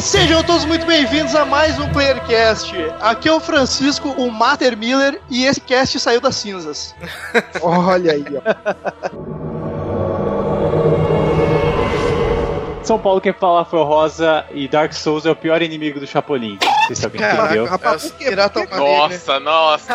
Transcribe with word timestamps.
E 0.00 0.02
sejam 0.02 0.42
todos 0.42 0.64
muito 0.64 0.86
bem-vindos 0.86 1.34
a 1.34 1.44
mais 1.44 1.78
um 1.78 1.86
Playercast. 1.90 2.74
Aqui 3.02 3.28
é 3.28 3.32
o 3.34 3.38
Francisco, 3.38 4.08
o 4.08 4.30
Mater 4.30 4.74
Miller, 4.74 5.20
e 5.28 5.44
esse 5.44 5.60
cast 5.60 6.00
saiu 6.00 6.22
das 6.22 6.36
cinzas. 6.36 6.94
Olha 7.60 8.12
aí, 8.12 8.24
ó. 8.34 8.40
São 12.82 12.98
Paulo 12.98 13.20
quem 13.20 13.34
fala 13.34 13.62
foi 13.66 13.78
o 13.78 13.84
Rosa 13.84 14.46
e 14.52 14.66
Dark 14.66 14.94
Souls 14.94 15.26
é 15.26 15.30
o 15.30 15.36
pior 15.36 15.60
inimigo 15.60 16.00
do 16.00 16.06
Chapolin. 16.06 16.58
Não 16.62 16.86
sei 16.86 16.96
se 16.96 17.04
alguém 17.04 17.20
Caraca, 17.20 17.44
entendeu. 17.44 17.66
Rapaz, 17.66 18.04
por 18.04 18.16
que 18.16 18.24
Pirata 18.24 18.60
Alma 18.60 18.78
Nossa, 18.78 19.38
nossa. 19.38 19.94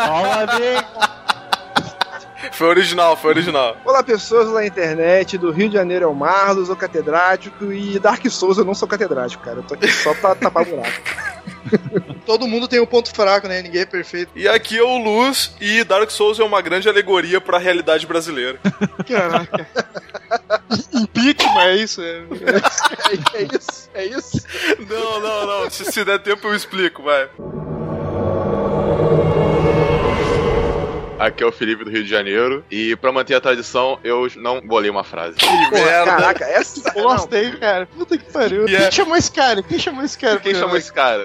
Foi 2.55 2.67
original, 2.67 3.17
foi 3.17 3.31
original. 3.31 3.75
Olá, 3.83 4.01
pessoas 4.01 4.49
da 4.49 4.65
internet, 4.65 5.37
do 5.37 5.51
Rio 5.51 5.67
de 5.67 5.75
Janeiro 5.75 6.05
é 6.05 6.07
o 6.07 6.15
Marlos, 6.15 6.69
o 6.69 6.75
catedrático, 6.75 7.73
e 7.73 7.99
Dark 7.99 8.25
Souls 8.29 8.57
eu 8.57 8.63
não 8.63 8.73
sou 8.73 8.87
catedrático, 8.87 9.43
cara. 9.43 9.57
Eu 9.57 9.63
tô 9.63 9.73
aqui 9.73 9.91
só 9.91 10.13
pra 10.13 10.33
tapar 10.35 10.63
buraco. 10.63 11.01
Todo 12.25 12.47
mundo 12.47 12.65
tem 12.65 12.79
um 12.79 12.85
ponto 12.85 13.13
fraco, 13.13 13.49
né? 13.49 13.61
Ninguém 13.61 13.81
é 13.81 13.85
perfeito. 13.85 14.31
E 14.33 14.47
aqui 14.47 14.77
é 14.77 14.83
o 14.83 14.97
Luz 14.97 15.53
e 15.59 15.83
Dark 15.83 16.09
Souls 16.09 16.39
é 16.39 16.43
uma 16.45 16.61
grande 16.61 16.87
alegoria 16.87 17.41
pra 17.41 17.57
realidade 17.57 18.07
brasileira. 18.07 18.57
Caraca. 19.05 19.67
Impeachment, 20.93 21.61
é 21.61 21.75
isso? 21.75 22.01
É. 22.01 22.23
É, 23.33 23.41
é 23.43 23.43
isso, 23.43 23.89
é 23.93 24.05
isso. 24.05 24.47
Não, 24.89 25.19
não, 25.19 25.45
não. 25.45 25.69
Se, 25.69 25.83
se 25.83 26.05
der 26.05 26.19
tempo 26.19 26.47
eu 26.47 26.55
explico, 26.55 27.03
vai. 27.03 27.29
Aqui 31.25 31.43
é 31.43 31.47
o 31.47 31.51
Felipe 31.51 31.83
do 31.83 31.89
Rio 31.89 32.03
de 32.03 32.09
Janeiro 32.09 32.63
e 32.69 32.95
pra 32.97 33.11
manter 33.11 33.33
a 33.33 33.41
tradição 33.41 33.97
eu 34.03 34.27
não 34.35 34.61
bolei 34.61 34.91
uma 34.91 35.03
frase. 35.03 35.37
Que 35.37 35.45
merda! 35.71 36.05
Caraca, 36.05 36.45
essa. 36.45 36.91
Eu 36.95 37.03
gostei, 37.03 37.51
cara. 37.53 37.87
Puta 37.87 38.15
que 38.17 38.31
pariu. 38.31 38.67
E 38.69 38.75
é- 38.75 38.81
Quem 38.81 38.91
chamou 38.91 39.15
esse 39.17 39.31
cara? 39.31 39.63
Quem 39.63 39.79
chamou 39.79 40.03
esse 40.03 40.17
cara? 40.17 40.39
Quem 40.39 40.53
chamou 40.53 40.77
esse 40.77 40.93
cara? 40.93 41.23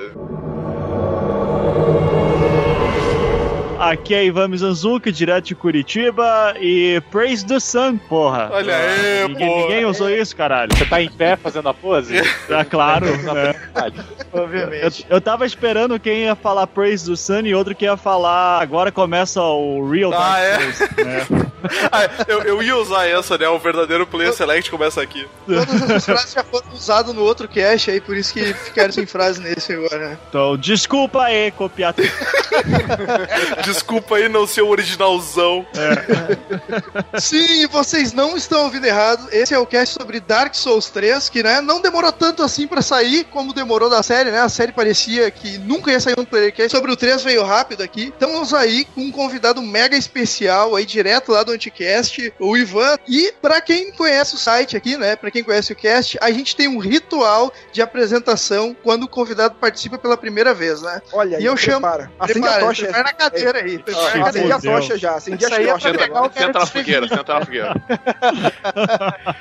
Aqui 3.80 4.14
é 4.14 4.22
Ivan 4.26 4.48
Mizanzuki, 4.48 5.10
direto 5.10 5.46
de 5.46 5.54
Curitiba, 5.54 6.54
e 6.60 7.00
Praise 7.10 7.46
the 7.46 7.58
Sun, 7.58 7.96
porra. 7.96 8.50
Olha 8.52 8.76
aí, 8.76 9.26
ninguém, 9.28 9.48
pô. 9.48 9.60
ninguém 9.62 9.84
usou 9.86 10.10
isso, 10.10 10.36
caralho. 10.36 10.70
Você 10.76 10.84
tá 10.84 11.00
em 11.00 11.10
pé 11.10 11.34
fazendo 11.34 11.66
a 11.70 11.72
pose? 11.72 12.14
É 12.50 12.64
claro, 12.64 13.06
né? 13.06 13.54
Eu, 14.32 14.42
Obviamente. 14.42 15.06
eu 15.08 15.18
tava 15.18 15.46
esperando 15.46 15.98
quem 15.98 16.24
ia 16.24 16.34
falar 16.34 16.66
Praise 16.66 17.08
the 17.08 17.16
Sun 17.16 17.40
e 17.46 17.54
outro 17.54 17.74
que 17.74 17.86
ia 17.86 17.96
falar 17.96 18.60
agora 18.60 18.92
começa 18.92 19.40
o 19.40 19.88
Real 19.90 20.10
Dark 20.10 20.24
Ah, 20.24 20.40
é? 20.40 20.58
Souls, 20.58 20.80
né? 21.06 21.26
Ah, 21.92 22.08
eu, 22.26 22.40
eu 22.40 22.62
ia 22.62 22.74
usar 22.74 23.06
essa, 23.06 23.36
né? 23.36 23.46
O 23.46 23.58
verdadeiro 23.58 24.06
player 24.06 24.32
select 24.32 24.70
começa 24.70 25.02
aqui. 25.02 25.26
Todas 25.46 25.82
essas 25.82 26.04
frases 26.06 26.32
já 26.32 26.42
foram 26.42 26.66
usadas 26.72 27.14
no 27.14 27.22
outro 27.22 27.46
cast 27.46 27.90
aí, 27.90 28.00
por 28.00 28.16
isso 28.16 28.32
que 28.32 28.54
ficaram 28.54 28.90
sem 28.90 29.04
frase 29.04 29.42
nesse 29.42 29.74
agora, 29.74 29.98
né? 29.98 30.18
Então, 30.30 30.56
desculpa 30.56 31.24
aí, 31.24 31.50
copiar. 31.50 31.94
Desculpa 33.72 34.16
aí 34.16 34.28
não 34.28 34.46
ser 34.46 34.62
o 34.62 34.68
originalzão. 34.68 35.66
Sim, 37.18 37.66
vocês 37.68 38.12
não 38.12 38.36
estão 38.36 38.64
ouvindo 38.64 38.84
errado. 38.86 39.28
Esse 39.32 39.54
é 39.54 39.58
o 39.58 39.66
cast 39.66 39.94
sobre 39.94 40.20
Dark 40.20 40.54
Souls 40.54 40.88
3, 40.90 41.28
que 41.28 41.42
né, 41.42 41.60
não 41.60 41.80
demorou 41.80 42.12
tanto 42.12 42.42
assim 42.42 42.66
pra 42.66 42.82
sair 42.82 43.24
como 43.24 43.52
demorou 43.52 43.88
da 43.90 44.02
série, 44.02 44.30
né? 44.30 44.40
A 44.40 44.48
série 44.48 44.72
parecia 44.72 45.30
que 45.30 45.58
nunca 45.58 45.90
ia 45.90 46.00
sair 46.00 46.18
um 46.18 46.24
Playercast. 46.24 46.70
Sobre 46.76 46.90
o 46.92 46.96
3 46.96 47.22
veio 47.22 47.44
rápido 47.44 47.82
aqui. 47.82 48.04
Estamos 48.08 48.52
aí 48.54 48.84
com 48.84 49.02
um 49.02 49.10
convidado 49.12 49.60
mega 49.62 49.96
especial 49.96 50.74
aí, 50.76 50.84
direto 50.86 51.32
lá 51.32 51.42
do 51.42 51.52
Anticast, 51.52 52.32
o 52.38 52.56
Ivan. 52.56 52.96
E 53.08 53.32
pra 53.40 53.60
quem 53.60 53.92
conhece 53.92 54.34
o 54.34 54.38
site 54.38 54.76
aqui, 54.76 54.96
né? 54.96 55.16
Pra 55.16 55.30
quem 55.30 55.42
conhece 55.44 55.72
o 55.72 55.76
cast, 55.76 56.18
a 56.20 56.30
gente 56.30 56.54
tem 56.56 56.68
um 56.68 56.78
ritual 56.78 57.52
de 57.72 57.82
apresentação 57.82 58.76
quando 58.82 59.04
o 59.04 59.08
convidado 59.08 59.54
participa 59.60 59.98
pela 59.98 60.16
primeira 60.16 60.54
vez, 60.54 60.80
né? 60.82 61.00
Olha 61.12 61.36
aí, 61.38 61.42
E 61.42 61.46
eu 61.46 61.56
chamo- 61.56 61.80
prepara. 61.80 62.10
Acende 62.18 62.38
a 62.38 62.42
Prepara, 62.42 62.64
tocha. 62.66 62.82
prepara 62.84 63.04
na 63.04 63.12
cadeira 63.12 63.59
aí. 63.60 63.70
Sim, 63.72 63.82
cadeira. 63.84 64.26
Acende 64.28 64.52
a 64.52 64.60
tocha 64.60 64.98
já, 64.98 65.14
acende 65.14 65.44
as 65.44 65.52
é 65.52 65.66
tochas 65.66 65.92
o 65.92 66.10
cara 66.10 66.30
Senta 66.32 66.58
na 66.58 66.66
fogueira, 66.66 67.08
senta 67.08 67.34
na 67.34 67.44
fogueira. 67.44 67.74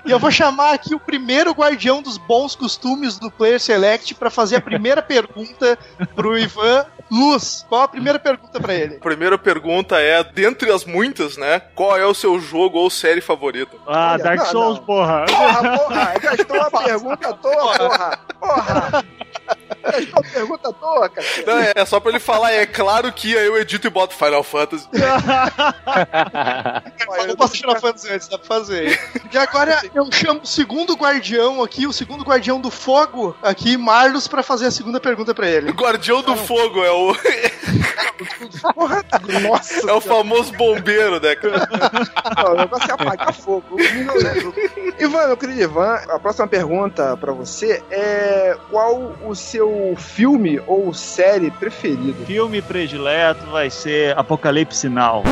E 0.06 0.12
eu 0.12 0.20
vou 0.20 0.32
chamar 0.32 0.74
aqui 0.74 0.94
o 0.96 1.00
primeiro 1.00 1.52
guardião 1.52 2.02
dos 2.02 2.18
bons 2.18 2.56
costumes 2.56 3.18
do 3.18 3.30
Player 3.32 3.60
Select 3.60 4.16
pra 4.16 4.30
fazer 4.30 4.58
a 4.58 4.62
primeira 4.62 5.02
pergunta 5.02 5.78
pro 6.16 6.38
Ivan 6.38 6.86
Luz. 7.12 7.66
Qual 7.68 7.82
a 7.82 7.88
primeira 7.88 8.20
pergunta 8.20 8.60
pra 8.60 8.74
ele? 8.74 8.96
A 8.96 9.00
primeira 9.00 9.38
pergunta 9.38 10.00
é, 10.00 10.24
dentre 10.24 10.72
as 10.72 10.86
muitas, 10.86 11.38
né? 11.38 11.62
Qual 11.76 11.98
é 11.98 12.06
o 12.06 12.14
seu 12.14 12.40
jogo 12.40 12.78
ou 12.78 12.90
série 12.90 13.22
favorita? 13.22 13.76
Ah, 13.88 14.14
Olha, 14.14 14.24
Dark 14.24 14.40
não, 14.40 14.46
Souls, 14.46 14.78
não. 14.78 14.86
porra. 14.86 15.26
Porra, 15.26 15.78
porra, 15.78 16.14
gastou 16.22 16.58
uma 16.58 16.72
pergunta 16.84 17.30
à 17.30 17.34
toa, 17.34 17.78
porra. 17.78 18.20
Porra. 18.40 19.06
Gastou 19.84 20.22
uma 20.22 20.24
pergunta 20.32 20.74
toa, 20.74 21.10
cara. 21.10 21.28
Não, 21.46 21.60
é, 21.60 21.74
é 21.76 21.86
só 21.86 22.00
pra 22.00 22.12
ele 22.12 22.20
falar, 22.20 22.52
é 22.52 22.66
claro 22.66 23.12
que 23.12 23.38
aí 23.38 23.46
eu 23.46 23.58
edito 23.58 23.88
e 23.88 23.90
boto 23.90 24.16
Final 24.16 24.44
Fantasy. 24.44 24.88
Eu 27.28 27.36
posso 27.36 27.54
tirar 27.54 27.80
Fantasy 27.80 28.12
antes, 28.12 28.28
dá 28.28 28.38
pra 28.38 28.48
fazer. 28.48 29.00
E 29.32 29.38
agora 29.38 29.82
eu 29.94 30.10
chamo 30.12 30.42
o 30.44 30.46
segundo 30.48 30.94
guardião 30.94 31.62
aqui, 31.64 31.88
o 31.88 31.94
segundo 31.94 32.24
guardião 32.24 32.60
do 32.60 32.70
fogo 32.72 33.36
aqui, 33.42 33.78
Marlos, 33.78 34.28
pra 34.28 34.44
fazer 34.44 34.68
a 34.68 34.72
segunda 34.72 35.00
pergunta 35.00 35.34
pra 35.34 35.48
ele. 35.48 35.72
Guardião 35.72 36.22
do 36.22 36.36
Fogo 36.36 36.84
é 36.84 36.92
o, 36.92 37.16
Porra, 38.74 39.04
nossa. 39.42 39.90
é 39.90 39.94
o 39.94 40.02
famoso 40.02 40.52
bombeiro, 40.54 41.20
né, 41.20 41.36
cara? 41.36 41.68
Não, 42.38 42.54
o 42.54 42.58
negócio 42.58 42.90
é 42.90 42.94
apagar 42.94 43.34
fogo. 43.34 43.78
Ivan, 45.00 45.28
meu 45.28 45.38
querido 45.38 45.62
Ivan, 45.62 45.96
a 46.10 46.20
próxima 46.20 46.48
pergunta 46.48 47.16
pra 47.18 47.32
você 47.32 47.84
é 47.90 48.58
qual 48.70 49.16
o 49.24 49.36
seu 49.36 49.59
filme 49.96 50.60
ou 50.68 50.94
série 50.94 51.52
preferido? 51.52 52.26
Filme 52.26 52.62
predileto 52.62 53.46
vai 53.48 53.70
ser 53.70 54.18
Apocalipse 54.18 54.88
Now. 54.90 55.24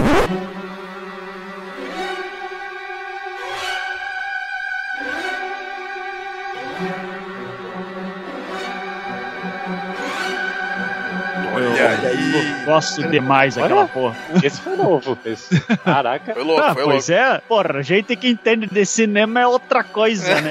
Gosto 12.67 13.01
demais 13.07 13.55
daquela 13.55 13.87
porra. 13.87 14.13
Esse 14.43 14.59
foi 14.59 14.75
novo. 14.75 15.17
Esse... 15.23 15.57
Caraca. 15.77 16.33
Foi 16.33 16.43
louco, 16.43 16.61
Ah, 16.61 16.73
foi 16.73 16.83
louco. 16.83 16.89
pois 16.97 17.09
é, 17.09 17.37
porra, 17.47 17.81
gente 17.81 18.13
que 18.17 18.27
entende 18.27 18.67
de 18.67 18.85
cinema 18.85 19.39
é 19.39 19.47
outra 19.47 19.85
coisa, 19.85 20.41
né? 20.41 20.49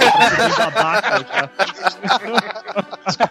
Babaca, 0.56 1.24
cara. 1.24 1.50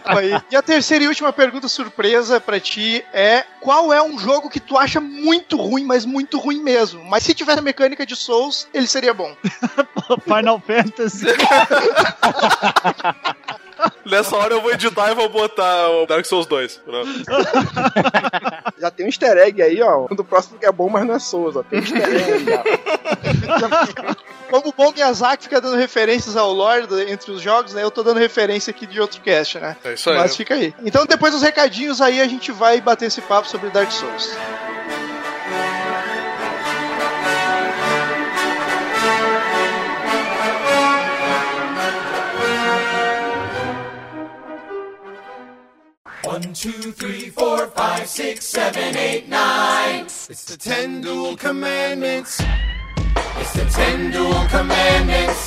Aí. 0.04 0.40
E 0.52 0.56
a 0.56 0.62
terceira 0.62 1.02
e 1.04 1.08
última 1.08 1.32
pergunta 1.32 1.66
surpresa 1.66 2.40
pra 2.40 2.60
ti 2.60 3.04
é: 3.12 3.44
qual 3.60 3.92
é 3.92 4.00
um 4.00 4.16
jogo 4.18 4.48
que 4.48 4.60
tu 4.60 4.78
acha 4.78 5.00
muito 5.00 5.56
ruim, 5.56 5.84
mas 5.84 6.04
muito 6.04 6.38
ruim 6.38 6.62
mesmo? 6.62 7.02
Mas 7.04 7.24
se 7.24 7.34
tivesse 7.34 7.58
a 7.58 7.62
mecânica 7.62 8.06
de 8.06 8.14
Souls, 8.14 8.68
ele 8.72 8.86
seria 8.86 9.12
bom. 9.12 9.34
Final 10.24 10.60
Fantasy. 10.64 11.26
Nessa 14.06 14.36
hora 14.36 14.54
eu 14.54 14.60
vou 14.60 14.72
editar 14.72 15.10
e 15.10 15.14
vou 15.14 15.28
botar 15.28 15.90
o 15.90 16.06
Dark 16.06 16.24
Souls 16.24 16.46
2. 16.46 16.76
Pronto. 16.84 17.10
Já 18.78 18.90
tem 18.90 19.04
um 19.06 19.08
easter 19.08 19.36
egg 19.38 19.60
aí, 19.62 19.82
ó. 19.82 20.06
Do 20.14 20.24
próximo 20.24 20.58
que 20.58 20.66
é 20.66 20.72
bom, 20.72 20.88
mas 20.88 21.04
não 21.06 21.14
é 21.14 21.18
Souza. 21.18 21.64
Tem 21.64 21.80
um 21.80 21.82
easter 21.82 22.02
egg 22.08 22.44
já. 22.50 22.62
Como 24.50 24.68
o 24.68 24.72
bom 24.72 24.92
Miyazaki 24.92 25.44
fica 25.44 25.60
dando 25.60 25.76
referências 25.76 26.36
ao 26.36 26.52
lore 26.52 26.86
do- 26.86 27.00
entre 27.00 27.32
os 27.32 27.40
jogos, 27.42 27.74
né? 27.74 27.82
Eu 27.82 27.90
tô 27.90 28.04
dando 28.04 28.18
referência 28.18 28.70
aqui 28.70 28.86
de 28.86 29.00
outro 29.00 29.20
cast, 29.20 29.58
né? 29.58 29.76
É 29.84 29.94
isso 29.94 30.08
aí. 30.08 30.16
Mas 30.18 30.36
fica 30.36 30.54
aí. 30.54 30.72
Então, 30.84 31.04
depois 31.04 31.32
dos 31.32 31.42
recadinhos 31.42 32.00
aí, 32.00 32.20
a 32.20 32.28
gente 32.28 32.52
vai 32.52 32.80
bater 32.80 33.06
esse 33.06 33.20
papo 33.22 33.48
sobre 33.48 33.70
Dark 33.70 33.90
Souls. 33.90 34.36
One, 46.36 46.52
two, 46.52 46.92
three, 46.92 47.30
four, 47.30 47.66
five, 47.68 48.06
six, 48.06 48.44
seven, 48.44 48.94
eight, 48.94 49.26
nine. 49.26 50.04
It's 50.04 50.44
the 50.44 50.58
ten 50.58 51.00
dual 51.00 51.34
commandments. 51.34 52.42
It's 53.38 53.54
the 53.54 53.64
ten 53.70 54.10
dual 54.10 54.44
commandments. 54.50 55.46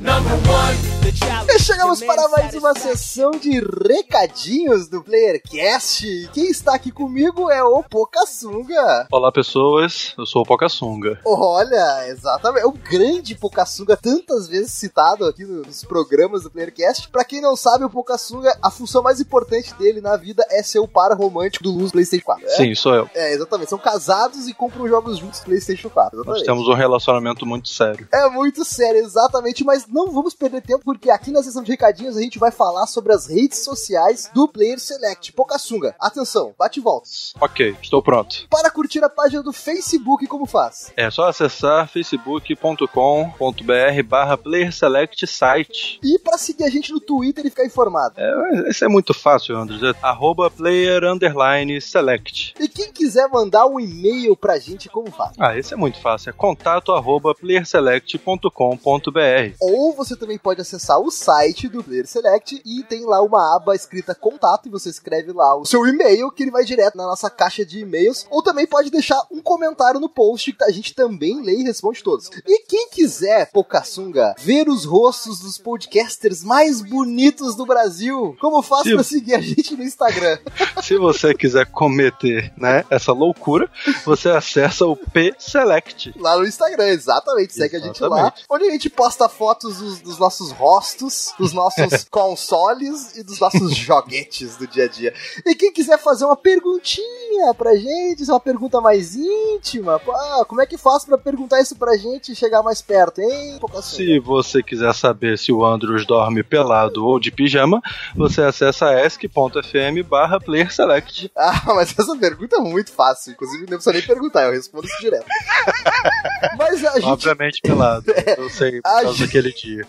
Number 0.00 0.34
one, 0.50 0.74
the 1.02 1.12
challenge. 1.14 1.55
Chegamos 1.66 2.00
para 2.00 2.28
mais 2.28 2.54
uma 2.54 2.78
sessão 2.78 3.32
de 3.32 3.58
recadinhos 3.58 4.88
do 4.88 5.02
PlayerCast. 5.02 6.30
Quem 6.32 6.44
está 6.48 6.76
aqui 6.76 6.92
comigo 6.92 7.50
é 7.50 7.60
o 7.60 7.82
Pocassunga. 7.82 9.08
Olá, 9.10 9.32
pessoas. 9.32 10.14
Eu 10.16 10.24
sou 10.26 10.42
o 10.42 10.46
Pocassunga. 10.46 11.20
Olha, 11.26 12.06
exatamente. 12.06 12.62
É 12.62 12.66
o 12.68 12.70
grande 12.70 13.34
Pocassunga, 13.34 13.96
tantas 13.96 14.46
vezes 14.46 14.70
citado 14.74 15.24
aqui 15.24 15.44
nos 15.44 15.82
programas 15.82 16.44
do 16.44 16.52
PlayerCast. 16.52 17.08
Pra 17.08 17.24
quem 17.24 17.40
não 17.40 17.56
sabe, 17.56 17.84
o 17.84 17.90
Pocassunga, 17.90 18.56
a 18.62 18.70
função 18.70 19.02
mais 19.02 19.20
importante 19.20 19.74
dele 19.74 20.00
na 20.00 20.16
vida 20.16 20.46
é 20.48 20.62
ser 20.62 20.78
o 20.78 20.86
par 20.86 21.12
romântico 21.18 21.64
do 21.64 21.72
Luz 21.72 21.90
PlayStation 21.90 22.26
4. 22.26 22.46
É? 22.46 22.50
Sim, 22.50 22.74
sou 22.76 22.94
eu. 22.94 23.10
É, 23.12 23.32
exatamente. 23.32 23.70
São 23.70 23.78
casados 23.78 24.46
e 24.46 24.54
compram 24.54 24.86
jogos 24.86 25.18
juntos 25.18 25.40
PlayStation 25.40 25.90
4. 25.90 26.18
Nós 26.18 26.26
Exatamente. 26.26 26.46
temos 26.46 26.68
um 26.68 26.74
relacionamento 26.74 27.44
muito 27.44 27.68
sério. 27.70 28.06
É 28.14 28.28
muito 28.28 28.64
sério, 28.64 29.00
exatamente, 29.00 29.64
mas 29.64 29.84
não 29.88 30.12
vamos 30.12 30.32
perder 30.32 30.62
tempo, 30.62 30.84
porque 30.84 31.10
aqui 31.10 31.32
na 31.32 31.42
sessão 31.42 31.55
de 31.62 31.70
recadinhos 31.70 32.16
a 32.16 32.20
gente 32.20 32.38
vai 32.38 32.50
falar 32.50 32.86
sobre 32.86 33.12
as 33.12 33.26
redes 33.26 33.64
sociais 33.64 34.30
do 34.34 34.48
Player 34.48 34.78
Select. 34.78 35.32
Pocassunga, 35.32 35.94
atenção, 35.98 36.54
bate 36.58 36.80
e 36.80 36.82
volta. 36.82 37.08
Ok, 37.40 37.76
estou 37.82 38.02
pronto. 38.02 38.46
Para 38.48 38.70
curtir 38.70 39.02
a 39.04 39.08
página 39.08 39.42
do 39.42 39.52
Facebook, 39.52 40.26
como 40.26 40.46
faz? 40.46 40.92
É 40.96 41.10
só 41.10 41.28
acessar 41.28 41.88
facebook.com.br 41.88 44.02
barra 44.06 44.36
playerselect 44.36 45.26
site. 45.26 45.98
E 46.02 46.18
para 46.18 46.38
seguir 46.38 46.64
a 46.64 46.70
gente 46.70 46.92
no 46.92 47.00
Twitter 47.00 47.46
e 47.46 47.50
ficar 47.50 47.64
informado. 47.64 48.14
É, 48.18 48.70
isso 48.70 48.84
é 48.84 48.88
muito 48.88 49.14
fácil, 49.14 49.56
Andres. 49.56 49.82
É 49.82 49.94
arroba 50.02 50.50
player 50.50 51.04
underline 51.04 51.80
select. 51.80 52.54
E 52.58 52.68
quem 52.68 52.92
quiser 52.92 53.28
mandar 53.28 53.66
um 53.66 53.78
e-mail 53.78 54.36
pra 54.36 54.58
gente, 54.58 54.88
como 54.88 55.10
faz? 55.10 55.32
Ah, 55.38 55.56
esse 55.56 55.74
é 55.74 55.76
muito 55.76 56.00
fácil. 56.00 56.30
É 56.30 56.32
contato 56.32 56.92
arroba 56.92 57.34
playerselect.com.br. 57.34 59.56
Ou 59.60 59.92
você 59.92 60.16
também 60.16 60.38
pode 60.38 60.60
acessar 60.60 61.00
o 61.00 61.10
site 61.10 61.45
do 61.46 61.82
Player 61.82 62.06
Select 62.06 62.60
e 62.64 62.82
tem 62.82 63.04
lá 63.04 63.22
uma 63.22 63.56
aba 63.56 63.74
escrita 63.74 64.14
contato 64.14 64.66
e 64.66 64.70
você 64.70 64.88
escreve 64.88 65.32
lá 65.32 65.56
o 65.56 65.64
seu 65.64 65.86
e-mail 65.86 66.30
que 66.30 66.42
ele 66.42 66.50
vai 66.50 66.64
direto 66.64 66.96
na 66.96 67.04
nossa 67.04 67.30
caixa 67.30 67.64
de 67.64 67.80
e-mails. 67.80 68.26
Ou 68.30 68.42
também 68.42 68.66
pode 68.66 68.90
deixar 68.90 69.20
um 69.30 69.40
comentário 69.40 70.00
no 70.00 70.08
post 70.08 70.52
que 70.52 70.64
a 70.64 70.70
gente 70.70 70.94
também 70.94 71.40
lê 71.42 71.60
e 71.60 71.62
responde 71.62 72.02
todos. 72.02 72.30
E 72.46 72.58
quem 72.66 72.88
quiser, 72.88 73.50
Pocassunga, 73.52 74.34
ver 74.38 74.68
os 74.68 74.84
rostos 74.84 75.38
dos 75.38 75.56
podcasters 75.56 76.42
mais 76.42 76.82
bonitos 76.82 77.54
do 77.54 77.64
Brasil, 77.64 78.36
como 78.40 78.60
faz 78.60 78.90
pra 78.92 79.02
seguir 79.02 79.34
a 79.34 79.40
gente 79.40 79.76
no 79.76 79.84
Instagram? 79.84 80.38
Se 80.82 80.96
você 80.98 81.32
quiser 81.32 81.66
cometer 81.66 82.52
né, 82.56 82.84
essa 82.90 83.12
loucura, 83.12 83.70
você 84.04 84.28
acessa 84.28 84.84
o 84.84 84.96
P-Select. 84.96 86.14
Lá 86.18 86.36
no 86.36 86.46
Instagram, 86.46 86.88
exatamente. 86.88 87.54
Segue 87.54 87.76
a 87.76 87.80
gente 87.80 88.02
lá. 88.02 88.18
Exatamente. 88.18 88.44
Onde 88.50 88.64
a 88.64 88.70
gente 88.70 88.90
posta 88.90 89.28
fotos 89.28 89.78
dos, 89.78 90.00
dos 90.00 90.18
nossos 90.18 90.50
rostos, 90.52 91.32
dos 91.38 91.52
nossos 91.52 92.04
consoles 92.10 93.16
e 93.16 93.22
dos 93.22 93.38
nossos 93.40 93.74
joguetes 93.76 94.56
do 94.56 94.66
dia 94.66 94.84
a 94.84 94.88
dia. 94.88 95.14
E 95.44 95.54
quem 95.54 95.72
quiser 95.72 95.98
fazer 95.98 96.24
uma 96.24 96.36
perguntinha 96.36 97.52
pra 97.56 97.74
gente, 97.76 98.24
uma 98.24 98.40
pergunta 98.40 98.80
mais 98.80 99.14
íntima, 99.14 99.98
pô, 99.98 100.12
ah, 100.12 100.44
como 100.48 100.60
é 100.62 100.66
que 100.66 100.76
faz 100.78 101.04
pra 101.04 101.18
perguntar 101.18 101.60
isso 101.60 101.76
pra 101.76 101.96
gente 101.96 102.32
e 102.32 102.36
chegar 102.36 102.62
mais 102.62 102.80
perto, 102.82 103.20
hein? 103.20 103.58
Pocassunga? 103.60 103.96
Se 103.96 104.18
você 104.20 104.62
quiser 104.62 104.94
saber 104.94 105.38
se 105.38 105.52
o 105.52 105.64
Andrews 105.64 106.06
dorme 106.06 106.42
pelado 106.42 107.04
ou 107.04 107.18
de 107.20 107.30
pijama, 107.30 107.80
você 108.14 108.42
acessa 108.42 108.90
ask.fm 109.04 110.02
barra 110.08 110.38
playerselect. 110.40 111.30
Ah, 111.46 111.62
mas 111.74 111.94
essa 111.98 112.16
pergunta 112.16 112.56
é 112.56 112.60
muito 112.60 112.90
fácil. 112.92 113.32
Inclusive, 113.32 113.62
não 113.62 113.68
precisa 113.76 113.92
nem 113.92 114.02
perguntar, 114.02 114.44
eu 114.44 114.52
respondo 114.52 114.86
isso 114.86 114.98
direto. 115.00 115.26
mas 116.58 116.84
a 116.84 116.94
gente. 116.94 117.04
Obviamente 117.06 117.60
pelado. 117.62 118.04
Eu 118.36 118.48
sei, 118.50 118.80
por 118.82 118.88
A 118.88 118.92
causa 119.02 119.12
gente- 119.12 119.26
daquele 119.26 119.52
dia. 119.52 119.84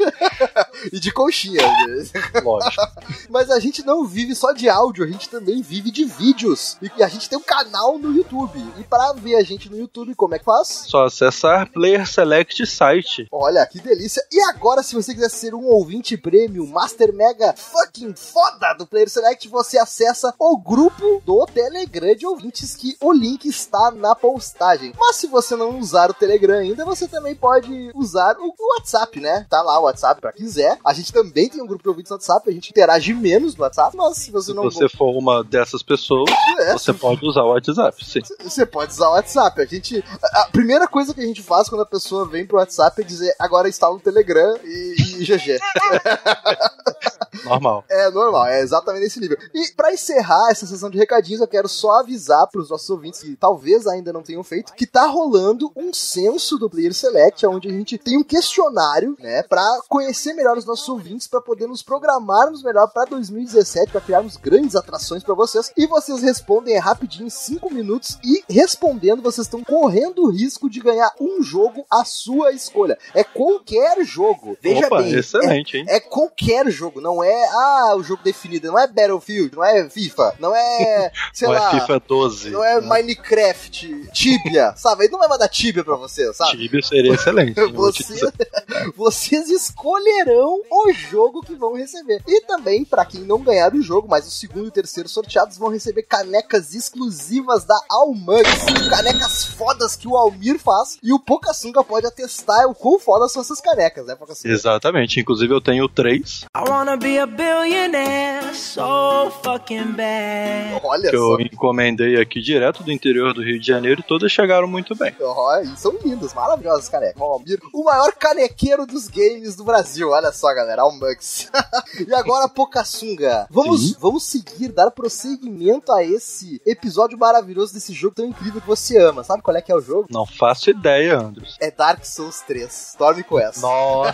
E 0.91 0.99
de 0.99 1.11
conchinha. 1.11 1.61
Lógico. 2.43 2.83
Mas 3.29 3.49
a 3.49 3.59
gente 3.59 3.85
não 3.85 4.05
vive 4.05 4.35
só 4.35 4.51
de 4.51 4.69
áudio, 4.69 5.03
a 5.03 5.07
gente 5.07 5.29
também 5.29 5.61
vive 5.61 5.91
de 5.91 6.05
vídeos. 6.05 6.77
E 6.81 7.03
a 7.03 7.07
gente 7.07 7.29
tem 7.29 7.37
um 7.37 7.43
canal 7.43 7.97
no 7.97 8.13
YouTube. 8.13 8.59
E 8.77 8.83
pra 8.83 9.13
ver 9.13 9.35
a 9.35 9.43
gente 9.43 9.69
no 9.69 9.77
YouTube, 9.77 10.15
como 10.15 10.35
é 10.35 10.39
que 10.39 10.45
faz? 10.45 10.85
Só 10.87 11.05
acessar 11.05 11.69
Player 11.71 12.07
Select 12.07 12.65
Site. 12.65 13.27
Olha, 13.31 13.65
que 13.65 13.79
delícia. 13.79 14.23
E 14.31 14.39
agora, 14.41 14.83
se 14.83 14.95
você 14.95 15.13
quiser 15.13 15.29
ser 15.29 15.53
um 15.53 15.65
ouvinte 15.65 16.17
premium, 16.17 16.67
master 16.67 17.13
mega 17.13 17.53
fucking 17.53 18.13
foda 18.15 18.73
do 18.73 18.85
Player 18.85 19.09
Select, 19.09 19.47
você 19.47 19.77
acessa 19.77 20.33
o 20.39 20.57
grupo 20.57 21.21
do 21.25 21.45
Telegram 21.45 22.15
de 22.15 22.25
ouvintes, 22.25 22.75
que 22.75 22.95
o 23.01 23.11
link 23.11 23.45
está 23.47 23.91
na 23.91 24.15
postagem. 24.15 24.93
Mas 24.97 25.15
se 25.17 25.27
você 25.27 25.55
não 25.55 25.79
usar 25.79 26.09
o 26.09 26.13
Telegram 26.13 26.59
ainda, 26.59 26.85
você 26.85 27.07
também 27.07 27.35
pode 27.35 27.91
usar 27.95 28.35
o 28.39 28.53
WhatsApp, 28.75 29.19
né? 29.19 29.45
Tá 29.49 29.61
lá 29.61 29.79
o 29.79 29.83
WhatsApp 29.83 30.21
pra 30.21 30.31
quem 30.31 30.47
quiser. 30.67 30.79
A 30.83 30.93
gente 30.93 31.13
também 31.13 31.49
tem 31.49 31.61
um 31.61 31.67
grupo 31.67 31.83
de 31.83 31.89
ouvintes 31.89 32.09
no 32.09 32.15
WhatsApp, 32.15 32.49
a 32.49 32.53
gente 32.53 32.69
interage 32.69 33.13
menos 33.13 33.55
no 33.55 33.63
WhatsApp, 33.63 33.95
mas 33.95 34.17
se 34.17 34.31
você 34.31 34.47
Se 34.51 34.53
não 34.53 34.63
você 34.63 34.89
for 34.89 35.11
uma 35.15 35.43
dessas 35.43 35.81
pessoas, 35.81 36.29
É, 36.59 36.73
você 36.73 36.93
pode 36.93 37.25
usar 37.25 37.43
o 37.43 37.49
WhatsApp, 37.49 38.05
sim. 38.05 38.19
Você 38.43 38.65
pode 38.65 38.91
usar 38.91 39.09
o 39.09 39.13
WhatsApp. 39.13 39.61
A 39.61 39.65
gente. 39.65 40.03
A 40.33 40.49
primeira 40.51 40.87
coisa 40.87 41.13
que 41.13 41.21
a 41.21 41.25
gente 41.25 41.41
faz 41.41 41.69
quando 41.69 41.81
a 41.81 41.85
pessoa 41.85 42.27
vem 42.27 42.45
pro 42.45 42.57
WhatsApp 42.57 43.01
é 43.01 43.05
dizer 43.05 43.35
agora 43.39 43.69
instala 43.69 43.95
o 43.95 43.99
Telegram 43.99 44.57
e, 44.63 44.95
e 45.19 45.25
GG. 45.25 45.59
Normal. 47.43 47.83
É 47.89 48.09
normal, 48.09 48.47
é 48.47 48.61
exatamente 48.61 49.03
nesse 49.03 49.19
nível. 49.19 49.37
E 49.53 49.71
pra 49.75 49.93
encerrar 49.93 50.49
essa 50.49 50.65
sessão 50.65 50.89
de 50.89 50.97
recadinhos, 50.97 51.41
eu 51.41 51.47
quero 51.47 51.67
só 51.67 51.99
avisar 51.99 52.47
pros 52.47 52.69
nossos 52.69 52.89
ouvintes 52.89 53.21
que 53.21 53.35
talvez 53.35 53.85
ainda 53.87 54.11
não 54.11 54.23
tenham 54.23 54.43
feito, 54.43 54.73
que 54.73 54.85
tá 54.85 55.05
rolando 55.05 55.71
um 55.75 55.93
censo 55.93 56.57
do 56.57 56.69
Player 56.69 56.93
Select, 56.93 57.45
onde 57.45 57.67
a 57.67 57.71
gente 57.71 57.97
tem 57.97 58.17
um 58.17 58.23
questionário, 58.23 59.15
né, 59.19 59.43
pra 59.43 59.79
conhecer 59.87 60.33
melhor 60.33 60.56
os 60.57 60.65
nossos 60.65 60.87
ouvintes, 60.89 61.27
pra 61.27 61.41
poder 61.41 61.67
nos 61.67 61.81
programarmos 61.81 62.63
melhor 62.63 62.87
pra 62.87 63.05
2017, 63.05 63.91
pra 63.91 64.01
criarmos 64.01 64.37
grandes 64.37 64.75
atrações 64.75 65.23
pra 65.23 65.33
vocês. 65.35 65.71
E 65.77 65.85
vocês 65.87 66.21
respondem 66.21 66.75
é 66.75 66.79
rapidinho, 66.79 67.27
em 67.27 67.29
5 67.29 67.73
minutos, 67.73 68.17
e 68.23 68.43
respondendo, 68.49 69.21
vocês 69.21 69.47
estão 69.47 69.63
correndo 69.63 70.23
o 70.23 70.29
risco 70.29 70.69
de 70.69 70.79
ganhar 70.79 71.11
um 71.19 71.41
jogo 71.41 71.85
à 71.89 72.03
sua 72.03 72.51
escolha. 72.51 72.97
É 73.13 73.23
qualquer 73.23 74.03
jogo. 74.05 74.57
Veja 74.61 74.87
Opa, 74.87 75.01
bem. 75.01 75.13
excelente, 75.15 75.77
hein? 75.77 75.85
É 75.87 75.99
qualquer 75.99 76.69
jogo, 76.69 76.99
não 77.01 77.23
é 77.23 77.47
ah, 77.49 77.95
o 77.95 78.03
jogo 78.03 78.23
definido, 78.23 78.67
não 78.67 78.79
é 78.79 78.87
Battlefield, 78.87 79.55
não 79.55 79.63
é 79.63 79.89
FIFA, 79.89 80.35
não 80.39 80.55
é, 80.55 81.11
sei 81.33 81.47
Não 81.47 81.55
lá, 81.55 81.67
é 81.75 81.79
FIFA 81.79 81.99
12. 82.07 82.49
não 82.49 82.63
é 82.63 82.81
Minecraft, 82.81 84.09
Tibia, 84.13 84.73
sabe? 84.75 85.03
Ele 85.03 85.11
não 85.11 85.19
vai 85.19 85.27
mandar 85.27 85.47
Tibia 85.47 85.83
pra 85.83 85.95
você, 85.95 86.33
sabe? 86.33 86.57
Tibia 86.57 86.81
seria 86.81 87.13
excelente. 87.13 87.53
te 87.67 87.71
Você, 87.73 88.31
vocês 88.95 89.49
escolherão 89.49 90.46
o 90.69 90.93
jogo 90.93 91.41
que 91.41 91.55
vão 91.55 91.75
receber. 91.75 92.21
E 92.27 92.41
também, 92.41 92.85
pra 92.85 93.05
quem 93.05 93.21
não 93.21 93.41
ganhar 93.41 93.73
o 93.73 93.81
jogo, 93.81 94.07
mas 94.09 94.27
o 94.27 94.31
segundo 94.31 94.65
e 94.65 94.69
o 94.69 94.71
terceiro 94.71 95.09
sorteados 95.09 95.57
vão 95.57 95.69
receber 95.69 96.03
canecas 96.03 96.73
exclusivas 96.73 97.65
da 97.65 97.79
Almugs. 97.89 98.65
Canecas 98.89 99.45
fodas 99.45 99.95
que 99.95 100.07
o 100.07 100.15
Almir 100.15 100.59
faz. 100.59 100.97
E 101.03 101.11
o 101.13 101.19
Pocassunga 101.19 101.83
pode 101.83 102.05
atestar 102.05 102.67
o 102.67 102.75
quão 102.75 102.99
fodas 102.99 103.31
são 103.31 103.41
essas 103.41 103.61
canecas, 103.61 104.05
né, 104.05 104.15
Pocassunga? 104.15 104.53
Exatamente. 104.53 105.19
Inclusive 105.19 105.53
eu 105.53 105.61
tenho 105.61 105.87
três 105.89 106.45
I 106.55 106.69
wanna 106.69 106.97
be 106.97 107.19
a 107.19 107.25
billionaire 107.25 108.53
so 108.55 109.31
fucking 109.43 109.93
bad. 109.93 110.81
Olha 110.83 111.09
que 111.09 111.17
só. 111.17 111.33
eu 111.33 111.41
encomendei 111.41 112.19
aqui 112.19 112.41
direto 112.41 112.83
do 112.83 112.91
interior 112.91 113.33
do 113.33 113.43
Rio 113.43 113.59
de 113.59 113.65
Janeiro 113.65 114.01
e 114.01 114.03
todas 114.03 114.31
chegaram 114.31 114.67
muito 114.67 114.95
bem. 114.95 115.15
Ó, 115.19 115.59
e 115.59 115.77
são 115.77 115.95
lindas, 116.03 116.33
maravilhosas 116.33 116.89
canecas. 116.89 117.21
Ó, 117.21 117.33
Almir, 117.33 117.59
o 117.73 117.83
maior 117.83 118.13
canequeiro 118.13 118.85
dos 118.85 119.07
games 119.07 119.55
do 119.55 119.63
Brasil. 119.63 120.09
Olha 120.09 120.31
só, 120.31 120.36
galera, 120.53 120.83
Almux. 120.83 121.49
e 122.07 122.13
agora, 122.13 122.47
Pocassunga. 122.47 123.47
Vamos, 123.49 123.93
vamos 123.93 124.23
seguir, 124.23 124.69
dar 124.69 124.91
prosseguimento 124.91 125.91
a 125.91 126.03
esse 126.03 126.61
episódio 126.65 127.17
maravilhoso 127.17 127.73
desse 127.73 127.93
jogo 127.93 128.15
tão 128.15 128.25
incrível 128.25 128.61
que 128.61 128.67
você 128.67 128.97
ama. 128.97 129.23
Sabe 129.23 129.41
qual 129.41 129.57
é 129.57 129.61
que 129.61 129.71
é 129.71 129.75
o 129.75 129.81
jogo? 129.81 130.07
Não 130.09 130.25
faço 130.25 130.69
ideia, 130.69 131.17
Andros. 131.17 131.57
É 131.59 131.71
Dark 131.71 132.05
Souls 132.05 132.41
3. 132.41 132.95
Dorme 132.97 133.23
com 133.23 133.39
essa. 133.39 133.61
Nossa, 133.61 134.13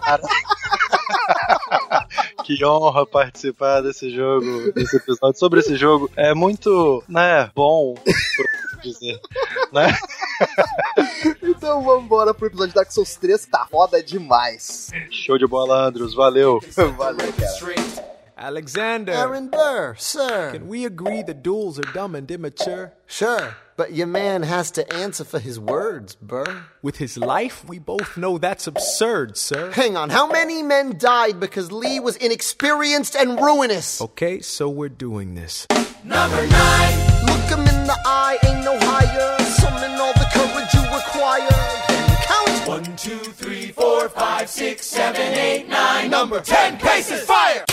cara. 0.00 0.22
que 2.44 2.64
honra 2.64 3.06
participar 3.06 3.80
desse 3.80 4.10
jogo, 4.10 4.72
desse 4.72 4.96
episódio 4.96 5.38
sobre 5.38 5.60
esse 5.60 5.76
jogo. 5.76 6.10
É 6.16 6.34
muito, 6.34 7.02
né, 7.08 7.50
bom, 7.54 7.94
dizer, 8.80 9.20
né? 9.72 9.96
Então 11.42 11.82
vamos 11.82 12.04
embora 12.04 12.32
pro 12.34 12.46
episódio 12.46 12.68
de 12.70 12.74
Dark 12.74 12.90
Souls 12.90 13.14
3, 13.16 13.44
que 13.44 13.50
tá 13.50 13.66
foda 13.70 14.02
demais. 14.02 14.90
Show 15.10 15.38
de 15.38 15.46
bola, 15.46 15.86
Andros, 15.86 16.14
valeu. 16.14 16.60
Valeu, 16.96 17.32
cara. 17.32 18.10
Alexander, 18.36 19.12
Aaron 19.12 19.48
Burr, 19.48 19.96
sir. 19.98 20.52
can 20.52 20.66
we 20.66 20.86
agree 20.86 21.22
that 21.22 21.42
duels 21.42 21.78
are 21.78 21.92
dumb 21.92 22.14
and 22.14 22.30
immature? 22.30 22.90
Sure, 23.06 23.54
but 23.76 23.92
your 23.92 24.06
man 24.06 24.42
has 24.44 24.70
to 24.70 24.90
answer 24.94 25.24
for 25.24 25.38
his 25.38 25.60
words, 25.60 26.14
Burr. 26.14 26.62
With 26.80 26.96
his 26.96 27.18
life, 27.18 27.62
we 27.68 27.78
both 27.78 28.16
know 28.16 28.38
that's 28.38 28.66
absurd, 28.66 29.36
sir. 29.36 29.72
Hang 29.72 29.94
on, 29.94 30.08
how 30.08 30.26
many 30.26 30.62
men 30.62 30.96
died 30.96 31.38
because 31.38 31.70
Lee 31.70 32.00
was 32.00 32.16
inexperienced 32.16 33.14
and 33.14 33.38
ruinous? 33.38 34.00
Okay, 34.00 34.40
so 34.40 34.70
we're 34.70 34.88
doing 34.88 35.34
this. 35.34 35.66
Number 36.02 36.46
nine. 36.46 37.09
Look 37.50 37.58
in 37.58 37.84
the 37.84 37.98
eye, 38.06 38.38
ain't 38.44 38.64
no 38.64 38.78
higher. 38.78 39.36
Summon 39.44 40.00
all 40.00 40.12
the 40.12 40.28
courage 40.32 40.72
you 40.72 40.82
require. 40.94 41.48
Then 41.88 42.16
count. 42.22 42.68
One, 42.68 42.96
two, 42.96 43.18
three, 43.18 43.72
four, 43.72 44.08
five, 44.08 44.48
six, 44.48 44.86
seven, 44.86 45.20
eight, 45.20 45.68
nine. 45.68 46.10
Number 46.10 46.40
ten 46.40 46.78
paces. 46.78 47.24
Fire! 47.24 47.64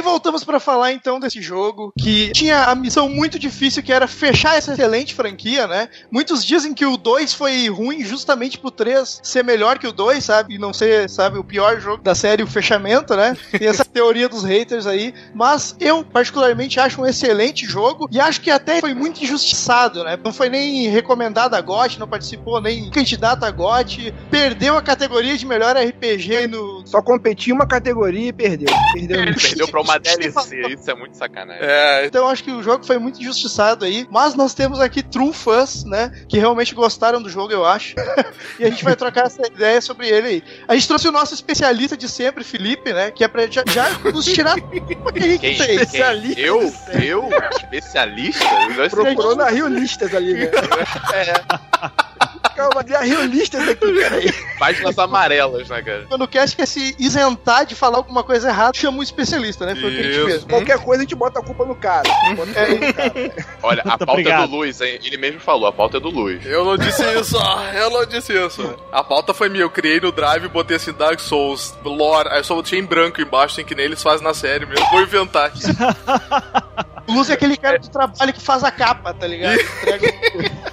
E 0.00 0.02
voltamos 0.02 0.42
pra 0.42 0.58
falar 0.58 0.92
então 0.92 1.20
desse 1.20 1.42
jogo 1.42 1.92
que 2.00 2.32
tinha 2.32 2.64
a 2.64 2.74
missão 2.74 3.06
muito 3.06 3.38
difícil 3.38 3.82
que 3.82 3.92
era 3.92 4.08
fechar 4.08 4.56
essa 4.56 4.72
excelente 4.72 5.14
franquia, 5.14 5.66
né? 5.66 5.90
Muitos 6.10 6.42
dizem 6.42 6.72
que 6.72 6.86
o 6.86 6.96
2 6.96 7.34
foi 7.34 7.68
ruim 7.68 8.02
justamente 8.02 8.58
pro 8.58 8.70
3 8.70 9.20
ser 9.22 9.44
melhor 9.44 9.78
que 9.78 9.86
o 9.86 9.92
2, 9.92 10.24
sabe? 10.24 10.54
E 10.54 10.58
não 10.58 10.72
ser, 10.72 11.10
sabe, 11.10 11.36
o 11.38 11.44
pior 11.44 11.78
jogo 11.82 12.02
da 12.02 12.14
série, 12.14 12.42
o 12.42 12.46
fechamento, 12.46 13.14
né? 13.14 13.36
Tem 13.50 13.68
essa 13.68 13.84
teoria 13.92 14.26
dos 14.26 14.42
haters 14.42 14.86
aí. 14.86 15.12
Mas 15.34 15.76
eu, 15.78 16.02
particularmente, 16.02 16.80
acho 16.80 17.02
um 17.02 17.06
excelente 17.06 17.66
jogo 17.66 18.08
e 18.10 18.18
acho 18.18 18.40
que 18.40 18.50
até 18.50 18.80
foi 18.80 18.94
muito 18.94 19.22
injustiçado, 19.22 20.02
né? 20.02 20.18
Não 20.24 20.32
foi 20.32 20.48
nem 20.48 20.88
recomendado 20.88 21.52
a 21.52 21.60
GOT, 21.60 21.98
não 21.98 22.08
participou 22.08 22.58
nem 22.58 22.88
candidato 22.90 23.44
a 23.44 23.50
GOT, 23.50 24.14
perdeu 24.30 24.78
a 24.78 24.82
categoria 24.82 25.36
de 25.36 25.44
melhor 25.44 25.76
RPG 25.76 26.46
no. 26.46 26.86
Só 26.86 27.02
competiu 27.02 27.54
uma 27.54 27.66
categoria 27.66 28.28
e 28.28 28.32
perdeu. 28.32 28.74
Perdeu, 28.94 29.20
Ele 29.20 29.34
perdeu 29.34 29.68
pra 29.68 29.82
uma 29.82 29.89
DLC, 29.98 30.68
isso 30.68 30.90
é 30.90 30.94
muito 30.94 31.16
sacanagem. 31.16 31.62
É, 31.62 32.06
Então 32.06 32.24
eu 32.24 32.28
acho 32.28 32.44
que 32.44 32.50
o 32.50 32.62
jogo 32.62 32.84
foi 32.84 32.98
muito 32.98 33.20
injustiçado 33.20 33.84
aí, 33.84 34.06
mas 34.10 34.34
nós 34.34 34.54
temos 34.54 34.80
aqui 34.80 35.02
true 35.02 35.32
fãs, 35.32 35.84
né, 35.84 36.12
que 36.28 36.38
realmente 36.38 36.74
gostaram 36.74 37.22
do 37.22 37.28
jogo, 37.28 37.52
eu 37.52 37.64
acho. 37.64 37.94
e 38.58 38.64
a 38.64 38.70
gente 38.70 38.84
vai 38.84 38.96
trocar 38.96 39.26
essa 39.26 39.46
ideia 39.46 39.80
sobre 39.80 40.08
ele 40.08 40.28
aí. 40.28 40.42
A 40.68 40.74
gente 40.74 40.88
trouxe 40.88 41.08
o 41.08 41.12
nosso 41.12 41.34
especialista 41.34 41.96
de 41.96 42.08
sempre, 42.08 42.44
Felipe, 42.44 42.92
né, 42.92 43.10
que 43.10 43.24
é 43.24 43.28
pra 43.28 43.46
já, 43.46 43.62
já 43.66 43.90
nos 44.10 44.24
tirar 44.24 44.56
tudo 44.60 45.12
que 45.12 45.18
a 45.18 45.22
gente 45.22 45.40
Quem? 45.40 45.56
tem. 45.56 45.86
Quem? 45.86 46.38
Eu? 46.38 46.72
Eu? 47.02 47.28
Especialista? 47.50 48.44
Eu 48.44 48.74
já 48.74 48.90
sei. 48.90 48.90
Procurou 48.90 49.36
na 49.36 49.48
Rio 49.50 49.68
Listas 49.68 50.14
ali, 50.14 50.34
né? 50.34 50.50
Calma, 52.54 52.84
tem 52.84 52.94
a 52.94 53.00
Rio 53.00 53.24
Listas 53.24 53.66
aqui, 53.68 53.92
peraí. 53.92 54.32
Páginas 54.58 54.98
amarelas, 54.98 55.68
né, 55.68 55.82
cara? 55.82 56.28
Cast 56.28 56.56
quer 56.56 56.66
se 56.66 56.94
isentar 56.98 57.64
de 57.64 57.74
falar 57.74 57.96
alguma 57.96 58.22
coisa 58.22 58.48
errada, 58.48 58.76
chama 58.76 58.98
um 58.98 59.02
especialista, 59.02 59.64
né? 59.66 59.74
Foi 59.74 59.90
o 59.90 59.92
que 59.92 59.98
a 59.98 60.02
gente 60.02 60.16
Isso. 60.16 60.26
fez. 60.26 60.44
Qualquer 60.44 60.78
coisa 60.78 61.02
a 61.02 61.04
gente 61.04 61.14
bota 61.14 61.40
a 61.40 61.42
culpa 61.42 61.64
no 61.64 61.74
cara. 61.74 62.08
Bota 62.36 62.50
a 62.50 62.66
culpa 62.66 62.86
no 62.86 62.92
cara. 62.92 63.46
Olha, 63.62 63.82
a 63.84 63.98
pauta 63.98 64.28
é 64.28 64.46
do 64.46 64.52
Luiz, 64.52 64.80
hein? 64.80 64.98
Ele 65.02 65.16
mesmo 65.16 65.40
falou, 65.40 65.66
a 65.66 65.72
pauta 65.72 65.96
é 65.96 66.00
do 66.00 66.10
Luiz. 66.10 66.44
Eu 66.44 66.64
não 66.64 66.76
disse 66.76 67.02
isso, 67.18 67.36
eu 67.74 67.90
não 67.90 68.04
disse 68.04 68.32
isso. 68.32 68.76
A 68.92 69.02
pauta 69.02 69.32
foi 69.32 69.48
minha, 69.48 69.64
eu 69.64 69.70
criei 69.70 69.98
no 69.98 70.12
Drive 70.12 70.44
e 70.44 70.48
botei 70.48 70.76
assim 70.76 70.92
Dark 70.92 71.18
Souls, 71.18 71.74
lore, 71.84 72.28
aí 72.28 72.40
eu 72.40 72.44
só 72.44 72.54
botei 72.54 72.78
em 72.78 72.84
branco 72.84 73.20
embaixo, 73.20 73.54
assim 73.54 73.64
que 73.64 73.74
nem 73.74 73.86
eles 73.86 74.02
fazem 74.02 74.24
na 74.24 74.34
série 74.34 74.66
mesmo. 74.66 74.86
Vou 74.90 75.00
inventar 75.00 75.46
aqui. 75.46 75.60
O 77.10 77.12
Luz 77.12 77.28
é 77.28 77.32
aquele 77.32 77.56
cara 77.56 77.76
de 77.76 77.90
trabalho 77.90 78.32
que 78.32 78.40
faz 78.40 78.62
a 78.62 78.70
capa, 78.70 79.12
tá 79.12 79.26
ligado? 79.26 79.58
Entrega 79.60 80.14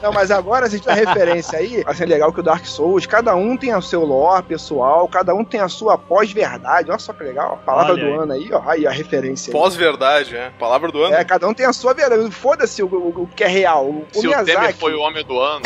Não, 0.03 0.13
mas 0.13 0.29
agora, 0.29 0.67
a 0.67 0.69
gente 0.69 0.85
dá 0.85 0.93
referência 1.05 1.59
aí, 1.59 1.83
ser 1.95 2.05
legal 2.05 2.31
que 2.31 2.39
o 2.39 2.43
Dark 2.43 2.65
Souls, 2.65 3.05
cada 3.05 3.35
um 3.35 3.55
tem 3.57 3.75
o 3.75 3.81
seu 3.81 4.03
lore 4.03 4.43
pessoal, 4.43 5.07
cada 5.07 5.33
um 5.33 5.43
tem 5.43 5.59
a 5.59 5.67
sua 5.67 5.97
pós-verdade. 5.97 6.89
Olha 6.89 6.99
só 6.99 7.13
que 7.13 7.23
legal, 7.23 7.53
a 7.53 7.57
palavra 7.57 7.93
Olha 7.93 8.03
do 8.03 8.07
aí. 8.11 8.17
ano 8.17 8.33
aí, 8.33 8.49
ó. 8.53 8.61
Aí 8.69 8.87
a 8.87 8.91
referência. 8.91 9.51
aí. 9.51 9.59
Pós-verdade, 9.59 10.33
né? 10.33 10.51
Palavra 10.59 10.91
do 10.91 11.01
ano. 11.03 11.15
É, 11.15 11.23
cada 11.23 11.47
um 11.47 11.53
tem 11.53 11.65
a 11.65 11.73
sua 11.73 11.93
verdade. 11.93 12.29
Foda-se 12.31 12.81
o, 12.83 12.87
o- 12.87 13.23
o 13.23 13.27
que 13.27 13.43
é 13.43 13.47
real. 13.47 13.85
O, 13.85 13.99
o 14.01 14.07
Se 14.13 14.27
o 14.27 14.31
Temer 14.31 14.45
Miyazaki, 14.45 14.79
foi 14.79 14.93
o 14.93 14.99
homem 15.01 15.23
do 15.25 15.39
ano, 15.39 15.61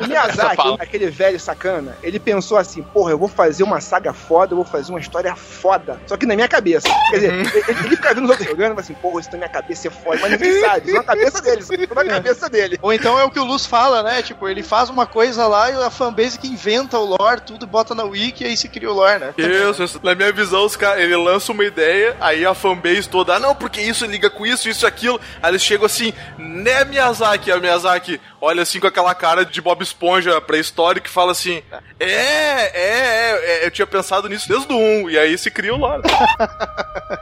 o 0.00 0.06
Miyazaki, 0.06 0.76
aquele 0.78 1.10
velho 1.10 1.38
sacana, 1.38 1.96
ele 2.02 2.18
pensou 2.18 2.56
assim, 2.56 2.82
porra, 2.82 3.10
eu 3.12 3.18
vou 3.18 3.28
fazer 3.28 3.62
uma 3.62 3.80
saga 3.80 4.12
foda, 4.12 4.52
eu 4.52 4.56
vou 4.56 4.64
fazer 4.64 4.90
uma 4.92 5.00
história 5.00 5.34
foda. 5.34 6.00
Só 6.06 6.16
que 6.16 6.26
na 6.26 6.34
minha 6.34 6.48
cabeça. 6.48 6.88
Quer 7.10 7.16
dizer, 7.16 7.30
Uhum. 7.32 7.40
ele, 7.40 7.64
ele 7.68 7.96
fica 7.96 8.14
vendo 8.14 8.24
os 8.24 8.30
outros 8.30 8.48
jogando 8.48 8.66
e 8.66 8.68
fala 8.70 8.80
assim, 8.80 8.94
porra, 8.94 9.20
isso 9.20 9.30
na 9.32 9.38
minha 9.38 9.48
cabeça 9.48 9.88
é 9.88 9.90
foda, 9.90 10.18
mas 10.20 10.30
ninguém 10.32 10.60
sabe. 10.60 10.86
Isso 10.86 10.94
na 10.96 11.04
cabeça 11.04 11.42
dele, 11.42 11.60
isso 11.60 11.72
na 11.94 12.04
cabeça 12.04 12.48
dele. 12.50 12.78
Ou 12.82 12.92
então 12.92 13.18
é 13.18 13.24
o 13.24 13.30
que 13.30 13.38
o 13.38 13.44
Luz 13.44 13.66
fala, 13.66 13.99
né? 14.02 14.22
Tipo, 14.22 14.48
ele 14.48 14.62
faz 14.62 14.90
uma 14.90 15.06
coisa 15.06 15.46
lá 15.46 15.70
e 15.70 15.74
a 15.74 15.90
fanbase 15.90 16.38
que 16.38 16.48
inventa 16.48 16.98
o 16.98 17.04
lore, 17.04 17.40
tudo, 17.40 17.66
bota 17.66 17.94
na 17.94 18.04
wiki 18.04 18.44
e 18.44 18.46
aí 18.46 18.56
se 18.56 18.68
cria 18.68 18.90
o 18.90 18.94
lore, 18.94 19.18
né? 19.18 19.34
Isso, 19.36 19.82
isso. 19.82 20.00
na 20.02 20.14
minha 20.14 20.32
visão, 20.32 20.64
os 20.64 20.76
cara, 20.76 21.00
ele 21.00 21.16
lança 21.16 21.52
uma 21.52 21.64
ideia, 21.64 22.16
aí 22.20 22.44
a 22.44 22.54
fanbase 22.54 23.08
toda, 23.08 23.34
ah, 23.34 23.38
não, 23.38 23.54
porque 23.54 23.80
isso 23.80 24.06
liga 24.06 24.30
com 24.30 24.46
isso, 24.46 24.68
isso 24.68 24.84
e 24.84 24.88
aquilo. 24.88 25.20
Aí 25.42 25.50
eles 25.50 25.62
chegam 25.62 25.86
assim, 25.86 26.12
né, 26.38 26.84
Miyazaki? 26.84 27.50
A 27.50 27.58
Miyazaki 27.58 28.20
olha 28.40 28.62
assim 28.62 28.80
com 28.80 28.86
aquela 28.86 29.14
cara 29.14 29.44
de 29.44 29.60
Bob 29.60 29.82
Esponja 29.82 30.40
pré-histórico 30.40 31.06
e 31.06 31.10
fala 31.10 31.32
assim: 31.32 31.62
é, 31.98 32.06
é, 32.06 32.70
é, 32.72 33.40
é, 33.44 33.66
eu 33.66 33.70
tinha 33.70 33.86
pensado 33.86 34.28
nisso 34.28 34.48
desde 34.48 34.72
o 34.72 34.76
1, 34.76 35.10
e 35.10 35.18
aí 35.18 35.36
se 35.36 35.50
cria 35.50 35.74
o 35.74 35.78
lore. 35.78 36.02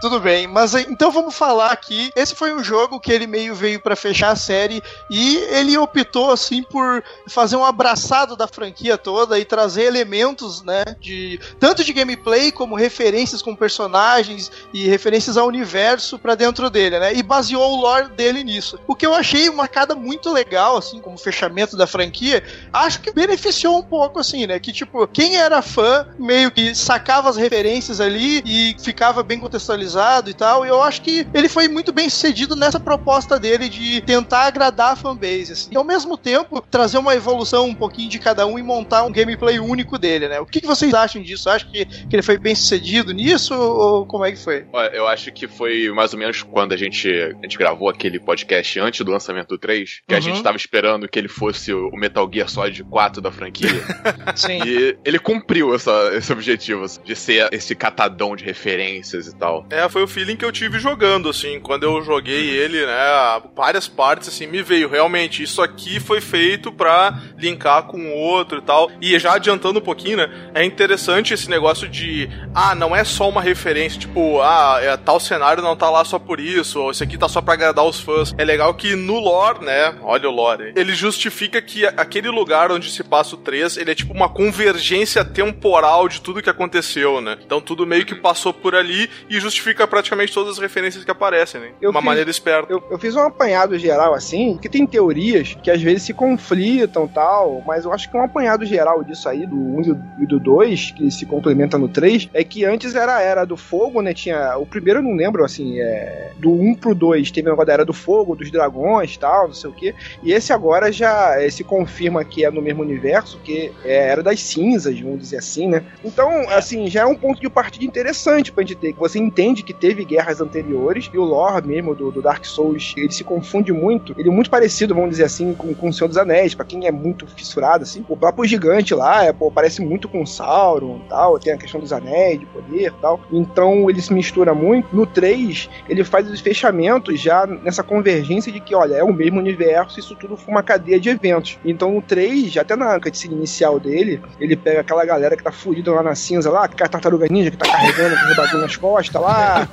Tudo 0.01 0.21
bem, 0.21 0.47
mas 0.47 0.75
eh, 0.75 0.87
então 0.89 1.11
vamos 1.11 1.35
falar 1.35 1.73
aqui. 1.73 2.11
Esse 2.15 2.35
foi 2.35 2.53
um 2.53 2.63
jogo 2.63 3.01
que 3.01 3.11
ele 3.11 3.27
meio 3.27 3.55
veio 3.55 3.81
pra 3.81 3.97
fechar 3.97 4.31
a 4.31 4.37
série 4.37 4.83
e 5.11 5.37
ele 5.51 5.77
optou 5.77 6.31
assim 6.31 6.63
por 6.63 7.03
fazer 7.29 7.57
um 7.57 7.65
abraçado 7.65 8.37
da 8.37 8.47
franquia 8.47 8.97
toda 8.97 9.39
e 9.39 9.45
trazer 9.45 9.85
elementos, 9.85 10.63
né, 10.63 10.85
de 11.01 11.41
tanto 11.59 11.83
de 11.83 11.93
gameplay 11.93 12.53
como 12.53 12.77
referências 12.77 13.43
com 13.43 13.57
personagens 13.57 14.53
e 14.73 14.87
referências 14.87 15.37
ao 15.37 15.47
universo 15.47 16.19
pra 16.19 16.35
dentro 16.35 16.71
dele, 16.71 16.99
né? 16.99 17.15
E 17.15 17.23
baseou 17.23 17.73
o 17.73 17.81
lore 17.81 18.11
dele 18.11 18.45
nisso. 18.45 18.79
O 18.87 18.95
que 18.95 19.07
eu 19.07 19.15
achei 19.15 19.49
uma 19.49 19.67
cada 19.67 19.95
muito 19.95 20.33
legal 20.33 20.77
assim, 20.77 21.01
como 21.09 21.17
fechamento 21.19 21.75
da 21.75 21.87
franquia, 21.87 22.43
acho 22.71 23.01
que 23.01 23.11
beneficiou 23.13 23.79
um 23.79 23.83
pouco 23.83 24.19
assim, 24.21 24.47
né? 24.47 24.59
Que 24.59 24.71
tipo, 24.73 25.07
quem 25.09 25.37
era 25.37 25.63
fã 25.63 26.07
meio 26.19 26.51
que 26.51 26.75
sacava 26.75 27.31
as 27.31 27.37
referências 27.39 27.99
ali 27.99 28.43
e 28.45 28.77
ficava 28.83 29.23
bem 29.23 29.39
contextualizado 29.41 30.29
e 30.29 30.35
tal. 30.35 30.67
E 30.67 30.69
eu 30.69 30.83
acho 30.83 31.01
que 31.01 31.27
ele 31.33 31.49
foi 31.49 31.67
muito 31.67 31.93
bem 31.93 32.11
sucedido 32.11 32.55
nessa 32.55 32.79
proposta 32.79 33.39
dele 33.39 33.71
de 33.71 34.03
tentar 34.03 34.43
agradar 34.43 34.93
a 34.93 34.97
fanbase. 34.97 35.53
Assim. 35.53 35.71
E 35.73 35.77
ao 35.79 35.85
mesmo 35.85 36.19
tempo 36.19 36.61
trazer 36.71 36.99
uma 36.99 37.15
evolução 37.15 37.67
um 37.67 37.75
pouquinho 37.75 38.11
de 38.11 38.19
cada 38.19 38.47
um 38.47 38.59
e 38.59 38.63
montar 38.63 39.05
um 39.05 39.11
gameplay 39.13 39.59
único 39.59 39.99
dele, 39.99 40.29
né? 40.29 40.39
O 40.41 40.47
que, 40.47 40.61
que 40.61 40.67
vocês 40.67 40.93
acham 40.93 41.23
disso? 41.23 41.49
Acho 41.49 41.71
que, 41.71 41.87
que 41.87 42.15
ele 42.17 42.23
foi 42.23 42.37
bem 42.37 42.55
sucedido 42.55 43.13
nisso 43.13 43.55
ou 43.55 44.05
como 44.07 44.27
é 44.27 44.33
que 44.33 44.39
foi? 44.39 44.67
Olha, 44.73 44.89
eu 44.95 45.07
acho 45.09 45.33
que 45.33 45.49
foi 45.49 45.91
mais 45.91 46.13
ou 46.13 46.19
menos 46.19 46.43
quando 46.43 46.73
a 46.75 46.77
gente, 46.77 47.09
a 47.11 47.31
gente 47.43 47.57
gravou 47.57 47.89
aquele 47.89 48.21
podcast 48.21 48.79
antes 48.81 49.01
do 49.05 49.11
lançamento 49.11 49.49
do 49.49 49.59
3, 49.59 50.01
que 50.07 50.15
a 50.15 50.19
Uhum. 50.19 50.23
gente 50.23 50.43
tava 50.43 50.57
esperando 50.57 50.98
que 51.07 51.19
ele 51.19 51.29
fosse 51.29 51.73
o 51.73 51.91
Metal 51.93 52.29
Gear 52.33 52.49
Solid 52.49 52.83
4 52.85 53.21
da 53.21 53.31
franquia. 53.31 53.69
Sim. 54.35 54.61
e 54.65 54.97
ele 55.05 55.19
cumpriu 55.19 55.75
essa, 55.75 56.11
esse 56.15 56.33
objetivo, 56.33 56.85
assim, 56.85 57.01
de 57.05 57.15
ser 57.15 57.49
esse 57.53 57.75
catadão 57.75 58.35
de 58.35 58.45
referências 58.45 59.27
e 59.27 59.37
tal. 59.37 59.67
É, 59.71 59.89
foi 59.89 60.03
o 60.03 60.09
feeling 60.09 60.37
que 60.37 60.45
eu 60.45 60.53
tive 60.53 60.79
jogando, 60.79 61.29
assim, 61.29 61.61
quando 61.61 61.85
eu 61.85 62.03
joguei 62.03 62.51
ele, 62.51 62.85
né, 62.87 63.43
várias 63.55 63.87
partes, 63.87 64.29
assim, 64.29 64.47
me 64.47 64.63
veio, 64.63 64.89
realmente, 64.89 65.43
isso 65.43 65.61
aqui 65.61 66.01
foi 66.01 66.21
feito 66.21 66.73
pra 66.73 67.21
linkar 67.37 67.85
com 67.85 67.99
o 67.99 68.15
outro 68.15 68.59
e 68.59 68.63
tal, 68.63 68.91
e 69.01 69.19
já 69.19 69.35
adiantando 69.35 69.79
um 69.79 69.83
pouquinho, 69.83 70.19
né, 70.19 70.51
é 70.55 70.65
interessante 70.65 71.35
esse 71.35 71.51
negócio 71.51 71.89
de, 71.89 72.29
ah, 72.55 72.75
não 72.75 72.95
é 72.95 73.05
só 73.05 73.29
uma 73.29 73.43
referência, 73.43 74.01
tipo, 74.01 74.41
ah, 74.41 74.79
é, 74.81 74.97
tal 74.97 75.21
cenário 75.21 75.63
não 75.63 75.77
tá 75.77 75.91
lá 75.91 76.05
só 76.05 76.19
por 76.19 76.41
isso, 76.41 76.81
ou 76.81 76.91
esse 76.91 77.03
aqui 77.03 77.19
tá 77.19 77.29
só 77.29 77.41
pra 77.41 77.55
agradar 77.55 77.85
os 77.85 78.01
fãs, 78.01 78.35
é 78.39 78.45
legal 78.45 78.73
que 78.75 78.95
no 78.95 79.19
lore, 79.19 79.65
né, 79.65 79.95
olha 80.03 80.29
o 80.29 80.33
lore, 80.33 80.65
aí, 80.65 80.73
ele 80.89 80.97
justifica 80.97 81.61
que 81.61 81.85
aquele 81.87 82.29
lugar 82.31 82.73
onde 82.73 82.91
se 82.91 83.05
passa 83.05 83.35
o 83.35 83.39
3, 83.39 83.77
ele 83.77 83.91
é 83.91 83.95
tipo 83.95 84.13
uma 84.15 84.29
convergência 84.29 85.25
temporal 85.25 86.09
de 86.09 86.21
tudo 86.21 86.43
que 86.43 86.51
aconteceu, 86.51 87.21
né, 87.21 87.37
então 87.45 87.61
tudo 87.61 87.87
meio 87.87 88.05
que 88.07 88.15
passou 88.15 88.53
por 88.53 88.75
ali 88.75 89.09
e 89.29 89.39
justifica 89.41 89.87
praticamente 89.87 90.33
todas 90.33 90.53
as 90.55 90.59
referências 90.59 91.05
que 91.05 91.11
aparecem, 91.11 91.61
né? 91.61 91.67
De 91.79 91.85
Eu 91.87 91.91
uma 91.91 92.01
fiz- 92.01 92.07
maneira 92.07 92.31
esperta. 92.31 92.73
Eu, 92.73 92.83
eu 92.91 92.99
fiz 92.99 93.15
um 93.15 93.21
apanhado 93.23 93.79
geral 93.79 94.15
assim, 94.15 94.59
que 94.61 94.69
tem 94.69 94.87
teorias 94.87 95.57
que 95.63 95.71
às 95.71 95.81
vezes 95.83 96.03
se 96.05 96.15
conflitam 96.15 97.07
tal, 97.07 97.63
mas 97.67 97.85
eu 97.85 97.93
acho 97.93 98.11
que 98.11 98.17
um 98.17 98.23
apanhado 98.23 98.65
geral 98.65 99.03
disso 99.05 99.29
aí, 99.29 99.47
do 99.47 99.57
1 99.57 99.81
e 99.81 99.85
do- 99.85 99.99
e 100.23 100.27
do 100.27 100.41
2, 100.41 100.93
que 100.93 101.11
se 101.11 101.27
complementa 101.27 101.77
no 101.79 101.89
3, 101.89 102.29
é 102.33 102.43
que 102.43 102.65
antes 102.65 102.95
era 102.95 103.17
a 103.17 103.21
era 103.23 103.45
do 103.45 103.57
fogo, 103.57 104.01
né? 104.03 104.15
Tinha. 104.15 104.57
O 104.59 104.67
primeiro 104.67 105.01
eu 105.01 105.03
não 105.03 105.15
lembro, 105.15 105.45
assim, 105.45 105.79
é. 105.81 106.33
Do 106.39 106.51
1 106.53 106.75
pro 106.75 106.95
2 106.95 107.31
teve 107.31 107.47
negócio 107.49 107.67
da 107.67 107.73
era 107.73 107.85
do 107.85 107.93
fogo, 107.93 108.35
dos 108.37 108.51
dragões 108.51 109.17
tal, 109.17 109.49
não 109.49 109.55
sei 109.55 109.71
o 109.71 109.73
quê. 109.73 109.95
E 110.23 110.33
esse 110.33 110.53
agora 110.53 110.78
já 110.91 111.41
eh, 111.41 111.51
se 111.51 111.65
confirma 111.65 112.25
que 112.25 112.45
é 112.45 112.51
no 112.51 112.63
mesmo 112.63 112.83
universo, 112.83 113.39
que 113.43 113.73
é 113.85 114.09
era 114.09 114.23
das 114.23 114.41
cinzas, 114.41 114.99
vamos 115.01 115.21
dizer 115.21 115.39
assim, 115.39 115.69
né? 115.69 115.85
Então, 116.05 116.49
assim, 116.51 116.89
já 116.89 117.03
é 117.03 117.07
um 117.07 117.15
ponto 117.15 117.41
de 117.41 117.51
partida 117.51 117.85
interessante 117.85 118.51
pra 118.51 118.63
gente 118.63 118.77
ter, 118.77 118.93
que 118.93 118.99
você 118.99 119.19
entende 119.19 119.63
que 119.63 119.75
teve 119.75 120.05
guerras 120.05 120.41
anteriores, 120.41 121.11
e 121.13 121.19
o 121.19 121.25
lore 121.25 121.67
mesmo 121.67 121.95
do, 121.95 122.11
do 122.11 122.23
Dark 122.23 122.45
Souls, 122.45 122.95
ele 122.97 123.13
se 123.13 123.25
confunde 123.25 123.73
muito, 123.73 124.15
ele 124.19 124.29
é 124.29 124.33
muito 124.33 124.51
parecido, 124.51 124.95
vamos 124.95 125.11
dizer 125.11 125.25
assim, 125.25 125.55
com, 125.55 125.75
com 125.75 125.89
o 125.89 125.93
Senhor 125.93 126.09
dos 126.09 126.17
Anéis, 126.17 126.55
pra 126.55 126.65
quem 126.65 126.87
é 126.87 126.93
muito 126.93 127.27
fissurado, 127.27 127.83
assim, 127.83 128.05
o 128.09 128.17
próprio 128.17 128.45
gigante 128.45 128.95
lá, 128.95 129.25
é, 129.25 129.33
pô, 129.33 129.51
parece 129.51 129.83
muito 129.83 130.09
com 130.09 130.25
Sauron 130.25 131.01
e 131.05 131.09
tal, 131.09 131.39
tem 131.39 131.53
a 131.53 131.59
questão 131.59 131.81
dos 131.81 131.93
anéis, 131.93 132.41
de 132.41 132.47
poder 132.47 132.89
e 132.89 133.01
tal, 133.01 133.21
então 133.31 133.91
ele 133.91 134.01
se 134.01 134.13
mistura 134.13 134.55
muito. 134.55 134.95
No 134.95 135.07
3, 135.07 135.69
ele 135.89 136.05
faz 136.05 136.31
os 136.31 136.41
fechamentos 136.41 137.21
já 137.21 137.47
nessa 137.47 137.83
convergência 137.83 138.53
de 138.53 138.61
que, 138.61 138.75
olha, 138.75 138.95
é 138.95 139.05
o 139.05 139.13
mesmo 139.13 139.39
universo, 139.39 139.99
isso 139.99 140.15
tudo 140.17 140.37
foi 140.37 140.53
uma 140.53 140.63
cadeia 140.69 141.01
de 141.01 141.09
eventos. 141.09 141.59
Então 141.65 141.97
o 141.97 142.03
3, 142.03 142.57
até 142.59 142.77
na 142.77 143.01
cutscene 143.01 143.35
inicial 143.35 143.81
dele, 143.81 144.21
ele 144.39 144.55
pega 144.57 144.81
aquela 144.83 145.05
galera 145.05 145.37
que 145.37 145.43
tá 145.43 145.51
fudida 145.51 145.91
lá 145.93 146.03
na 146.03 146.15
cinza 146.15 146.51
lá, 146.51 146.69
que 146.69 146.83
é 146.83 146.87
a 146.87 146.89
tartaruga 146.89 147.27
ninja 147.31 147.51
que 147.51 147.57
tá 147.57 147.67
carregando 147.71 148.15
aquele 148.15 148.35
bagulho 148.35 148.59
nas 148.63 148.77
costas 148.77 149.21
lá. 149.23 149.67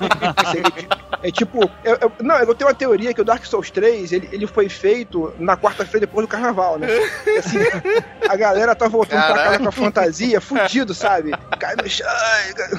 É 1.21 1.31
tipo, 1.31 1.69
eu, 1.83 1.97
eu- 2.01 2.11
não, 2.21 2.37
eu 2.37 2.53
tenho 2.53 2.69
uma 2.69 2.75
teoria 2.75 3.13
que 3.13 3.21
o 3.21 3.23
Dark 3.25 3.43
Souls 3.45 3.71
3 3.71 4.11
ele, 4.11 4.29
ele 4.31 4.47
foi 4.47 4.69
feito 4.69 5.33
na 5.39 5.57
quarta-feira 5.57 6.05
depois 6.05 6.25
do 6.25 6.29
carnaval, 6.29 6.77
né? 6.77 6.87
E, 7.25 7.37
assim, 7.37 7.57
a 8.29 8.35
galera 8.35 8.75
tá 8.75 8.87
voltando 8.87 9.21
pra 9.21 9.27
casa 9.33 9.43
Caralho. 9.43 9.63
com 9.63 9.69
a 9.69 9.71
fantasia, 9.71 10.39
fudido, 10.39 10.93
sabe? 10.93 11.31
Cai 11.59 11.75
no 11.75 11.89
chão. 11.89 12.05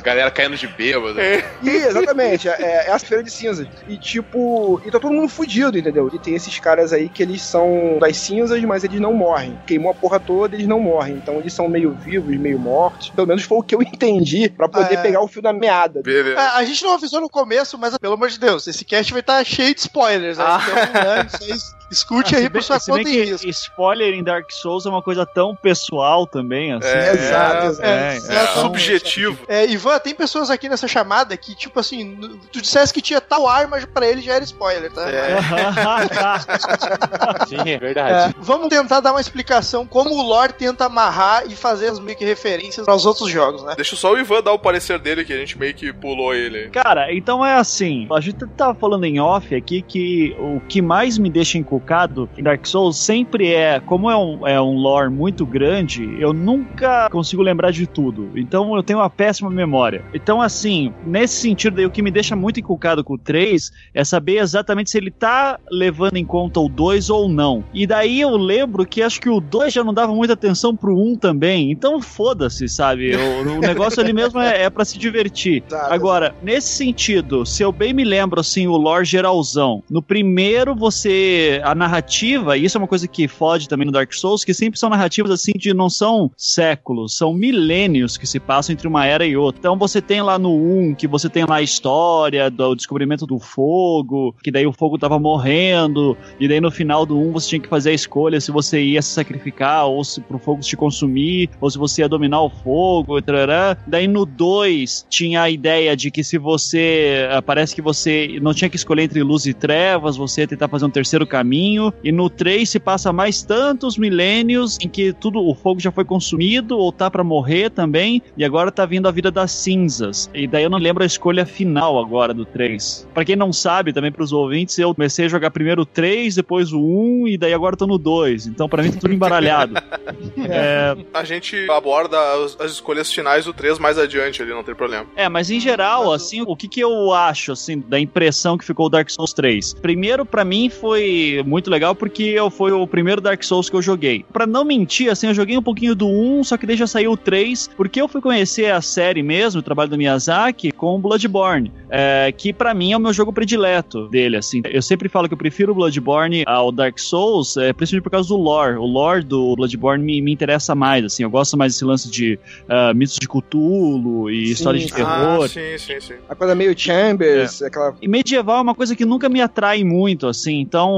Galera 0.03 0.31
caindo 0.31 0.57
de 0.57 0.67
bêbado. 0.69 1.17
E, 1.21 1.69
exatamente, 1.71 2.49
é, 2.49 2.87
é 2.87 2.93
a 2.93 2.99
feira 2.99 3.23
de 3.25 3.31
cinzas. 3.31 3.67
E 3.89 3.97
tipo, 3.99 4.81
e 4.85 4.91
tá 4.91 5.01
todo 5.01 5.13
mundo 5.13 5.29
fudido, 5.29 5.77
entendeu? 5.77 6.09
E 6.13 6.19
tem 6.19 6.35
esses 6.35 6.59
caras 6.61 6.93
aí 6.93 7.09
que 7.09 7.23
eles 7.23 7.43
são 7.43 7.99
das 8.07 8.17
cinzas, 8.19 8.63
mas 8.65 8.85
eles 8.85 9.01
não 9.01 9.13
morrem. 9.13 9.59
Queimou 9.67 9.91
a 9.91 9.95
porra 9.95 10.19
toda, 10.21 10.55
eles 10.57 10.67
não 10.67 10.81
morrem. 10.81 11.15
Então 11.17 11.35
eles 11.39 11.53
são 11.53 11.69
meio 11.69 11.93
vivos, 11.93 12.37
meio 12.39 12.59
mortos. 12.59 13.11
Pelo 13.11 13.27
menos 13.27 13.43
foi 13.43 13.59
o 13.59 13.63
que 13.63 13.75
eu 13.75 13.83
entendi 13.83 14.49
pra 14.49 14.69
poder 14.69 14.95
É. 14.95 15.03
pegar 15.03 15.21
o 15.21 15.29
fio 15.29 15.43
da 15.43 15.53
meada. 15.53 16.01
É, 16.07 16.37
a 16.39 16.65
gente 16.65 16.83
não 16.85 16.95
avisou 16.95 17.21
no 17.21 17.29
começo, 17.29 17.77
mas 17.79 17.97
pelo 17.99 18.15
amor 18.15 18.29
de 18.29 18.39
Deus, 18.39 18.67
esse 18.67 18.85
cast 18.85 19.13
vai 19.13 19.21
estar 19.21 19.45
cheio 19.45 19.75
de 19.75 19.81
spoilers. 19.81 20.39
né? 20.39 20.45
Então, 20.45 21.03
né, 21.03 21.27
isso 21.27 21.45
aí, 21.45 21.86
escute 21.91 22.35
Ah, 22.35 22.39
aí 22.39 22.51
por 22.51 22.63
sua 22.63 22.79
conta 22.81 23.09
e 23.09 23.25
risco. 23.25 23.49
spoiler 23.49 24.15
em 24.15 24.23
Dark 24.23 24.51
Souls 24.51 24.87
é 24.87 24.89
uma 24.89 25.03
coisa 25.03 25.25
tão 25.27 25.55
pessoal 25.55 26.27
também, 26.27 26.73
assim. 26.73 26.89
É, 26.89 27.13
exato, 27.13 27.67
exato. 27.67 27.89
É, 27.89 28.17
Exato. 28.17 28.61
Subjetivo. 28.61 29.39
É, 29.49 29.67
Ivan, 29.67 29.99
tem 29.99 30.15
pessoas 30.15 30.51
aqui 30.51 30.69
nessa 30.69 30.89
chamada 30.89 31.37
que, 31.37 31.55
tipo 31.55 31.79
assim, 31.81 32.17
tu 32.53 32.61
dissesse 32.61 32.93
que 32.93 33.01
tinha 33.01 33.21
tal 33.21 33.49
arma, 33.49 33.79
pra 33.93 34.07
ele 34.07 34.21
já 34.21 34.35
era 34.35 34.45
spoiler, 34.45 34.91
tá? 34.93 35.09
É. 35.11 35.37
Sim, 37.47 37.71
é 37.71 37.79
verdade. 37.79 38.31
É, 38.31 38.35
vamos 38.41 38.69
tentar 38.69 39.01
dar 39.01 39.13
uma 39.13 39.21
explicação 39.21 39.87
como 39.87 40.11
o 40.15 40.23
lore 40.23 40.53
tenta 40.53 40.87
amarrar 40.87 41.45
e 41.47 41.55
fazer 41.55 41.89
as 41.89 41.99
meio 41.99 42.17
que 42.17 42.25
referências 42.25 42.87
aos 42.89 43.07
outros 43.07 43.31
jogos, 43.31 43.63
né? 43.65 43.75
Deixa 43.77 43.97
só 43.97 44.13
o 44.13 44.19
Ivan 44.19 44.43
dar 44.43 44.53
o 44.53 44.59
parecer 44.59 44.99
dele, 44.99 45.25
que 45.25 45.33
a 45.33 45.37
gente 45.37 45.59
meio 45.59 45.75
que 45.75 45.93
pulou 45.93 46.35
ele. 46.35 46.69
Cara, 46.71 47.13
então 47.13 47.45
é 47.45 47.55
assim, 47.55 48.07
a 48.13 48.21
gente 48.21 48.47
tava 48.57 48.75
falando 48.75 49.05
em 49.05 49.21
off 49.21 49.55
aqui 49.55 49.83
que 49.83 50.37
o 50.39 50.61
que 50.69 50.81
mais 50.83 51.19
me 51.19 51.31
deixa 51.31 51.59
encucado 51.77 52.29
em 52.37 52.43
Dark 52.43 52.67
Souls 52.67 52.97
sempre 52.97 53.53
é, 53.53 53.81
como 53.81 54.11
é 54.11 54.17
um, 54.17 54.47
é 54.47 54.61
um 54.61 54.77
lore 54.77 55.11
muito 55.11 55.45
grande, 55.45 56.17
eu 56.21 56.33
nunca 56.33 57.09
consigo 57.11 57.43
lembrar 57.43 57.71
de 57.71 57.87
tudo. 57.87 58.31
Então 58.35 58.75
eu 58.75 58.83
tenho 58.83 58.99
uma 58.99 59.11
péssima 59.11 59.51
memória. 59.51 60.05
Então 60.15 60.41
assim, 60.41 60.93
nesse 61.05 61.35
sentido 61.35 61.77
daí, 61.77 61.87
o 61.87 61.91
que 61.91 62.03
me 62.03 62.11
deixa 62.11 62.35
muito 62.35 62.61
encucado 62.61 63.05
com 63.05 63.15
o 63.15 63.19
3 63.19 63.73
é 63.95 64.05
saber 64.05 64.39
exatamente 64.39 64.91
se 64.91 64.99
ele 64.99 65.11
tá 65.11 65.59
levando 65.71 66.17
em 66.17 66.25
conta 66.25 66.61
o 66.61 66.69
2 66.69 67.11
ou 67.11 67.29
não. 67.29 67.65
E 67.73 67.87
daí 67.87 68.21
eu 68.21 68.37
lembro 68.37 68.87
que 68.87 69.03
acho 69.03 69.21
que 69.21 69.29
o 69.29 69.41
2 69.41 69.73
já 69.73 69.85
não 69.85 69.95
dava 69.95 70.15
muita 70.15 70.35
atenção 70.35 70.75
pro 70.75 70.97
1 70.97 71.17
também. 71.17 71.71
Então 71.71 72.01
foda-se, 72.01 72.69
sabe? 72.69 73.15
O, 73.15 73.57
o 73.57 73.61
negócio 73.61 74.01
ali 74.01 74.13
mesmo 74.13 74.41
é, 74.41 74.65
é 74.65 74.71
para 74.71 74.85
se 74.85 74.99
divertir. 74.99 75.63
Exato, 75.67 75.93
Agora, 75.93 76.35
nesse 76.43 76.69
sentido, 76.69 77.45
se 77.45 77.63
eu 77.63 77.73
bem 77.73 77.93
me 77.93 78.05
lembro, 78.05 78.41
assim, 78.41 78.67
o 78.67 78.77
lore 78.77 79.05
geralzão, 79.05 79.83
no 79.91 80.03
primeiro 80.03 80.75
você. 80.75 81.61
A 81.67 81.75
narrativa, 81.75 82.57
e 82.57 82.65
isso 82.65 82.79
é 82.79 82.81
uma 82.81 82.87
coisa 82.87 83.09
que 83.09 83.27
fode 83.27 83.69
também 83.69 83.87
no 83.87 83.91
Dark 83.91 84.13
Souls, 84.13 84.45
que 84.45 84.55
sempre 84.55 84.79
são 84.79 84.89
narrativas 84.89 85.33
assim 85.33 85.51
de 85.57 85.75
não 85.75 85.91
são 85.91 86.31
séculos, 86.37 87.17
são 87.17 87.35
milênios 87.35 88.17
que 88.17 88.25
se 88.25 88.39
passam 88.39 88.73
entre 88.73 88.87
uma 88.87 89.05
era 89.05 89.27
e 89.27 89.37
outra. 89.37 89.59
Então 89.59 89.77
você 89.77 90.01
tem 90.01 90.23
lá 90.23 90.39
no 90.39 90.55
1 90.55 90.95
que 90.95 91.09
você 91.09 91.29
tem 91.29 91.45
lá 91.45 91.57
a 91.57 91.63
história 91.63 92.49
do 92.49 92.77
descobrimento 92.77 93.27
do 93.27 93.41
fogo, 93.41 94.33
que 94.45 94.53
daí 94.53 94.65
o 94.65 94.73
fogo 94.73 94.97
tava 94.97 95.19
morrendo, 95.19 96.17
e 96.39 96.47
daí 96.47 96.61
no 96.61 96.71
final 96.71 97.05
do 97.05 97.19
1 97.19 97.33
você 97.33 97.49
tinha 97.49 97.61
que 97.61 97.69
fazer 97.69 97.91
a 97.91 97.95
escolha 97.95 98.41
se 98.41 98.53
você 98.53 98.81
ia 98.81 99.03
se 99.03 99.11
sacrificar 99.11 99.87
ou 99.87 100.05
se 100.05 100.21
pro 100.21 100.39
fogo 100.39 100.61
te 100.61 100.77
consumir, 100.77 101.51
ou 101.61 101.69
se 101.69 101.79
você 101.79 102.03
ia 102.03 102.09
dominar 102.09 102.43
o 102.43 102.49
fogo, 102.49 103.21
tarará. 103.21 103.77
Daí 103.89 104.07
no 104.07 104.25
2 104.25 105.07
tinha 105.11 105.43
a 105.43 105.51
ideia 105.51 105.97
de 105.97 106.13
que 106.13 106.23
se 106.23 106.39
você. 106.39 107.27
ah, 107.33 107.43
Parece 107.43 107.75
que 107.75 107.83
você 107.83 108.39
não 108.41 108.55
tinha 108.55 108.71
que 108.71 108.77
escolher 108.77 109.03
entre 109.03 109.21
luz 109.25 109.47
e 109.47 109.53
trevas, 109.53 110.17
você 110.17 110.43
ia 110.43 110.47
tentar 110.47 110.69
fazer 110.69 110.85
um 110.85 110.91
terceiro 110.91 111.27
caminho. 111.27 111.56
E 112.03 112.13
no 112.13 112.29
3 112.29 112.69
se 112.69 112.79
passa 112.79 113.13
mais 113.13 113.43
tantos 113.43 113.97
milênios 113.97 114.77
em 114.81 114.89
que 114.89 115.13
tudo 115.13 115.41
o 115.41 115.55
fogo 115.55 115.81
já 115.81 115.91
foi 115.91 116.05
consumido 116.05 116.79
ou 116.79 116.93
tá 116.93 117.11
pra 117.11 117.25
morrer 117.25 117.71
também, 117.71 118.23
e 118.37 118.45
agora 118.45 118.71
tá 118.71 118.85
vindo 118.85 119.09
a 119.09 119.11
vida 119.11 119.31
das 119.31 119.53
cinzas. 119.53 120.31
E 120.35 120.47
daí 120.47 120.65
eu 120.65 120.71
não 120.71 120.79
lembro 120.79 121.03
a 121.03 121.07
escolha 121.07 121.47
final 121.47 121.99
agora 121.99 122.35
do 122.35 122.45
3. 122.45 123.09
Pra 123.15 123.25
quem 123.25 123.37
não 123.37 123.53
sabe, 123.53 123.93
também 123.93 124.13
pros 124.13 124.33
ouvintes, 124.33 124.79
eu 124.79 124.95
comecei 124.95 125.27
a 125.27 125.29
jogar 125.29 125.51
primeiro 125.51 125.83
o 125.83 125.87
3, 125.87 126.35
depois 126.35 126.73
o 126.73 126.81
1 126.81 127.29
e 127.29 127.39
daí 127.39 127.55
agora 127.55 127.75
eu 127.75 127.79
tô 127.79 127.87
no 127.87 127.99
2. 127.99 128.47
Então 128.47 128.69
pra 128.69 128.83
mim 128.83 128.91
tá 128.91 128.99
tudo 129.01 129.15
embaralhado. 129.15 129.75
é, 130.49 130.97
A 131.15 131.25
gente 131.25 131.71
aborda 131.71 132.19
as, 132.35 132.61
as 132.61 132.73
escolhas 132.73 133.13
finais 133.13 133.45
do 133.45 133.53
3 133.53 133.79
mais 133.79 133.99
adiante 133.99 134.43
ali, 134.43 134.53
não 134.53 134.63
tem 134.63 134.75
problema. 134.75 135.07
É, 135.17 135.29
mas 135.29 135.51
em 135.51 135.61
geral, 135.61 136.13
assim, 136.13 136.43
o 136.43 136.57
que 136.57 136.69
que 136.69 136.81
eu 136.81 137.13
acho, 137.13 137.53
assim, 137.53 137.81
da 137.81 137.99
impressão 137.99 138.59
que 138.59 138.65
ficou 138.65 138.87
o 138.87 138.89
Dark 138.89 139.09
Souls 139.09 139.33
3? 139.33 139.75
Primeiro, 139.75 140.25
pra 140.25 140.45
mim, 140.45 140.69
foi 140.69 141.43
muito 141.47 141.71
legal 141.71 141.95
porque 141.95 142.23
eu, 142.23 142.51
foi 142.51 142.73
o 142.73 142.87
primeiro 142.87 143.21
Dark 143.21 143.43
Souls 143.43 143.71
que 143.71 143.77
eu 143.77 143.83
joguei. 143.83 144.25
Pra 144.33 144.47
não 144.47 144.65
mentir, 144.65 145.11
assim, 145.11 145.29
eu 145.29 145.35
joguei 145.35 145.57
um 145.57 145.63
pouquinho 145.63 145.95
do 145.95 146.07
1, 146.07 146.45
só 146.45 146.57
que 146.57 146.77
já 146.77 146.87
saiu 146.87 147.13
o 147.13 147.17
3, 147.17 147.71
porque 147.77 148.01
eu 148.01 148.09
fui 148.09 148.21
conhecer 148.21 148.71
a 148.73 148.81
série 148.81 149.23
mesmo, 149.23 149.61
o 149.61 149.63
trabalho 149.63 149.91
do 149.91 149.97
Miyazaki, 149.97 150.73
com 150.73 151.01
Bloodborne, 151.01 151.73
é, 151.89 152.33
que 152.37 152.53
pra 152.53 152.75
mim 152.75 152.93
é 152.93 152.97
o 152.97 153.01
meu 153.01 153.13
jogo 153.13 153.33
predileto 153.33 154.09
dele, 154.09 154.37
assim. 154.37 154.63
Eu 154.65 154.83
sempre 154.83 155.09
falo 155.09 155.29
que 155.29 155.35
eu 155.35 155.39
prefiro 155.39 155.73
o 155.73 155.75
Bloodborne 155.75 156.45
ao 156.47 156.71
Dark 156.71 156.99
Souls, 156.99 157.57
é, 157.57 157.73
principalmente 157.73 158.05
por 158.05 158.11
causa 158.11 158.29
do 158.29 158.37
lore. 158.37 158.77
O 158.77 158.85
lore 158.85 159.23
do 159.25 159.55
Bloodborne 159.57 160.05
me, 160.05 160.21
me 160.21 160.33
interessa 160.33 160.75
mais, 160.75 161.05
assim. 161.05 161.23
Eu 161.23 161.31
gosto 161.31 161.57
mais 161.57 161.73
desse 161.73 161.85
lance 161.85 162.11
de 162.11 162.39
ah, 162.69 162.93
mitos 162.95 163.17
de 163.17 163.29
Cthulhu 163.29 164.31
e 164.31 164.47
Sim. 164.47 164.53
história 164.53 164.81
de 164.81 164.93
terror. 164.93 165.45
Ah, 165.45 165.49
sim, 165.49 165.79
sim, 165.79 166.01
sim. 166.01 166.15
A 166.29 166.35
coisa 166.35 166.55
meio 166.55 166.79
Chambers, 166.79 167.63
aquela. 167.63 167.95
E 168.01 168.09
medieval 168.09 168.59
é 168.59 168.63
uma 168.63 168.75
coisa 168.75 168.95
que 168.95 169.05
nunca 169.05 169.29
me 169.29 169.41
atrai 169.41 169.85
muito, 169.85 170.27
assim. 170.27 170.61
Então, 170.61 170.91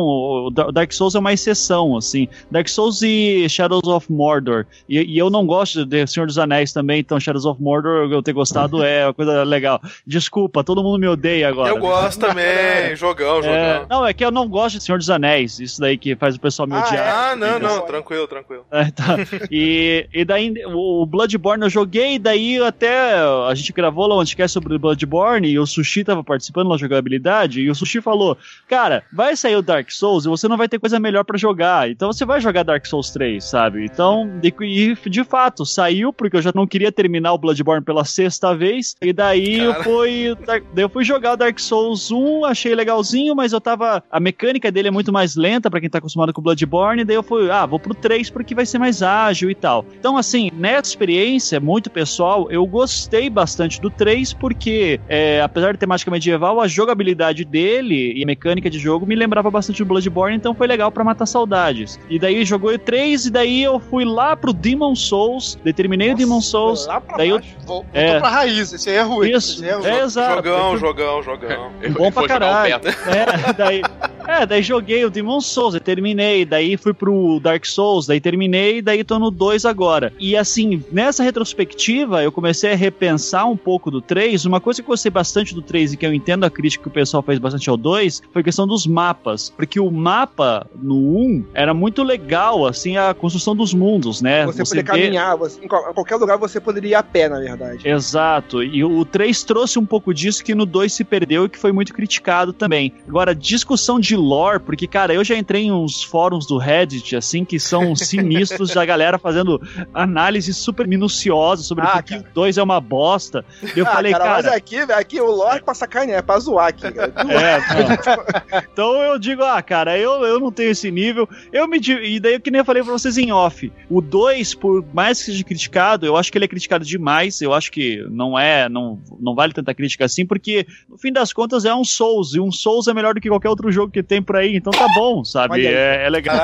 o 0.46 0.50
Dark 0.50 0.92
Souls 0.92 1.14
é 1.14 1.18
uma 1.18 1.32
exceção, 1.32 1.96
assim. 1.96 2.28
Dark 2.50 2.68
Souls 2.68 3.02
e 3.02 3.48
Shadows 3.48 3.86
of 3.86 4.10
Mordor. 4.10 4.66
E, 4.88 4.98
e 5.00 5.18
eu 5.18 5.28
não 5.28 5.46
gosto 5.46 5.84
de 5.84 6.06
Senhor 6.06 6.26
dos 6.26 6.38
Anéis 6.38 6.72
também, 6.72 7.00
então 7.00 7.18
Shadows 7.18 7.44
of 7.44 7.60
Mordor 7.62 8.10
eu 8.10 8.22
ter 8.22 8.32
gostado 8.32 8.82
é 8.82 9.06
uma 9.06 9.14
coisa 9.14 9.42
legal. 9.42 9.80
Desculpa, 10.06 10.64
todo 10.64 10.82
mundo 10.82 10.98
me 10.98 11.08
odeia 11.08 11.48
agora. 11.48 11.70
Eu 11.70 11.78
gosto 11.78 12.20
também, 12.20 12.94
jogão, 12.96 13.36
jogão. 13.42 13.52
É, 13.52 13.86
não, 13.88 14.06
é 14.06 14.14
que 14.14 14.24
eu 14.24 14.30
não 14.30 14.48
gosto 14.48 14.78
de 14.78 14.84
Senhor 14.84 14.98
dos 14.98 15.10
Anéis. 15.10 15.58
Isso 15.60 15.80
daí 15.80 15.98
que 15.98 16.16
faz 16.16 16.36
o 16.36 16.40
pessoal 16.40 16.68
me 16.68 16.76
odiar. 16.76 17.32
Ah, 17.32 17.36
não, 17.36 17.58
não, 17.58 17.80
tranquilo, 17.86 18.26
tranquilo. 18.26 18.64
É, 18.70 18.90
tá. 18.90 19.16
E, 19.50 20.08
e 20.12 20.24
daí 20.24 20.52
o 20.66 21.04
Bloodborne 21.06 21.64
eu 21.64 21.70
joguei, 21.70 22.18
daí 22.18 22.62
até 22.62 23.18
a 23.18 23.54
gente 23.54 23.72
gravou 23.72 24.06
lá 24.06 24.16
um 24.16 24.24
podcast 24.28 24.52
sobre 24.52 24.74
o 24.74 24.78
Bloodborne 24.78 25.48
e 25.48 25.58
o 25.58 25.66
Sushi 25.66 26.04
tava 26.04 26.22
participando 26.22 26.68
da 26.68 26.76
jogabilidade 26.76 27.60
e 27.60 27.70
o 27.70 27.74
Sushi 27.74 28.00
falou: 28.00 28.36
Cara, 28.68 29.02
vai 29.12 29.36
sair 29.36 29.56
o 29.56 29.62
Dark 29.62 29.90
Souls 29.90 30.26
você 30.28 30.48
não 30.48 30.56
vai 30.56 30.68
ter 30.68 30.78
coisa 30.78 30.98
melhor 30.98 31.24
pra 31.24 31.38
jogar, 31.38 31.90
então 31.90 32.12
você 32.12 32.24
vai 32.24 32.40
jogar 32.40 32.62
Dark 32.62 32.84
Souls 32.86 33.10
3, 33.10 33.42
sabe? 33.42 33.84
Então, 33.84 34.30
de, 34.40 34.54
e 34.60 34.94
de 35.08 35.24
fato, 35.24 35.64
saiu 35.64 36.12
porque 36.12 36.36
eu 36.36 36.42
já 36.42 36.52
não 36.54 36.66
queria 36.66 36.92
terminar 36.92 37.32
o 37.32 37.38
Bloodborne 37.38 37.84
pela 37.84 38.04
sexta 38.04 38.54
vez, 38.54 38.94
e 39.00 39.12
daí 39.12 39.58
eu 39.58 39.74
fui, 39.82 40.36
eu 40.76 40.88
fui 40.88 41.04
jogar 41.04 41.32
o 41.32 41.36
Dark 41.36 41.58
Souls 41.58 42.10
1, 42.10 42.44
achei 42.44 42.74
legalzinho, 42.74 43.34
mas 43.34 43.52
eu 43.52 43.60
tava. 43.60 44.02
A 44.10 44.20
mecânica 44.20 44.70
dele 44.70 44.88
é 44.88 44.90
muito 44.90 45.12
mais 45.12 45.36
lenta 45.36 45.70
pra 45.70 45.80
quem 45.80 45.90
tá 45.90 45.98
acostumado 45.98 46.32
com 46.32 46.40
o 46.40 46.44
Bloodborne, 46.44 47.04
daí 47.04 47.16
eu 47.16 47.22
fui, 47.22 47.50
ah, 47.50 47.66
vou 47.66 47.78
pro 47.78 47.94
3 47.94 48.30
porque 48.30 48.54
vai 48.54 48.66
ser 48.66 48.78
mais 48.78 49.02
ágil 49.02 49.50
e 49.50 49.54
tal. 49.54 49.84
Então, 49.98 50.16
assim, 50.16 50.50
nessa 50.54 50.90
experiência 50.90 51.60
muito 51.60 51.90
pessoal, 51.90 52.50
eu 52.50 52.66
gostei 52.66 53.30
bastante 53.30 53.80
do 53.80 53.90
3 53.90 54.32
porque, 54.34 55.00
é, 55.08 55.40
apesar 55.42 55.72
de 55.72 55.78
temática 55.78 56.10
medieval, 56.10 56.60
a 56.60 56.68
jogabilidade 56.68 57.44
dele 57.44 58.12
e 58.14 58.22
a 58.22 58.26
mecânica 58.26 58.68
de 58.70 58.78
jogo 58.78 59.06
me 59.06 59.14
lembrava 59.14 59.50
bastante 59.50 59.78
do 59.78 59.86
Bloodborne, 59.86 60.08
então 60.30 60.54
foi 60.54 60.66
legal 60.66 60.90
pra 60.90 61.04
matar 61.04 61.26
saudades. 61.26 61.98
E 62.08 62.18
daí 62.18 62.44
jogou 62.44 62.72
o 62.72 62.78
3 62.78 63.26
e 63.26 63.30
daí 63.30 63.62
eu 63.62 63.78
fui 63.78 64.04
lá 64.04 64.34
pro 64.36 64.52
Demon 64.52 64.94
Souls, 64.94 65.58
determinei 65.62 66.12
o 66.12 66.16
Demon 66.16 66.40
Souls, 66.40 66.86
lá 66.86 67.00
pra 67.00 67.16
daí 67.18 67.28
eu 67.28 67.36
baixo. 67.36 67.56
Voltou 67.66 67.86
É. 67.92 68.18
pra 68.18 68.28
raiz, 68.30 68.72
esse 68.72 68.88
aí 68.88 68.96
é 68.96 69.02
ruim. 69.02 69.30
Isso, 69.30 69.64
é 69.64 69.72
ruim. 69.74 69.86
é 69.86 70.02
exato. 70.02 70.36
Jogão, 70.36 70.78
jogão, 70.78 71.22
jogão. 71.22 71.70
bom 71.96 72.10
pra 72.10 72.26
caralho. 72.26 72.74
É, 72.74 73.52
daí, 73.52 73.82
é, 74.26 74.46
daí 74.46 74.62
joguei 74.62 75.04
o 75.04 75.10
Demon 75.10 75.40
Souls, 75.40 75.74
e 75.74 75.80
terminei, 75.80 76.44
daí 76.44 76.76
fui 76.76 76.94
pro 76.94 77.38
Dark 77.40 77.64
Souls, 77.66 78.06
daí 78.06 78.20
terminei, 78.20 78.80
daí 78.80 79.04
tô 79.04 79.18
no 79.18 79.30
2 79.30 79.64
agora. 79.64 80.12
E 80.18 80.36
assim, 80.36 80.82
nessa 80.90 81.22
retrospectiva, 81.22 82.22
eu 82.22 82.32
comecei 82.32 82.72
a 82.72 82.76
repensar 82.76 83.46
um 83.46 83.56
pouco 83.56 83.90
do 83.90 84.00
3. 84.00 84.44
Uma 84.46 84.60
coisa 84.60 84.82
que 84.82 84.88
eu 84.88 84.92
gostei 84.92 85.10
bastante 85.10 85.54
do 85.54 85.60
3 85.62 85.92
e 85.92 85.96
que 85.96 86.06
eu 86.06 86.14
entendo 86.14 86.44
a 86.44 86.50
crítica 86.50 86.82
que 86.84 86.88
o 86.88 86.92
pessoal 86.92 87.22
fez 87.22 87.38
bastante 87.38 87.68
ao 87.68 87.76
2 87.76 88.22
foi 88.32 88.40
a 88.40 88.44
questão 88.44 88.66
dos 88.66 88.86
mapas. 88.86 89.50
Porque 89.50 89.78
o 89.80 89.90
mapa 89.98 90.66
no 90.74 90.94
1 90.94 91.44
era 91.52 91.74
muito 91.74 92.02
legal, 92.02 92.66
assim, 92.66 92.96
a 92.96 93.12
construção 93.12 93.54
dos 93.54 93.74
mundos, 93.74 94.22
né? 94.22 94.46
Você, 94.46 94.62
poder 94.64 94.76
vê- 94.76 94.82
caminhar, 94.84 95.36
você- 95.36 95.60
em 95.62 95.68
qual- 95.68 95.90
em 95.90 95.94
qualquer 95.94 96.16
lugar 96.16 96.38
você 96.38 96.60
poderia 96.60 96.90
ir 96.90 96.94
a 96.94 97.02
pé, 97.02 97.28
na 97.28 97.38
verdade. 97.40 97.86
Exato, 97.88 98.62
e 98.62 98.82
o 98.84 99.04
3 99.04 99.42
trouxe 99.42 99.78
um 99.78 99.84
pouco 99.84 100.14
disso 100.14 100.42
que 100.44 100.54
no 100.54 100.64
2 100.64 100.92
se 100.92 101.04
perdeu 101.04 101.44
e 101.44 101.48
que 101.48 101.58
foi 101.58 101.72
muito 101.72 101.92
criticado 101.92 102.52
também. 102.52 102.92
Agora, 103.08 103.34
discussão 103.34 103.98
de 104.00 104.16
lore, 104.16 104.60
porque, 104.60 104.86
cara, 104.86 105.12
eu 105.12 105.24
já 105.24 105.36
entrei 105.36 105.64
em 105.64 105.72
uns 105.72 106.02
fóruns 106.02 106.46
do 106.46 106.56
Reddit, 106.58 107.16
assim, 107.16 107.44
que 107.44 107.58
são 107.58 107.94
sinistros 107.96 108.72
da 108.72 108.84
galera 108.84 109.18
fazendo 109.18 109.60
análises 109.92 110.56
super 110.56 110.86
minuciosas 110.86 111.66
sobre 111.66 111.84
Ah, 111.86 112.02
que 112.02 112.14
o 112.16 112.24
2 112.34 112.56
é 112.58 112.62
uma 112.62 112.80
bosta. 112.80 113.44
Eu 113.76 113.86
Ah, 113.86 113.90
falei, 113.90 114.12
cara, 114.12 114.24
cara. 114.24 114.42
mas 114.42 114.46
aqui, 114.52 114.76
aqui 114.78 115.20
o 115.20 115.30
lore 115.30 115.58
é 115.58 115.60
pra 115.60 115.74
sacanear, 115.74 116.18
é 116.18 116.22
pra 116.22 116.38
zoar 116.38 116.68
aqui, 116.68 116.90
cara. 116.92 117.12
É. 117.28 117.58
Então 118.72 118.92
eu 119.02 119.18
digo, 119.18 119.42
ah, 119.42 119.60
cara, 119.62 119.87
eu, 119.96 120.24
eu 120.24 120.40
não 120.40 120.50
tenho 120.50 120.70
esse 120.70 120.90
nível. 120.90 121.28
Eu 121.52 121.68
me 121.68 121.78
E 121.78 122.18
daí, 122.18 122.40
que 122.40 122.50
nem 122.50 122.58
eu 122.58 122.64
falei 122.64 122.82
pra 122.82 122.92
vocês 122.92 123.16
em 123.16 123.30
off, 123.32 123.72
o 123.88 124.00
2, 124.00 124.54
por 124.54 124.84
mais 124.92 125.18
que 125.18 125.26
seja 125.26 125.44
criticado, 125.44 126.04
eu 126.04 126.16
acho 126.16 126.30
que 126.30 126.38
ele 126.38 126.44
é 126.44 126.48
criticado 126.48 126.84
demais. 126.84 127.40
Eu 127.40 127.54
acho 127.54 127.70
que 127.70 128.04
não 128.10 128.38
é, 128.38 128.68
não, 128.68 129.00
não 129.20 129.34
vale 129.34 129.52
tanta 129.52 129.72
crítica 129.72 130.04
assim, 130.04 130.26
porque 130.26 130.66
no 130.88 130.98
fim 130.98 131.12
das 131.12 131.32
contas 131.32 131.64
é 131.64 131.74
um 131.74 131.84
Souls, 131.84 132.34
e 132.34 132.40
um 132.40 132.50
Souls 132.50 132.88
é 132.88 132.94
melhor 132.94 133.14
do 133.14 133.20
que 133.20 133.28
qualquer 133.28 133.48
outro 133.48 133.70
jogo 133.70 133.92
que 133.92 134.02
tem 134.02 134.20
por 134.20 134.36
aí, 134.36 134.56
então 134.56 134.72
tá 134.72 134.88
bom, 134.88 135.24
sabe? 135.24 135.66
É, 135.66 136.06
é 136.06 136.10
legal. 136.10 136.36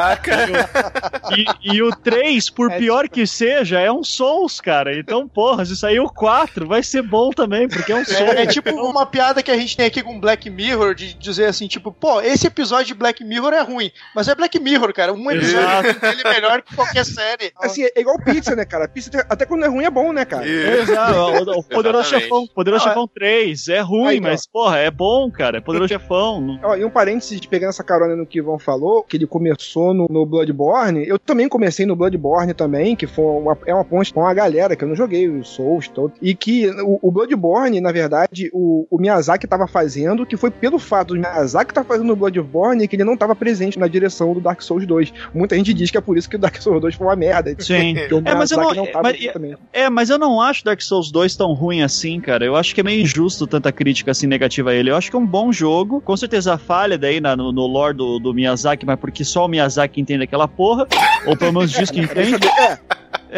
E, 1.37 1.75
e 1.75 1.83
o 1.83 1.91
3, 1.91 2.51
por 2.51 2.71
pior 2.73 3.09
que 3.09 3.27
seja, 3.27 3.81
é 3.81 3.91
um 3.91 4.05
Souls, 4.05 4.61
cara. 4.61 4.97
Então, 4.99 5.27
porra, 5.27 5.65
se 5.65 5.77
sair 5.77 6.01
o 6.01 6.09
4, 6.09 6.67
vai 6.67 6.83
ser 6.83 7.03
bom 7.03 7.31
também, 7.31 7.69
porque 7.69 7.93
é 7.93 7.97
um 7.97 8.05
Souls. 8.05 8.21
É, 8.21 8.43
é 8.43 8.47
tipo 8.47 8.71
uma 8.71 9.07
piada 9.07 9.43
que 9.43 9.51
a 9.51 9.57
gente 9.57 9.77
tem 9.77 9.87
aqui 9.87 10.03
com 10.03 10.21
Black 10.21 10.49
Mirror, 10.51 10.95
de 10.95 11.15
dizer 11.15 11.47
assim, 11.47 11.67
tipo, 11.67 11.91
pô, 11.91 12.21
esse 12.21 12.47
episódio 12.47 12.87
de 12.87 12.95
Black 12.95 13.25
Mirror 13.25 13.34
é 13.55 13.61
ruim, 13.63 13.91
mas 14.15 14.29
é 14.29 14.35
Black 14.35 14.59
Mirror, 14.59 14.93
cara. 14.93 15.13
Um 15.13 15.31
episódio 15.31 16.01
dele 16.01 16.23
é 16.25 16.35
melhor 16.35 16.63
que 16.63 16.75
qualquer 16.75 17.05
série. 17.05 17.53
Assim, 17.61 17.85
é 17.85 18.01
igual 18.01 18.19
pizza, 18.19 18.55
né, 18.55 18.65
cara? 18.65 18.89
Pizza 18.89 19.11
até- 19.29 19.47
quando 19.47 19.65
é 19.65 19.69
ruim 19.69 19.85
é 19.85 19.91
bom, 19.91 20.13
né, 20.13 20.25
cara? 20.25 20.47
Exato, 20.47 21.51
o, 21.51 21.59
o 21.59 21.63
Poderoso. 21.63 22.09
Chefão, 22.09 22.47
Poderoso 22.47 22.85
Não, 22.85 22.91
é- 22.91 22.95
Chefão 22.95 23.09
3, 23.09 23.69
é 23.69 23.81
ruim, 23.81 24.07
Aí, 24.09 24.17
então. 24.19 24.31
mas, 24.31 24.47
porra, 24.47 24.79
é 24.79 24.91
bom, 24.91 25.31
cara, 25.31 25.59
é 25.59 25.61
Poderoso 25.61 25.89
Chefão. 25.93 26.59
Ó, 26.63 26.77
e 26.77 26.85
um 26.85 26.91
parênteses, 26.91 27.41
pegando 27.47 27.71
essa 27.71 27.85
carona 27.85 28.17
no 28.17 28.27
que 28.27 28.41
o 28.41 28.43
Ivan 28.45 28.59
falou, 28.59 29.03
que 29.03 29.17
ele 29.17 29.27
começou 29.27 29.95
no, 29.95 30.07
no 30.11 30.27
Bloodborne, 30.27 31.07
eu 31.07 31.19
também 31.19 31.49
comecei 31.49 31.87
no 31.87 31.97
Bloodborne 31.97 32.55
também, 32.55 32.95
que 32.97 33.07
foi 33.07 33.25
uma, 33.25 33.57
é 33.67 33.75
uma 33.75 33.85
ponte 33.85 34.13
com 34.13 34.21
uma 34.21 34.35
galera, 34.35 34.77
que 34.77 34.85
eu 34.85 34.89
não 34.89 34.97
joguei 34.97 35.29
os 35.29 35.49
Souls 35.49 35.89
todo, 35.89 36.13
e 36.21 36.35
que 36.35 36.69
o, 36.83 36.99
o 37.03 37.11
Bloodborne, 37.11 37.81
na 37.81 37.93
verdade, 37.93 38.51
o, 38.53 38.87
o 38.91 38.99
Miyazaki 38.99 39.47
tava 39.47 39.67
fazendo, 39.67 40.27
que 40.27 40.37
foi 40.37 40.51
pelo 40.51 40.79
fato 40.79 41.15
do 41.15 41.21
Miyazaki 41.21 41.71
estar 41.71 41.85
fazendo 41.85 42.13
o 42.13 42.17
Bloodborne, 42.17 42.87
que 42.89 42.97
ele 42.97 43.05
não 43.05 43.17
tava 43.25 43.35
presente 43.35 43.79
na 43.79 43.87
direção 43.89 44.33
do 44.35 44.41
Dark 44.41 44.61
Souls 44.63 44.87
2. 44.87 45.13
Muita 45.35 45.57
gente 45.57 45.73
diz 45.75 45.91
que 45.91 45.97
é 45.99 46.01
por 46.01 46.17
isso 46.19 46.29
que 46.29 46.37
o 46.37 46.39
Dark 46.39 46.57
Souls 46.61 46.81
2 46.81 46.95
foi 46.95 47.07
uma 47.07 47.17
merda. 47.17 47.55
Sim. 47.59 47.95
Que 48.09 48.15
o 48.15 48.23
É, 48.25 48.35
mas 48.35 48.51
eu 48.51 48.59
não- 48.59 48.75
não 48.75 48.87
tava 48.87 49.03
mas-. 49.03 49.57
É, 49.73 49.89
mas 49.91 50.11
eu 50.11 50.19
não 50.19 50.41
acho 50.41 50.65
Dark 50.65 50.81
Souls 50.83 51.11
2 51.11 51.37
tão 51.37 51.53
ruim 51.53 51.83
assim, 51.83 52.21
cara. 52.21 52.45
Eu 52.45 52.55
acho 52.57 52.75
que 52.75 52.81
é 52.81 52.85
meio 52.85 53.03
injusto 53.03 53.47
tanta 53.47 53.71
crítica 53.73 54.11
assim 54.11 54.27
negativa 54.27 54.71
a 54.71 54.75
ele. 54.75 54.91
Eu 54.91 54.97
acho 54.97 55.11
que 55.11 55.17
é 55.17 55.19
um 55.19 55.27
bom 55.27 55.53
jogo. 55.53 56.01
Com 56.01 56.17
certeza 56.17 56.59
falha 56.59 56.99
daí 56.99 57.21
na- 57.21 57.37
no, 57.37 57.53
no 57.53 57.67
lore 57.67 57.97
do, 57.97 58.19
do 58.19 58.35
Miyazaki, 58.35 58.85
mas 58.85 58.99
porque 58.99 59.25
só 59.25 59.47
o 59.47 59.49
Miyazaki 59.49 60.01
entende 60.01 60.25
aquela 60.25 60.47
porra. 60.49 60.87
Ou 61.27 61.37
pelo 61.37 61.53
menos 61.53 61.71
diz 61.71 61.91
que 61.91 62.01
entende. 62.01 62.37
É, 62.59 62.79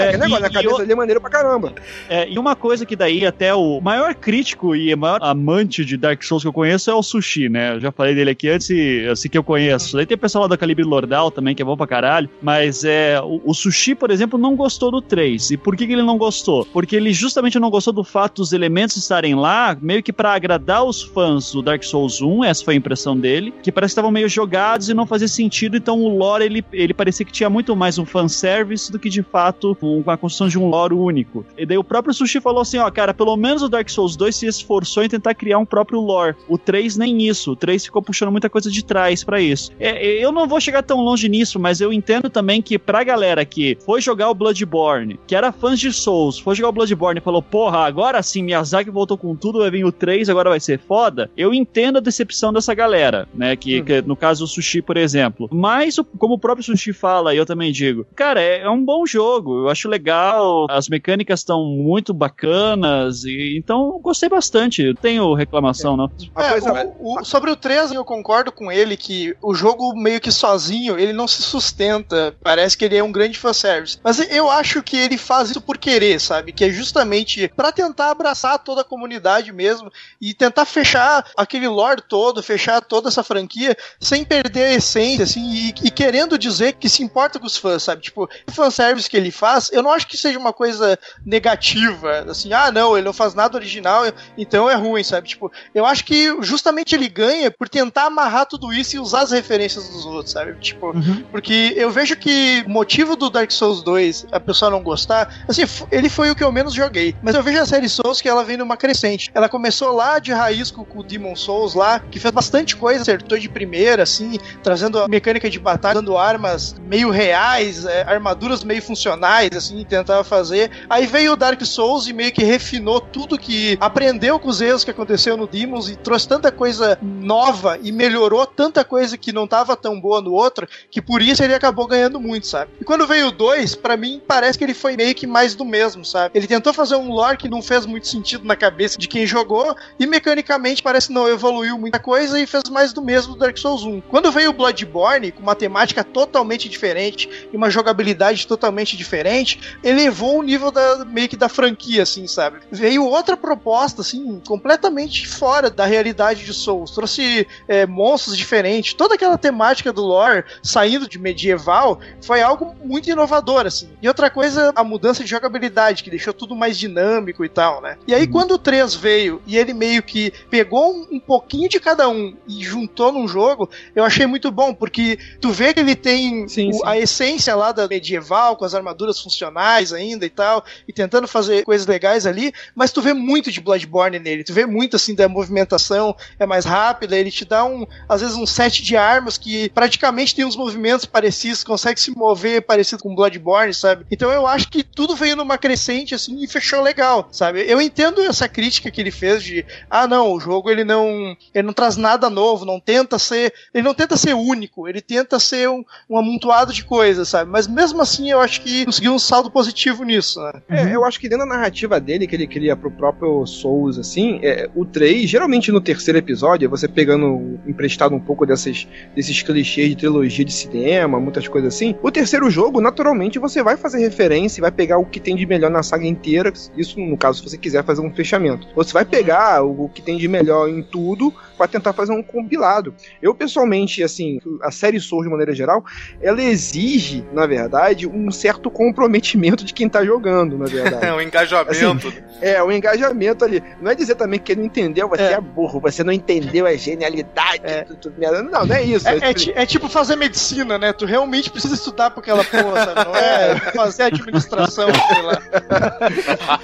aquele 0.05 0.23
negócio, 0.25 0.43
na 0.43 0.51
cabeça 0.51 0.79
dele 0.79 0.93
é 0.93 0.97
maneiro 0.97 1.21
pra 1.21 1.31
caramba. 1.31 1.73
É, 2.09 2.29
e 2.29 2.39
uma 2.39 2.55
coisa 2.55 2.85
que 2.85 2.97
daí 2.97 3.27
até 3.27 3.55
o 3.55 3.81
maior 3.81 4.15
crítico 4.15 4.75
e 4.75 4.95
maior 4.95 5.19
amante 5.23 5.85
de 5.85 5.97
Dark 5.97 6.23
Souls 6.23 6.43
que 6.43 6.49
eu 6.49 6.53
conheço 6.53 6.91
é 6.91 6.95
o 6.95 7.03
Sushi, 7.03 7.49
né? 7.49 7.75
Eu 7.75 7.81
já 7.81 7.93
falei 7.93 8.15
dele 8.15 8.31
aqui 8.31 8.49
antes 8.49 8.71
e 8.71 9.07
assim 9.11 9.29
que 9.29 9.39
eu 9.39 9.45
conheço. 9.45 9.97
Daí 9.97 10.07
tem 10.07 10.15
o 10.15 10.19
pessoal 10.19 10.43
lá 10.43 10.49
da 10.49 10.57
Calibre 10.57 10.85
Lordal 10.85 11.31
também, 11.31 11.55
que 11.55 11.63
é 11.63 11.65
bom 11.65 11.77
pra 11.77 11.87
caralho. 11.87 12.29
Mas 12.43 12.85
é, 12.85 13.21
o, 13.23 13.41
o 13.45 13.55
Sushi, 13.55 13.95
por 13.95 14.11
exemplo, 14.11 14.39
não 14.39 14.57
gostou 14.57 14.91
do 14.91 15.01
3. 15.01 15.53
E 15.53 15.57
por 15.57 15.77
que, 15.77 15.87
que 15.87 15.93
ele 15.93 16.03
não 16.03 16.19
gostou? 16.19 16.65
Porque 16.67 16.97
ele 16.97 17.13
justamente 17.13 17.59
não 17.59 17.71
gostou 17.71 17.93
do 17.93 18.05
fato 18.05 18.37
dos 18.37 18.53
elementos 18.53 18.97
estarem 18.97 19.35
lá, 19.35 19.77
meio 19.81 20.03
que 20.03 20.13
pra 20.13 20.35
agradar 20.35 20.85
os 20.85 21.03
fãs 21.03 21.53
do 21.53 21.63
Dark 21.63 21.83
Souls 21.83 22.21
1, 22.21 22.45
essa 22.45 22.65
foi 22.65 22.75
a 22.75 22.77
impressão 22.77 23.17
dele, 23.17 23.53
que 23.63 23.73
parece 23.73 23.93
que 23.93 23.93
estavam 23.93 24.11
meio 24.11 24.29
jogados 24.29 24.89
e 24.89 24.95
não 24.95 25.07
fazia 25.07 25.29
sentido, 25.29 25.77
então 25.77 26.01
o 26.01 26.09
lore 26.09 26.45
ele, 26.45 26.65
ele 26.73 26.95
parecia 26.95 27.25
que 27.25 27.33
tinha 27.33 27.49
muito 27.49 27.75
mais 27.75 27.99
um 27.99 28.05
fanservice 28.05 28.91
do 28.91 28.99
que 28.99 29.09
de 29.09 29.23
fato 29.23 29.77
um, 29.87 30.03
a 30.07 30.16
construção 30.16 30.49
de 30.49 30.59
um 30.59 30.68
lore 30.68 30.94
único. 30.94 31.44
E 31.57 31.64
daí 31.64 31.79
o 31.79 31.85
próprio 31.85 32.14
Sushi 32.14 32.40
falou 32.40 32.62
assim: 32.62 32.79
ó, 32.79 32.90
cara, 32.90 33.14
pelo 33.14 33.37
menos 33.37 33.62
o 33.62 33.68
Dark 33.68 33.88
Souls 33.88 34.16
2 34.16 34.35
se 34.35 34.46
esforçou 34.46 35.03
em 35.03 35.09
tentar 35.09 35.35
criar 35.35 35.59
um 35.59 35.64
próprio 35.64 36.01
lore. 36.01 36.37
O 36.49 36.59
3 36.59 36.96
nem 36.96 37.27
isso. 37.27 37.53
O 37.53 37.57
3 37.57 37.85
ficou 37.85 38.03
puxando 38.03 38.33
muita 38.33 38.51
coisa 38.51 38.70
de 38.70 38.85
trás 38.85 39.25
pra 39.25 39.40
isso. 39.40 39.70
É, 39.79 40.07
eu 40.22 40.33
não 40.33 40.49
vou 40.49 40.61
chegar 40.61 40.83
tão 40.83 41.01
longe 41.01 41.29
nisso, 41.29 41.59
mas 41.59 41.81
eu 41.81 41.92
entendo 41.92 42.29
também 42.29 42.61
que 42.61 42.79
pra 42.79 43.05
galera 43.05 43.44
que 43.44 43.77
foi 43.85 44.01
jogar 44.01 44.31
o 44.31 44.35
Bloodborne, 44.35 45.18
que 45.27 45.35
era 45.35 45.53
fãs 45.53 45.79
de 45.79 45.92
Souls, 45.92 46.38
foi 46.38 46.55
jogar 46.55 46.68
o 46.70 46.72
Bloodborne 46.72 47.20
e 47.20 47.22
falou: 47.22 47.42
porra, 47.42 47.79
agora 47.79 48.22
sim, 48.22 48.42
Miyazaki 48.42 48.90
voltou 48.90 49.16
com 49.16 49.35
tudo, 49.35 49.61
vai 49.61 49.70
vir 49.70 49.85
o 49.85 49.92
3, 49.92 50.29
agora 50.29 50.51
vai 50.51 50.61
ser 50.61 50.79
foda. 50.79 51.31
Eu 51.37 51.53
entendo 51.55 51.99
a 51.99 52.01
decepção 52.01 52.53
dessa 52.53 52.75
galera, 52.75 53.29
né? 53.35 53.57
Que, 53.57 53.83
que 53.83 54.03
no 54.03 54.16
caso 54.16 54.44
o 54.44 54.49
Sushi, 54.49 54.83
por 54.83 54.96
exemplo. 54.96 55.49
Mas, 55.53 55.96
como 56.18 56.35
o 56.35 56.38
próprio 56.38 56.64
Sushi 56.64 56.92
fala, 56.92 57.35
e 57.35 57.38
eu 57.38 57.46
também 57.46 57.72
digo, 57.72 58.07
cara, 58.14 58.40
é, 58.40 58.61
é 58.61 58.70
um 58.70 58.85
bom 58.85 59.07
jogo. 59.07 59.65
Eu 59.66 59.70
acho 59.70 59.88
legal, 59.88 60.66
as 60.70 60.88
mecânicas 60.88 61.40
estão 61.40 61.64
muito 61.64 62.14
bacanas, 62.14 63.24
e 63.24 63.57
então 63.59 63.92
eu 63.94 63.98
gostei 64.00 64.29
bastante. 64.29 64.83
Não 64.87 64.94
tenho 64.94 65.35
reclamação, 65.35 65.96
não. 65.96 66.11
É, 66.37 66.52
o- 66.87 67.20
o- 67.20 67.24
sobre 67.24 67.50
o 67.50 67.57
3, 67.57 67.92
eu 67.92 68.05
concordo 68.05 68.52
com 68.52 68.70
ele 68.70 68.96
que 68.96 69.35
o 69.42 69.55
jogo 69.55 69.94
meio 69.96 70.20
que 70.20 70.31
sozinho, 70.31 70.98
ele 70.98 71.12
não 71.12 71.26
se 71.29 71.42
sustenta. 71.42 72.35
Parece 72.42 72.76
que 72.76 72.85
ele 72.85 72.96
é 72.96 73.02
um 73.02 73.12
grande 73.12 73.38
fanservice. 73.38 73.98
Mas 74.02 74.18
eu 74.31 74.50
acho 74.50 74.83
que 74.83 74.96
ele 74.96 75.18
faz 75.18 75.50
isso 75.50 75.61
por 75.61 75.79
querer, 75.79 76.20
sabe? 76.20 76.52
Que 76.52 76.64
é 76.66 76.70
justamente 76.70 77.50
pra 77.57 77.72
tentar 77.72 78.11
abraçar 78.11 78.59
toda 78.59 78.81
a 78.83 78.85
comunidade 78.85 79.52
mesmo 79.52 79.90
e 80.20 80.33
tentar 80.35 80.64
fechar 80.64 81.26
aquele 81.37 81.68
lore 81.68 82.02
todo, 82.09 82.42
fechar 82.42 82.81
toda 82.81 83.09
essa 83.09 83.22
franquia 83.22 83.76
sem 84.00 84.24
perder 84.24 84.64
a 84.66 84.74
essência, 84.74 85.24
assim, 85.24 85.42
e, 85.52 85.74
e 85.85 85.90
querendo 85.90 86.38
dizer 86.38 86.74
que 86.74 86.88
se 86.88 87.02
importa 87.02 87.38
com 87.38 87.46
os 87.46 87.57
fãs, 87.57 87.83
sabe? 87.83 88.02
Tipo, 88.02 88.29
o 88.48 88.52
fanservice 88.52 89.09
que 89.11 89.16
ele 89.16 89.31
faz, 89.31 89.56
eu 89.73 89.83
não 89.83 89.90
acho 89.92 90.07
que 90.07 90.16
seja 90.16 90.38
uma 90.38 90.53
coisa 90.53 90.99
negativa, 91.25 92.25
assim, 92.29 92.53
ah, 92.53 92.71
não, 92.71 92.97
ele 92.97 93.07
não 93.07 93.12
faz 93.12 93.35
nada 93.35 93.57
original, 93.57 94.03
então 94.37 94.71
é 94.71 94.75
ruim, 94.75 95.03
sabe? 95.03 95.29
Tipo, 95.29 95.51
eu 95.75 95.85
acho 95.85 96.05
que 96.05 96.35
justamente 96.42 96.95
ele 96.95 97.09
ganha 97.09 97.51
por 97.51 97.69
tentar 97.69 98.07
amarrar 98.07 98.47
tudo 98.47 98.73
isso 98.73 98.97
e 98.97 98.99
usar 98.99 99.23
as 99.23 99.31
referências 99.31 99.88
dos 99.88 100.07
outros, 100.07 100.33
sabe? 100.33 100.55
Tipo, 100.61 100.92
porque 101.31 101.75
eu 101.77 101.90
vejo 101.90 102.16
que 102.16 102.64
o 102.66 102.71
motivo 102.71 103.16
do 103.16 103.31
Dark 103.31 103.51
Souls 103.51 103.83
2 103.83 104.27
a 104.33 104.40
pessoa 104.40 104.71
não 104.71 104.83
gostar, 104.83 105.45
assim, 105.49 105.62
ele 105.90 106.09
foi 106.09 106.31
o 106.31 106.37
que 106.37 106.45
eu 106.45 106.53
menos 106.53 106.75
joguei, 106.75 107.14
mas 107.23 107.35
eu 107.35 107.42
vejo 107.42 107.61
a 107.61 107.66
série 107.66 107.88
Souls 107.88 108.21
que 108.21 108.29
ela 108.29 108.45
vem 108.45 108.57
numa 108.57 108.77
crescente. 108.77 109.31
Ela 109.35 109.49
começou 109.49 109.92
lá 109.92 110.19
de 110.19 110.33
raiz 110.33 110.71
com, 110.71 110.85
com 110.85 111.01
o 111.01 111.03
Demon 111.03 111.35
Souls 111.35 111.75
lá, 111.75 112.01
que 112.01 112.19
fez 112.19 112.33
bastante 112.33 112.77
coisa, 112.77 113.03
acertou 113.03 113.38
de 113.38 113.49
primeira, 113.49 114.03
assim, 114.03 114.38
trazendo 114.62 115.01
a 115.01 115.09
mecânica 115.09 115.49
de 115.49 115.59
batalha, 115.59 115.95
dando 115.95 116.16
armas 116.16 116.75
meio 116.87 117.11
reais, 117.11 117.85
é, 117.85 118.03
armaduras 118.03 118.64
meio 118.64 118.83
funcionais, 118.83 119.46
assim, 119.55 119.85
tentava 119.85 120.25
fazer. 120.25 120.71
Aí 120.89 121.07
veio 121.07 121.33
o 121.33 121.37
Dark 121.37 121.63
Souls 121.65 122.07
e 122.07 122.13
meio 122.13 122.33
que 122.33 122.45
refinou 122.45 123.01
tudo 123.01 123.39
que 123.39 123.77
aprendeu 123.81 124.39
com 124.39 124.49
os 124.49 124.61
erros 124.61 124.85
que 124.85 124.91
aconteceu 124.91 125.37
no 125.37 125.47
Demons 125.47 125.89
e 125.89 125.97
trouxe 125.97 126.29
tanta 126.29 126.51
coisa 126.51 126.99
nova 127.03 127.79
e 127.83 127.93
melhorou 127.93 128.47
tanta 128.47 128.85
coisa 128.85 129.17
que 129.17 129.33
não 129.33 129.47
tava 129.47 129.77
tão 129.77 130.01
boa 130.01 130.21
no 130.21 130.33
outro, 130.33 130.67
que 130.91 131.03
por 131.03 131.21
isso 131.21 131.43
ele 131.43 131.55
acabou 131.55 131.87
ganhando 131.87 132.21
muito, 132.21 132.47
sabe? 132.47 132.71
E 132.81 132.85
quando 132.85 133.07
veio 133.07 133.29
o 133.29 133.33
2, 133.33 133.75
pra 133.77 133.97
mim 133.97 134.21
parece 134.27 134.59
que 134.59 134.65
ele 134.65 134.75
foi 134.75 134.97
meio 134.97 135.15
que 135.15 135.27
mais 135.27 135.55
do 135.55 135.65
mesmo, 135.65 136.05
sabe? 136.05 136.31
Ele 136.35 136.47
tentou 136.47 136.73
fazer 136.73 136.97
um 136.97 137.11
lore 137.11 137.37
que 137.37 137.49
não 137.49 137.63
fez 137.63 137.87
muito 137.87 138.09
sentido 138.09 138.45
na 138.45 138.57
cabeça 138.57 138.99
de 138.99 139.09
quem 139.09 139.27
jogou 139.27 139.77
e 139.99 140.07
mecanicamente 140.07 140.83
parece 140.83 141.13
não 141.13 141.29
evoluiu 141.29 141.79
muita 141.79 141.99
coisa 141.99 142.41
e 142.41 142.47
fez 142.47 142.65
mais 142.71 142.93
do 142.93 143.03
mesmo 143.03 143.35
do 143.35 143.39
Dark 143.39 143.57
Souls 143.59 143.85
1. 143.85 144.03
Quando 144.03 144.33
veio 144.33 144.51
o 144.51 144.53
Bloodborne, 144.53 145.33
com 145.33 145.43
uma 145.43 145.55
temática 145.55 146.03
totalmente 146.03 146.69
diferente 146.69 147.29
e 147.53 147.57
uma 147.57 147.71
jogabilidade 147.71 148.47
totalmente 148.47 148.97
diferente, 148.97 149.36
elevou 149.83 150.38
o 150.38 150.42
nível 150.42 150.70
da, 150.70 151.05
meio 151.05 151.29
que 151.29 151.37
da 151.37 151.49
franquia, 151.49 152.03
assim, 152.03 152.27
sabe? 152.27 152.59
Veio 152.70 153.05
outra 153.05 153.37
proposta, 153.37 154.01
assim, 154.03 154.40
completamente 154.46 155.27
fora 155.27 155.70
da 155.70 155.85
realidade 155.85 156.44
de 156.44 156.53
Souls. 156.55 156.90
Trouxe 156.90 157.46
é, 157.68 157.87
monstros 157.87 158.37
diferentes. 158.37 158.94
Toda 158.94 159.14
aquela 159.14 159.37
temática 159.38 159.92
do 159.92 160.03
lore 160.03 160.44
saindo 160.62 161.09
de 161.09 161.18
medieval 161.18 162.01
foi 162.20 162.42
algo 162.42 162.75
muito 162.85 163.11
inovador, 163.11 163.66
assim. 163.66 163.88
E 164.03 164.09
outra 164.09 164.31
coisa, 164.31 164.72
a 164.75 164.85
mudança 164.85 165.22
de 165.25 165.31
jogabilidade, 165.31 166.03
que 166.03 166.11
deixou 166.11 166.33
tudo 166.33 166.55
mais 166.57 166.79
dinâmico 166.79 167.44
e 167.44 167.49
tal, 167.49 167.81
né? 167.81 167.96
E 168.07 168.14
aí, 168.14 168.27
quando 168.27 168.53
o 168.53 168.59
3 168.59 168.94
veio 168.94 169.40
e 169.46 169.57
ele 169.57 169.72
meio 169.72 170.03
que 170.03 170.33
pegou 170.51 170.92
um, 170.94 171.07
um 171.12 171.20
pouquinho 171.20 171.68
de 171.68 171.79
cada 171.81 172.09
um 172.09 172.35
e 172.49 172.62
juntou 172.64 173.12
num 173.12 173.27
jogo, 173.29 173.68
eu 173.94 174.05
achei 174.05 174.27
muito 174.27 174.51
bom, 174.51 174.72
porque 174.75 175.18
tu 175.40 175.51
vê 175.51 175.72
que 175.75 175.81
ele 175.81 175.94
tem 175.94 176.46
o- 176.72 176.85
a 176.87 176.99
essência 176.99 177.55
lá 177.55 177.72
da 177.72 177.87
medieval, 177.88 178.57
com 178.57 178.64
as 178.64 178.75
armaduras 178.75 179.18
funcionais 179.27 179.93
ainda 179.93 180.25
e 180.25 180.31
tal, 180.31 180.65
e 180.87 180.93
tentando 180.93 181.27
fazer 181.27 181.65
coisas 181.65 181.87
legais 181.87 182.27
ali, 182.27 182.53
mas 182.75 182.93
tu 182.93 183.03
vê 183.03 183.12
muito 183.12 183.51
de 183.51 183.61
Bloodborne 183.61 184.19
nele, 184.19 184.45
tu 184.45 184.53
vê 184.53 184.65
muito 184.65 184.97
assim 184.97 185.15
da 185.15 185.29
movimentação, 185.29 186.15
é 186.39 186.47
mais 186.47 186.65
rápida, 186.65 187.17
ele 187.17 187.31
te 187.31 187.45
dá 187.45 187.65
um, 187.65 187.87
às 188.09 188.21
vezes 188.21 188.37
um 188.37 188.47
set 188.47 188.83
de 188.83 188.97
armas 188.97 189.37
que 189.37 189.69
praticamente 189.71 190.35
tem 190.35 190.45
uns 190.45 190.57
movimentos 190.57 191.05
parecidos, 191.05 191.65
consegue 191.65 192.01
se 192.01 192.17
mover 192.17 192.62
parecido 192.62 193.03
com 193.03 193.15
Bloodborne, 193.15 193.75
sabe? 193.75 194.07
Então 194.11 194.31
eu 194.31 194.47
acho 194.47 194.69
que 194.69 194.83
tudo 194.83 195.17
veio 195.17 195.37
numa 195.37 195.59
crescente 195.59 196.15
assim 196.15 196.43
e 196.43 196.49
fechou 196.49 196.81
legal, 196.83 197.29
sabe? 197.33 197.65
Eu 197.67 197.81
entendo 197.81 198.23
essa 198.23 198.49
crítica 198.49 198.91
que 198.91 199.01
ele 199.01 199.11
fez 199.11 199.43
de, 199.43 199.65
ah 199.91 200.07
não, 200.07 200.33
o 200.33 200.41
jogo 200.41 200.71
ele 200.71 200.85
não, 200.85 201.37
ele 201.53 201.67
não 201.67 201.73
traz 201.73 201.97
nada 201.97 202.31
novo, 202.31 202.65
não 202.65 202.79
tenta 202.79 203.19
ser, 203.19 203.53
ele 203.75 203.83
não 203.83 203.95
tenta 203.95 204.17
ser 204.17 204.35
único, 204.35 204.87
ele 204.89 205.01
tenta 205.01 205.39
ser 205.39 205.69
um, 205.69 205.85
um 206.09 206.17
amontoado 206.17 206.73
de 206.73 206.85
coisas, 206.85 207.29
sabe? 207.29 207.51
Mas 207.51 207.67
mesmo 207.67 208.01
assim 208.01 208.31
eu 208.31 208.41
acho 208.41 208.61
que 208.61 208.85
conseguiu 208.85 209.15
um 209.16 209.18
saldo 209.18 209.50
positivo 209.50 210.05
nisso, 210.05 210.40
né? 210.40 210.62
É, 210.68 210.94
eu 210.94 211.05
acho 211.05 211.18
que 211.18 211.29
dentro 211.29 211.46
da 211.46 211.55
narrativa 211.55 211.98
dele, 211.98 212.26
que 212.26 212.37
ele 212.37 212.46
cria 212.46 212.76
pro 212.76 212.90
próprio 212.90 213.44
Souls, 213.46 213.98
assim, 213.98 214.38
é, 214.42 214.68
o 214.74 214.85
3, 214.85 215.29
geralmente 215.29 215.72
no 215.72 215.81
terceiro 215.81 216.18
episódio, 216.18 216.68
você 216.68 216.87
pegando 216.87 217.59
emprestado 217.66 218.14
um 218.14 218.20
pouco 218.20 218.46
dessas, 218.46 218.87
desses 219.14 219.42
clichês 219.42 219.88
de 219.90 219.96
trilogia 219.96 220.44
de 220.44 220.52
cinema, 220.52 221.18
muitas 221.18 221.48
coisas 221.48 221.74
assim, 221.74 221.96
o 222.02 222.11
terceiro 222.11 222.50
jogo, 222.50 222.81
naturalmente, 222.81 223.38
você 223.38 223.62
vai 223.62 223.76
fazer 223.76 223.98
referência, 223.98 224.61
vai 224.61 224.70
pegar 224.70 224.98
o 224.98 225.07
que 225.07 225.18
tem 225.18 225.35
de 225.35 225.46
melhor 225.46 225.70
na 225.70 225.83
saga 225.83 226.07
inteira, 226.07 226.52
isso 226.76 227.00
no 227.00 227.16
caso, 227.16 227.38
se 227.38 227.50
você 227.50 227.59
quiser 227.59 227.85
fazer 227.85 228.02
um 228.02 228.14
fechamento. 228.14 228.68
Você 228.74 228.92
vai 228.92 229.05
pegar 229.05 229.62
o 229.62 229.88
que 229.88 230.02
tem 230.02 230.16
de 230.18 230.29
melhor 230.29 230.68
em 230.68 230.83
tudo 230.83 231.33
para 231.57 231.69
tentar 231.69 231.92
fazer 231.92 232.12
um 232.12 232.23
compilado. 232.23 232.95
Eu, 233.21 233.35
pessoalmente, 233.35 234.03
assim, 234.03 234.38
a 234.62 234.71
série 234.71 235.01
Souls, 235.01 235.25
de 235.25 235.31
maneira 235.31 235.55
geral, 235.55 235.85
ela 236.21 236.42
exige, 236.42 237.25
na 237.33 237.47
verdade, 237.47 238.07
um 238.07 238.31
certo 238.31 238.71
comprometimento 238.71 239.64
de 239.64 239.73
quem 239.73 239.88
tá 239.88 240.05
jogando, 240.05 240.59
na 240.59 240.66
verdade. 240.66 240.97
É 241.07 241.12
um 241.12 241.21
engajamento. 241.21 242.09
Assim, 242.09 242.23
é, 242.40 242.62
o 242.62 242.73
engajamento 242.73 243.45
ali. 243.45 243.62
Não 243.81 243.90
é 243.90 243.95
dizer 243.95 244.16
também 244.16 244.40
que 244.40 244.53
ele 244.53 244.62
não 244.62 244.66
entendeu, 244.66 245.09
você 245.09 245.23
é, 245.23 245.33
é 245.33 245.40
burro, 245.40 245.79
você 245.79 246.03
não 246.03 246.12
entendeu 246.12 246.66
a 246.66 246.75
genialidade. 246.75 247.61
É. 247.62 247.83
Tu, 247.83 247.97
tu, 247.97 248.12
não, 248.19 248.66
não 248.66 248.75
é 248.75 248.83
isso. 248.83 249.09
É, 249.09 249.19
é, 249.19 249.62
é, 249.62 249.66
tipo 249.66 249.88
fazer 249.88 250.16
medicina, 250.16 250.79
né? 250.79 250.92
Tu 250.92 251.07
realmente 251.07 251.51
precisa 251.51 251.75
estudar 251.75 252.11
pra 252.11 252.21
aquela 252.21 252.45
porra, 252.45 252.85
sabe? 252.85 253.05
Não 253.05 253.16
é 253.16 253.57
fazer 253.73 254.03
administração, 254.05 254.88
sei 254.95 255.23
lá. 255.23 255.42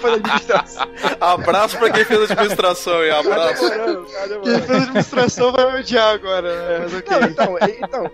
administração. 0.02 0.88
Abraço 1.20 1.78
pra 1.78 1.90
quem 1.90 2.04
fez 2.04 2.30
administração 2.30 3.04
e 3.04 3.10
abraço. 3.10 3.70
Quem 4.42 4.62
fez 4.62 4.81
administração 4.82 5.52
vai 5.52 5.80
odiar 5.80 6.14
agora, 6.14 6.68
né? 6.68 6.78
Mas 6.84 6.94
ok. 6.94 7.18
Não, 7.18 7.28
então, 7.28 7.58
então 7.82 8.10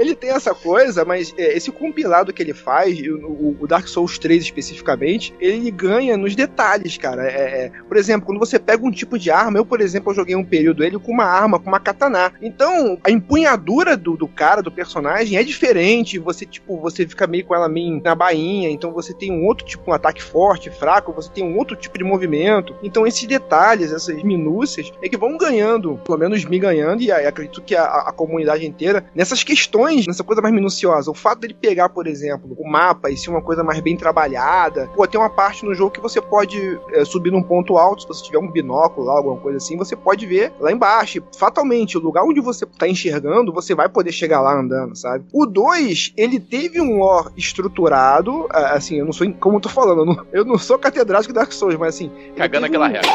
ele 0.00 0.14
tem 0.14 0.30
essa 0.30 0.54
coisa, 0.54 1.04
mas 1.04 1.34
é, 1.36 1.54
esse 1.54 1.70
compilado 1.70 2.32
que 2.32 2.42
ele 2.42 2.54
faz, 2.54 2.98
o, 2.98 3.56
o, 3.60 3.66
Dark 3.66 3.86
Souls 3.86 4.18
3 4.18 4.44
especificamente, 4.44 5.34
ele 5.38 5.70
ganha 5.70 6.16
nos 6.16 6.34
detalhes, 6.34 6.96
cara. 6.96 7.30
É, 7.30 7.66
é, 7.66 7.72
por 7.86 7.98
exemplo, 7.98 8.26
quando 8.26 8.38
você 8.38 8.58
pega 8.58 8.84
um 8.84 8.90
tipo 8.90 9.18
de 9.18 9.30
arma, 9.30 9.58
eu, 9.58 9.66
por 9.66 9.80
exemplo, 9.80 10.10
eu 10.10 10.16
joguei 10.16 10.34
um 10.34 10.44
período 10.44 10.82
ele 10.82 10.98
com 10.98 11.12
uma 11.12 11.24
arma, 11.24 11.60
com 11.60 11.68
uma 11.68 11.78
katana. 11.78 12.32
Então, 12.40 12.98
a 13.04 13.10
empunhadura 13.10 13.94
do, 13.94 14.16
do 14.16 14.26
cara, 14.26 14.62
do 14.62 14.72
personagem, 14.72 15.36
é 15.36 15.44
diferente. 15.44 16.18
Você, 16.18 16.46
tipo, 16.46 16.80
você 16.80 17.06
fica 17.06 17.26
meio 17.26 17.44
com 17.44 17.54
ela 17.54 17.68
meio 17.68 18.00
na 18.02 18.14
bainha, 18.14 18.70
então 18.70 18.92
você 18.92 19.12
tem 19.12 19.30
um 19.30 19.44
outro 19.44 19.66
tipo, 19.66 19.90
um 19.90 19.94
ataque 19.94 20.22
forte, 20.22 20.70
fraco, 20.70 21.12
você 21.12 21.30
tem 21.30 21.44
um 21.44 21.58
outro 21.58 21.76
tipo 21.76 21.98
de 21.98 22.04
movimento. 22.04 22.74
Então, 22.82 23.06
esses 23.06 23.26
detalhes, 23.26 23.92
essas 23.92 24.22
minúcias, 24.22 24.90
é 25.02 25.08
que 25.08 25.18
vão 25.18 25.36
ganhando, 25.36 26.00
pelo 26.04 26.18
menos 26.18 26.42
me 26.46 26.58
ganhando, 26.58 27.02
e 27.02 27.12
acredito 27.12 27.60
que 27.60 27.76
a, 27.76 27.84
a 27.84 28.12
comunidade 28.12 28.66
inteira, 28.66 29.04
nessas 29.14 29.44
questões 29.44 29.89
nessa 30.06 30.24
coisa 30.24 30.42
mais 30.42 30.54
minuciosa. 30.54 31.10
O 31.10 31.14
fato 31.14 31.40
dele 31.40 31.54
pegar, 31.54 31.88
por 31.88 32.06
exemplo, 32.06 32.56
o 32.58 32.68
mapa 32.68 33.10
e 33.10 33.16
ser 33.16 33.30
uma 33.30 33.42
coisa 33.42 33.62
mais 33.62 33.80
bem 33.80 33.96
trabalhada. 33.96 34.88
Pô, 34.94 35.06
tem 35.06 35.20
uma 35.20 35.30
parte 35.30 35.64
no 35.64 35.74
jogo 35.74 35.90
que 35.90 36.00
você 36.00 36.20
pode 36.20 36.78
é, 36.92 37.04
subir 37.04 37.30
num 37.30 37.42
ponto 37.42 37.76
alto, 37.76 38.02
se 38.02 38.08
você 38.08 38.24
tiver 38.24 38.38
um 38.38 38.50
binóculo 38.50 39.06
lá, 39.06 39.16
alguma 39.16 39.36
coisa 39.36 39.58
assim, 39.58 39.76
você 39.76 39.96
pode 39.96 40.26
ver 40.26 40.52
lá 40.60 40.72
embaixo. 40.72 41.18
E, 41.18 41.22
fatalmente, 41.36 41.96
o 41.96 42.00
lugar 42.00 42.24
onde 42.24 42.40
você 42.40 42.66
tá 42.66 42.88
enxergando, 42.88 43.52
você 43.52 43.74
vai 43.74 43.88
poder 43.88 44.12
chegar 44.12 44.40
lá 44.40 44.58
andando, 44.58 44.96
sabe? 44.96 45.24
O 45.32 45.46
2, 45.46 46.14
ele 46.16 46.38
teve 46.38 46.80
um 46.80 46.98
lore 46.98 47.30
estruturado, 47.36 48.46
assim, 48.50 48.98
eu 48.98 49.04
não 49.04 49.12
sou, 49.12 49.30
como 49.34 49.56
eu 49.56 49.60
tô 49.60 49.68
falando, 49.68 50.00
eu 50.00 50.06
não, 50.06 50.26
eu 50.32 50.44
não 50.44 50.58
sou 50.58 50.78
catedrático 50.78 51.32
Dark 51.32 51.52
Souls, 51.52 51.76
mas 51.76 51.94
assim. 51.94 52.10
Cagando 52.36 52.66
aquela 52.66 52.88
um, 52.88 52.92
regra. 52.92 53.10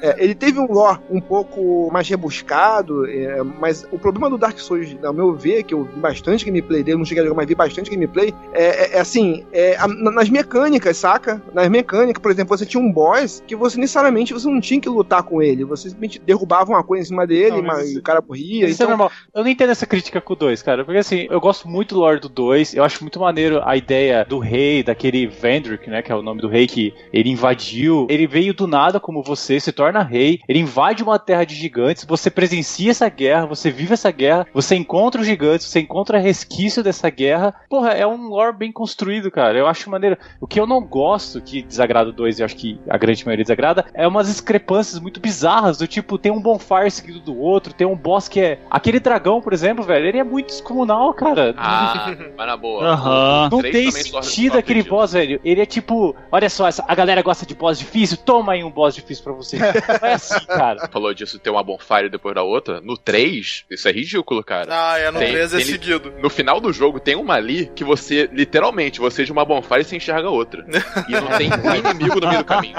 É, 0.00 0.22
ele 0.22 0.34
teve 0.34 0.58
um 0.58 0.70
lore 0.70 1.00
um 1.10 1.20
pouco 1.20 1.90
mais 1.92 2.08
rebuscado, 2.08 3.06
é, 3.06 3.42
mas 3.42 3.86
o 3.90 3.98
problema 3.98 4.30
do 4.30 4.38
Dark 4.38 4.58
Souls, 4.58 4.96
ao 5.02 5.12
meu 5.12 5.34
ver, 5.34 5.62
que 5.62 5.74
eu 5.74 5.88
bastante 6.04 6.44
gameplay 6.44 6.82
dele, 6.82 6.98
não 6.98 7.04
cheguei 7.04 7.22
a 7.22 7.26
jogar, 7.26 7.36
mas 7.36 7.48
vi 7.48 7.54
bastante 7.54 7.90
gameplay. 7.90 8.34
É, 8.52 8.64
é, 8.64 8.96
é 8.96 9.00
assim, 9.00 9.46
é, 9.52 9.76
a, 9.78 9.88
nas 9.88 10.28
mecânicas, 10.28 10.98
saca? 10.98 11.42
Nas 11.54 11.68
mecânicas, 11.70 12.22
por 12.22 12.30
exemplo, 12.30 12.56
você 12.56 12.66
tinha 12.66 12.82
um 12.82 12.92
boss 12.92 13.42
que 13.46 13.56
você 13.56 13.78
necessariamente 13.80 14.34
você 14.34 14.46
não 14.48 14.60
tinha 14.60 14.80
que 14.80 14.88
lutar 14.88 15.22
com 15.22 15.40
ele, 15.40 15.64
você 15.64 15.88
simplesmente 15.88 16.18
derrubava 16.18 16.70
uma 16.70 16.84
coisa 16.84 17.02
em 17.02 17.06
cima 17.06 17.26
dele, 17.26 17.56
não, 17.56 17.62
mas, 17.62 17.78
mas 17.78 17.96
o 17.96 18.02
cara 18.02 18.22
morria. 18.26 18.66
Isso 18.68 18.82
é 18.82 18.84
então... 18.84 18.86
é 18.86 18.90
normal. 18.90 19.12
Eu 19.34 19.42
não 19.42 19.50
entendo 19.50 19.70
essa 19.70 19.86
crítica 19.86 20.20
com 20.20 20.34
o 20.34 20.36
2, 20.36 20.62
cara, 20.62 20.84
porque 20.84 20.98
assim, 20.98 21.26
eu 21.30 21.40
gosto 21.40 21.66
muito 21.66 21.94
do 21.94 22.00
lore 22.00 22.20
do 22.20 22.28
2, 22.28 22.74
eu 22.74 22.84
acho 22.84 23.02
muito 23.02 23.18
maneiro 23.18 23.62
a 23.64 23.76
ideia 23.76 24.24
do 24.24 24.38
rei, 24.38 24.82
daquele 24.82 25.26
Vendrick, 25.26 25.88
né, 25.88 26.02
que 26.02 26.12
é 26.12 26.14
o 26.14 26.22
nome 26.22 26.40
do 26.40 26.48
rei 26.48 26.66
que 26.66 26.92
ele 27.12 27.30
invadiu, 27.30 28.06
ele 28.10 28.26
veio 28.26 28.52
do 28.52 28.66
nada 28.66 29.00
como 29.00 29.22
você, 29.22 29.58
se 29.58 29.72
torna 29.72 30.02
rei, 30.02 30.40
ele 30.48 30.58
invade 30.58 31.02
uma 31.02 31.18
terra 31.18 31.44
de 31.44 31.54
gigantes, 31.54 32.04
você 32.04 32.30
presencia 32.30 32.90
essa 32.90 33.08
guerra, 33.08 33.46
você 33.46 33.70
vive 33.70 33.94
essa 33.94 34.10
guerra, 34.10 34.46
você 34.52 34.74
encontra 34.74 35.20
os 35.20 35.26
gigantes, 35.26 35.66
você 35.66 35.80
encontra 35.84 36.18
resquício 36.18 36.82
dessa 36.82 37.08
guerra. 37.10 37.54
Porra, 37.68 37.90
é 37.90 38.06
um 38.06 38.28
lore 38.28 38.56
bem 38.56 38.72
construído, 38.72 39.30
cara. 39.30 39.56
Eu 39.56 39.66
acho 39.66 39.90
maneiro. 39.90 40.16
O 40.40 40.46
que 40.46 40.58
eu 40.58 40.66
não 40.66 40.82
gosto, 40.82 41.40
que 41.40 41.62
desagrada 41.62 42.10
o 42.10 42.12
2 42.12 42.38
e 42.38 42.42
eu 42.42 42.46
acho 42.46 42.56
que 42.56 42.78
a 42.88 42.98
grande 42.98 43.24
maioria 43.24 43.44
desagrada, 43.44 43.84
é 43.94 44.06
umas 44.06 44.28
discrepâncias 44.28 44.98
muito 44.98 45.20
bizarras, 45.20 45.78
do 45.78 45.86
tipo, 45.86 46.18
tem 46.18 46.32
um 46.32 46.40
bonfire 46.40 46.90
seguido 46.90 47.20
do 47.20 47.38
outro, 47.38 47.72
tem 47.72 47.86
um 47.86 47.96
boss 47.96 48.28
que 48.28 48.40
é. 48.40 48.58
Aquele 48.70 48.98
dragão, 48.98 49.40
por 49.40 49.52
exemplo, 49.52 49.84
velho, 49.84 50.06
ele 50.06 50.18
é 50.18 50.24
muito 50.24 50.46
descomunal, 50.46 51.12
cara. 51.14 51.54
Ah, 51.56 52.14
mas 52.36 52.46
na 52.46 52.56
boa. 52.56 52.94
Uhum. 52.94 53.48
Não 53.50 53.62
tem 53.62 53.90
sentido 53.90 54.58
aquele 54.58 54.82
boss, 54.82 55.12
velho. 55.12 55.40
Ele 55.44 55.60
é 55.60 55.66
tipo, 55.66 56.14
olha 56.30 56.48
só, 56.48 56.68
a 56.86 56.94
galera 56.94 57.22
gosta 57.22 57.46
de 57.46 57.54
boss 57.54 57.78
difícil, 57.78 58.16
toma 58.16 58.52
aí 58.52 58.64
um 58.64 58.70
boss 58.70 58.94
difícil 58.94 59.24
pra 59.24 59.32
você. 59.32 59.58
Não 59.58 60.08
é 60.08 60.14
assim, 60.14 60.44
cara. 60.46 60.88
Falou 60.88 61.12
disso 61.14 61.38
ter 61.38 61.50
uma 61.50 61.62
bonfire 61.62 62.08
depois 62.08 62.34
da 62.34 62.42
outra. 62.42 62.80
No 62.80 62.96
3, 62.96 63.64
isso 63.70 63.88
é 63.88 63.92
ridículo, 63.92 64.42
cara. 64.42 64.68
Ah, 64.70 64.98
é, 64.98 65.10
no 65.10 65.18
tem, 65.18 65.32
3 65.32 65.54
é 65.54 65.56
tem, 65.58 65.66
seguido 65.74 66.12
no 66.22 66.30
final 66.30 66.60
do 66.60 66.72
jogo 66.72 67.00
tem 67.00 67.16
uma 67.16 67.34
ali 67.34 67.70
que 67.74 67.82
você, 67.82 68.28
literalmente, 68.32 69.00
você 69.00 69.24
de 69.24 69.32
uma 69.32 69.44
bonfire 69.44 69.80
e 69.80 69.84
você 69.84 69.96
enxerga 69.96 70.30
outra. 70.30 70.64
E 71.08 71.12
não 71.12 71.28
tem 71.36 71.50
um 71.50 71.74
inimigo 71.74 72.20
no 72.20 72.28
meio 72.28 72.38
do 72.40 72.44
caminho. 72.44 72.74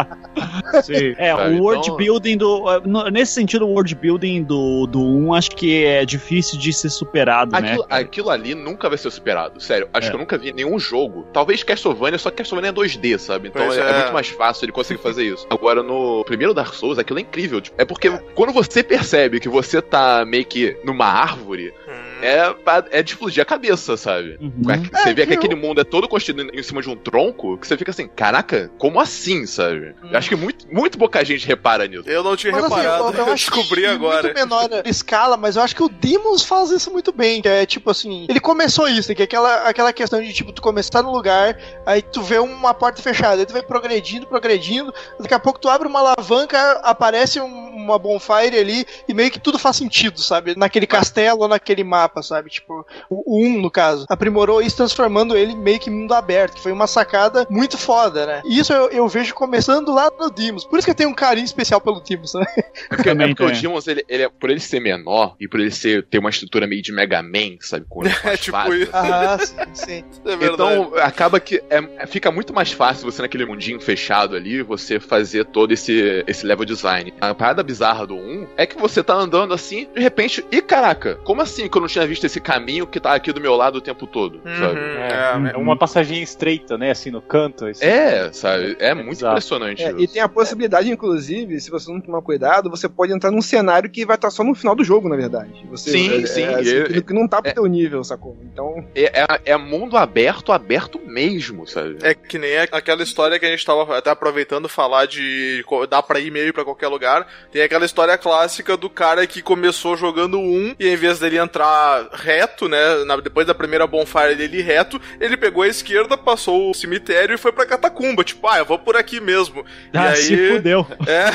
Sim. 0.82 1.14
É, 1.18 1.34
Sabe? 1.34 1.54
o 1.54 1.62
world 1.62 1.84
então... 1.84 1.96
building 1.96 2.36
do. 2.36 2.64
Nesse 3.10 3.34
sentido, 3.34 3.66
o 3.66 3.70
world 3.70 3.94
building 3.94 4.42
do, 4.42 4.86
do 4.86 5.00
1 5.00 5.34
acho 5.34 5.50
que 5.50 5.84
é 5.84 6.04
difícil 6.04 6.58
de 6.58 6.72
ser 6.72 6.88
superado, 6.88 7.54
aquilo, 7.54 7.82
né? 7.82 7.86
Aquilo 7.90 8.30
ali 8.30 8.54
nunca 8.54 8.88
vai 8.88 8.98
ser 8.98 9.10
superado. 9.10 9.60
Sério, 9.60 9.88
acho 9.92 10.08
é. 10.08 10.10
que 10.10 10.16
eu 10.16 10.20
nunca 10.20 10.38
vi 10.38 10.52
nenhum 10.52 10.78
jogo. 10.78 11.26
Talvez 11.32 11.62
Castlevania, 11.62 12.18
só 12.18 12.30
que 12.30 12.38
Castlevania 12.38 12.70
é 12.70 12.72
2D, 12.72 13.18
sabe? 13.18 13.48
Então 13.48 13.62
é, 13.70 13.78
é. 13.78 13.98
muito 14.00 14.12
mais 14.12 14.28
fácil 14.28 14.64
ele 14.64 14.72
conseguir 14.72 15.02
fazer 15.02 15.24
isso. 15.24 15.46
Agora, 15.50 15.82
no 15.82 16.24
primeiro 16.24 16.54
Dark 16.54 16.74
Souls, 16.74 16.98
aquilo 16.98 17.18
é 17.18 17.22
incrível. 17.22 17.60
Tipo, 17.60 17.80
é 17.80 17.84
porque 17.84 18.10
quando 18.34 18.52
você 18.52 18.82
percebe 18.82 19.40
que 19.40 19.48
você 19.48 19.80
tá 19.80 20.24
meio 20.24 20.44
que 20.44 20.76
numa 20.84 21.06
árvore, 21.06 21.72
hum 21.86 22.11
é, 22.22 22.54
é 22.90 23.02
de 23.02 23.10
explodir 23.10 23.42
a 23.42 23.44
cabeça, 23.44 23.96
sabe? 23.96 24.38
Uhum. 24.40 24.62
Você 24.62 25.10
é, 25.10 25.14
vê 25.14 25.26
que, 25.26 25.34
aquele 25.34 25.54
mundo 25.54 25.80
é 25.80 25.84
todo 25.84 26.08
construído 26.08 26.50
em 26.54 26.62
cima 26.62 26.80
de 26.80 26.88
um 26.88 26.96
tronco, 26.96 27.58
que 27.58 27.66
você 27.66 27.76
fica 27.76 27.90
assim, 27.90 28.08
caraca, 28.08 28.70
como 28.78 29.00
assim, 29.00 29.44
sabe? 29.46 29.94
Uhum. 30.02 30.10
Eu 30.12 30.18
acho 30.18 30.28
que 30.28 30.36
muito, 30.36 30.66
muito 30.72 30.98
pouca 30.98 31.24
gente 31.24 31.46
repara 31.46 31.86
nisso. 31.86 32.08
Eu 32.08 32.22
não 32.22 32.36
tinha 32.36 32.52
mas, 32.52 32.64
assim, 32.64 32.74
reparado, 32.76 33.08
assim, 33.08 33.18
eu, 33.18 33.26
eu 33.26 33.34
descobri 33.34 33.86
agora. 33.86 34.22
Muito 34.22 34.34
menor 34.34 34.68
escala, 34.86 35.36
mas 35.36 35.56
eu 35.56 35.62
acho 35.62 35.74
que 35.74 35.82
o 35.82 35.88
Demons 35.88 36.44
faz 36.44 36.70
isso 36.70 36.90
muito 36.90 37.12
bem, 37.12 37.42
que 37.42 37.48
é 37.48 37.66
tipo 37.66 37.90
assim, 37.90 38.26
ele 38.28 38.40
começou 38.40 38.88
isso, 38.88 39.14
que 39.14 39.22
é 39.22 39.24
aquela, 39.24 39.68
aquela 39.68 39.92
questão 39.92 40.22
de 40.22 40.32
tipo, 40.32 40.52
tu 40.52 40.62
começar 40.62 41.02
no 41.02 41.12
lugar, 41.12 41.58
aí 41.84 42.02
tu 42.02 42.22
vê 42.22 42.38
uma 42.38 42.72
porta 42.72 43.02
fechada, 43.02 43.42
aí 43.42 43.46
tu 43.46 43.52
vai 43.52 43.62
progredindo, 43.62 44.26
progredindo, 44.26 44.94
daqui 45.18 45.34
a 45.34 45.38
pouco 45.40 45.58
tu 45.58 45.68
abre 45.68 45.88
uma 45.88 46.00
alavanca, 46.00 46.80
aparece 46.82 47.40
um, 47.40 47.46
uma 47.46 47.98
bonfire 47.98 48.58
ali, 48.58 48.86
e 49.08 49.14
meio 49.14 49.30
que 49.30 49.40
tudo 49.40 49.58
faz 49.58 49.76
sentido, 49.76 50.20
sabe? 50.20 50.54
Naquele 50.56 50.86
castelo 50.86 51.40
ou 51.40 51.48
naquele 51.48 51.82
mapa 51.82 52.11
mapa, 52.12 52.22
sabe? 52.22 52.50
Tipo, 52.50 52.86
o 53.08 53.44
1, 53.44 53.60
no 53.60 53.70
caso, 53.70 54.04
aprimorou 54.08 54.60
isso, 54.60 54.76
transformando 54.76 55.36
ele 55.36 55.54
meio 55.54 55.80
que 55.80 55.90
mundo 55.90 56.12
aberto, 56.12 56.54
que 56.54 56.60
foi 56.60 56.72
uma 56.72 56.86
sacada 56.86 57.46
muito 57.48 57.78
foda, 57.78 58.26
né? 58.26 58.42
E 58.44 58.58
isso 58.58 58.72
eu, 58.72 58.90
eu 58.90 59.08
vejo 59.08 59.34
começando 59.34 59.92
lá 59.92 60.10
no 60.18 60.30
Demons. 60.30 60.64
Por 60.64 60.78
isso 60.78 60.86
que 60.86 60.90
eu 60.90 60.94
tenho 60.94 61.10
um 61.10 61.14
carinho 61.14 61.44
especial 61.44 61.80
pelo 61.80 62.00
Demons, 62.00 62.34
né? 62.34 62.44
Porque, 62.88 63.08
é 63.08 63.14
porque 63.14 63.44
o 63.44 63.52
Demons, 63.52 63.88
ele, 63.88 64.04
ele 64.08 64.24
é, 64.24 64.28
por 64.28 64.50
ele 64.50 64.60
ser 64.60 64.80
menor 64.80 65.34
e 65.40 65.48
por 65.48 65.58
ele 65.58 65.70
ser, 65.70 66.04
ter 66.04 66.18
uma 66.18 66.30
estrutura 66.30 66.66
meio 66.66 66.82
de 66.82 66.92
Mega 66.92 67.22
Man, 67.22 67.56
sabe? 67.60 67.86
Com 67.88 68.04
é 68.06 68.36
tipo 68.36 68.74
isso. 68.74 68.90
Ah, 68.92 69.38
sim, 69.38 69.56
sim. 69.74 70.04
É 70.42 70.46
então, 70.46 70.92
acaba 70.96 71.38
que 71.38 71.62
é, 71.68 72.06
fica 72.06 72.30
muito 72.30 72.52
mais 72.52 72.72
fácil 72.72 73.10
você 73.10 73.22
naquele 73.22 73.44
mundinho 73.44 73.80
fechado 73.80 74.34
ali, 74.34 74.62
você 74.62 74.98
fazer 74.98 75.44
todo 75.44 75.72
esse, 75.72 76.24
esse 76.26 76.44
level 76.46 76.64
design. 76.64 77.12
A 77.20 77.34
parada 77.34 77.62
bizarra 77.62 78.06
do 78.06 78.14
1 78.14 78.46
é 78.56 78.66
que 78.66 78.78
você 78.78 79.02
tá 79.02 79.14
andando 79.14 79.54
assim, 79.54 79.88
de 79.94 80.00
repente, 80.00 80.44
e 80.50 80.60
caraca, 80.60 81.18
como 81.24 81.40
assim 81.40 81.68
que 81.68 81.76
eu 81.76 81.80
não 81.80 81.88
tinha 81.88 82.01
tinha 82.02 82.06
visto 82.06 82.24
esse 82.24 82.40
caminho 82.40 82.86
que 82.86 83.00
tá 83.00 83.14
aqui 83.14 83.32
do 83.32 83.40
meu 83.40 83.54
lado 83.54 83.76
o 83.76 83.80
tempo 83.80 84.06
todo, 84.06 84.40
sabe? 84.44 84.80
É, 84.80 85.52
é 85.54 85.56
uma 85.56 85.76
passagem 85.76 86.22
estreita, 86.22 86.76
né? 86.76 86.90
Assim, 86.90 87.10
no 87.10 87.22
canto. 87.22 87.66
assim. 87.66 87.84
É, 87.84 88.32
sabe? 88.32 88.76
É 88.78 88.94
muito 88.94 89.10
bizarro. 89.10 89.32
impressionante. 89.34 89.82
É, 89.82 89.92
e 89.96 90.06
tem 90.08 90.20
a 90.20 90.28
possibilidade, 90.28 90.90
inclusive, 90.90 91.60
se 91.60 91.70
você 91.70 91.90
não 91.92 92.00
tomar 92.00 92.22
cuidado, 92.22 92.68
você 92.70 92.88
pode 92.88 93.12
entrar 93.12 93.30
num 93.30 93.42
cenário 93.42 93.88
que 93.90 94.04
vai 94.04 94.16
estar 94.16 94.30
só 94.30 94.42
no 94.42 94.54
final 94.54 94.74
do 94.74 94.84
jogo, 94.84 95.08
na 95.08 95.16
verdade. 95.16 95.52
Você, 95.70 95.90
Sim, 95.92 96.22
é, 96.22 96.26
sim, 96.26 96.42
é, 96.42 96.54
assim, 96.54 96.76
e- 96.76 96.84
que, 96.84 97.02
que 97.02 97.12
não 97.12 97.28
tá 97.28 97.40
pro 97.40 97.50
é- 97.50 97.54
teu 97.54 97.66
nível, 97.66 98.02
sacou? 98.02 98.36
Então. 98.42 98.84
É, 98.94 99.22
é, 99.22 99.26
é 99.52 99.56
mundo 99.56 99.96
aberto, 99.96 100.52
aberto 100.52 101.00
mesmo, 101.06 101.66
sabe? 101.66 101.98
É 102.02 102.14
que 102.14 102.38
nem 102.38 102.58
aquela 102.58 103.02
história 103.02 103.38
que 103.38 103.46
a 103.46 103.50
gente 103.50 103.64
tava 103.64 103.96
até 103.96 104.10
aproveitando 104.10 104.68
falar 104.68 105.06
de 105.06 105.64
dá 105.88 106.02
pra 106.02 106.18
ir 106.20 106.30
meio 106.30 106.52
pra 106.52 106.64
qualquer 106.64 106.88
lugar. 106.88 107.26
Tem 107.50 107.62
aquela 107.62 107.84
história 107.84 108.16
clássica 108.18 108.76
do 108.76 108.88
cara 108.90 109.26
que 109.26 109.42
começou 109.42 109.96
jogando 109.96 110.38
um 110.38 110.74
e 110.78 110.88
em 110.88 110.96
vez 110.96 111.18
dele 111.18 111.38
entrar 111.38 111.66
reto, 112.12 112.68
né, 112.68 113.04
na- 113.04 113.16
depois 113.16 113.46
da 113.46 113.54
primeira 113.54 113.86
bonfire 113.86 114.34
dele 114.34 114.62
reto, 114.62 115.00
ele 115.20 115.36
pegou 115.36 115.62
a 115.62 115.68
esquerda, 115.68 116.16
passou 116.16 116.70
o 116.70 116.74
cemitério 116.74 117.34
e 117.34 117.38
foi 117.38 117.52
pra 117.52 117.66
catacumba. 117.66 118.24
Tipo, 118.24 118.48
ah, 118.48 118.58
eu 118.58 118.64
vou 118.64 118.78
por 118.78 118.96
aqui 118.96 119.20
mesmo. 119.20 119.64
Ah, 119.92 120.06
e 120.06 120.08
aí... 120.08 120.16
se 120.16 120.48
fudeu. 120.56 120.86
É. 121.06 121.30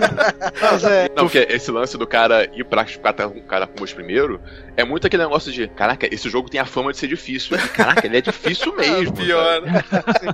Mas 0.60 0.84
é. 0.84 1.08
Não, 1.14 1.24
porque 1.24 1.46
esse 1.50 1.70
lance 1.70 1.96
do 1.96 2.06
cara 2.06 2.48
ir 2.54 2.64
pra 2.64 2.84
catacumbas 2.84 3.92
primeiro 3.92 4.40
é 4.76 4.84
muito 4.84 5.06
aquele 5.06 5.22
negócio 5.22 5.50
de, 5.52 5.68
caraca, 5.68 6.06
esse 6.12 6.28
jogo 6.28 6.50
tem 6.50 6.60
a 6.60 6.64
fama 6.66 6.92
de 6.92 6.98
ser 6.98 7.08
difícil. 7.08 7.56
E, 7.56 7.68
caraca, 7.68 8.06
ele 8.06 8.18
é 8.18 8.20
difícil 8.20 8.74
mesmo. 8.76 9.16
Pior. 9.16 9.62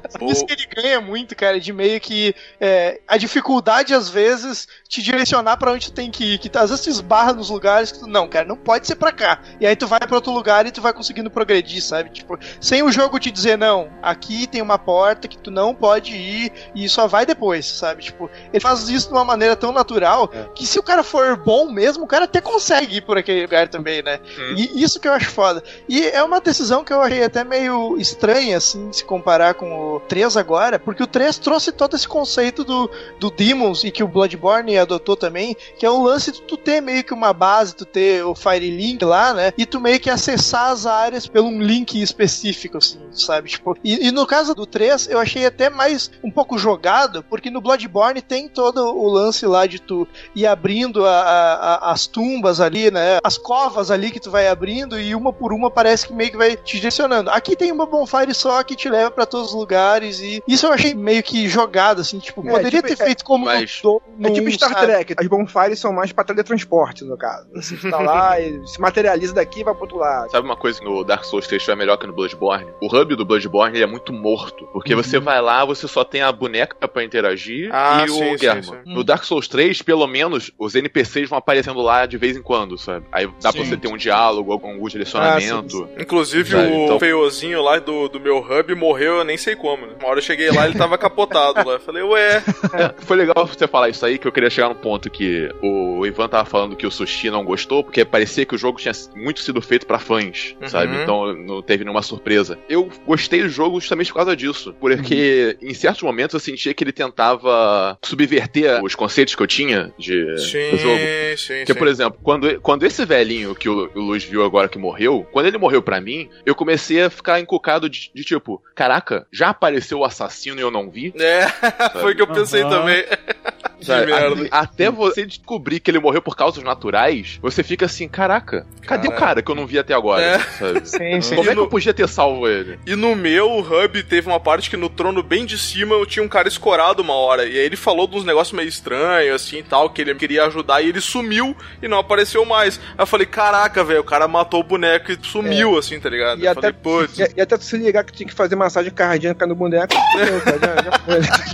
sabe? 0.08 0.32
Isso 0.32 0.44
que 0.46 0.52
ele 0.52 0.66
ganha 0.74 1.00
muito, 1.00 1.36
cara, 1.36 1.60
de 1.60 1.72
meio 1.72 2.00
que 2.00 2.34
é, 2.60 3.00
a 3.06 3.16
dificuldade 3.16 3.94
às 3.94 4.08
vezes 4.08 4.66
te 4.88 5.02
direcionar 5.02 5.56
pra 5.56 5.72
onde 5.72 5.86
tu 5.90 5.92
tem 5.92 6.10
que 6.10 6.34
ir. 6.34 6.38
Que 6.38 6.50
às 6.56 6.70
vezes 6.70 6.84
tu 6.84 6.90
esbarra 6.90 7.32
nos 7.32 7.50
lugares 7.50 7.92
que 7.92 8.00
tu, 8.00 8.06
não, 8.06 8.28
cara, 8.28 8.46
não 8.46 8.56
pode 8.56 8.86
ser 8.86 8.96
pra 8.96 9.12
cá. 9.12 9.40
E 9.62 9.66
aí 9.66 9.76
tu 9.76 9.86
vai 9.86 10.00
pra 10.00 10.16
outro 10.16 10.32
lugar 10.32 10.66
e 10.66 10.72
tu 10.72 10.82
vai 10.82 10.92
conseguindo 10.92 11.30
progredir, 11.30 11.80
sabe? 11.80 12.10
Tipo, 12.10 12.36
sem 12.60 12.82
o 12.82 12.90
jogo 12.90 13.20
te 13.20 13.30
dizer, 13.30 13.56
não, 13.56 13.88
aqui 14.02 14.48
tem 14.48 14.60
uma 14.60 14.76
porta 14.76 15.28
que 15.28 15.38
tu 15.38 15.52
não 15.52 15.72
pode 15.72 16.16
ir 16.16 16.52
e 16.74 16.88
só 16.88 17.06
vai 17.06 17.24
depois, 17.24 17.64
sabe? 17.64 18.02
Tipo, 18.02 18.28
ele 18.52 18.58
faz 18.60 18.88
isso 18.88 19.06
de 19.06 19.14
uma 19.14 19.24
maneira 19.24 19.54
tão 19.54 19.70
natural 19.70 20.26
que 20.52 20.66
se 20.66 20.80
o 20.80 20.82
cara 20.82 21.04
for 21.04 21.36
bom 21.36 21.70
mesmo, 21.70 22.02
o 22.02 22.08
cara 22.08 22.24
até 22.24 22.40
consegue 22.40 22.96
ir 22.96 23.02
por 23.02 23.16
aquele 23.16 23.42
lugar 23.42 23.68
também, 23.68 24.02
né? 24.02 24.18
E 24.56 24.82
isso 24.82 24.98
que 24.98 25.06
eu 25.06 25.12
acho 25.12 25.30
foda. 25.30 25.62
E 25.88 26.08
é 26.08 26.24
uma 26.24 26.40
decisão 26.40 26.82
que 26.82 26.92
eu 26.92 27.00
achei 27.00 27.22
até 27.22 27.44
meio 27.44 27.96
estranha, 27.98 28.56
assim, 28.56 28.92
se 28.92 29.04
comparar 29.04 29.54
com 29.54 29.94
o 29.94 30.00
3 30.00 30.36
agora, 30.36 30.76
porque 30.76 31.04
o 31.04 31.06
3 31.06 31.38
trouxe 31.38 31.70
todo 31.70 31.94
esse 31.94 32.08
conceito 32.08 32.64
do, 32.64 32.90
do 33.20 33.30
Demons 33.30 33.84
e 33.84 33.92
que 33.92 34.02
o 34.02 34.08
Bloodborne 34.08 34.76
adotou 34.76 35.16
também, 35.16 35.56
que 35.78 35.86
é 35.86 35.90
o 35.90 36.02
lance 36.02 36.32
de 36.32 36.42
tu 36.42 36.56
ter 36.56 36.80
meio 36.80 37.04
que 37.04 37.14
uma 37.14 37.32
base, 37.32 37.76
tu 37.76 37.84
ter 37.84 38.24
o 38.24 38.34
Fire 38.34 38.68
Link 38.68 39.04
lá, 39.04 39.32
né? 39.32 39.51
E 39.56 39.66
tu 39.66 39.80
meio 39.80 39.98
que 40.00 40.10
acessar 40.10 40.70
as 40.70 40.86
áreas 40.86 41.26
pelo 41.26 41.48
um 41.48 41.60
link 41.60 42.00
específico, 42.00 42.78
assim, 42.78 43.00
sabe? 43.12 43.48
Tipo, 43.50 43.76
e, 43.84 44.08
e 44.08 44.12
no 44.12 44.26
caso 44.26 44.54
do 44.54 44.66
3, 44.66 45.08
eu 45.08 45.18
achei 45.18 45.44
até 45.46 45.68
mais 45.70 46.10
um 46.22 46.30
pouco 46.30 46.56
jogado, 46.58 47.22
porque 47.28 47.50
no 47.50 47.60
Bloodborne 47.60 48.20
tem 48.22 48.48
todo 48.48 48.78
o 48.96 49.08
lance 49.10 49.46
lá 49.46 49.66
de 49.66 49.78
tu 49.78 50.06
ir 50.34 50.46
abrindo 50.46 51.04
a- 51.06 51.20
a- 51.20 51.92
as 51.92 52.06
tumbas 52.06 52.60
ali, 52.60 52.90
né? 52.90 53.18
As 53.22 53.36
covas 53.38 53.90
ali 53.90 54.10
que 54.10 54.20
tu 54.20 54.30
vai 54.30 54.48
abrindo 54.48 54.98
e 54.98 55.14
uma 55.14 55.32
por 55.32 55.52
uma 55.52 55.70
parece 55.70 56.06
que 56.06 56.12
meio 56.12 56.30
que 56.30 56.36
vai 56.36 56.56
te 56.56 56.76
direcionando. 56.76 57.30
Aqui 57.30 57.56
tem 57.56 57.70
uma 57.72 57.86
bonfire 57.86 58.34
só 58.34 58.62
que 58.62 58.74
te 58.76 58.88
leva 58.88 59.10
pra 59.10 59.26
todos 59.26 59.48
os 59.50 59.54
lugares 59.54 60.20
e 60.20 60.42
isso 60.46 60.66
eu 60.66 60.72
achei 60.72 60.94
meio 60.94 61.22
que 61.22 61.48
jogado, 61.48 62.00
assim, 62.00 62.18
tipo, 62.18 62.46
É, 62.46 62.50
poderia 62.50 62.82
tipo, 62.82 62.88
ter 62.88 62.96
feito 62.96 63.24
como 63.24 63.44
mas- 63.46 63.80
no, 63.82 64.00
no 64.18 64.28
É 64.28 64.32
tipo 64.32 64.50
Star 64.52 64.70
sabe? 64.72 64.86
Trek, 64.86 65.14
as 65.18 65.26
bonfires 65.26 65.78
são 65.78 65.92
mais 65.92 66.12
pra 66.12 66.24
teletransporte, 66.24 67.04
no 67.04 67.16
caso. 67.16 67.46
Tu 67.52 67.90
tá 67.90 67.98
lá 67.98 68.40
e 68.40 68.60
se 68.66 68.80
materializa 68.80 69.31
daqui 69.32 69.60
e 69.60 69.64
vai 69.64 69.74
pro 69.74 69.82
outro 69.84 69.98
lado. 69.98 70.30
Sabe 70.30 70.46
uma 70.46 70.56
coisa 70.56 70.78
que 70.78 70.84
no 70.84 71.04
Dark 71.04 71.24
Souls 71.24 71.46
3 71.46 71.68
é 71.68 71.76
melhor 71.76 71.96
que 71.96 72.06
no 72.06 72.12
Bloodborne? 72.12 72.66
O 72.80 72.86
hub 72.94 73.14
do 73.16 73.24
Bloodborne 73.24 73.76
ele 73.76 73.84
é 73.84 73.86
muito 73.86 74.12
morto. 74.12 74.66
Porque 74.72 74.94
você 74.94 75.18
vai 75.18 75.40
lá, 75.40 75.64
você 75.64 75.86
só 75.88 76.04
tem 76.04 76.22
a 76.22 76.32
boneca 76.32 76.88
pra 76.88 77.04
interagir 77.04 77.70
Ah, 77.72 78.04
e 78.06 78.08
sim, 78.10 78.14
o 78.14 78.30
sim, 78.32 78.38
Germa. 78.38 78.62
sim. 78.62 78.76
No 78.86 79.02
Dark 79.04 79.24
Souls 79.24 79.48
3, 79.48 79.82
pelo 79.82 80.06
menos, 80.06 80.50
os 80.58 80.74
NPCs 80.74 81.28
vão 81.28 81.38
aparecendo 81.38 81.80
lá 81.80 82.06
de 82.06 82.16
vez 82.16 82.36
em 82.36 82.42
quando, 82.42 82.76
sabe? 82.78 83.06
Aí 83.12 83.26
dá 83.40 83.52
pra 83.52 83.62
Sim. 83.64 83.68
você 83.70 83.76
ter 83.76 83.88
um 83.88 83.96
diálogo, 83.96 84.52
algum 84.52 84.72
direcionamento. 84.88 85.88
Inclusive 85.98 86.50
Sabe, 86.50 86.72
o 86.72 86.84
então- 86.84 86.98
feiozinho 86.98 87.62
lá 87.62 87.78
do, 87.78 88.08
do 88.08 88.20
meu 88.20 88.38
hub 88.38 88.74
morreu, 88.74 89.18
eu 89.18 89.24
nem 89.24 89.36
sei 89.36 89.54
como, 89.56 89.86
né? 89.86 89.92
Uma 90.00 90.08
hora 90.08 90.18
eu 90.18 90.22
cheguei 90.22 90.50
lá, 90.50 90.66
ele 90.66 90.76
tava 90.78 90.96
capotado 90.98 91.66
lá. 91.66 91.74
Eu 91.74 91.80
falei, 91.80 92.02
ué. 92.02 92.42
É, 92.72 92.94
foi 93.04 93.16
legal 93.16 93.46
você 93.46 93.66
falar 93.68 93.88
isso 93.88 94.04
aí, 94.04 94.18
que 94.18 94.26
eu 94.26 94.32
queria 94.32 94.50
chegar 94.50 94.68
no 94.68 94.74
ponto 94.74 95.10
que 95.10 95.48
o 95.62 96.04
Ivan 96.06 96.28
tava 96.28 96.44
falando 96.48 96.76
que 96.76 96.86
o 96.86 96.90
Sushi 96.90 97.30
não 97.30 97.44
gostou, 97.44 97.82
porque 97.84 98.04
parecia 98.04 98.44
que 98.46 98.54
o 98.54 98.58
jogo 98.58 98.78
tinha 98.78 98.92
muito 99.22 99.40
sido 99.40 99.60
feito 99.62 99.86
pra 99.86 99.98
fãs, 99.98 100.54
Uhum. 100.60 100.68
sabe? 100.68 100.96
Então 100.96 101.34
não 101.34 101.62
teve 101.62 101.84
nenhuma 101.84 102.02
surpresa. 102.02 102.58
Eu 102.68 102.90
gostei 103.06 103.42
do 103.42 103.48
jogo 103.48 103.80
justamente 103.80 104.08
por 104.08 104.16
causa 104.16 104.36
disso, 104.36 104.74
porque 104.80 105.56
em 105.62 105.74
certos 105.74 106.02
momentos 106.02 106.34
eu 106.34 106.40
sentia 106.40 106.74
que 106.74 106.82
ele 106.84 106.92
tentava 106.92 107.98
subverter 108.02 108.82
os 108.82 108.94
conceitos 108.94 109.34
que 109.34 109.42
eu 109.42 109.46
tinha 109.46 109.92
de, 109.98 110.38
Sim, 110.38 110.76
jogo. 110.76 111.04
sim, 111.36 111.54
Porque, 111.58 111.72
sim. 111.72 111.78
por 111.78 111.88
exemplo, 111.88 112.18
quando, 112.22 112.60
quando 112.60 112.84
esse 112.84 113.04
velhinho 113.04 113.54
que 113.54 113.68
o, 113.68 113.90
o 113.94 114.00
Luiz 114.00 114.24
viu 114.24 114.44
agora 114.44 114.68
que 114.68 114.78
morreu, 114.78 115.26
quando 115.32 115.46
ele 115.46 115.58
morreu 115.58 115.82
pra 115.82 116.00
mim, 116.00 116.28
eu 116.44 116.54
comecei 116.54 117.02
a 117.02 117.10
ficar 117.10 117.40
encucado 117.40 117.88
de, 117.88 118.10
de 118.14 118.24
tipo, 118.24 118.62
caraca, 118.74 119.26
já 119.32 119.50
apareceu 119.50 119.98
o 119.98 120.04
assassino 120.04 120.58
e 120.58 120.62
eu 120.62 120.70
não 120.70 120.90
vi? 120.90 121.12
É, 121.18 121.46
foi 122.00 122.12
o 122.12 122.16
que 122.16 122.22
eu 122.22 122.26
pensei 122.26 122.62
Aham. 122.62 122.70
também. 122.70 123.04
Sabe, 123.82 124.12
Até 124.52 124.88
você 124.92 125.26
descobrir 125.26 125.80
que 125.80 125.90
ele 125.90 125.98
morreu 125.98 126.22
por 126.22 126.36
causas 126.36 126.62
naturais, 126.62 127.40
você 127.42 127.64
fica 127.64 127.86
assim, 127.86 128.06
caraca, 128.06 128.64
cadê. 128.82 129.08
O 129.14 129.18
cara 129.18 129.42
que 129.42 129.50
eu 129.50 129.54
não 129.54 129.66
vi 129.66 129.78
até 129.78 129.94
agora? 129.94 130.22
É. 130.22 130.38
Sabe? 130.38 130.88
Sim, 130.88 131.20
sim. 131.20 131.36
Como 131.36 131.50
é 131.50 131.54
que 131.54 131.60
eu 131.60 131.68
podia 131.68 131.94
ter 131.94 132.08
salvo 132.08 132.48
ele? 132.48 132.78
E 132.86 132.94
no 132.94 133.14
meu, 133.16 133.50
o 133.50 133.60
Hub 133.60 134.02
teve 134.02 134.26
uma 134.28 134.40
parte 134.40 134.68
que 134.68 134.76
no 134.76 134.88
trono 134.88 135.22
bem 135.22 135.44
de 135.46 135.58
cima 135.58 135.94
eu 135.94 136.04
tinha 136.06 136.22
um 136.24 136.28
cara 136.28 136.48
escorado 136.48 137.02
uma 137.02 137.14
hora. 137.14 137.44
E 137.44 137.58
aí 137.58 137.64
ele 137.64 137.76
falou 137.76 138.06
de 138.06 138.16
uns 138.16 138.24
negócios 138.24 138.54
meio 138.56 138.68
estranhos, 138.68 139.34
assim 139.34 139.58
e 139.58 139.62
tal, 139.62 139.90
que 139.90 140.02
ele 140.02 140.14
queria 140.14 140.44
ajudar 140.46 140.82
e 140.82 140.88
ele 140.88 141.00
sumiu 141.00 141.56
e 141.82 141.88
não 141.88 141.98
apareceu 141.98 142.44
mais. 142.44 142.78
Aí 142.90 143.02
eu 143.02 143.06
falei, 143.06 143.26
caraca, 143.26 143.82
velho, 143.84 144.00
o 144.00 144.04
cara 144.04 144.28
matou 144.28 144.60
o 144.60 144.64
boneco 144.64 145.12
e 145.12 145.18
sumiu, 145.22 145.78
assim, 145.78 145.98
tá 145.98 146.08
ligado? 146.08 146.40
E 146.40 146.44
eu 146.44 146.52
até, 146.52 146.72
falei, 146.72 146.76
putz. 146.82 147.18
e, 147.18 147.32
e 147.36 147.40
até 147.40 147.56
tu 147.56 147.64
se 147.64 147.76
ligar 147.76 148.04
que 148.04 148.12
tinha 148.12 148.28
que 148.28 148.34
fazer 148.34 148.56
massagem 148.56 148.92
cardíaca 148.92 149.46
no 149.46 149.54
boneco. 149.54 149.94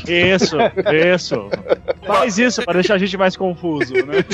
Isso, 0.09 0.57
isso. 0.93 1.51
Faz 2.07 2.39
isso 2.39 2.63
pra 2.63 2.75
deixar 2.75 2.95
a 2.95 2.99
gente 2.99 3.17
mais 3.17 3.37
confuso, 3.37 3.95
né? 3.95 4.25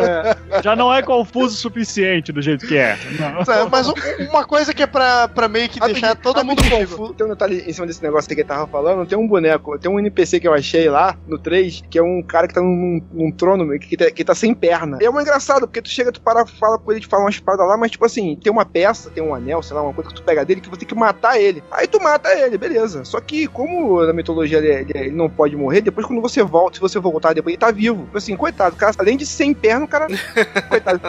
Já 0.62 0.76
não 0.76 0.92
é 0.92 1.02
confuso 1.02 1.54
o 1.54 1.58
suficiente 1.58 2.32
do 2.32 2.40
jeito 2.40 2.66
que 2.66 2.73
é. 2.76 2.98
Não. 3.18 3.44
Sabe, 3.44 3.70
Mas 3.70 3.88
um- 3.88 3.94
uma 4.30 4.44
coisa 4.44 4.72
que 4.74 4.82
é 4.82 4.86
pra, 4.86 5.28
pra 5.28 5.48
meio 5.48 5.68
que 5.68 5.80
deixar 5.80 6.14
todo 6.16 6.44
mundo 6.44 6.62
confuso. 6.68 7.14
Tem 7.14 7.26
um 7.26 7.30
detalhe 7.30 7.64
em 7.66 7.72
cima 7.72 7.86
desse 7.86 8.02
negócio 8.02 8.28
que 8.28 8.34
ele 8.34 8.44
tava 8.44 8.66
falando. 8.66 9.06
Tem 9.06 9.16
um 9.18 9.26
boneco, 9.26 9.78
tem 9.78 9.90
um 9.90 9.98
NPC 9.98 10.40
que 10.40 10.48
eu 10.48 10.54
achei 10.54 10.88
lá 10.88 11.16
no 11.26 11.38
3, 11.38 11.82
que 11.90 11.98
é 11.98 12.02
um 12.02 12.22
cara 12.22 12.46
que 12.48 12.54
tá 12.54 12.60
num, 12.60 13.00
num 13.12 13.30
trono 13.30 13.78
que 13.78 13.96
tá, 13.96 14.10
que 14.10 14.24
tá 14.24 14.34
sem 14.34 14.54
perna. 14.54 14.98
E 15.00 15.04
é 15.04 15.10
um 15.10 15.20
engraçado, 15.20 15.66
porque 15.66 15.82
tu 15.82 15.88
chega, 15.88 16.12
tu 16.12 16.20
para, 16.20 16.44
fala 16.46 16.78
com 16.78 16.90
ele, 16.92 17.00
te 17.00 17.06
fala 17.06 17.24
umas 17.24 17.38
paradas 17.38 17.66
lá, 17.68 17.76
mas 17.76 17.90
tipo 17.90 18.04
assim, 18.04 18.36
tem 18.42 18.52
uma 18.52 18.64
peça, 18.64 19.10
tem 19.10 19.22
um 19.22 19.34
anel, 19.34 19.62
sei 19.62 19.76
lá, 19.76 19.82
uma 19.82 19.92
coisa 19.92 20.10
que 20.10 20.16
tu 20.16 20.22
pega 20.22 20.44
dele 20.44 20.60
que 20.60 20.68
você 20.68 20.80
tem 20.80 20.88
que 20.88 20.94
matar 20.94 21.38
ele. 21.40 21.62
Aí 21.70 21.86
tu 21.86 22.00
mata 22.02 22.28
ele, 22.38 22.56
beleza. 22.58 23.04
Só 23.04 23.20
que, 23.20 23.46
como 23.46 24.04
na 24.04 24.12
mitologia 24.12 24.58
ele, 24.58 24.68
ele- 24.68 24.92
ele 24.94 25.10
não 25.10 25.28
pode 25.28 25.56
morrer, 25.56 25.80
depois 25.80 26.06
quando 26.06 26.20
você 26.22 26.42
volta, 26.42 26.76
se 26.76 26.80
você 26.80 26.98
voltar 26.98 27.34
depois, 27.34 27.52
ele 27.54 27.60
tá 27.60 27.70
vivo. 27.70 28.04
Tipo 28.04 28.18
assim, 28.18 28.36
coitado, 28.36 28.74
o 28.74 28.78
cara, 28.78 28.92
além 28.98 29.16
de 29.16 29.26
sem 29.26 29.52
perna, 29.54 29.84
o 29.84 29.88
cara. 29.88 30.06
coitado. 30.68 31.00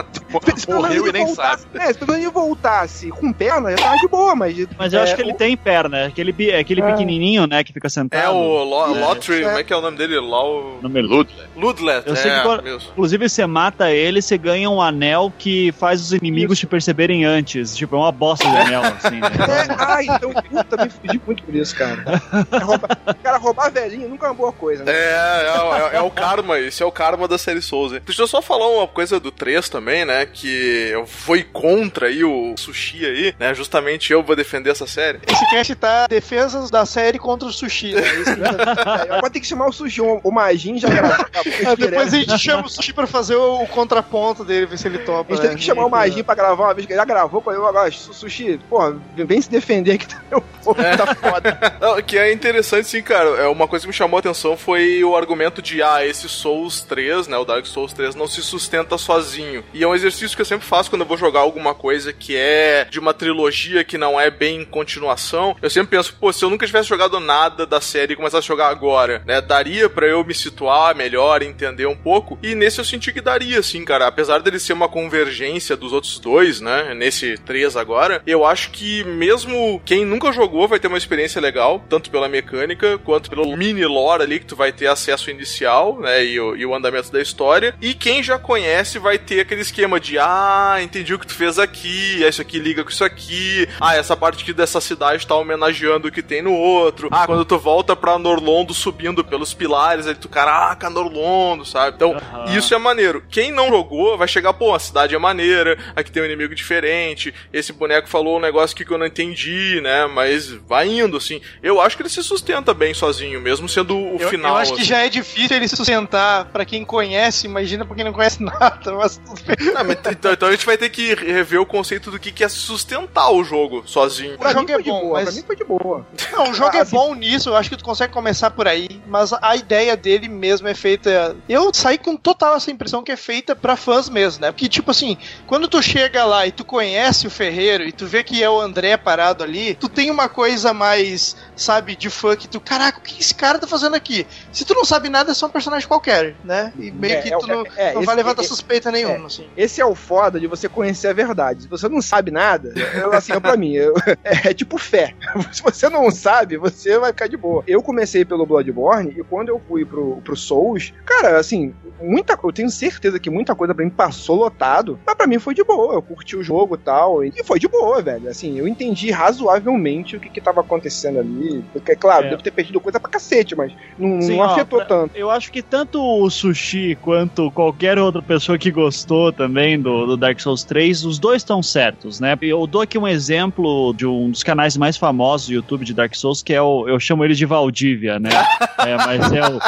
Morreu 0.68 1.06
e 1.08 1.12
nem 1.12 1.26
voltasse- 1.64 1.66
É, 1.90 1.92
se 1.92 2.00
menos 2.00 2.16
ele 2.16 2.30
voltasse 2.30 3.08
com 3.10 3.32
perna, 3.32 3.70
já 3.70 3.76
tava 3.78 3.96
de 3.96 4.08
boa, 4.08 4.34
mas. 4.34 4.66
Mas 4.78 4.92
eu 4.92 5.00
é, 5.00 5.02
acho 5.02 5.14
que 5.16 5.22
ele 5.22 5.34
tem 5.34 5.56
perna, 5.56 5.98
é 5.98 6.06
aquele, 6.06 6.34
é 6.50 6.58
aquele 6.58 6.80
É. 6.82 6.90
pequenininho, 6.90 7.46
né, 7.46 7.62
que 7.64 7.72
fica 7.72 7.88
sentado. 7.88 8.22
É 8.22 8.28
o 8.28 8.64
Lo- 8.64 8.96
É. 8.96 9.00
Lotry, 9.00 9.42
como 9.42 9.58
é 9.58 9.64
que 9.64 9.72
é 9.72 9.76
o 9.76 9.80
nome 9.80 9.96
dele? 9.96 10.18
Law... 10.18 10.78
Nome 10.82 11.00
Ludler. 11.02 11.46
Ludlet, 11.56 12.06
Eu 12.06 12.16
sei 12.16 12.30
é, 12.30 12.42
que. 12.42 12.74
Inclusive, 12.92 13.28
você 13.28 13.46
mata 13.46 13.90
ele, 13.90 14.20
você 14.22 14.36
ganha 14.38 14.68
um 14.70 14.80
anel 14.80 15.32
que 15.38 15.72
faz 15.78 16.00
os 16.00 16.12
inimigos 16.12 16.58
te 16.58 16.66
perceberem 16.66 17.24
antes. 17.24 17.76
Tipo, 17.76 17.96
é 17.96 17.98
uma 17.98 18.12
bosta 18.12 18.48
de 18.48 18.56
anel, 18.56 18.82
assim. 18.82 19.20
né? 19.20 19.26
É, 19.46 19.74
ah, 19.78 20.02
então 20.02 20.30
eu 20.52 20.64
também 20.64 20.88
fudi 20.90 21.20
muito 21.26 21.42
por 21.42 21.54
isso, 21.54 21.74
cara. 21.76 22.04
É 22.52 22.58
roubar- 22.58 22.98
cara, 23.22 23.38
roubar 23.38 23.70
velhinho 23.70 24.08
nunca 24.08 24.26
é 24.26 24.30
uma 24.30 24.34
boa 24.34 24.52
coisa, 24.52 24.84
né? 24.84 24.92
É, 24.92 24.96
é, 24.96 25.94
é- 25.94 25.96
é 25.96 26.00
o 26.00 26.10
karma, 26.10 26.58
esse 26.58 26.82
é 26.82 26.86
o 26.86 26.92
karma 26.92 27.26
da 27.28 27.38
série 27.38 27.62
Souls. 27.62 27.92
hein? 27.92 28.00
Deixa 28.04 28.22
eu 28.22 28.26
só 28.26 28.42
falar 28.42 28.68
uma 28.68 28.86
coisa 28.86 29.18
do 29.20 29.30
3 29.30 29.68
também, 29.68 30.04
né? 30.04 30.26
Que 30.26 30.88
eu 30.92 31.06
fui 31.06 31.42
contra 31.52 32.08
aí 32.08 32.24
o 32.24 32.54
sushi 32.56 33.04
aí, 33.04 33.34
né? 33.38 33.54
Justamente 33.54 34.12
eu 34.12 34.22
vou 34.22 34.34
defender 34.36 34.70
essa 34.70 34.86
série. 34.86 35.20
Esse 35.26 35.50
cast 35.50 35.74
tá 35.76 36.06
defesas 36.06 36.70
da 36.70 36.84
série 36.86 37.18
contra 37.18 37.48
o 37.48 37.52
sushi. 37.52 37.94
Né? 37.94 38.02
Isso 38.20 38.34
que 38.34 39.12
É, 39.12 39.20
Pode 39.20 39.32
ter 39.34 39.40
que 39.40 39.46
chamar 39.46 39.66
o 39.68 39.72
sushi, 39.72 40.00
o, 40.00 40.20
o 40.22 40.30
Magin 40.30 40.78
já 40.78 40.88
gravou. 40.88 41.26
É, 41.34 41.76
depois 41.76 42.12
a 42.12 42.16
gente 42.18 42.38
chama 42.38 42.66
o 42.66 42.68
sushi 42.68 42.92
pra 42.92 43.06
fazer 43.06 43.36
o, 43.36 43.62
o 43.62 43.66
contraponto 43.66 44.44
dele, 44.44 44.66
ver 44.66 44.78
se 44.78 44.88
ele 44.88 44.98
topa. 44.98 45.32
A 45.32 45.36
gente 45.36 45.42
né? 45.42 45.48
teve 45.50 45.60
que 45.60 45.66
chamar 45.66 45.86
o 45.86 45.90
Magin 45.90 46.22
pra 46.22 46.34
gravar 46.34 46.64
uma 46.64 46.74
vez, 46.74 46.86
que 46.86 46.92
ele 46.92 46.98
já 47.00 47.04
gravou 47.04 47.40
com 47.40 47.52
eu 47.52 47.66
agora. 47.66 47.90
Su- 47.90 48.12
Sushi, 48.14 48.58
porra, 48.68 48.96
vem 49.14 49.40
se 49.40 49.50
defender 49.50 49.98
que 49.98 50.08
tá, 50.08 50.20
o 50.32 50.40
povo 50.40 50.82
tá 50.82 51.14
foda. 51.14 51.58
Não, 51.80 52.02
que 52.02 52.18
é 52.18 52.32
interessante, 52.32 52.88
sim, 52.88 53.02
cara. 53.02 53.28
É 53.30 53.46
uma 53.48 53.68
coisa 53.68 53.84
que 53.84 53.88
me 53.88 53.94
chamou 53.94 54.16
a 54.16 54.20
atenção 54.20 54.56
foi 54.56 55.04
o 55.04 55.16
argumento 55.16 55.60
de, 55.62 55.82
ah, 55.82 56.04
esse 56.04 56.28
Souls 56.28 56.80
3, 56.82 57.28
né? 57.28 57.36
O 57.36 57.44
Dark 57.44 57.64
Souls 57.66 57.92
3 57.92 58.14
não 58.14 58.26
se 58.26 58.42
sustenta 58.42 58.96
sozinho. 58.98 59.62
E 59.72 59.82
é 59.82 59.86
um 59.86 59.94
exercício 59.94 60.06
exercício 60.16 60.36
que 60.36 60.42
eu 60.42 60.46
sempre 60.46 60.66
faço 60.66 60.88
quando 60.88 61.02
eu 61.02 61.06
vou 61.06 61.16
jogar 61.16 61.35
alguma 61.40 61.74
coisa 61.74 62.12
que 62.12 62.36
é 62.36 62.86
de 62.90 62.98
uma 62.98 63.14
trilogia 63.14 63.84
que 63.84 63.98
não 63.98 64.20
é 64.20 64.30
bem 64.30 64.64
continuação. 64.64 65.56
Eu 65.60 65.70
sempre 65.70 65.96
penso, 65.96 66.14
pô, 66.14 66.32
se 66.32 66.44
eu 66.44 66.50
nunca 66.50 66.66
tivesse 66.66 66.88
jogado 66.88 67.18
nada 67.20 67.66
da 67.66 67.80
série 67.80 68.12
e 68.12 68.16
começasse 68.16 68.46
a 68.46 68.48
jogar 68.48 68.68
agora, 68.68 69.22
né? 69.26 69.40
Daria 69.40 69.88
para 69.88 70.06
eu 70.06 70.24
me 70.24 70.34
situar 70.34 70.94
melhor, 70.94 71.42
entender 71.42 71.86
um 71.86 71.96
pouco. 71.96 72.38
E 72.42 72.54
nesse 72.54 72.78
eu 72.78 72.84
senti 72.84 73.12
que 73.12 73.20
daria, 73.20 73.62
sim, 73.62 73.84
cara. 73.84 74.06
Apesar 74.06 74.40
dele 74.40 74.58
ser 74.58 74.72
uma 74.72 74.88
convergência 74.88 75.76
dos 75.76 75.92
outros 75.92 76.18
dois, 76.18 76.60
né? 76.60 76.94
Nesse 76.94 77.36
3 77.38 77.76
agora, 77.76 78.22
eu 78.26 78.44
acho 78.44 78.70
que 78.70 79.04
mesmo 79.04 79.80
quem 79.84 80.04
nunca 80.04 80.32
jogou 80.32 80.68
vai 80.68 80.78
ter 80.78 80.88
uma 80.88 80.98
experiência 80.98 81.40
legal, 81.40 81.84
tanto 81.88 82.10
pela 82.10 82.28
mecânica 82.28 82.98
quanto 82.98 83.30
pelo 83.30 83.56
mini 83.56 83.84
lore 83.84 84.22
ali 84.22 84.40
que 84.40 84.46
tu 84.46 84.56
vai 84.56 84.72
ter 84.72 84.86
acesso 84.86 85.30
inicial, 85.30 85.98
né? 86.00 86.24
E 86.24 86.40
o, 86.40 86.56
e 86.56 86.66
o 86.66 86.74
andamento 86.74 87.10
da 87.10 87.20
história. 87.20 87.74
E 87.80 87.94
quem 87.94 88.22
já 88.22 88.38
conhece 88.38 88.98
vai 88.98 89.18
ter 89.18 89.40
aquele 89.40 89.60
esquema 89.60 89.98
de 89.98 90.18
ah, 90.18 90.78
entendi 90.82 91.14
o 91.14 91.18
que 91.18 91.25
tu 91.26 91.34
fez 91.34 91.58
aqui, 91.58 92.22
isso 92.24 92.40
aqui 92.40 92.58
liga 92.58 92.82
com 92.84 92.90
isso 92.90 93.04
aqui, 93.04 93.68
ah, 93.80 93.94
essa 93.96 94.16
parte 94.16 94.42
aqui 94.42 94.52
dessa 94.52 94.80
cidade 94.80 95.26
tá 95.26 95.34
homenageando 95.34 96.08
o 96.08 96.12
que 96.12 96.22
tem 96.22 96.42
no 96.42 96.52
outro. 96.52 97.08
Ah, 97.10 97.26
quando 97.26 97.44
tu 97.44 97.58
volta 97.58 97.94
pra 97.96 98.18
Norlondo 98.18 98.72
subindo 98.72 99.24
pelos 99.24 99.52
pilares, 99.54 100.06
aí 100.06 100.14
tu, 100.14 100.28
caraca, 100.28 100.88
Norlondo, 100.88 101.64
sabe? 101.64 101.96
Então, 101.96 102.16
isso 102.56 102.74
é 102.74 102.78
maneiro. 102.78 103.22
Quem 103.28 103.52
não 103.52 103.68
jogou 103.68 104.16
vai 104.16 104.28
chegar, 104.28 104.52
pô, 104.52 104.74
a 104.74 104.78
cidade 104.78 105.14
é 105.14 105.18
maneira, 105.18 105.76
aqui 105.94 106.10
tem 106.10 106.22
um 106.22 106.26
inimigo 106.26 106.54
diferente, 106.54 107.32
esse 107.52 107.72
boneco 107.72 108.08
falou 108.08 108.36
um 108.38 108.40
negócio 108.40 108.74
aqui 108.74 108.84
que 108.84 108.90
eu 108.92 108.98
não 108.98 109.06
entendi, 109.06 109.80
né? 109.82 110.06
Mas 110.06 110.48
vai 110.50 110.88
indo, 110.88 111.16
assim. 111.16 111.40
Eu 111.62 111.80
acho 111.80 111.96
que 111.96 112.02
ele 112.02 112.08
se 112.08 112.22
sustenta 112.22 112.72
bem 112.72 112.94
sozinho, 112.94 113.40
mesmo 113.40 113.68
sendo 113.68 113.96
o 113.96 114.16
Eu, 114.20 114.28
final. 114.28 114.52
eu 114.52 114.56
acho 114.58 114.72
que 114.74 114.80
assim. 114.80 114.88
já 114.88 114.98
é 115.04 115.08
difícil 115.08 115.56
ele 115.56 115.68
se 115.68 115.76
sustentar 115.76 116.46
pra 116.46 116.64
quem 116.64 116.84
conhece, 116.84 117.46
imagina 117.46 117.84
pra 117.84 117.94
quem 117.94 118.04
não 118.04 118.12
conhece 118.12 118.42
nada. 118.44 118.92
Mas 118.92 119.16
tudo 119.18 119.40
bem. 119.44 119.72
Não, 119.72 119.84
mas 119.84 119.98
então, 120.14 120.32
então 120.32 120.48
a 120.48 120.52
gente 120.52 120.66
vai 120.66 120.76
ter 120.76 120.88
que 120.90 121.05
rever 121.14 121.60
o 121.60 121.66
conceito 121.66 122.10
do 122.10 122.18
que 122.18 122.30
que 122.32 122.42
é 122.44 122.48
sustentar 122.48 123.30
o 123.30 123.42
jogo 123.44 123.82
sozinho. 123.86 124.36
O 124.38 124.48
jogo 124.52 124.70
é 124.72 124.78
bom, 124.82 125.00
boa, 125.00 125.12
mas 125.14 125.24
pra 125.24 125.32
mim 125.32 125.42
foi 125.46 125.56
de 125.56 125.64
boa. 125.64 126.06
Não, 126.32 126.50
o 126.50 126.54
jogo 126.54 126.74
é 126.76 126.80
Assim- 126.80 126.96
bom 126.96 127.14
nisso, 127.14 127.48
eu 127.50 127.56
acho 127.56 127.70
que 127.70 127.76
tu 127.76 127.84
consegue 127.84 128.12
começar 128.12 128.50
por 128.50 128.66
aí, 128.68 129.00
mas 129.06 129.32
a 129.32 129.56
ideia 129.56 129.96
dele 129.96 130.28
mesmo 130.28 130.68
é 130.68 130.74
feita. 130.74 131.36
Eu 131.48 131.70
saí 131.72 131.98
com 131.98 132.16
total 132.16 132.56
essa 132.56 132.70
impressão 132.70 133.02
que 133.02 133.12
é 133.12 133.16
feita 133.16 133.54
pra 133.56 133.76
fãs 133.76 134.08
mesmo, 134.08 134.42
né? 134.42 134.50
Porque, 134.52 134.68
tipo 134.68 134.90
assim, 134.90 135.16
quando 135.46 135.68
tu 135.68 135.82
chega 135.82 136.24
lá 136.24 136.46
e 136.46 136.52
tu 136.52 136.64
conhece 136.64 137.26
o 137.26 137.30
Ferreiro 137.30 137.84
e 137.84 137.92
tu 137.92 138.06
vê 138.06 138.22
que 138.22 138.42
é 138.42 138.48
o 138.50 138.60
André 138.60 138.96
parado 138.96 139.42
ali, 139.44 139.74
tu 139.74 139.88
tem 139.88 140.10
uma 140.10 140.28
coisa 140.28 140.72
mais, 140.74 141.36
sabe, 141.56 141.96
de 141.96 142.10
fã 142.10 142.36
que 142.36 142.46
tu, 142.46 142.60
caraca, 142.60 142.98
o 142.98 143.02
que 143.02 143.20
esse 143.20 143.34
cara 143.34 143.58
tá 143.58 143.66
fazendo 143.66 143.96
aqui? 143.96 144.26
Se 144.52 144.64
tu 144.64 144.74
não 144.74 144.84
sabe 144.84 145.08
nada, 145.08 145.30
é 145.32 145.34
só 145.34 145.46
um 145.46 145.50
personagem 145.50 145.88
qualquer, 145.88 146.36
né? 146.44 146.72
E 146.78 146.90
meio 146.90 147.14
É, 147.14 147.22
que 147.22 147.32
é, 147.32 147.38
tu 147.38 147.46
não, 147.46 147.62
é, 147.76 147.90
é, 147.90 147.92
não 147.94 148.00
esse- 148.00 148.06
vai 148.06 148.16
levantar 148.16 148.42
é- 148.42 148.46
suspeita 148.46 148.92
nenhuma, 148.92 149.26
assim. 149.26 149.48
Esse 149.56 149.80
é 149.80 149.84
o 149.86 149.94
foda 149.94 150.38
de 150.38 150.46
você 150.46 150.68
conhecer 150.68 151.08
a 151.08 151.12
verdade. 151.12 151.62
Se 151.62 151.68
você 151.68 151.88
não 151.88 152.02
sabe 152.02 152.30
nada, 152.30 152.72
eu, 152.94 153.12
assim, 153.12 153.32
é 153.32 153.40
pra 153.40 153.56
mim, 153.56 153.72
eu- 153.72 153.94
é, 154.22 154.52
tipo 154.54 154.78
fé. 154.78 155.14
Se 155.52 155.62
você 155.62 155.88
não 155.88 156.10
sabe, 156.10 156.56
você 156.56 156.98
vai 156.98 157.10
ficar 157.10 157.26
de 157.28 157.36
boa. 157.36 157.64
Eu 157.66 157.82
comecei 157.82 158.24
pelo 158.24 158.44
Bloodborne 158.46 159.14
e 159.18 159.24
quando 159.24 159.48
eu 159.48 159.60
fui 159.66 159.84
pro, 159.84 160.20
pro 160.22 160.36
Souls, 160.36 160.92
cara, 161.04 161.38
assim, 161.38 161.74
muita 162.00 162.38
eu 162.44 162.52
tenho 162.52 162.68
certeza 162.70 163.18
que 163.18 163.30
muita 163.30 163.54
coisa 163.54 163.74
pra 163.74 163.84
mim 163.84 163.90
passou 163.90 164.36
lotado, 164.36 164.98
mas 165.06 165.14
pra 165.16 165.26
mim 165.26 165.38
foi 165.38 165.54
de 165.54 165.64
boa. 165.64 165.94
Eu 165.94 166.02
curti 166.02 166.36
o 166.36 166.42
jogo 166.42 166.74
e 166.74 166.78
tal, 166.78 167.24
e 167.24 167.32
foi 167.44 167.58
de 167.58 167.66
boa, 167.68 168.02
velho. 168.02 168.28
Assim, 168.28 168.58
eu 168.58 168.68
entendi 168.68 169.10
razoavelmente 169.10 170.16
o 170.16 170.20
que 170.20 170.28
que 170.28 170.40
tava 170.40 170.60
acontecendo 170.60 171.18
ali. 171.20 171.45
Porque, 171.72 171.94
claro, 171.96 172.26
É. 172.26 172.30
devo 172.30 172.42
ter 172.42 172.50
perdido 172.50 172.80
coisa 172.80 172.98
pra 173.00 173.10
cacete, 173.10 173.54
mas 173.56 173.72
não, 173.98 174.20
Sim, 174.22 174.36
não 174.36 174.44
ó, 174.44 174.44
afetou 174.52 174.78
pra- 174.78 174.86
tanto. 174.88 175.16
Eu 175.16 175.30
acho 175.30 175.50
que 175.52 175.62
tanto 175.62 176.00
o 176.00 176.28
Sushi 176.30 176.96
quanto 177.02 177.50
qualquer 177.50 177.98
outra 177.98 178.22
pessoa 178.22 178.58
que 178.58 178.70
gostou 178.70 179.32
também 179.32 179.80
do, 179.80 180.06
do 180.06 180.16
Dark 180.16 180.38
Souls 180.40 180.64
3, 180.64 181.04
os 181.04 181.18
dois 181.18 181.42
estão 181.42 181.62
certos, 181.62 182.20
né? 182.20 182.36
Eu 182.42 182.66
dou 182.66 182.80
aqui 182.82 182.98
um 182.98 183.06
exemplo 183.08 183.92
de 183.94 184.06
um 184.06 184.30
dos 184.30 184.42
canais 184.42 184.76
mais 184.76 184.96
famosos 184.96 185.48
do 185.48 185.54
YouTube 185.54 185.84
de 185.84 185.94
Dark 185.94 186.14
Souls, 186.14 186.42
que 186.42 186.52
é 186.52 186.60
o. 186.62 186.88
Eu 186.88 186.98
chamo 187.00 187.24
ele 187.24 187.34
de 187.34 187.44
Valdívia, 187.46 188.18
né? 188.18 188.30
É, 188.86 188.94
mas 188.98 189.32
é 189.32 189.40
o. 189.48 189.58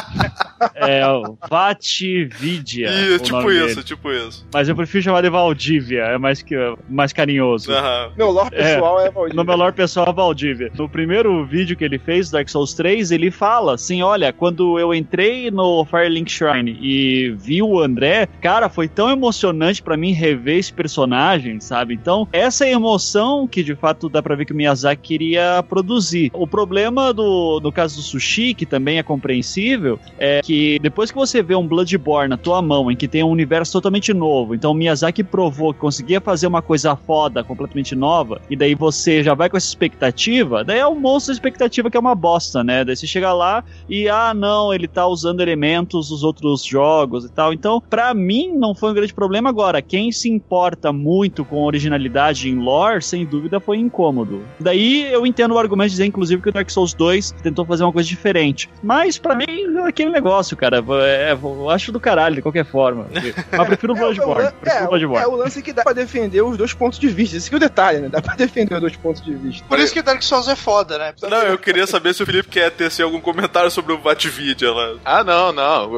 É 0.76 1.08
o 1.08 1.36
Vatividia. 1.50 2.88
O 3.14 3.18
tipo 3.18 3.40
nome 3.40 3.54
isso, 3.56 3.66
dele. 3.68 3.82
tipo 3.82 4.10
isso. 4.12 4.46
Mas 4.52 4.68
eu 4.68 4.76
prefiro 4.76 5.02
chamar 5.04 5.22
de 5.22 5.30
Valdívia, 5.30 6.02
é 6.02 6.18
mais, 6.18 6.42
que, 6.42 6.54
mais 6.88 7.12
carinhoso. 7.12 7.72
Aham. 7.72 8.12
Meu 8.16 8.30
lore 8.30 8.50
pessoal 8.50 9.00
é, 9.00 9.10
No 9.34 9.44
meu 9.44 9.56
lore 9.56 9.72
pessoal 9.74 10.08
é 10.08 10.12
Valdívia. 10.12 10.70
No 10.76 10.88
primeiro 10.88 11.44
vídeo 11.46 11.67
que 11.76 11.84
ele 11.84 11.98
fez, 11.98 12.30
Dark 12.30 12.48
Souls 12.48 12.74
3, 12.74 13.10
ele 13.10 13.30
fala 13.30 13.74
assim: 13.74 14.02
olha, 14.02 14.32
quando 14.32 14.78
eu 14.78 14.94
entrei 14.94 15.50
no 15.50 15.84
Firelink 15.84 16.30
Shrine 16.30 16.78
e 16.80 17.30
vi 17.30 17.62
o 17.62 17.80
André, 17.80 18.28
cara, 18.40 18.68
foi 18.68 18.88
tão 18.88 19.10
emocionante 19.10 19.82
pra 19.82 19.96
mim 19.96 20.12
rever 20.12 20.58
esse 20.58 20.72
personagem, 20.72 21.60
sabe? 21.60 21.94
Então, 21.94 22.28
essa 22.32 22.66
emoção 22.66 23.46
que 23.46 23.62
de 23.62 23.74
fato 23.74 24.08
dá 24.08 24.22
pra 24.22 24.34
ver 24.34 24.44
que 24.44 24.52
o 24.52 24.56
Miyazaki 24.56 25.02
queria 25.02 25.62
produzir. 25.68 26.30
O 26.34 26.46
problema 26.46 27.12
do, 27.12 27.60
do 27.60 27.72
caso 27.72 27.96
do 27.96 28.02
Sushi, 28.02 28.54
que 28.54 28.66
também 28.66 28.98
é 28.98 29.02
compreensível, 29.02 29.98
é 30.18 30.40
que 30.42 30.78
depois 30.80 31.10
que 31.10 31.16
você 31.16 31.42
vê 31.42 31.54
um 31.54 31.66
Bloodborne 31.66 32.28
na 32.28 32.36
tua 32.36 32.60
mão, 32.60 32.90
em 32.90 32.96
que 32.96 33.08
tem 33.08 33.22
um 33.22 33.30
universo 33.30 33.72
totalmente 33.72 34.12
novo, 34.12 34.54
então 34.54 34.72
o 34.72 34.74
Miyazaki 34.74 35.24
provou 35.24 35.72
que 35.72 35.80
conseguia 35.80 36.20
fazer 36.20 36.46
uma 36.46 36.62
coisa 36.62 36.94
foda, 36.96 37.42
completamente 37.42 37.94
nova, 37.94 38.40
e 38.50 38.56
daí 38.56 38.74
você 38.74 39.22
já 39.22 39.34
vai 39.34 39.48
com 39.48 39.56
essa 39.56 39.66
expectativa, 39.66 40.64
daí 40.64 40.78
é 40.78 40.86
um 40.86 40.98
monstro 40.98 41.32
de 41.32 41.38
expectativa 41.58 41.90
que 41.90 41.96
é 41.96 42.00
uma 42.00 42.14
bosta, 42.14 42.62
né? 42.62 42.84
Daí 42.84 42.96
você 42.96 43.06
chega 43.06 43.32
lá 43.32 43.64
e, 43.88 44.08
ah, 44.08 44.32
não, 44.32 44.72
ele 44.72 44.86
tá 44.86 45.06
usando 45.06 45.40
elementos 45.40 46.08
dos 46.08 46.22
outros 46.22 46.64
jogos 46.64 47.24
e 47.24 47.28
tal. 47.28 47.52
Então, 47.52 47.80
pra 47.80 48.14
mim, 48.14 48.52
não 48.56 48.74
foi 48.74 48.90
um 48.90 48.94
grande 48.94 49.12
problema. 49.12 49.48
Agora, 49.48 49.82
quem 49.82 50.12
se 50.12 50.28
importa 50.30 50.92
muito 50.92 51.44
com 51.44 51.64
originalidade 51.64 52.48
em 52.48 52.54
lore, 52.56 53.02
sem 53.02 53.26
dúvida, 53.26 53.58
foi 53.58 53.78
incômodo. 53.78 54.42
Daí 54.60 55.10
eu 55.12 55.26
entendo 55.26 55.54
o 55.54 55.58
argumento 55.58 55.88
de 55.88 55.92
dizer, 55.92 56.06
inclusive, 56.06 56.40
que 56.40 56.48
o 56.48 56.52
Dark 56.52 56.70
Souls 56.70 56.94
2 56.94 57.32
tentou 57.42 57.64
fazer 57.64 57.82
uma 57.84 57.92
coisa 57.92 58.08
diferente. 58.08 58.70
Mas, 58.82 59.18
pra 59.18 59.34
mim, 59.34 59.44
é 59.48 59.88
aquele 59.88 60.10
negócio, 60.10 60.56
cara. 60.56 60.84
É, 61.02 61.32
eu 61.32 61.68
acho 61.70 61.90
do 61.90 61.98
caralho, 62.00 62.36
de 62.36 62.42
qualquer 62.42 62.64
forma. 62.64 63.06
Mas 63.50 63.66
prefiro 63.66 63.92
o 63.94 63.96
Bloodborne. 63.96 64.50
Prefiro 64.60 64.82
o 64.82 64.84
É, 64.84 64.86
Bloodborne. 64.88 65.24
é 65.24 65.28
o 65.28 65.36
lance 65.36 65.62
que 65.62 65.72
dá 65.72 65.82
pra 65.82 65.92
defender 65.92 66.42
os 66.42 66.56
dois 66.56 66.72
pontos 66.72 66.98
de 66.98 67.08
vista. 67.08 67.36
Esse 67.36 67.48
que 67.48 67.54
é 67.54 67.58
o 67.58 67.60
detalhe, 67.60 67.98
né? 68.00 68.08
Dá 68.08 68.20
pra 68.22 68.34
defender 68.36 68.74
os 68.74 68.80
dois 68.80 68.96
pontos 68.96 69.22
de 69.22 69.34
vista. 69.34 69.64
Por 69.68 69.78
isso 69.78 69.92
que 69.92 70.02
Dark 70.02 70.22
Souls 70.22 70.48
é 70.48 70.56
foda, 70.56 70.98
né? 70.98 71.12
Não, 71.22 71.47
eu 71.48 71.58
queria 71.58 71.86
saber 71.86 72.14
se 72.14 72.22
o 72.22 72.26
Felipe 72.26 72.48
quer 72.48 72.70
tecer 72.70 73.02
algum 73.04 73.20
comentário 73.20 73.70
sobre 73.70 73.92
o 73.92 73.98
Vatvidia 73.98 74.72
lá. 74.72 74.94
Ah, 75.04 75.24
não, 75.24 75.52
não. 75.52 75.90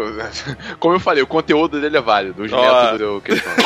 Como 0.78 0.94
eu 0.94 1.00
falei, 1.00 1.22
o 1.22 1.26
conteúdo 1.26 1.80
dele 1.80 1.96
é 1.96 2.00
válido. 2.00 2.42
Os 2.42 2.52
Ó. 2.52 2.60
métodos 2.60 3.22
que 3.22 3.32
ele 3.32 3.40
fala. 3.40 3.56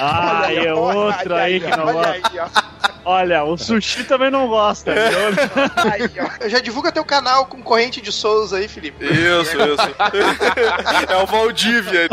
Ah, 0.00 0.52
é 0.52 0.72
outro 0.72 1.34
aí 1.34 1.60
que 1.60 1.76
não 1.76 1.92
gosta. 1.92 2.71
Olha, 3.04 3.44
o 3.44 3.56
sushi 3.56 4.04
também 4.04 4.30
não 4.30 4.48
gosta. 4.48 4.92
ó. 4.94 6.44
Eu 6.44 6.50
já 6.50 6.60
divulga 6.60 6.92
teu 6.92 7.04
canal 7.04 7.46
com 7.46 7.62
corrente 7.62 8.00
de 8.00 8.12
Souls 8.12 8.52
aí, 8.52 8.68
Felipe. 8.68 9.04
Isso, 9.04 9.56
isso. 9.56 11.08
é 11.08 11.16
o 11.16 11.26
Valdívia. 11.26 12.08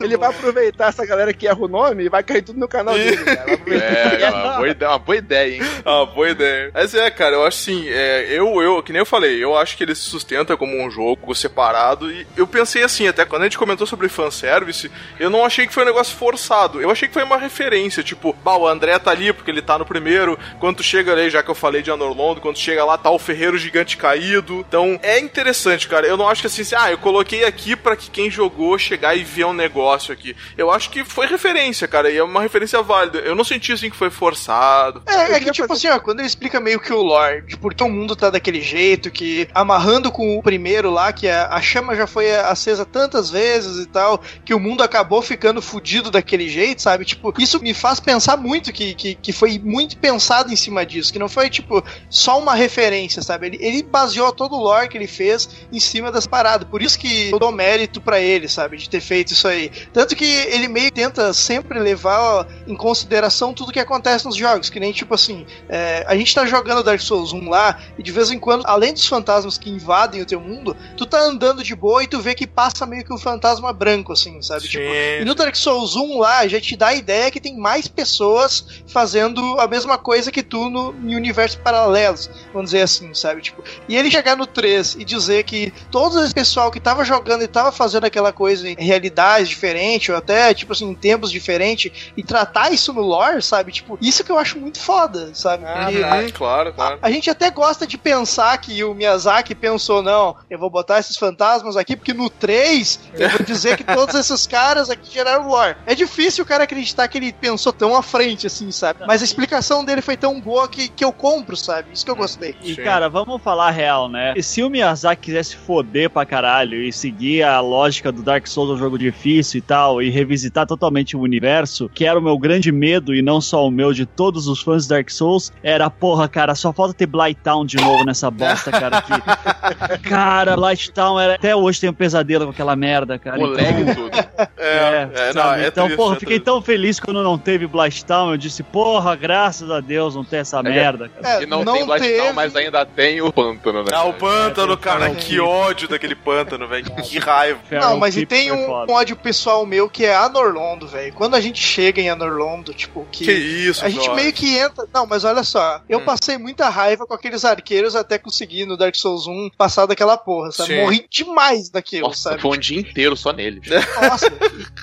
Ele 0.00 0.16
vai 0.16 0.30
aproveitar 0.30 0.88
essa 0.88 1.06
galera 1.06 1.32
que 1.32 1.46
erra 1.46 1.60
o 1.60 1.68
nome 1.68 2.04
e 2.04 2.08
vai 2.08 2.22
cair 2.22 2.42
tudo 2.42 2.58
no 2.58 2.68
canal 2.68 2.94
dele, 2.94 3.24
cara. 3.24 3.44
Vai 3.44 3.54
aproveitar. 3.54 4.14
É, 4.20 4.30
uma 4.30 4.56
boa 4.56 4.68
ideia, 4.68 4.90
uma 4.90 4.98
boa 4.98 5.16
ideia, 5.16 5.54
hein? 5.54 5.62
Ah, 5.84 6.04
boa 6.04 6.30
ideia. 6.30 6.70
Mas 6.74 6.94
é, 6.94 7.10
cara, 7.10 7.36
eu 7.36 7.46
acho 7.46 7.58
assim, 7.58 7.88
é, 7.88 8.26
eu, 8.30 8.60
eu, 8.62 8.82
que 8.82 8.92
nem 8.92 9.00
eu 9.00 9.06
falei, 9.06 9.42
eu 9.42 9.56
acho 9.56 9.76
que 9.76 9.84
ele 9.84 9.94
se 9.94 10.02
sustenta 10.02 10.56
como 10.56 10.76
um 10.82 10.90
jogo 10.90 11.34
separado. 11.34 12.10
E 12.10 12.26
eu 12.36 12.46
pensei 12.46 12.82
assim, 12.82 13.06
até 13.06 13.24
quando 13.24 13.42
a 13.42 13.44
gente 13.44 13.58
comentou 13.58 13.86
sobre 13.86 14.08
fanservice, 14.08 14.90
eu 15.18 15.30
não 15.30 15.44
achei 15.44 15.66
que 15.66 15.72
foi 15.72 15.82
um 15.82 15.86
negócio 15.86 16.16
forçado. 16.16 16.80
Eu 16.80 16.90
achei 16.90 17.08
que 17.08 17.14
foi 17.14 17.22
uma 17.22 17.38
referência, 17.38 17.93
tipo, 18.02 18.34
bah, 18.44 18.56
o 18.56 18.66
André 18.66 18.98
tá 18.98 19.10
ali 19.10 19.32
porque 19.32 19.50
ele 19.50 19.62
tá 19.62 19.78
no 19.78 19.86
primeiro. 19.86 20.38
Quando 20.58 20.76
tu 20.76 20.82
chega 20.82 21.12
ali, 21.12 21.30
já 21.30 21.42
que 21.42 21.50
eu 21.50 21.54
falei 21.54 21.82
de 21.82 21.90
Anorlondo, 21.90 22.40
quando 22.40 22.56
tu 22.56 22.60
chega 22.60 22.84
lá, 22.84 22.98
tá 22.98 23.10
o 23.10 23.18
Ferreiro 23.18 23.58
Gigante 23.58 23.96
caído. 23.96 24.64
Então, 24.68 24.98
é 25.02 25.18
interessante, 25.18 25.88
cara. 25.88 26.06
Eu 26.06 26.16
não 26.16 26.28
acho 26.28 26.40
que 26.40 26.46
assim, 26.46 26.62
assim, 26.62 26.74
ah, 26.76 26.90
eu 26.90 26.98
coloquei 26.98 27.44
aqui 27.44 27.76
pra 27.76 27.96
que 27.96 28.10
quem 28.10 28.30
jogou 28.30 28.78
chegar 28.78 29.14
e 29.14 29.22
ver 29.22 29.44
um 29.44 29.52
negócio 29.52 30.12
aqui. 30.12 30.34
Eu 30.56 30.70
acho 30.70 30.90
que 30.90 31.04
foi 31.04 31.26
referência, 31.26 31.86
cara, 31.86 32.10
e 32.10 32.16
é 32.16 32.22
uma 32.22 32.42
referência 32.42 32.82
válida. 32.82 33.18
Eu 33.18 33.34
não 33.34 33.44
senti 33.44 33.72
assim 33.72 33.90
que 33.90 33.96
foi 33.96 34.10
forçado. 34.10 35.02
É, 35.06 35.34
é 35.34 35.40
que 35.40 35.50
tipo 35.50 35.72
assim, 35.72 35.88
ó, 35.88 35.98
quando 35.98 36.20
ele 36.20 36.26
explica 36.26 36.60
meio 36.60 36.80
que 36.80 36.92
o 36.92 37.02
lore, 37.02 37.42
de 37.42 37.56
por 37.56 37.74
que 37.74 37.84
o 37.84 37.88
mundo 37.88 38.16
tá 38.16 38.30
daquele 38.30 38.60
jeito, 38.60 39.10
que 39.10 39.48
amarrando 39.54 40.10
com 40.10 40.38
o 40.38 40.42
primeiro 40.42 40.90
lá, 40.90 41.12
que 41.12 41.28
a, 41.28 41.48
a 41.48 41.60
chama 41.60 41.94
já 41.94 42.06
foi 42.06 42.34
acesa 42.34 42.84
tantas 42.84 43.30
vezes 43.30 43.84
e 43.84 43.86
tal, 43.86 44.20
que 44.44 44.54
o 44.54 44.60
mundo 44.60 44.82
acabou 44.82 45.22
ficando 45.22 45.60
fudido 45.60 46.10
daquele 46.10 46.48
jeito, 46.48 46.82
sabe? 46.82 47.04
Tipo, 47.04 47.32
isso 47.38 47.60
me 47.60 47.74
faz 47.84 48.00
pensar 48.00 48.38
muito 48.38 48.72
que, 48.72 48.94
que, 48.94 49.14
que 49.14 49.30
foi 49.30 49.58
muito 49.62 49.98
pensado 49.98 50.50
em 50.50 50.56
cima 50.56 50.86
disso, 50.86 51.12
que 51.12 51.18
não 51.18 51.28
foi, 51.28 51.50
tipo, 51.50 51.84
só 52.08 52.38
uma 52.38 52.54
referência, 52.54 53.20
sabe? 53.20 53.48
Ele, 53.48 53.58
ele 53.60 53.82
baseou 53.82 54.32
todo 54.32 54.54
o 54.56 54.58
lore 54.58 54.88
que 54.88 54.96
ele 54.96 55.06
fez 55.06 55.50
em 55.70 55.78
cima 55.78 56.10
das 56.10 56.26
paradas. 56.26 56.66
Por 56.66 56.80
isso 56.80 56.98
que 56.98 57.28
eu 57.28 57.38
dou 57.38 57.52
mérito 57.52 58.00
para 58.00 58.18
ele, 58.18 58.48
sabe? 58.48 58.78
De 58.78 58.88
ter 58.88 59.02
feito 59.02 59.34
isso 59.34 59.46
aí. 59.46 59.70
Tanto 59.92 60.16
que 60.16 60.24
ele 60.24 60.66
meio 60.66 60.90
tenta 60.90 61.34
sempre 61.34 61.78
levar 61.78 62.48
em 62.66 62.74
consideração 62.74 63.52
tudo 63.52 63.70
que 63.70 63.78
acontece 63.78 64.24
nos 64.24 64.34
jogos, 64.34 64.70
que 64.70 64.80
nem, 64.80 64.90
tipo 64.90 65.12
assim, 65.12 65.44
é, 65.68 66.06
a 66.08 66.16
gente 66.16 66.34
tá 66.34 66.46
jogando 66.46 66.82
Dark 66.82 67.00
Souls 67.02 67.34
1 67.34 67.50
lá, 67.50 67.78
e 67.98 68.02
de 68.02 68.10
vez 68.10 68.30
em 68.30 68.38
quando, 68.38 68.64
além 68.64 68.94
dos 68.94 69.06
fantasmas 69.06 69.58
que 69.58 69.68
invadem 69.68 70.22
o 70.22 70.26
teu 70.26 70.40
mundo, 70.40 70.74
tu 70.96 71.04
tá 71.04 71.20
andando 71.20 71.62
de 71.62 71.74
boa 71.74 72.02
e 72.02 72.06
tu 72.06 72.18
vê 72.18 72.34
que 72.34 72.46
passa 72.46 72.86
meio 72.86 73.04
que 73.04 73.12
um 73.12 73.18
fantasma 73.18 73.74
branco, 73.74 74.14
assim, 74.14 74.40
sabe? 74.40 74.68
Tipo, 74.68 74.84
e 75.20 75.24
no 75.26 75.34
Dark 75.34 75.54
Souls 75.54 75.96
1 75.96 76.18
lá, 76.18 76.48
já 76.48 76.58
te 76.58 76.74
dá 76.78 76.86
a 76.86 76.94
ideia 76.94 77.30
que 77.30 77.38
tem 77.38 77.54
mais 77.54 77.73
pessoas 77.82 78.64
fazendo 78.86 79.58
a 79.60 79.66
mesma 79.66 79.98
coisa 79.98 80.30
que 80.30 80.42
tu 80.42 80.70
no, 80.70 80.94
em 81.02 81.14
universos 81.16 81.58
paralelos, 81.62 82.30
vamos 82.52 82.70
dizer 82.70 82.82
assim, 82.82 83.12
sabe? 83.14 83.42
Tipo, 83.42 83.62
e 83.88 83.96
ele 83.96 84.10
chegar 84.10 84.36
no 84.36 84.46
3 84.46 84.94
e 84.94 85.04
dizer 85.04 85.44
que 85.44 85.72
todo 85.90 86.22
esse 86.22 86.32
pessoal 86.34 86.70
que 86.70 86.80
tava 86.80 87.04
jogando 87.04 87.42
e 87.42 87.48
tava 87.48 87.72
fazendo 87.72 88.04
aquela 88.04 88.32
coisa 88.32 88.68
em 88.68 88.74
realidades 88.78 89.48
diferentes, 89.48 90.08
ou 90.08 90.16
até, 90.16 90.52
tipo 90.54 90.72
assim, 90.72 90.88
em 90.88 90.94
tempos 90.94 91.30
diferentes, 91.30 92.12
e 92.16 92.22
tratar 92.22 92.72
isso 92.72 92.92
no 92.92 93.02
lore, 93.02 93.42
sabe? 93.42 93.72
Tipo, 93.72 93.98
isso 94.00 94.22
que 94.24 94.30
eu 94.30 94.38
acho 94.38 94.58
muito 94.58 94.78
foda, 94.80 95.30
sabe? 95.34 95.64
Ah, 95.66 95.90
Ele- 95.90 96.02
tá. 96.30 96.38
claro, 96.38 96.72
claro. 96.72 96.98
a 97.02 97.10
gente 97.10 97.28
até 97.30 97.50
gosta 97.50 97.86
de 97.86 97.98
pensar 97.98 98.56
que 98.58 98.82
o 98.84 98.94
Miyazaki 98.94 99.54
pensou, 99.54 100.02
não, 100.02 100.36
eu 100.48 100.58
vou 100.58 100.70
botar 100.70 100.98
esses 101.00 101.16
fantasmas 101.16 101.76
aqui, 101.76 101.96
porque 101.96 102.12
no 102.14 102.28
3 102.30 103.00
eu 103.14 103.28
vou 103.30 103.42
dizer 103.42 103.76
que 103.76 103.84
todos 103.84 104.14
esses 104.14 104.46
caras 104.46 104.90
aqui 104.90 105.12
geraram 105.12 105.48
lore. 105.48 105.76
É 105.86 105.94
difícil 105.94 106.44
o 106.44 106.46
cara 106.46 106.64
acreditar 106.64 107.08
que 107.08 107.18
ele 107.18 107.32
pensou 107.32 107.63
tão 107.72 107.96
à 107.96 108.02
frente, 108.02 108.46
assim, 108.46 108.70
sabe? 108.70 109.00
Mas 109.06 109.22
a 109.22 109.24
explicação 109.24 109.84
dele 109.84 110.02
foi 110.02 110.16
tão 110.16 110.40
boa 110.40 110.68
que, 110.68 110.88
que 110.88 111.04
eu 111.04 111.12
compro, 111.12 111.56
sabe? 111.56 111.88
Isso 111.92 112.04
que 112.04 112.10
eu 112.10 112.16
gostei. 112.16 112.54
E, 112.62 112.76
cara, 112.76 113.08
vamos 113.08 113.42
falar 113.42 113.68
a 113.68 113.70
real, 113.70 114.08
né? 114.08 114.34
E 114.36 114.42
se 114.42 114.62
o 114.62 114.70
Miyazaki 114.70 115.22
quisesse 115.22 115.56
foder 115.56 116.10
pra 116.10 116.26
caralho 116.26 116.82
e 116.82 116.92
seguir 116.92 117.42
a 117.42 117.60
lógica 117.60 118.10
do 118.12 118.22
Dark 118.22 118.46
Souls, 118.46 118.70
um 118.70 118.76
jogo 118.78 118.98
difícil 118.98 119.58
e 119.58 119.62
tal, 119.62 120.02
e 120.02 120.10
revisitar 120.10 120.66
totalmente 120.66 121.16
o 121.16 121.20
universo, 121.20 121.90
que 121.92 122.04
era 122.04 122.18
o 122.18 122.22
meu 122.22 122.38
grande 122.38 122.70
medo, 122.70 123.14
e 123.14 123.22
não 123.22 123.40
só 123.40 123.66
o 123.66 123.70
meu, 123.70 123.92
de 123.92 124.06
todos 124.06 124.46
os 124.48 124.60
fãs 124.62 124.84
de 124.84 124.88
Dark 124.90 125.10
Souls, 125.10 125.52
era, 125.62 125.88
porra, 125.88 126.28
cara, 126.28 126.54
só 126.54 126.72
falta 126.72 126.94
ter 126.94 127.06
Blighttown 127.06 127.64
de 127.64 127.76
novo 127.76 128.04
nessa 128.04 128.30
bosta, 128.30 128.70
cara. 128.70 129.02
Que... 129.02 129.98
cara, 130.08 130.56
Blighttown 130.56 131.18
era... 131.18 131.34
até 131.34 131.54
hoje 131.54 131.80
tem 131.80 131.90
um 131.90 131.94
pesadelo 131.94 132.46
com 132.46 132.50
aquela 132.50 132.76
merda, 132.76 133.18
cara. 133.18 133.38
Moleque 133.38 133.80
Então- 133.80 133.94
tudo. 133.94 134.14
É, 134.56 135.08
é, 135.14 135.26
não, 135.26 135.42
sabe? 135.42 135.62
é 135.62 135.66
então, 135.68 135.84
triste, 135.84 135.96
porra, 135.96 136.16
é 136.16 136.18
fiquei 136.18 136.40
tão 136.40 136.60
feliz 136.62 136.98
quando 136.98 137.22
não 137.22 137.36
teve 137.36 137.53
Blasttown. 137.58 138.30
Eu 138.32 138.36
disse, 138.36 138.62
porra, 138.62 139.14
graças 139.16 139.70
a 139.70 139.80
Deus 139.80 140.14
não 140.14 140.24
tem 140.24 140.40
essa 140.40 140.62
merda. 140.62 141.08
Cara. 141.08 141.42
e 141.42 141.46
não, 141.46 141.64
tem 141.64 141.84
Blastdown, 141.86 142.32
mas 142.32 142.54
ainda 142.56 142.84
tem 142.86 143.20
o 143.22 143.32
pântano, 143.32 143.82
né? 143.82 143.90
Ah, 143.92 144.04
o 144.04 144.12
pântano, 144.14 144.76
cara, 144.76 145.10
Fire 145.10 145.16
que 145.16 145.40
ódio 145.40 145.88
daquele 145.88 146.14
pântano, 146.14 146.66
velho. 146.68 146.84
Que 147.02 147.18
raiva. 147.18 147.60
Não, 147.70 147.98
mas 147.98 148.16
e 148.16 148.26
tem 148.26 148.50
um, 148.52 148.68
um 148.70 148.92
ódio 148.92 149.16
pessoal 149.16 149.64
meu 149.66 149.88
que 149.88 150.04
é 150.04 150.14
Anorlondo, 150.14 150.86
velho. 150.86 151.12
Quando 151.14 151.34
a 151.34 151.40
gente 151.40 151.60
chega 151.60 152.00
em 152.00 152.08
Anorlondo, 152.10 152.72
tipo, 152.74 153.06
que. 153.10 153.24
Que 153.24 153.32
isso, 153.32 153.84
A 153.84 153.88
gente 153.88 154.04
Jorge. 154.06 154.20
meio 154.22 154.32
que 154.32 154.56
entra. 154.56 154.86
Não, 154.92 155.06
mas 155.06 155.24
olha 155.24 155.42
só. 155.42 155.80
Eu 155.88 155.98
Hum. 156.00 156.04
passei 156.04 156.36
muita 156.38 156.68
raiva 156.68 157.06
com 157.06 157.14
aqueles 157.14 157.44
arqueiros 157.44 157.94
até 157.96 158.18
conseguir 158.18 158.66
no 158.66 158.76
Dark 158.76 158.94
Souls 158.94 159.26
1 159.26 159.50
passar 159.56 159.86
daquela 159.86 160.16
porra, 160.16 160.50
sabe? 160.52 160.74
Sim. 160.74 160.80
Morri 160.82 161.06
demais 161.10 161.68
daquilo, 161.70 162.08
Nossa, 162.08 162.30
sabe? 162.30 162.42
foi 162.42 162.56
um 162.56 162.60
dia 162.60 162.78
inteiro 162.80 163.16
só 163.16 163.32
neles. 163.32 163.62
Nossa, 164.00 164.26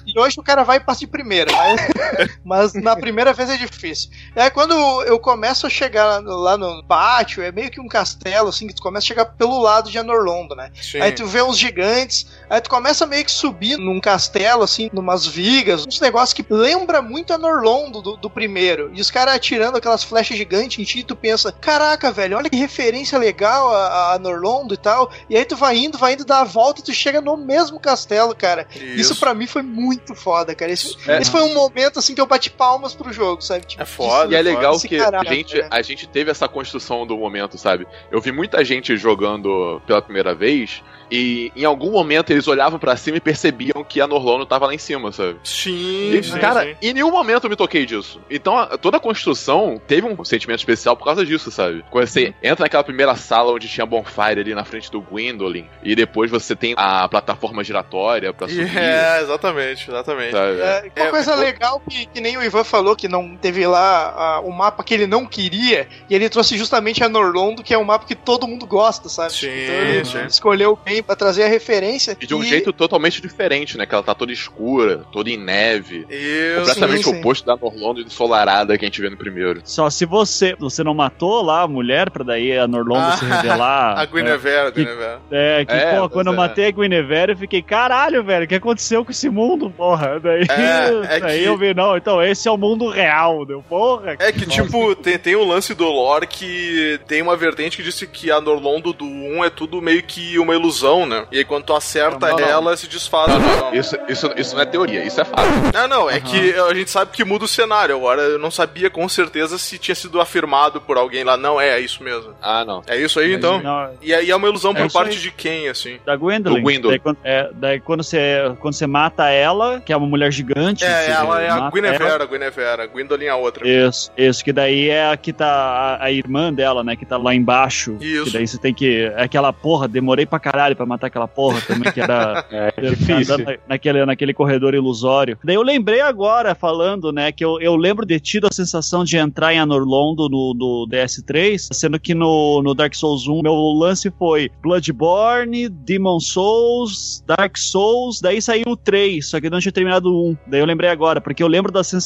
e 0.05 0.17
hoje 0.19 0.39
o 0.39 0.43
cara 0.43 0.63
vai 0.63 0.77
e 0.77 0.79
passa 0.79 1.01
de 1.01 1.07
primeira, 1.07 1.51
mas, 1.51 1.81
mas 2.45 2.60
na 2.75 2.95
primeira 2.95 3.33
vez 3.33 3.49
é 3.49 3.57
difícil. 3.57 4.09
É 4.35 4.49
quando 4.49 4.73
eu 5.03 5.19
começo 5.19 5.65
a 5.65 5.69
chegar 5.69 6.05
lá 6.05 6.21
no, 6.21 6.35
lá 6.37 6.57
no 6.57 6.83
pátio, 6.83 7.43
é 7.43 7.51
meio 7.51 7.69
que 7.69 7.79
um 7.79 7.87
castelo, 7.87 8.49
assim, 8.49 8.67
que 8.67 8.73
tu 8.73 8.81
começa 8.81 9.05
a 9.05 9.07
chegar 9.07 9.25
pelo 9.25 9.59
lado 9.61 9.89
de 9.89 9.97
Anorlondo, 9.97 10.55
né? 10.55 10.71
Sim. 10.81 11.01
Aí 11.01 11.11
tu 11.11 11.25
vê 11.25 11.41
uns 11.41 11.57
gigantes, 11.57 12.27
aí 12.49 12.59
tu 12.61 12.69
começa 12.69 13.05
meio 13.05 13.25
que 13.25 13.31
subir 13.31 13.77
num 13.77 13.99
castelo, 13.99 14.63
assim, 14.63 14.89
numas 14.93 15.25
vigas, 15.25 15.85
uns 15.85 15.99
negócios 15.99 16.33
que 16.33 16.45
lembra 16.49 17.01
muito 17.01 17.33
Anorlondo 17.33 18.01
do, 18.01 18.17
do 18.17 18.29
primeiro. 18.29 18.91
E 18.93 19.01
os 19.01 19.11
caras 19.11 19.35
atirando 19.35 19.77
aquelas 19.77 20.03
flechas 20.03 20.37
gigantes 20.37 20.79
em 20.79 20.83
ti, 20.83 20.99
e 20.99 21.03
tu 21.03 21.15
pensa, 21.15 21.51
caraca, 21.51 22.11
velho, 22.11 22.37
olha 22.37 22.49
que 22.49 22.55
referência 22.57 23.17
legal 23.17 23.73
a, 23.73 23.87
a 23.87 24.13
Anorlondo 24.15 24.73
e 24.73 24.77
tal. 24.77 25.11
E 25.29 25.35
aí 25.37 25.45
tu 25.45 25.55
vai 25.55 25.77
indo, 25.77 25.97
vai 25.97 26.13
indo, 26.13 26.25
dá 26.25 26.41
a 26.41 26.43
volta 26.43 26.81
e 26.81 26.83
tu 26.83 26.93
chega 26.93 27.21
no 27.21 27.37
mesmo 27.37 27.79
castelo, 27.79 28.35
cara. 28.35 28.67
Isso, 28.75 29.13
Isso. 29.13 29.19
pra 29.19 29.33
mim 29.33 29.47
foi 29.47 29.61
muito 29.61 30.13
foda, 30.15 30.53
cara. 30.55 30.71
Esse, 30.71 30.95
É. 31.07 31.19
esse 31.21 31.31
foi 31.31 31.41
um 31.41 31.53
momento, 31.53 31.99
assim, 31.99 32.13
que 32.15 32.21
eu 32.21 32.25
bati 32.25 32.40
palmas 32.49 32.93
pro 32.93 33.11
jogo, 33.13 33.41
sabe? 33.41 33.65
Tipo, 33.65 33.83
e 34.29 34.35
é 34.35 34.41
legal 34.41 34.79
que 34.79 34.97
caralho, 34.97 35.29
a, 35.29 35.33
gente, 35.33 35.57
né? 35.57 35.67
a 35.69 35.81
gente 35.81 36.07
teve 36.07 36.31
essa 36.31 36.47
construção 36.47 37.05
do 37.05 37.17
momento, 37.17 37.57
sabe? 37.57 37.85
Eu 38.11 38.19
vi 38.21 38.31
muita 38.31 38.63
gente 38.63 38.95
jogando 38.97 39.81
pela 39.85 40.01
primeira 40.01 40.33
vez 40.33 40.81
e 41.11 41.51
em 41.55 41.65
algum 41.65 41.91
momento 41.91 42.31
eles 42.31 42.47
olhavam 42.47 42.79
pra 42.79 42.95
cima 42.95 43.17
e 43.17 43.21
percebiam 43.21 43.83
que 43.83 43.99
a 43.99 44.07
Norlono 44.07 44.45
tava 44.45 44.65
lá 44.67 44.73
em 44.73 44.77
cima, 44.77 45.11
sabe? 45.11 45.37
Sim, 45.43 46.11
E, 46.13 46.23
sim, 46.23 46.39
cara, 46.39 46.63
sim. 46.63 46.75
em 46.81 46.93
nenhum 46.93 47.11
momento 47.11 47.43
eu 47.45 47.49
me 47.49 47.55
toquei 47.55 47.85
disso. 47.85 48.21
Então, 48.29 48.57
a- 48.57 48.77
toda 48.77 48.97
a 48.97 48.99
construção 48.99 49.79
teve 49.87 50.07
um 50.07 50.23
sentimento 50.23 50.59
especial 50.59 50.95
por 50.95 51.03
causa 51.05 51.25
disso, 51.25 51.51
sabe? 51.51 51.83
Quando 51.91 52.07
você 52.07 52.27
Uhum. 52.27 52.33
entra 52.41 52.63
naquela 52.65 52.83
primeira 52.83 53.15
sala 53.15 53.51
onde 53.51 53.67
tinha 53.67 53.85
bonfire 53.85 54.39
ali 54.39 54.55
na 54.55 54.63
frente 54.63 54.89
do 54.89 55.01
Gwendolyn, 55.01 55.65
e 55.83 55.95
depois 55.95 56.31
você 56.31 56.55
tem 56.55 56.73
a 56.77 57.07
plataforma 57.09 57.63
giratória 57.63 58.31
pra 58.33 58.47
subir. 58.47 58.77
É, 58.77 59.21
exatamente, 59.21 59.89
exatamente. 59.89 60.31
Sabe? 60.31 60.59
É, 60.61 60.91
uma 61.01 61.09
coisa 61.11 61.35
legal 61.35 61.81
que, 61.89 62.05
que 62.05 62.21
nem 62.21 62.30
o 62.37 62.43
Ivan 62.43 62.63
falou, 62.63 62.95
que 62.95 63.07
não 63.07 63.35
teve 63.35 63.65
lá 63.65 64.13
ah, 64.15 64.39
o 64.41 64.51
mapa 64.51 64.83
que 64.83 64.93
ele 64.93 65.07
não 65.07 65.25
queria, 65.25 65.87
e 66.09 66.15
ele 66.15 66.29
trouxe 66.29 66.57
justamente 66.57 67.03
a 67.03 67.09
Norlondo, 67.09 67.63
que 67.63 67.73
é 67.73 67.77
um 67.77 67.83
mapa 67.83 68.05
que 68.05 68.15
todo 68.15 68.47
mundo 68.47 68.65
gosta, 68.65 69.09
sabe? 69.09 69.33
Sim, 69.33 69.47
então 69.47 69.75
ele 69.75 70.05
sim. 70.05 70.25
escolheu 70.27 70.77
bem 70.83 71.01
pra 71.03 71.15
trazer 71.15 71.43
a 71.43 71.47
referência. 71.47 72.17
E 72.19 72.25
de 72.27 72.35
um 72.35 72.43
jeito 72.43 72.71
totalmente 72.73 73.21
diferente, 73.21 73.77
né? 73.77 73.85
Que 73.85 73.93
ela 73.93 74.03
tá 74.03 74.13
toda 74.15 74.31
escura, 74.31 75.05
toda 75.11 75.29
em 75.29 75.37
neve. 75.37 76.05
Isso. 76.09 76.59
Completamente 76.59 77.03
Sim, 77.03 77.11
sim. 77.13 77.19
oposto 77.19 77.45
da 77.45 77.55
Norlondo 77.55 78.01
ensolarada 78.01 78.77
que 78.77 78.85
a 78.85 78.87
gente 78.87 79.01
vê 79.01 79.09
no 79.09 79.17
primeiro. 79.17 79.61
Só 79.63 79.89
se 79.89 80.05
você 80.05 80.55
você 80.59 80.83
não 80.83 80.93
matou 80.93 81.41
lá 81.41 81.61
a 81.63 81.67
mulher 81.67 82.09
pra 82.09 82.23
daí 82.23 82.57
a 82.57 82.67
Norlondo 82.67 83.17
se 83.17 83.25
revelar. 83.25 83.97
A 84.01 84.05
Guinevere, 84.05 84.67
a 84.67 84.71
que- 84.71 84.83
Guinevere. 84.83 85.19
É, 85.31 85.65
que, 85.65 85.73
É, 85.73 85.99
pô, 85.99 86.09
quando 86.09 86.27
eu 86.27 86.33
é. 86.33 86.35
matei 86.35 86.67
a 86.67 86.71
Guinevere, 86.71 87.31
eu 87.33 87.37
fiquei, 87.37 87.61
caralho, 87.61 88.23
velho, 88.23 88.45
o 88.45 88.47
que 88.47 88.55
aconteceu 88.55 89.03
com 89.05 89.11
esse 89.11 89.29
mundo, 89.29 89.69
porra? 89.69 90.19
Daí, 90.19 90.45
É, 90.49 91.05
é 91.15 91.19
daí 91.19 91.39
que- 91.39 91.45
eu 91.45 91.57
vi, 91.57 91.73
não, 91.73 91.95
então 91.97 92.20
esse 92.23 92.47
é 92.47 92.51
o 92.51 92.57
mundo 92.57 92.87
real, 92.89 93.45
deu, 93.45 93.63
porra. 93.67 94.15
É 94.19 94.31
que, 94.31 94.45
tipo, 94.45 94.95
tem, 94.95 95.17
tem 95.17 95.35
um 95.35 95.47
lance 95.47 95.73
do 95.73 95.85
lore 95.85 96.27
que 96.27 96.99
tem 97.07 97.21
uma 97.21 97.35
vertente 97.35 97.77
que 97.77 97.83
disse 97.83 98.05
que 98.07 98.31
a 98.31 98.39
Norlondo 98.41 98.93
do 98.93 99.05
1 99.05 99.43
é 99.45 99.49
tudo 99.49 99.81
meio 99.81 100.03
que 100.03 100.37
uma 100.39 100.53
ilusão, 100.55 101.05
né? 101.05 101.25
E 101.31 101.37
aí 101.39 101.45
quando 101.45 101.65
tu 101.65 101.73
acerta 101.73 102.29
Não, 102.29 102.37
não. 102.37 102.47
ela, 102.47 102.77
se 102.77 102.87
desfaz. 102.87 103.27
Não, 103.31 103.39
não, 103.39 103.47
ilusão. 103.49 103.73
Isso, 103.73 103.97
isso, 104.07 104.31
isso 104.37 104.55
não 104.55 104.61
é 104.61 104.65
teoria, 104.65 105.03
isso 105.03 105.19
é 105.21 105.25
fato. 105.25 105.43
Não, 105.73 105.87
não, 105.87 106.09
é 106.09 106.19
que 106.19 106.53
a 106.53 106.73
gente 106.73 106.89
sabe 106.89 107.11
que 107.11 107.23
muda 107.23 107.45
o 107.45 107.47
cenário. 107.47 107.95
Agora 107.95 108.21
eu 108.21 108.39
não 108.39 108.51
sabia 108.51 108.89
com 108.89 109.07
certeza 109.07 109.57
se 109.57 109.77
tinha 109.77 109.95
sido 109.95 110.19
afirmado 110.19 110.81
por 110.81 110.97
alguém 110.97 111.23
lá. 111.23 111.37
Não, 111.37 111.59
é, 111.59 111.69
é 111.71 111.79
isso 111.79 112.03
mesmo. 112.03 112.33
Ah, 112.41 112.63
não. 112.65 112.81
É 112.87 112.97
isso 112.97 113.19
aí, 113.19 113.33
então? 113.33 113.61
Não, 113.61 113.89
E 114.01 114.13
aí 114.13 114.29
é 114.31 114.35
uma 114.35 114.47
ilusão 114.47 114.71
É 114.71 114.81
por 114.83 114.91
parte 114.91 115.15
aí. 115.15 115.21
de 115.21 115.31
quem, 115.31 115.69
assim? 115.69 115.99
Da 116.05 116.15
Gwendolyn. 116.15 116.57
Do 116.57 116.61
Gwendolyn. 116.63 116.91
Daí, 116.91 116.99
quando, 116.99 117.17
é, 117.23 117.49
daí 117.53 117.79
quando 117.79 118.03
você, 118.03 118.53
quando 118.59 118.73
você 118.73 118.87
mata 118.87 119.29
ela, 119.29 119.79
que 119.81 119.91
é 119.93 119.97
uma 119.97 120.07
mulher 120.07 120.31
gigante. 120.31 120.83
É, 120.83 121.09
ela 121.11 121.41
é 121.41 121.49
a 121.49 121.69
Guinevere, 121.69 122.10
ela. 122.15 122.23
a 122.23 122.27
Guinevere. 122.27 122.81
A 122.81 122.87
Gwendolyn 122.87 123.25
é 123.25 123.29
a 123.29 123.35
outra. 123.35 123.67
Isso, 123.67 124.11
isso, 124.17 124.43
que 124.43 124.53
daí 124.53 124.89
é 124.89 125.09
a 125.11 125.17
que 125.17 125.33
tá 125.33 125.47
a, 125.47 126.05
a 126.05 126.11
irmã 126.11 126.53
dela, 126.53 126.83
né, 126.83 126.95
que 126.95 127.05
tá 127.05 127.17
lá 127.17 127.33
embaixo. 127.33 127.97
Isso. 127.99 128.25
Que 128.25 128.31
daí 128.31 128.47
você 128.47 128.57
tem 128.57 128.73
que. 128.73 129.11
É 129.15 129.23
aquela 129.23 129.51
porra, 129.51 129.87
demorei 129.87 130.25
pra 130.25 130.39
caralho 130.39 130.75
pra 130.75 130.85
matar 130.85 131.07
aquela 131.07 131.27
porra 131.27 131.59
também, 131.61 131.91
que 131.91 131.99
era. 131.99 132.45
É 132.51 132.73
Eu 132.77 132.95
difícil. 132.95 133.35
andando 133.35 133.59
naquele, 133.67 134.05
naquele 134.05 134.33
corredor 134.33 134.73
ilusório. 134.73 135.37
Daí 135.43 135.55
eu 135.55 135.61
lembrei 135.63 136.01
agora, 136.01 136.53
falando, 136.53 137.11
né, 137.11 137.31
que 137.31 137.43
eu, 137.43 137.59
eu 137.61 137.75
lembro 137.75 138.05
de 138.05 138.11
ter 138.15 138.19
tido 138.19 138.47
a 138.47 138.53
sensação 138.53 139.05
de 139.05 139.15
entrar 139.15 139.53
em 139.53 139.59
Anorlondo 139.59 140.27
no, 140.27 140.53
no 140.53 140.87
DS3, 140.89 141.69
sendo 141.73 141.97
que 141.97 142.13
no, 142.13 142.61
no 142.61 142.73
Dark 142.73 142.93
Souls 142.93 143.25
1 143.27 143.41
meu 143.41 143.53
lance 143.53 144.11
foi 144.19 144.51
Bloodborne, 144.61 145.69
Demon 145.69 146.19
Souls, 146.19 147.23
Dark 147.25 147.57
Souls, 147.57 148.19
daí 148.19 148.41
saiu 148.41 148.63
o 148.67 148.75
3, 148.75 149.25
só 149.25 149.39
que 149.39 149.47
eu 149.47 149.51
não 149.51 149.59
tinha 149.59 149.71
terminado 149.71 150.13
o 150.13 150.31
1. 150.31 150.37
Daí 150.47 150.59
eu 150.59 150.65
lembrei 150.65 150.89
agora, 150.89 151.21
porque 151.21 151.41
eu 151.41 151.47
lembro 151.47 151.71
da 151.71 151.83
sensação 151.83 152.00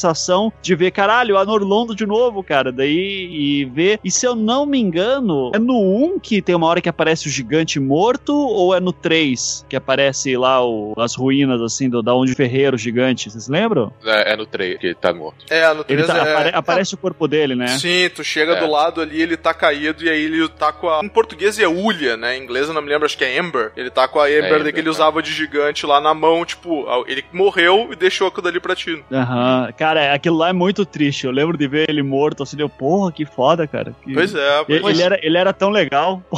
de 0.62 0.76
ver, 0.76 0.91
caralho, 0.91 1.38
Anorlondo 1.38 1.76
redondo 1.86 1.96
de 1.96 2.06
novo, 2.06 2.43
cara. 2.43 2.72
Daí 2.72 3.30
e 3.32 3.66
ver. 3.66 4.00
E 4.04 4.10
se 4.10 4.26
eu 4.26 4.36
não 4.36 4.66
me 4.66 4.80
engano, 4.80 5.52
é 5.54 5.60
no 5.60 5.76
1 6.16 6.20
que 6.20 6.41
tem 6.41 6.56
uma 6.56 6.68
hora 6.68 6.82
que 6.82 6.89
aparece 6.89 7.28
o 7.28 7.32
gigante 7.32 7.80
morto 7.80 8.34
ou 8.36 8.74
é 8.76 8.80
no 8.80 8.91
3 8.93 9.66
que 9.70 9.76
aparece 9.76 10.36
lá 10.38 10.66
o, 10.66 10.93
as 10.98 11.16
ruínas 11.16 11.62
assim 11.62 11.89
do 11.89 12.02
da 12.02 12.14
onde 12.14 12.34
ferreiro 12.34 12.78
gigante? 12.78 13.30
Vocês 13.30 13.48
lembram? 13.48 13.91
É, 14.04 14.34
é 14.34 14.36
no 14.38 14.46
3 14.46 14.78
que 14.80 14.88
ele 14.88 14.96
tá 14.96 15.14
morto. 15.14 15.46
É, 15.50 15.68
no 15.74 15.86
Ele 15.88 16.04
3 16.04 16.08
tá- 16.08 16.18
é... 16.18 16.32
apare- 16.32 16.52
aparece 16.56 16.93
o 16.93 16.98
corpo 16.98 17.28
dele, 17.28 17.56
né? 17.56 17.68
Sim, 17.68 18.10
tu 18.14 18.24
chega 18.24 18.54
É. 18.54 18.60
do 18.60 18.70
lado 18.70 19.02
ali, 19.02 19.22
ele 19.22 19.38
tá 19.38 19.54
caído 19.54 20.04
e 20.04 20.10
aí 20.10 20.24
ele 20.26 20.48
tá 20.50 20.72
com 20.72 20.89
a. 20.89 21.04
Em 21.04 21.10
português 21.10 21.60
é 21.60 21.68
Ulha, 21.68 22.16
né? 22.18 22.38
Em 22.38 22.43
inglês 22.43 22.68
eu 22.68 22.74
não 22.74 22.82
me 22.82 22.89
lembro, 22.89 23.06
acho 23.06 23.18
que 23.18 23.24
é 23.24 23.38
Ember. 23.38 23.72
Ele 23.76 23.89
tá 23.89 24.08
com 24.08 24.20
a 24.20 24.30
Ember, 24.30 24.46
Ember, 24.46 24.64
daí 24.64 24.74
que 24.74 24.80
ele 24.80 24.86
tá. 24.86 24.91
usava 24.91 25.22
de 25.22 25.32
gigante 25.32 25.86
lá 25.86 26.00
na 26.00 26.14
mão, 26.14 26.46
tipo, 26.46 26.86
ele 27.08 27.24
morreu 27.34 27.89
e 27.91 27.96
deixou 27.96 28.28
aquilo 28.28 28.43
dali 28.43 28.60
pra 28.60 28.76
ti. 28.76 29.04
Aham. 29.12 29.70
Cara, 29.86 30.15
aquilo 30.15 30.36
lá 30.36 30.49
é 30.49 30.53
muito 30.53 30.83
triste. 30.83 31.27
Eu 31.27 31.31
lembro 31.31 31.55
de 31.55 31.67
ver 31.67 31.88
ele 31.88 32.01
morto 32.01 32.41
assim, 32.41 32.57
deu, 32.57 32.67
porra, 32.67 33.11
que 33.11 33.23
foda, 33.23 33.67
cara. 33.67 33.95
Que- 34.03 34.15
Pois 34.15 34.33
é, 34.33 34.65
Ele, 34.67 34.79
pois 34.79 34.97
ele 34.97 35.05
era, 35.05 35.19
ele 35.21 35.38
era 35.38 35.53
tão 35.53 35.69
legal. 35.69 36.23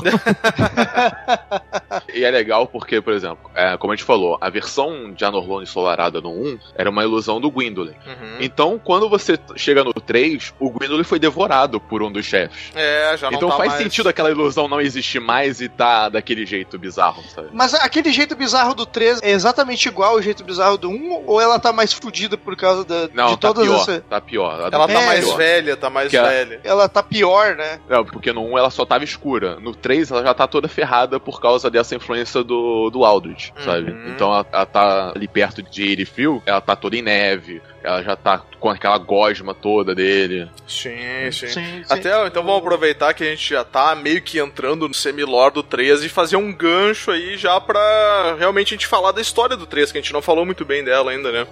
E 2.13 2.23
é 2.23 2.31
legal 2.31 2.67
porque, 2.67 3.01
por 3.01 3.13
exemplo, 3.13 3.49
é, 3.55 3.77
como 3.77 3.93
a 3.93 3.95
gente 3.95 4.05
falou, 4.05 4.37
a 4.41 4.49
versão 4.49 5.11
de 5.13 5.23
Anorlone 5.23 5.63
ensolarada 5.63 6.19
no 6.19 6.31
1 6.31 6.59
era 6.75 6.89
uma 6.89 7.03
ilusão 7.03 7.39
do 7.39 7.49
Gwendolyn. 7.49 7.93
Uhum. 8.05 8.37
Então, 8.39 8.79
quando 8.83 9.09
você 9.09 9.37
chega 9.55 9.83
no 9.83 9.93
3, 9.93 10.53
o 10.59 10.69
Gwendolyn 10.69 11.03
foi 11.03 11.19
devorado 11.19 11.79
por 11.79 12.01
um 12.01 12.11
dos 12.11 12.25
chefes. 12.25 12.71
É, 12.75 13.15
já 13.17 13.29
não 13.29 13.37
então 13.37 13.49
tá 13.49 13.57
faz 13.57 13.69
mais... 13.69 13.83
sentido 13.83 14.09
aquela 14.09 14.31
ilusão 14.31 14.67
não 14.67 14.81
existir 14.81 15.19
mais 15.19 15.61
e 15.61 15.69
tá 15.69 16.09
daquele 16.09 16.45
jeito 16.45 16.77
bizarro, 16.77 17.23
sabe? 17.23 17.49
Mas 17.53 17.73
aquele 17.73 18.11
jeito 18.11 18.35
bizarro 18.35 18.73
do 18.73 18.85
3 18.85 19.21
é 19.21 19.31
exatamente 19.31 19.87
igual 19.87 20.13
ao 20.13 20.21
jeito 20.21 20.43
bizarro 20.43 20.77
do 20.77 20.89
1? 20.89 21.23
Ou 21.25 21.39
ela 21.39 21.59
tá 21.59 21.71
mais 21.71 21.93
fodida 21.93 22.37
por 22.37 22.55
causa 22.55 22.83
da, 22.83 23.09
Não, 23.13 23.36
de 23.37 23.41
tá 23.41 23.53
pior, 23.53 24.01
tá 24.09 24.21
pior. 24.21 24.59
Ela 24.71 24.87
tá 24.87 24.93
É, 25.01 25.05
mais 25.05 25.33
velha, 25.35 25.77
tá 25.77 25.89
mais 25.89 26.09
Que 26.09 26.17
a- 26.17 26.23
velha. 26.23 26.59
Ela 26.63 26.89
tá 26.89 27.01
pior, 27.01 27.55
né? 27.55 27.79
Não, 27.89 28.03
porque 28.05 28.31
no 28.33 28.43
1 28.45 28.57
ela 28.57 28.69
só 28.69 28.85
tava 28.85 29.03
escura. 29.03 29.59
No 29.59 29.73
3 29.73 30.11
ela 30.11 30.23
já 30.23 30.33
tá 30.33 30.47
toda 30.47 30.67
ferrada 30.67 31.19
por 31.19 31.39
causa 31.41 31.69
dessa 31.69 31.95
influência 31.95 32.43
do, 32.43 32.89
do 32.89 33.05
Aldrich, 33.05 33.53
sabe? 33.63 33.91
Uhum. 33.91 34.09
Então 34.09 34.27
ela, 34.33 34.45
ela 34.51 34.65
tá 34.65 35.11
ali 35.15 35.27
perto 35.27 35.61
de 35.63 35.83
Irifil, 35.83 36.41
ela 36.45 36.61
tá 36.61 36.75
toda 36.75 36.95
em 36.95 37.01
neve, 37.01 37.61
ela 37.83 38.01
já 38.03 38.15
tá 38.15 38.41
com 38.59 38.69
aquela 38.69 38.97
gosma 38.97 39.53
toda 39.53 39.93
dele. 39.95 40.49
Sim, 40.67 41.31
sim. 41.31 41.47
Sim, 41.47 41.83
sim. 41.83 41.83
Até, 41.89 42.25
então 42.27 42.43
vamos 42.43 42.59
aproveitar 42.59 43.13
que 43.13 43.23
a 43.23 43.27
gente 43.29 43.49
já 43.53 43.63
tá 43.63 43.95
meio 43.95 44.21
que 44.21 44.39
entrando 44.39 44.87
no 44.87 44.93
semilore 44.93 45.53
do 45.53 45.63
3 45.63 46.03
e 46.03 46.09
fazer 46.09 46.35
um 46.37 46.51
gancho 46.51 47.11
aí 47.11 47.37
já 47.37 47.59
pra 47.61 48.35
realmente 48.37 48.73
a 48.73 48.77
gente 48.77 48.87
falar 48.87 49.11
da 49.11 49.21
história 49.21 49.55
do 49.55 49.65
3, 49.65 49.91
que 49.91 49.97
a 49.97 50.01
gente 50.01 50.13
não 50.13 50.21
falou 50.21 50.45
muito 50.45 50.65
bem 50.65 50.83
dela 50.83 51.11
ainda, 51.11 51.31
né? 51.31 51.47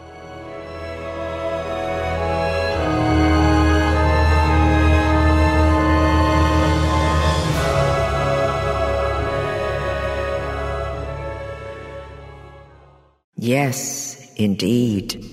Yes, 13.46 14.34
indeed. 14.38 15.24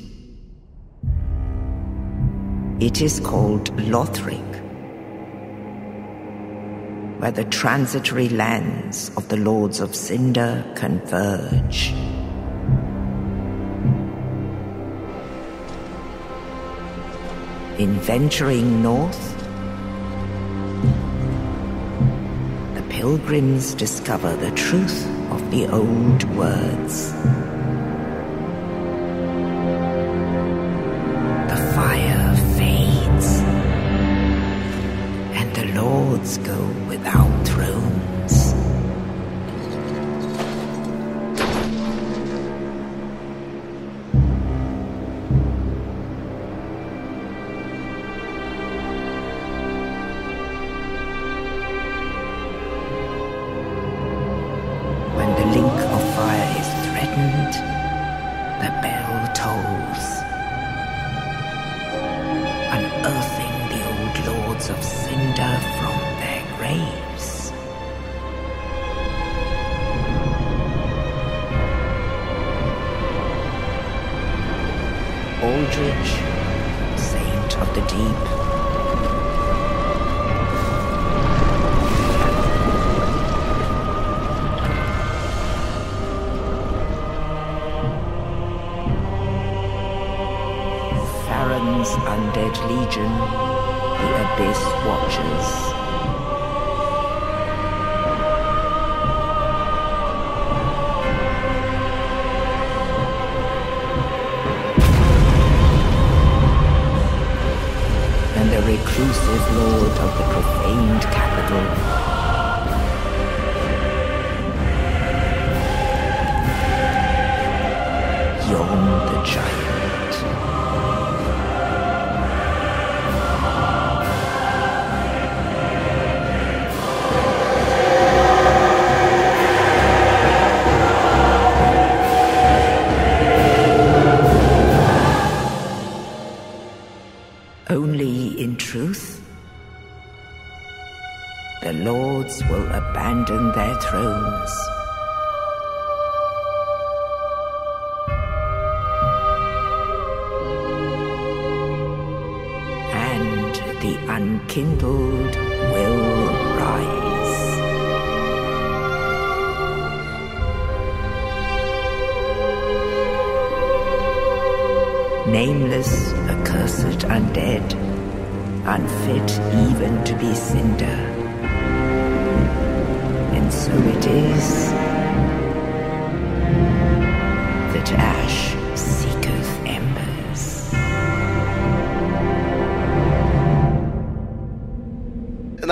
It 2.79 3.01
is 3.01 3.21
called 3.21 3.75
Lothric, 3.79 4.53
where 7.21 7.31
the 7.31 7.45
transitory 7.45 8.29
lands 8.29 9.11
of 9.17 9.31
the 9.31 9.39
Lords 9.39 9.81
of 9.81 9.95
Cinder 9.95 10.63
converge. 10.77 11.93
In 17.79 17.95
venturing 18.01 18.83
north, 18.83 19.39
the 22.75 22.83
pilgrims 22.91 23.73
discover 23.73 24.37
the 24.37 24.51
truth 24.51 25.07
of 25.31 25.51
the 25.51 25.67
old 25.69 26.25
words. 26.37 27.15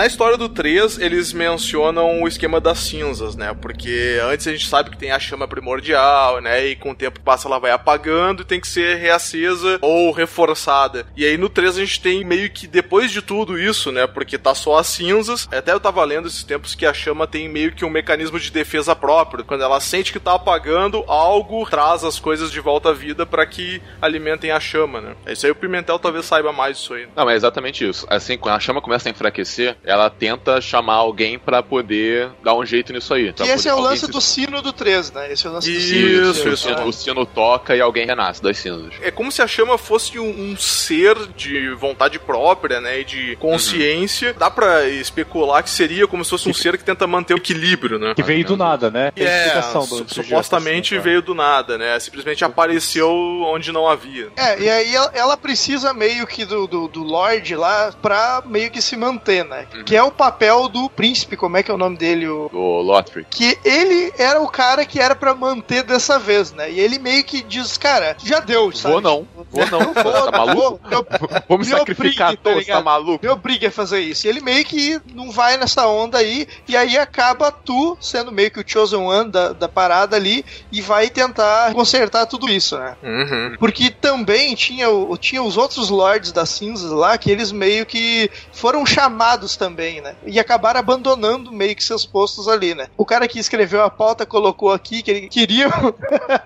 Na 0.00 0.06
história 0.06 0.38
do 0.38 0.48
3, 0.48 0.98
eles 0.98 1.30
mencionam 1.30 2.22
o 2.22 2.26
esquema 2.26 2.58
das 2.58 2.78
cinzas, 2.78 3.36
né? 3.36 3.52
Porque 3.52 4.18
antes 4.22 4.46
a 4.46 4.50
gente 4.50 4.66
sabe 4.66 4.88
que 4.88 4.96
tem 4.96 5.12
a 5.12 5.18
chama 5.18 5.46
primordial, 5.46 6.40
né? 6.40 6.68
E 6.68 6.74
com 6.74 6.92
o 6.92 6.94
tempo 6.94 7.20
passa 7.20 7.46
ela 7.46 7.58
vai 7.58 7.70
apagando 7.70 8.40
e 8.40 8.46
tem 8.46 8.58
que 8.58 8.66
ser 8.66 8.96
reacesa 8.96 9.78
ou 9.82 10.10
reforçada. 10.10 11.04
E 11.14 11.26
aí 11.26 11.36
no 11.36 11.50
3 11.50 11.76
a 11.76 11.80
gente 11.80 12.00
tem 12.00 12.24
meio 12.24 12.48
que 12.48 12.66
depois 12.66 13.12
de 13.12 13.20
tudo 13.20 13.58
isso, 13.58 13.92
né? 13.92 14.06
Porque 14.06 14.38
tá 14.38 14.54
só 14.54 14.78
as 14.78 14.86
cinzas. 14.86 15.46
Até 15.52 15.70
eu 15.70 15.78
tava 15.78 16.02
lendo 16.02 16.28
esses 16.28 16.44
tempos 16.44 16.74
que 16.74 16.86
a 16.86 16.94
chama 16.94 17.26
tem 17.26 17.46
meio 17.46 17.72
que 17.72 17.84
um 17.84 17.90
mecanismo 17.90 18.40
de 18.40 18.50
defesa 18.50 18.96
próprio. 18.96 19.44
Quando 19.44 19.64
ela 19.64 19.80
sente 19.80 20.14
que 20.14 20.18
tá 20.18 20.32
apagando, 20.32 21.04
algo 21.08 21.68
traz 21.68 22.04
as 22.04 22.18
coisas 22.18 22.50
de 22.50 22.58
volta 22.58 22.88
à 22.88 22.94
vida 22.94 23.26
para 23.26 23.44
que 23.44 23.82
alimentem 24.00 24.50
a 24.50 24.60
chama, 24.60 24.98
né? 25.02 25.14
Isso 25.26 25.44
aí 25.44 25.52
o 25.52 25.54
Pimentel 25.54 25.98
talvez 25.98 26.24
saiba 26.24 26.54
mais 26.54 26.78
disso 26.78 26.94
aí. 26.94 27.06
Não, 27.14 27.28
é 27.28 27.34
exatamente 27.34 27.86
isso. 27.86 28.06
Assim, 28.08 28.38
quando 28.38 28.54
a 28.54 28.60
chama 28.60 28.80
começa 28.80 29.06
a 29.06 29.12
enfraquecer, 29.12 29.76
ela 29.90 30.08
tenta 30.08 30.60
chamar 30.60 30.94
alguém 30.94 31.38
para 31.38 31.62
poder 31.62 32.30
dar 32.42 32.54
um 32.54 32.64
jeito 32.64 32.92
nisso 32.92 33.12
aí. 33.12 33.34
E 33.40 33.48
esse 33.48 33.68
é 33.68 33.74
o 33.74 33.80
lance 33.80 34.06
do 34.06 34.20
sino 34.20 34.62
do 34.62 34.72
3, 34.72 35.12
né? 35.12 35.32
Esse 35.32 35.46
é 35.46 35.50
o 35.50 35.52
lance 35.52 35.70
do 35.70 35.80
sino. 35.80 36.30
Isso, 36.30 36.48
isso. 36.48 36.70
O 36.84 36.92
sino 36.92 37.26
toca 37.26 37.74
e 37.74 37.80
alguém 37.80 38.06
renasce 38.06 38.42
das 38.42 38.58
cinzas. 38.58 38.94
É 39.02 39.10
como 39.10 39.30
se 39.30 39.42
a 39.42 39.46
chama 39.46 39.76
fosse 39.76 40.18
um, 40.18 40.52
um 40.52 40.56
ser 40.56 41.16
de 41.36 41.70
vontade 41.74 42.18
própria, 42.18 42.80
né? 42.80 43.00
E 43.00 43.04
de 43.04 43.36
consciência. 43.36 44.30
Uhum. 44.30 44.38
Dá 44.38 44.50
pra 44.50 44.88
especular 44.88 45.62
que 45.62 45.70
seria 45.70 46.06
como 46.06 46.24
se 46.24 46.30
fosse 46.30 46.48
um 46.48 46.54
ser 46.54 46.78
que 46.78 46.84
tenta 46.84 47.06
manter 47.06 47.34
o 47.34 47.38
equilíbrio, 47.38 47.98
né? 47.98 48.14
Que 48.14 48.22
veio 48.22 48.44
do 48.44 48.56
nada, 48.56 48.90
né? 48.90 49.10
Tem 49.10 49.26
é, 49.26 49.60
su 49.62 50.04
supostamente 50.08 50.94
assim, 50.94 51.02
veio 51.02 51.22
do 51.22 51.34
nada, 51.34 51.76
né? 51.76 51.98
Simplesmente 51.98 52.44
apareceu 52.44 53.10
onde 53.46 53.72
não 53.72 53.88
havia. 53.88 54.28
É, 54.36 54.60
e 54.60 54.68
aí 54.68 54.94
ela, 54.94 55.10
ela 55.14 55.36
precisa 55.36 55.92
meio 55.92 56.26
que 56.26 56.44
do, 56.44 56.66
do, 56.66 56.88
do, 56.88 57.02
Lorde 57.02 57.56
lá 57.56 57.92
pra 58.00 58.42
meio 58.46 58.70
que 58.70 58.80
se 58.80 58.96
manter, 58.96 59.44
né? 59.44 59.66
Uhum. 59.80 59.84
Que 59.84 59.96
é 59.96 60.02
o 60.02 60.10
papel 60.10 60.68
do 60.68 60.88
príncipe, 60.88 61.36
como 61.36 61.56
é 61.56 61.62
que 61.62 61.70
é 61.70 61.74
o 61.74 61.78
nome 61.78 61.96
dele? 61.96 62.28
O, 62.28 62.50
o 62.52 62.80
Lothric. 62.82 63.28
Que 63.30 63.58
ele 63.64 64.12
era 64.18 64.40
o 64.40 64.48
cara 64.48 64.84
que 64.84 65.00
era 65.00 65.14
pra 65.14 65.34
manter 65.34 65.82
dessa 65.82 66.18
vez, 66.18 66.52
né? 66.52 66.70
E 66.70 66.80
ele 66.80 66.98
meio 66.98 67.24
que 67.24 67.42
diz, 67.42 67.76
cara, 67.76 68.16
já 68.22 68.40
deu, 68.40 68.70
sabe? 68.72 68.94
Vou 68.94 69.00
não, 69.00 69.26
vou 69.50 69.66
não. 69.66 69.92
tá 70.30 70.30
maluco? 70.30 70.80
Meu, 70.88 71.06
Vou 71.48 71.58
me 71.58 71.64
sacrificar 71.64 72.28
brigue, 72.28 72.42
todos, 72.42 72.66
tá, 72.66 72.74
tá 72.74 72.82
maluco? 72.82 73.24
Meu 73.24 73.36
briga 73.36 73.66
é 73.66 73.70
fazer 73.70 74.00
isso. 74.00 74.26
E 74.26 74.30
ele 74.30 74.40
meio 74.40 74.64
que 74.64 75.00
não 75.14 75.30
vai 75.30 75.56
nessa 75.56 75.86
onda 75.86 76.18
aí, 76.18 76.46
e 76.68 76.76
aí 76.76 76.98
acaba 76.98 77.50
tu 77.50 77.96
sendo 78.00 78.32
meio 78.32 78.50
que 78.50 78.60
o 78.60 78.64
Chosen 78.66 79.00
One 79.00 79.30
da, 79.30 79.52
da 79.52 79.68
parada 79.68 80.16
ali, 80.16 80.44
e 80.70 80.80
vai 80.80 81.08
tentar 81.08 81.72
consertar 81.72 82.26
tudo 82.26 82.48
isso, 82.48 82.78
né? 82.78 82.96
Uhum. 83.02 83.56
Porque 83.58 83.90
também 83.90 84.54
tinha, 84.54 84.86
tinha 85.18 85.42
os 85.42 85.56
outros 85.56 85.90
Lords 85.90 86.32
das 86.32 86.50
Cinzas 86.50 86.90
lá, 86.90 87.16
que 87.16 87.30
eles 87.30 87.52
meio 87.52 87.86
que 87.86 88.30
foram 88.52 88.84
chamados 88.84 89.56
também, 89.60 90.00
né? 90.00 90.14
E 90.24 90.40
acabaram 90.40 90.80
abandonando 90.80 91.52
meio 91.52 91.76
que 91.76 91.84
seus 91.84 92.06
postos 92.06 92.48
ali, 92.48 92.74
né? 92.74 92.88
O 92.96 93.04
cara 93.04 93.28
que 93.28 93.38
escreveu 93.38 93.82
a 93.82 93.90
pauta 93.90 94.24
colocou 94.24 94.72
aqui 94.72 95.02
que 95.02 95.10
ele 95.10 95.28
queria 95.28 95.68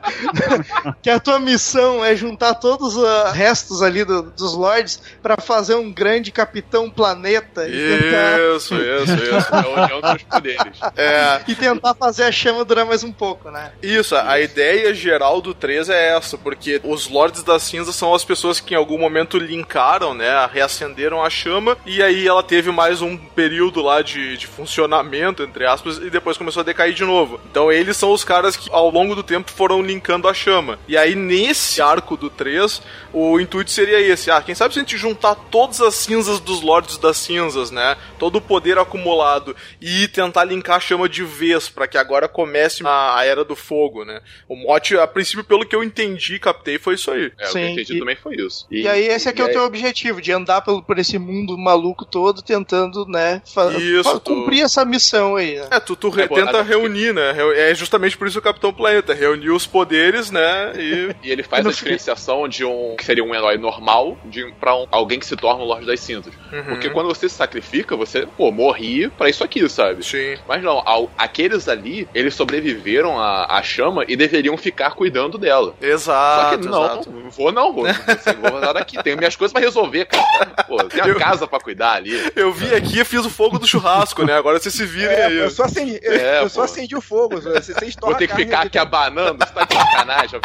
que 1.00 1.08
a 1.08 1.20
tua 1.20 1.38
missão 1.38 2.04
é 2.04 2.16
juntar 2.16 2.54
todos 2.54 2.96
os 2.96 3.32
restos 3.32 3.82
ali 3.82 4.04
do, 4.04 4.22
dos 4.22 4.54
Lords 4.54 5.00
para 5.22 5.36
fazer 5.40 5.76
um 5.76 5.92
grande 5.92 6.32
Capitão 6.32 6.90
Planeta. 6.90 7.68
Isso, 7.68 8.74
isso, 8.74 9.14
isso. 9.14 9.54
É 9.54 9.58
a 9.58 9.68
união 9.68 10.00
dos 10.00 10.22
poderes. 10.24 10.80
É. 10.96 11.40
E 11.54 11.54
tentar 11.54 11.94
fazer 11.94 12.24
a 12.24 12.32
chama 12.32 12.64
durar 12.64 12.84
mais 12.86 13.04
um 13.04 13.12
pouco, 13.12 13.50
né? 13.50 13.70
Isso, 13.82 14.16
a 14.16 14.40
ideia 14.40 14.92
geral 14.92 15.40
do 15.40 15.54
3 15.54 15.88
é 15.88 16.16
essa, 16.16 16.36
porque 16.36 16.80
os 16.82 17.08
Lords 17.08 17.42
da 17.42 17.60
Cinza 17.60 17.92
são 17.92 18.14
as 18.14 18.24
pessoas 18.24 18.58
que 18.60 18.74
em 18.74 18.76
algum 18.76 18.98
momento 18.98 19.38
linkaram, 19.38 20.14
né? 20.14 20.48
Reacenderam 20.52 21.22
a 21.22 21.30
chama 21.30 21.76
e 21.86 22.02
aí 22.02 22.26
ela 22.26 22.42
teve 22.42 22.70
mais 22.70 23.02
um 23.04 23.16
período 23.16 23.82
lá 23.82 24.02
de, 24.02 24.36
de 24.36 24.46
funcionamento, 24.46 25.42
entre 25.42 25.66
aspas, 25.66 25.98
e 25.98 26.10
depois 26.10 26.36
começou 26.36 26.60
a 26.60 26.64
decair 26.64 26.94
de 26.94 27.04
novo. 27.04 27.40
Então 27.50 27.70
eles 27.70 27.96
são 27.96 28.12
os 28.12 28.24
caras 28.24 28.56
que 28.56 28.68
ao 28.70 28.90
longo 28.90 29.14
do 29.14 29.22
tempo 29.22 29.50
foram 29.50 29.82
linkando 29.82 30.28
a 30.28 30.34
chama. 30.34 30.78
E 30.88 30.96
aí 30.96 31.14
nesse 31.14 31.80
arco 31.80 32.16
do 32.16 32.30
3, 32.30 32.82
o 33.12 33.38
intuito 33.38 33.70
seria 33.70 34.00
esse: 34.00 34.30
ah, 34.30 34.42
quem 34.42 34.54
sabe 34.54 34.74
se 34.74 34.80
a 34.80 34.82
gente 34.82 34.96
juntar 34.96 35.34
todas 35.34 35.80
as 35.80 35.94
cinzas 35.94 36.40
dos 36.40 36.62
Lords 36.62 36.98
das 36.98 37.16
Cinzas, 37.16 37.70
né? 37.70 37.96
Todo 38.18 38.36
o 38.36 38.40
poder 38.40 38.78
acumulado 38.78 39.54
e 39.80 40.08
tentar 40.08 40.44
linkar 40.44 40.76
a 40.76 40.80
chama 40.80 41.08
de 41.08 41.22
vez 41.22 41.68
para 41.68 41.86
que 41.86 41.96
agora 41.96 42.28
comece 42.28 42.84
a, 42.86 43.18
a, 43.18 43.24
Era 43.24 43.44
do 43.44 43.54
Fogo, 43.54 44.04
né? 44.04 44.20
O 44.48 44.56
mote, 44.56 44.96
a 44.96 45.06
princípio, 45.06 45.44
pelo 45.44 45.64
que 45.64 45.74
eu 45.74 45.84
entendi, 45.84 46.38
captei, 46.38 46.78
foi 46.78 46.94
isso 46.94 47.10
aí. 47.10 47.32
É, 47.38 47.46
Sim, 47.46 47.50
o 47.50 47.52
que 47.52 47.58
eu 47.58 47.68
entendi 47.70 47.96
e, 47.96 47.98
também 48.00 48.16
foi 48.16 48.36
isso. 48.36 48.66
E, 48.70 48.82
e 48.82 48.88
aí 48.88 49.06
esse 49.06 49.28
aqui 49.28 49.40
é 49.40 49.44
o 49.44 49.52
teu 49.52 49.64
objetivo, 49.64 50.20
de 50.20 50.32
andar 50.32 50.62
por, 50.62 50.82
por 50.82 50.98
esse 50.98 51.18
mundo 51.18 51.56
maluco 51.56 52.04
todo, 52.04 52.42
tentando, 52.42 52.93
né, 53.06 53.42
isso, 53.78 54.20
cumprir 54.20 54.60
tu... 54.60 54.64
essa 54.64 54.84
missão 54.84 55.36
aí. 55.36 55.56
Né? 55.56 55.68
É, 55.70 55.80
tu, 55.80 55.96
tu 55.96 56.08
é, 56.18 56.28
tenta 56.28 56.62
reunir, 56.62 57.12
né? 57.12 57.34
É 57.56 57.74
justamente 57.74 58.16
por 58.16 58.26
isso 58.26 58.38
o 58.38 58.42
Capitão 58.42 58.72
Planeta, 58.72 59.14
reunir 59.14 59.50
os 59.50 59.66
poderes, 59.66 60.30
né? 60.30 60.72
E, 60.76 61.16
e 61.26 61.30
ele 61.30 61.42
faz 61.42 61.66
a 61.66 61.70
diferenciação 61.70 62.48
de 62.48 62.64
um 62.64 62.94
que 62.96 63.04
seria 63.04 63.24
um 63.24 63.34
herói 63.34 63.56
normal 63.56 64.16
de 64.24 64.52
para 64.60 64.74
um, 64.74 64.86
alguém 64.90 65.18
que 65.18 65.26
se 65.26 65.36
torna 65.36 65.62
o 65.62 65.66
Lorde 65.66 65.86
das 65.86 66.00
Cinzas. 66.00 66.32
Uhum. 66.52 66.64
Porque 66.64 66.90
quando 66.90 67.06
você 67.06 67.28
se 67.28 67.34
sacrifica, 67.34 67.96
você, 67.96 68.26
pô, 68.36 68.50
morri 68.50 69.08
para 69.08 69.28
isso 69.28 69.42
aqui, 69.42 69.68
sabe? 69.68 70.04
Sim. 70.04 70.36
Mas 70.46 70.62
não, 70.62 70.82
ao, 70.84 71.10
aqueles 71.16 71.68
ali, 71.68 72.08
eles 72.14 72.34
sobreviveram 72.34 73.18
à, 73.18 73.58
à 73.58 73.62
chama 73.62 74.04
e 74.06 74.16
deveriam 74.16 74.56
ficar 74.56 74.92
cuidando 74.92 75.38
dela. 75.38 75.74
Exato. 75.80 76.42
Só 76.42 76.56
que 76.56 76.66
não, 76.66 76.84
exato. 76.84 77.10
não 77.10 77.30
vou 77.30 77.52
não, 77.52 77.72
vou, 77.72 77.84
vou 77.84 78.52
vazar 78.52 78.74
daqui. 78.74 79.02
Tenho 79.02 79.16
minhas 79.16 79.36
coisas 79.36 79.52
para 79.52 79.62
resolver, 79.62 80.06
cara. 80.06 80.64
Pô, 80.66 80.82
tem 80.84 81.02
a 81.02 81.08
eu, 81.08 81.16
casa 81.16 81.46
para 81.46 81.60
cuidar 81.60 81.92
ali. 81.92 82.30
Eu 82.34 82.52
vi 82.52 82.74
aqui 82.74 82.83
e 82.92 83.04
fiz 83.04 83.24
o 83.24 83.30
fogo 83.30 83.58
do 83.58 83.66
churrasco, 83.66 84.24
né? 84.24 84.34
Agora 84.34 84.58
vocês 84.58 84.74
se 84.74 84.84
virem 84.84 85.14
é, 85.14 85.26
aí. 85.26 85.36
Eu 85.38 85.50
só 85.50 85.64
acendi, 85.64 86.00
é, 86.02 86.42
eu, 86.42 86.48
só 86.48 86.62
acendi 86.62 86.96
o 86.96 87.00
fogo. 87.00 87.40
Você, 87.40 87.74
Vou 88.00 88.14
ter 88.14 88.28
que 88.28 88.34
ficar 88.34 88.62
aqui 88.62 88.78
abanando, 88.78 89.44
você 89.44 89.52
tá 89.52 89.64
de 89.64 89.74
sacanagem. 89.74 90.40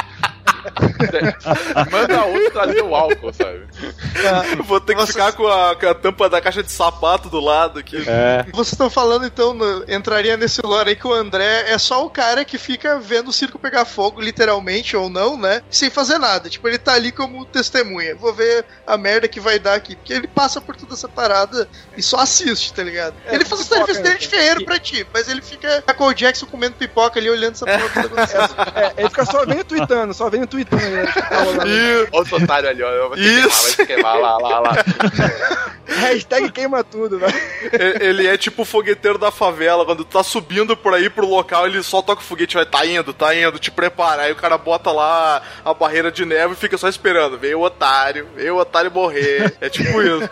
Manda 1.92 2.26
outro 2.26 2.52
trazer 2.52 2.82
o 2.82 2.96
álcool, 2.96 3.34
sabe? 3.34 3.68
É, 4.16 4.56
vou 4.64 4.80
ter 4.80 4.94
que 4.94 5.02
Vocês... 5.02 5.12
ficar 5.12 5.32
com 5.34 5.48
a, 5.48 5.76
com 5.76 5.88
a, 5.88 5.94
tampa 5.94 6.30
da 6.30 6.42
caixa 6.42 6.64
de 6.64 6.72
sapato 6.72 7.30
do 7.30 7.40
lado 7.40 7.80
aqui. 7.80 7.98
É. 8.08 8.46
Vocês 8.52 8.74
estão 8.74 8.90
falando, 8.90 9.26
então, 9.26 9.54
no, 9.54 9.86
entraria 9.88 10.38
nesse 10.38 10.62
lore 10.62 10.90
aí 10.90 10.96
que 10.96 11.08
o 11.08 11.14
André 11.14 11.72
é 11.72 11.78
só 11.78 12.06
o 12.06 12.10
cara 12.10 12.44
que 12.44 12.58
fica 12.58 13.00
vendo 13.00 13.30
o 13.30 13.34
circo 13.34 13.60
pegar 13.60 13.86
fogo, 13.86 14.22
literalmente 14.22 14.96
ou 14.96 15.10
não, 15.10 15.38
né? 15.38 15.62
Sem 15.70 15.90
fazer 15.90 16.18
nada. 16.18 16.50
Tipo, 16.50 16.68
ele 16.68 16.78
tá 16.78 16.94
ali 16.94 17.12
como 17.12 17.46
testemunha. 17.46 18.16
Vou 18.16 18.34
ver 18.34 18.66
a 18.86 18.98
merda 18.98 19.28
que 19.28 19.40
vai 19.40 19.60
dar 19.60 19.76
aqui. 19.76 19.96
Porque 19.96 20.14
ele 20.14 20.28
passa 20.28 20.60
por 20.60 20.76
toda 20.76 20.94
essa 20.94 21.08
parada 21.08 21.68
e 21.96 22.02
só 22.02 22.20
assiste, 22.20 22.74
tá 22.74 22.84
ligado? 22.84 23.16
É, 23.26 23.36
ele 23.36 23.46
faz 23.46 23.62
o 23.62 23.64
serviço 23.64 24.02
dele 24.02 24.18
de 24.18 24.28
ferreiro 24.28 24.66
pra 24.66 24.80
ti, 24.80 25.06
mas 25.14 25.28
ele 25.28 25.42
fica 25.42 25.82
com 25.94 26.06
o 26.06 26.14
Jackson 26.14 26.46
comendo 26.46 26.76
pipoca 26.76 27.20
ali, 27.20 27.30
olhando 27.30 27.54
essa 27.54 27.66
porra 27.66 27.88
que 27.88 27.94
tá 27.94 28.02
acontecendo. 28.02 28.56
É, 28.76 28.94
ele 28.98 29.10
fica 29.10 29.26
só 29.26 29.46
vendo 29.46 29.64
tweetando, 29.64 30.14
só 30.14 30.30
vendo 30.30 30.39
tweetando. 30.48 30.84
Né? 30.84 31.06
Olha 32.12 32.28
o 32.32 32.36
otário 32.36 32.70
ali, 32.70 32.84
ó. 32.84 33.16
Isso. 33.16 33.78
Vai 33.78 33.86
queimar, 33.86 34.20
lá, 34.20 34.38
lá, 34.38 34.60
lá. 34.60 34.76
Hashtag 36.00 36.52
queima 36.52 36.84
tudo, 36.84 37.18
né? 37.18 37.28
Ele 38.00 38.28
é 38.28 38.38
tipo 38.38 38.62
o 38.62 38.66
fogueteiro 38.66 39.18
da 39.18 39.32
favela. 39.32 39.86
Quando 39.86 40.06
tu 40.06 40.18
tá 40.18 40.24
subindo 40.24 40.78
por 40.78 40.94
aí 40.94 41.10
pro 41.10 41.28
local, 41.28 41.66
ele 41.66 41.82
só 41.84 42.02
toca 42.02 42.22
o 42.22 42.24
foguete, 42.24 42.56
vai, 42.56 42.66
tá 42.66 42.86
indo, 42.86 43.14
tá 43.14 43.36
indo, 43.36 43.60
te 43.60 43.72
prepara. 43.72 44.24
Aí 44.24 44.32
o 44.32 44.36
cara 44.36 44.58
bota 44.58 44.92
lá 44.92 45.42
a 45.66 45.74
barreira 45.74 46.12
de 46.12 46.26
neve 46.26 46.54
e 46.54 46.58
fica 46.58 46.78
só 46.78 46.88
esperando. 46.88 47.38
Veio 47.38 47.60
o 47.60 47.64
otário, 47.64 48.28
veio 48.36 48.56
o 48.56 48.60
otário 48.60 48.92
morrer. 48.92 49.56
É 49.60 49.70
tipo 49.70 50.02
isso. 50.02 50.30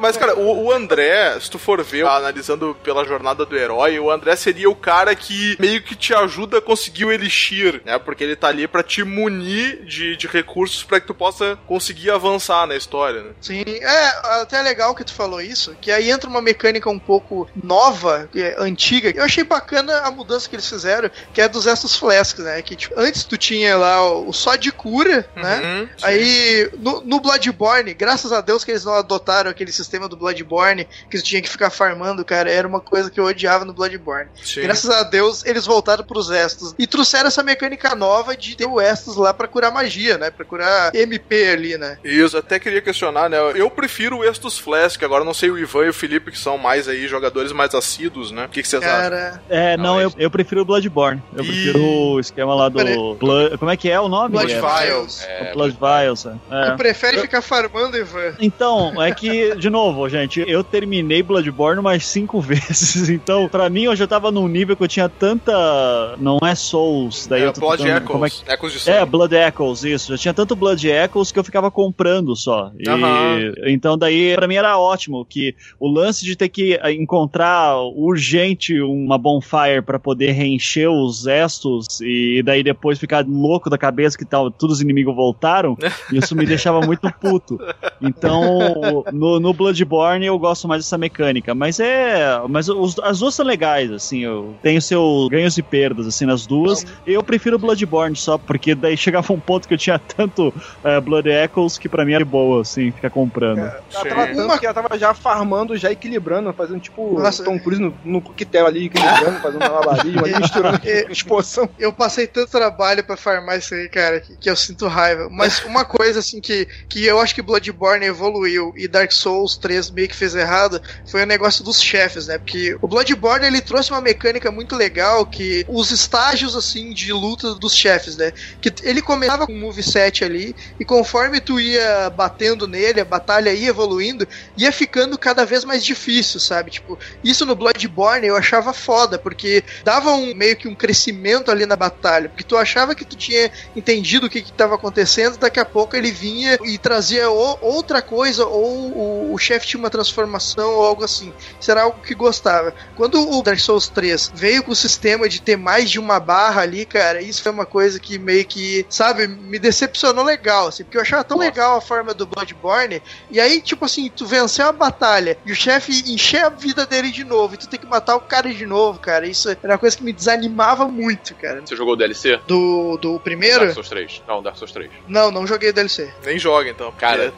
Mas, 0.00 0.16
cara, 0.16 0.38
o, 0.38 0.66
o 0.66 0.72
André, 0.72 1.38
se 1.40 1.50
tu 1.50 1.58
for 1.58 1.82
ver, 1.82 2.06
analisando 2.06 2.76
pela 2.82 3.04
jornada 3.04 3.44
do 3.44 3.56
herói, 3.56 3.98
o 3.98 4.10
André 4.10 4.36
seria 4.36 4.70
o 4.70 4.74
cara 4.74 5.14
que 5.14 5.56
meio 5.58 5.82
que 5.82 5.94
te 5.94 6.14
ajuda 6.14 6.58
a 6.58 6.62
conseguir 6.62 7.04
o 7.04 7.12
Elixir, 7.12 7.82
né? 7.84 7.98
Porque 7.98 8.24
ele 8.24 8.36
tá 8.36 8.48
ali 8.48 8.66
pra 8.66 8.82
te 8.82 9.02
munir 9.04 9.49
de, 9.50 10.16
de 10.16 10.26
recursos 10.26 10.82
para 10.82 11.00
que 11.00 11.06
tu 11.06 11.14
possa 11.14 11.58
conseguir 11.66 12.10
avançar 12.10 12.66
na 12.66 12.76
história, 12.76 13.22
né? 13.22 13.30
Sim, 13.40 13.64
é 13.66 14.40
até 14.40 14.58
é 14.58 14.62
legal 14.62 14.94
que 14.94 15.04
tu 15.04 15.12
falou 15.12 15.40
isso, 15.40 15.76
que 15.80 15.90
aí 15.90 16.10
entra 16.10 16.28
uma 16.28 16.42
mecânica 16.42 16.88
um 16.88 16.98
pouco 16.98 17.48
nova, 17.62 18.28
é, 18.34 18.54
antiga. 18.58 19.10
Eu 19.10 19.24
achei 19.24 19.44
bacana 19.44 20.00
a 20.00 20.10
mudança 20.10 20.48
que 20.48 20.54
eles 20.54 20.68
fizeram, 20.68 21.10
que 21.32 21.40
é 21.40 21.48
dos 21.48 21.66
Estos 21.66 21.96
Flasks, 21.96 22.44
né? 22.44 22.60
Que 22.62 22.76
tipo, 22.76 22.94
antes 22.96 23.24
tu 23.24 23.36
tinha 23.36 23.76
lá 23.76 24.06
o, 24.06 24.28
o 24.28 24.32
só 24.32 24.56
de 24.56 24.70
cura, 24.70 25.28
né? 25.34 25.56
uhum, 25.56 25.82
né? 25.82 25.88
Sim. 25.96 26.04
Aí 26.06 26.70
no, 26.78 27.00
no, 27.02 27.20
Bloodborne, 27.20 27.94
graças 27.94 28.32
a 28.32 28.40
Deus 28.40 28.64
que 28.64 28.70
eles 28.70 28.84
não 28.84 28.94
adotaram 28.94 29.50
aquele 29.50 29.72
sistema 29.72 30.08
do 30.08 30.16
Bloodborne, 30.16 30.88
que 31.10 31.18
tu 31.18 31.24
tinha 31.24 31.42
que 31.42 31.48
ficar 31.48 31.70
farmando, 31.70 32.24
cara, 32.24 32.50
era 32.50 32.66
uma 32.66 32.80
coisa 32.80 33.10
que 33.10 33.18
eu 33.18 33.24
odiava 33.24 33.64
no 33.64 33.72
Bloodborne. 33.72 34.30
Sim. 34.42 34.62
Graças 34.62 34.90
a 34.90 35.02
Deus 35.02 35.44
eles 35.44 35.66
voltaram 35.66 36.04
pros 36.04 36.30
Estos 36.30 36.74
e 36.78 36.86
trouxeram 36.86 37.28
essa 37.28 37.42
mecânica 37.42 37.94
nova 37.94 38.36
de 38.36 38.56
ter 38.56 38.66
o 38.66 38.80
Estos 38.80 39.16
lá 39.16 39.29
para 39.34 39.48
curar 39.48 39.72
magia, 39.72 40.18
né? 40.18 40.30
Pra 40.30 40.44
curar 40.44 40.94
MP 40.94 41.48
ali, 41.50 41.76
né? 41.78 41.98
Isso, 42.04 42.36
até 42.36 42.58
queria 42.58 42.80
questionar, 42.80 43.28
né? 43.28 43.38
Eu 43.54 43.70
prefiro 43.70 44.18
o 44.18 44.24
Estus 44.24 44.58
Flask 44.58 45.02
agora 45.02 45.22
eu 45.22 45.26
não 45.26 45.34
sei 45.34 45.50
o 45.50 45.58
Ivan 45.58 45.86
e 45.86 45.88
o 45.88 45.94
Felipe, 45.94 46.30
que 46.30 46.38
são 46.38 46.56
mais 46.58 46.88
aí 46.88 47.06
jogadores 47.08 47.52
mais 47.52 47.74
assíduos, 47.74 48.30
né? 48.30 48.46
O 48.46 48.48
que, 48.48 48.62
que 48.62 48.68
vocês 48.68 48.82
acham? 48.82 49.00
Cara, 49.00 49.42
É, 49.48 49.76
não, 49.76 50.00
eu, 50.00 50.12
eu 50.18 50.30
prefiro 50.30 50.62
o 50.62 50.64
Bloodborne. 50.64 51.22
Eu 51.34 51.42
Ih. 51.44 51.46
prefiro 51.46 51.82
o 51.82 52.20
esquema 52.20 52.54
lá 52.54 52.68
do. 52.68 53.14
Blood- 53.14 53.58
como 53.58 53.70
é 53.70 53.76
que 53.76 53.90
é 53.90 54.00
o 54.00 54.08
nome? 54.08 54.30
Blood 54.30 54.52
É, 54.52 54.60
Vials. 54.60 55.22
É, 55.24 55.52
Blood 55.52 55.76
Vials. 55.78 56.26
é. 56.26 56.70
Tu 56.70 56.76
prefere 56.76 57.18
ficar 57.20 57.42
farmando, 57.42 57.96
Ivan? 57.96 58.34
Então, 58.40 59.02
é 59.02 59.12
que, 59.12 59.54
de 59.56 59.70
novo, 59.70 60.08
gente, 60.08 60.44
eu 60.46 60.62
terminei 60.64 61.22
Bloodborne 61.22 61.80
umas 61.80 62.04
cinco 62.06 62.40
vezes. 62.40 63.08
Então, 63.08 63.48
pra 63.48 63.68
mim, 63.70 63.84
eu 63.84 63.96
já 63.96 64.06
tava 64.06 64.30
num 64.30 64.48
nível 64.48 64.76
que 64.76 64.82
eu 64.82 64.88
tinha 64.88 65.08
tanta. 65.08 66.16
Não 66.18 66.38
é 66.44 66.54
Souls, 66.54 67.26
daí 67.26 67.42
É, 67.42 67.46
eu 67.46 67.52
tô 67.52 67.60
Blood 67.60 67.82
tentando- 67.82 67.96
Echoes. 67.96 68.10
como 68.12 68.26
é 68.26 68.30
que- 68.30 68.52
Echoes 68.52 68.72
de 68.72 68.80
sangue. 68.80 68.98
É, 68.98 69.04
Blood 69.20 69.34
Echoes, 69.36 69.84
isso. 69.84 70.12
Já 70.12 70.18
tinha 70.18 70.34
tanto 70.34 70.56
Blood 70.56 70.88
Echoes 70.88 71.30
que 71.30 71.38
eu 71.38 71.44
ficava 71.44 71.70
comprando 71.70 72.34
só. 72.34 72.70
E- 72.78 72.88
Aham. 72.88 73.52
então 73.66 73.96
daí 73.98 74.34
pra 74.34 74.48
mim 74.48 74.54
era 74.54 74.78
ótimo 74.78 75.24
que 75.24 75.54
o 75.78 75.88
lance 75.88 76.24
de 76.24 76.34
ter 76.36 76.48
que 76.48 76.74
eh, 76.74 76.92
encontrar 76.92 77.76
urgente 77.94 78.80
uma 78.80 79.18
bonfire 79.18 79.82
pra 79.84 79.98
poder 79.98 80.30
reencher 80.32 80.88
os 80.88 81.26
estos 81.26 82.00
e 82.00 82.42
daí 82.44 82.62
depois 82.62 82.98
ficar 82.98 83.24
louco 83.26 83.68
da 83.68 83.76
cabeça 83.76 84.16
que 84.16 84.24
tal, 84.24 84.50
todos 84.50 84.76
os 84.76 84.82
inimigos 84.82 85.14
voltaram, 85.14 85.76
isso 86.12 86.34
me 86.34 86.46
deixava 86.46 86.80
muito 86.80 87.10
puto. 87.20 87.58
Então, 88.00 89.04
no, 89.12 89.38
no 89.40 89.52
Bloodborne 89.52 90.24
eu 90.26 90.38
gosto 90.38 90.66
mais 90.66 90.84
dessa 90.84 90.96
mecânica, 90.98 91.54
mas 91.54 91.78
é, 91.80 92.40
mas 92.48 92.68
os- 92.68 92.98
as 93.00 93.18
duas 93.18 93.34
são 93.34 93.44
legais 93.44 93.90
assim, 93.92 94.20
eu 94.20 94.56
tenho 94.62 94.80
seus 94.80 95.28
ganhos 95.28 95.56
e 95.58 95.62
perdas 95.62 96.06
assim 96.06 96.24
nas 96.24 96.46
duas. 96.46 96.84
Eu 97.06 97.22
prefiro 97.22 97.58
Bloodborne 97.58 98.16
só 98.16 98.38
porque 98.38 98.74
daí 98.74 98.96
chegava 99.10 99.32
um 99.32 99.40
ponto 99.40 99.66
que 99.66 99.74
eu 99.74 99.78
tinha 99.78 99.98
tanto 99.98 100.54
eh, 100.84 101.00
Blood 101.00 101.28
Echoes 101.28 101.76
que 101.76 101.88
pra 101.88 102.04
mim 102.04 102.12
era 102.12 102.24
de 102.24 102.30
boa 102.30 102.62
assim, 102.62 102.92
ficar 102.92 103.10
comprando. 103.10 103.58
Ela 103.58 103.82
tava 103.90 104.26
tanto 104.26 104.58
que 104.58 104.66
ela 104.66 104.74
tava 104.74 104.98
já 104.98 105.12
farmando, 105.14 105.76
já 105.76 105.90
equilibrando, 105.90 106.52
fazendo 106.52 106.80
tipo 106.80 107.18
Nossa. 107.18 107.42
Tom 107.42 107.58
Cruise 107.58 107.80
no, 107.80 107.94
no 108.04 108.20
coquetel 108.20 108.66
ali, 108.66 108.86
equilibrando, 108.86 109.40
fazendo 109.42 109.60
malabarismo 109.60 110.24
ali, 110.24 110.38
misturando 110.38 110.80
exposição. 111.10 111.68
Eu 111.78 111.92
passei 111.92 112.26
tanto 112.26 112.50
trabalho 112.50 113.04
pra 113.04 113.16
farmar 113.16 113.58
isso 113.58 113.74
aí, 113.74 113.88
cara, 113.88 114.20
que, 114.20 114.36
que 114.36 114.50
eu 114.50 114.56
sinto 114.56 114.86
raiva. 114.86 115.28
Mas 115.30 115.64
uma 115.64 115.84
coisa, 115.84 116.20
assim, 116.20 116.40
que, 116.40 116.66
que 116.88 117.04
eu 117.04 117.20
acho 117.20 117.34
que 117.34 117.42
Bloodborne 117.42 118.06
evoluiu 118.06 118.72
e 118.76 118.86
Dark 118.86 119.10
Souls 119.12 119.56
3 119.56 119.90
meio 119.90 120.08
que 120.08 120.16
fez 120.16 120.34
errado 120.34 120.80
foi 121.06 121.22
o 121.22 121.26
negócio 121.26 121.64
dos 121.64 121.80
chefes, 121.80 122.26
né? 122.26 122.38
Porque 122.38 122.76
o 122.80 122.86
Bloodborne, 122.86 123.46
ele 123.46 123.60
trouxe 123.60 123.90
uma 123.90 124.00
mecânica 124.00 124.50
muito 124.50 124.76
legal 124.76 125.26
que 125.26 125.64
os 125.68 125.90
estágios, 125.90 126.54
assim, 126.54 126.92
de 126.92 127.12
luta 127.12 127.54
dos 127.54 127.74
chefes, 127.74 128.16
né? 128.16 128.32
Que 128.60 128.72
ele 128.82 128.99
começava 129.02 129.46
com 129.46 129.52
um 129.52 129.60
moveset 129.60 130.24
ali 130.24 130.54
e 130.78 130.84
conforme 130.84 131.40
tu 131.40 131.58
ia 131.60 132.10
batendo 132.10 132.66
nele, 132.66 133.00
a 133.00 133.04
batalha 133.04 133.52
ia 133.52 133.68
evoluindo, 133.70 134.26
ia 134.56 134.72
ficando 134.72 135.18
cada 135.18 135.44
vez 135.44 135.64
mais 135.64 135.84
difícil, 135.84 136.40
sabe? 136.40 136.70
Tipo, 136.70 136.98
isso 137.22 137.44
no 137.46 137.54
Bloodborne 137.54 138.26
eu 138.26 138.36
achava 138.36 138.72
foda, 138.72 139.18
porque 139.18 139.64
dava 139.84 140.12
um 140.12 140.34
meio 140.34 140.56
que 140.56 140.68
um 140.68 140.74
crescimento 140.76 141.50
ali 141.50 141.66
na 141.66 141.76
batalha, 141.76 142.28
porque 142.28 142.44
tu 142.44 142.56
achava 142.56 142.94
que 142.94 143.04
tu 143.04 143.16
tinha 143.16 143.50
entendido 143.74 144.26
o 144.26 144.30
que 144.30 144.42
que 144.42 144.52
tava 144.52 144.74
acontecendo, 144.74 145.38
daqui 145.38 145.60
a 145.60 145.64
pouco 145.64 145.96
ele 145.96 146.10
vinha 146.10 146.58
e 146.64 146.78
trazia 146.78 147.30
o- 147.30 147.58
outra 147.60 148.02
coisa, 148.02 148.44
ou 148.46 149.30
o, 149.30 149.34
o 149.34 149.38
chefe 149.38 149.66
tinha 149.66 149.78
uma 149.80 149.90
transformação 149.90 150.74
ou 150.74 150.84
algo 150.84 151.04
assim. 151.04 151.32
Era 151.68 151.82
algo 151.82 152.00
que 152.00 152.14
gostava. 152.16 152.74
Quando 152.94 153.14
o 153.30 153.42
Dark 153.42 153.58
Souls 153.60 153.88
3 153.88 154.28
veio 154.34 154.62
com 154.64 154.72
o 154.72 154.76
sistema 154.76 155.28
de 155.28 155.40
ter 155.40 155.56
mais 155.56 155.88
de 155.88 156.00
uma 156.00 156.18
barra 156.18 156.62
ali, 156.62 156.84
cara, 156.84 157.22
isso 157.22 157.42
foi 157.42 157.52
uma 157.52 157.64
coisa 157.66 158.00
que 158.00 158.18
meio 158.18 158.44
que, 158.44 158.84
sabe, 158.90 159.26
me 159.26 159.58
decepcionou 159.58 160.24
legal, 160.24 160.68
assim, 160.68 160.84
porque 160.84 160.96
eu 160.98 161.02
achava 161.02 161.24
tão 161.24 161.38
legal 161.38 161.78
a 161.78 161.80
forma 161.80 162.12
do 162.12 162.26
Bloodborne, 162.26 163.02
e 163.30 163.40
aí, 163.40 163.60
tipo 163.62 163.84
assim, 163.84 164.10
tu 164.14 164.26
venceu 164.26 164.66
a 164.66 164.72
batalha 164.72 165.38
e 165.46 165.52
o 165.52 165.56
chefe 165.56 165.92
encher 166.12 166.44
a 166.44 166.48
vida 166.48 166.84
dele 166.84 167.10
de 167.10 167.24
novo, 167.24 167.54
e 167.54 167.56
tu 167.56 167.68
tem 167.68 167.78
que 167.80 167.86
matar 167.86 168.16
o 168.16 168.20
cara 168.20 168.52
de 168.52 168.66
novo, 168.66 168.98
cara, 168.98 169.26
isso 169.26 169.48
era 169.48 169.58
uma 169.72 169.78
coisa 169.78 169.96
que 169.96 170.02
me 170.02 170.12
desanimava 170.12 170.86
muito, 170.86 171.34
cara. 171.36 171.60
Você 171.64 171.76
jogou 171.76 171.94
o 171.94 171.96
DLC? 171.96 172.38
Do, 172.46 172.96
do 172.98 173.20
primeiro? 173.20 173.60
Dark 173.60 173.74
Souls 173.74 173.88
3. 173.88 174.22
Não, 174.26 174.42
Dark 174.42 174.56
Souls 174.56 174.72
3. 174.72 174.90
Não, 175.08 175.30
não 175.30 175.46
joguei 175.46 175.72
DLC. 175.72 176.12
Nem 176.24 176.38
joga, 176.38 176.68
então. 176.70 176.92
Cara, 176.92 177.32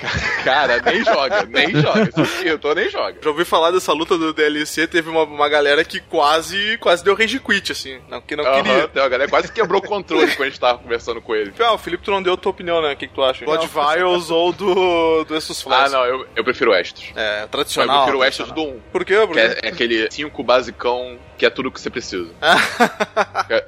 cara, 0.44 0.80
nem 0.80 1.04
joga, 1.04 1.42
nem 1.46 1.70
joga. 1.74 2.10
Eu 2.44 2.58
tô, 2.58 2.74
nem 2.74 2.88
joga. 2.88 3.18
Já 3.22 3.30
ouvi 3.30 3.44
falar 3.44 3.70
dessa 3.70 3.92
luta 3.92 4.16
do 4.16 4.32
DLC, 4.32 4.86
teve 4.86 5.08
uma, 5.10 5.22
uma 5.24 5.48
galera 5.48 5.84
que 5.84 6.00
quase 6.00 6.78
quase 6.78 7.04
deu 7.04 7.14
rage 7.14 7.38
quit, 7.38 7.72
assim, 7.72 7.98
não, 8.08 8.20
que 8.20 8.34
não 8.36 8.44
Aham, 8.44 8.62
queria. 8.62 8.88
tem 8.88 9.02
uma 9.02 9.08
galera 9.08 9.30
quase 9.30 9.52
quebrou 9.52 9.80
o 9.80 9.84
controle 9.86 10.26
quando 10.34 10.42
a 10.42 10.50
gente 10.50 10.60
tava 10.60 10.78
conversando 10.78 11.20
com 11.20 11.34
ele. 11.34 11.41
Ah, 11.60 11.72
o 11.74 11.78
Felipe, 11.78 12.02
tu 12.04 12.10
não 12.10 12.22
deu 12.22 12.34
a 12.34 12.36
tua 12.36 12.50
opinião, 12.50 12.80
né? 12.82 12.92
O 12.92 12.96
que, 12.96 13.06
que 13.08 13.14
tu 13.14 13.22
acha? 13.22 13.44
Blood 13.44 13.66
Vials 13.68 14.30
ou 14.30 14.52
do, 14.52 15.24
do 15.24 15.36
Estus 15.36 15.60
Ah, 15.60 15.64
Flash? 15.64 15.92
não, 15.92 16.04
eu, 16.04 16.26
eu 16.36 16.44
prefiro 16.44 16.70
o 16.70 16.74
Estus. 16.74 17.12
É, 17.16 17.42
Eu 17.44 17.48
tradicional. 17.48 17.96
prefiro 18.02 18.18
o 18.18 18.24
Estus 18.24 18.52
do 18.52 18.62
1. 18.62 18.80
Por 18.92 19.04
quê? 19.04 19.14
Por 19.26 19.28
Que 19.28 19.48
quê? 19.48 19.58
é, 19.62 19.66
é 19.66 19.68
aquele 19.70 20.10
5 20.10 20.42
basicão 20.42 21.18
que 21.38 21.46
é 21.46 21.50
tudo 21.50 21.70
que 21.70 21.80
você 21.80 21.90
precisa. 21.90 22.30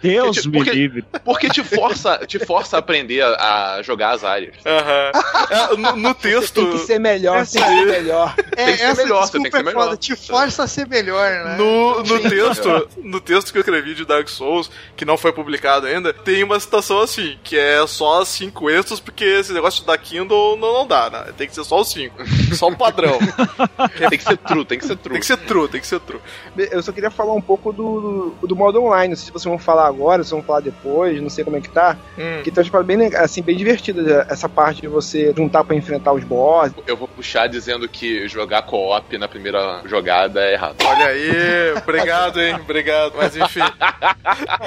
Deus 0.01 0.37
Porque- 0.37 0.49
me 0.49 0.57
porque- 0.59 0.71
livre. 0.73 1.05
Porque 1.25 1.49
te 1.49 1.63
força, 1.65 2.19
te 2.27 2.39
força 2.39 2.77
a 2.77 2.79
aprender 2.79 3.23
a, 3.23 3.75
a 3.77 3.83
jogar 3.83 4.11
as 4.13 4.25
áreas. 4.25 4.55
É, 4.65 5.77
no, 5.77 5.97
no 5.97 6.15
texto. 6.15 6.55
Tem 6.55 6.71
que 6.73 6.79
ser 6.79 6.99
melhor, 6.99 7.39
Essa 7.39 7.59
tem 7.61 7.63
que 7.63 7.69
ser 7.77 7.87
melhor. 8.03 8.35
É, 8.39 8.65
Tem 8.65 8.67
que 8.67 8.77
ser 8.79 8.85
essa 8.85 9.03
melhor, 9.03 9.27
você 9.27 9.33
tem 9.33 9.43
que 9.45 9.51
ser 9.51 9.57
é 9.57 9.65
foda, 9.65 9.75
melhor. 9.85 9.97
te 9.97 10.17
força 10.17 10.63
a 10.65 10.67
ser 10.67 10.87
melhor, 10.89 11.31
né? 11.45 11.57
No, 11.57 12.03
no 12.03 12.21
texto, 12.21 12.89
no 13.03 13.21
texto 13.21 13.53
que 13.53 13.59
eu 13.59 13.61
escrevi 13.61 13.95
de 13.95 14.05
Dark 14.05 14.29
Souls, 14.29 14.71
que 14.97 15.05
não 15.05 15.17
foi 15.17 15.33
publicado 15.33 15.87
ainda, 15.87 16.13
tem 16.13 16.43
uma 16.45 16.59
citação 16.61 17.01
assim, 17.01 17.39
que 17.43 17.57
é 17.59 17.85
só 17.87 18.25
cinco 18.25 18.71
extras, 18.71 19.01
porque 19.01 19.25
esse 19.25 19.53
negócio 19.53 19.85
da 19.85 19.97
Kindle 19.99 20.57
não, 20.57 20.73
não 20.75 20.87
dá, 20.87 21.11
né? 21.11 21.25
Tem 21.37 21.49
que 21.49 21.55
ser 21.55 21.65
só 21.65 21.81
os 21.81 21.91
cinco. 21.91 22.17
Só 22.55 22.69
o 22.69 22.77
padrão. 22.77 23.19
Tem 24.09 24.19
que 24.19 24.25
ser 24.25 24.37
true, 24.37 24.65
tem 24.65 24.79
que 24.79 24.87
ser 24.87 24.97
true. 24.97 25.13
Tem 25.13 25.21
que 25.21 25.27
ser 25.27 25.37
true, 25.39 25.69
tem 25.69 25.81
que 25.81 25.87
ser 25.87 26.01
true. 26.01 26.21
Eu 26.57 26.83
só 26.83 26.93
queria 26.93 27.11
falar 27.11 27.33
um 27.35 27.41
pouco 27.41 27.64
do, 27.73 28.35
do, 28.41 28.47
do 28.47 28.57
modo 28.57 28.83
online. 28.83 29.11
Não 29.11 29.17
sei 29.17 29.27
se 29.27 29.33
vocês 29.33 29.45
vão 29.45 29.59
falar 29.59 29.87
agora, 29.87 30.23
se 30.23 30.31
vão 30.31 30.43
falar 30.43 30.61
depois, 30.61 31.21
não 31.21 31.31
sei 31.31 31.45
como 31.45 31.57
é 31.57 31.61
que 31.61 31.69
tá. 31.69 31.97
Hum. 32.19 32.43
Que 32.43 32.51
tá 32.51 32.63
tipo, 32.63 32.83
bem, 32.83 32.97
legal, 32.97 33.25
assim, 33.25 33.43
bem 33.43 33.57
divertida 33.57 34.27
essa 34.29 34.49
parte 34.49 34.83
de 34.83 34.89
você 34.89 35.33
juntar 35.37 35.65
pra 35.65 35.77
enfrentar 35.77 36.13
os 36.13 36.25
boss. 36.25 36.73
Eu 36.87 36.97
vou 36.97 37.09
puxar 37.09 37.47
dizendo 37.47 37.89
que 37.89 38.29
jogar 38.29 38.63
co-op 38.63 39.17
na 39.19 39.29
primeira 39.29 39.83
jogada 39.87 40.41
é 40.41 40.55
errado. 40.55 40.77
Olha 40.85 41.07
aí, 41.07 41.73
obrigado, 41.77 42.41
hein? 42.41 42.55
Obrigado. 42.57 43.15
Mas 43.17 43.37
enfim. 43.37 43.61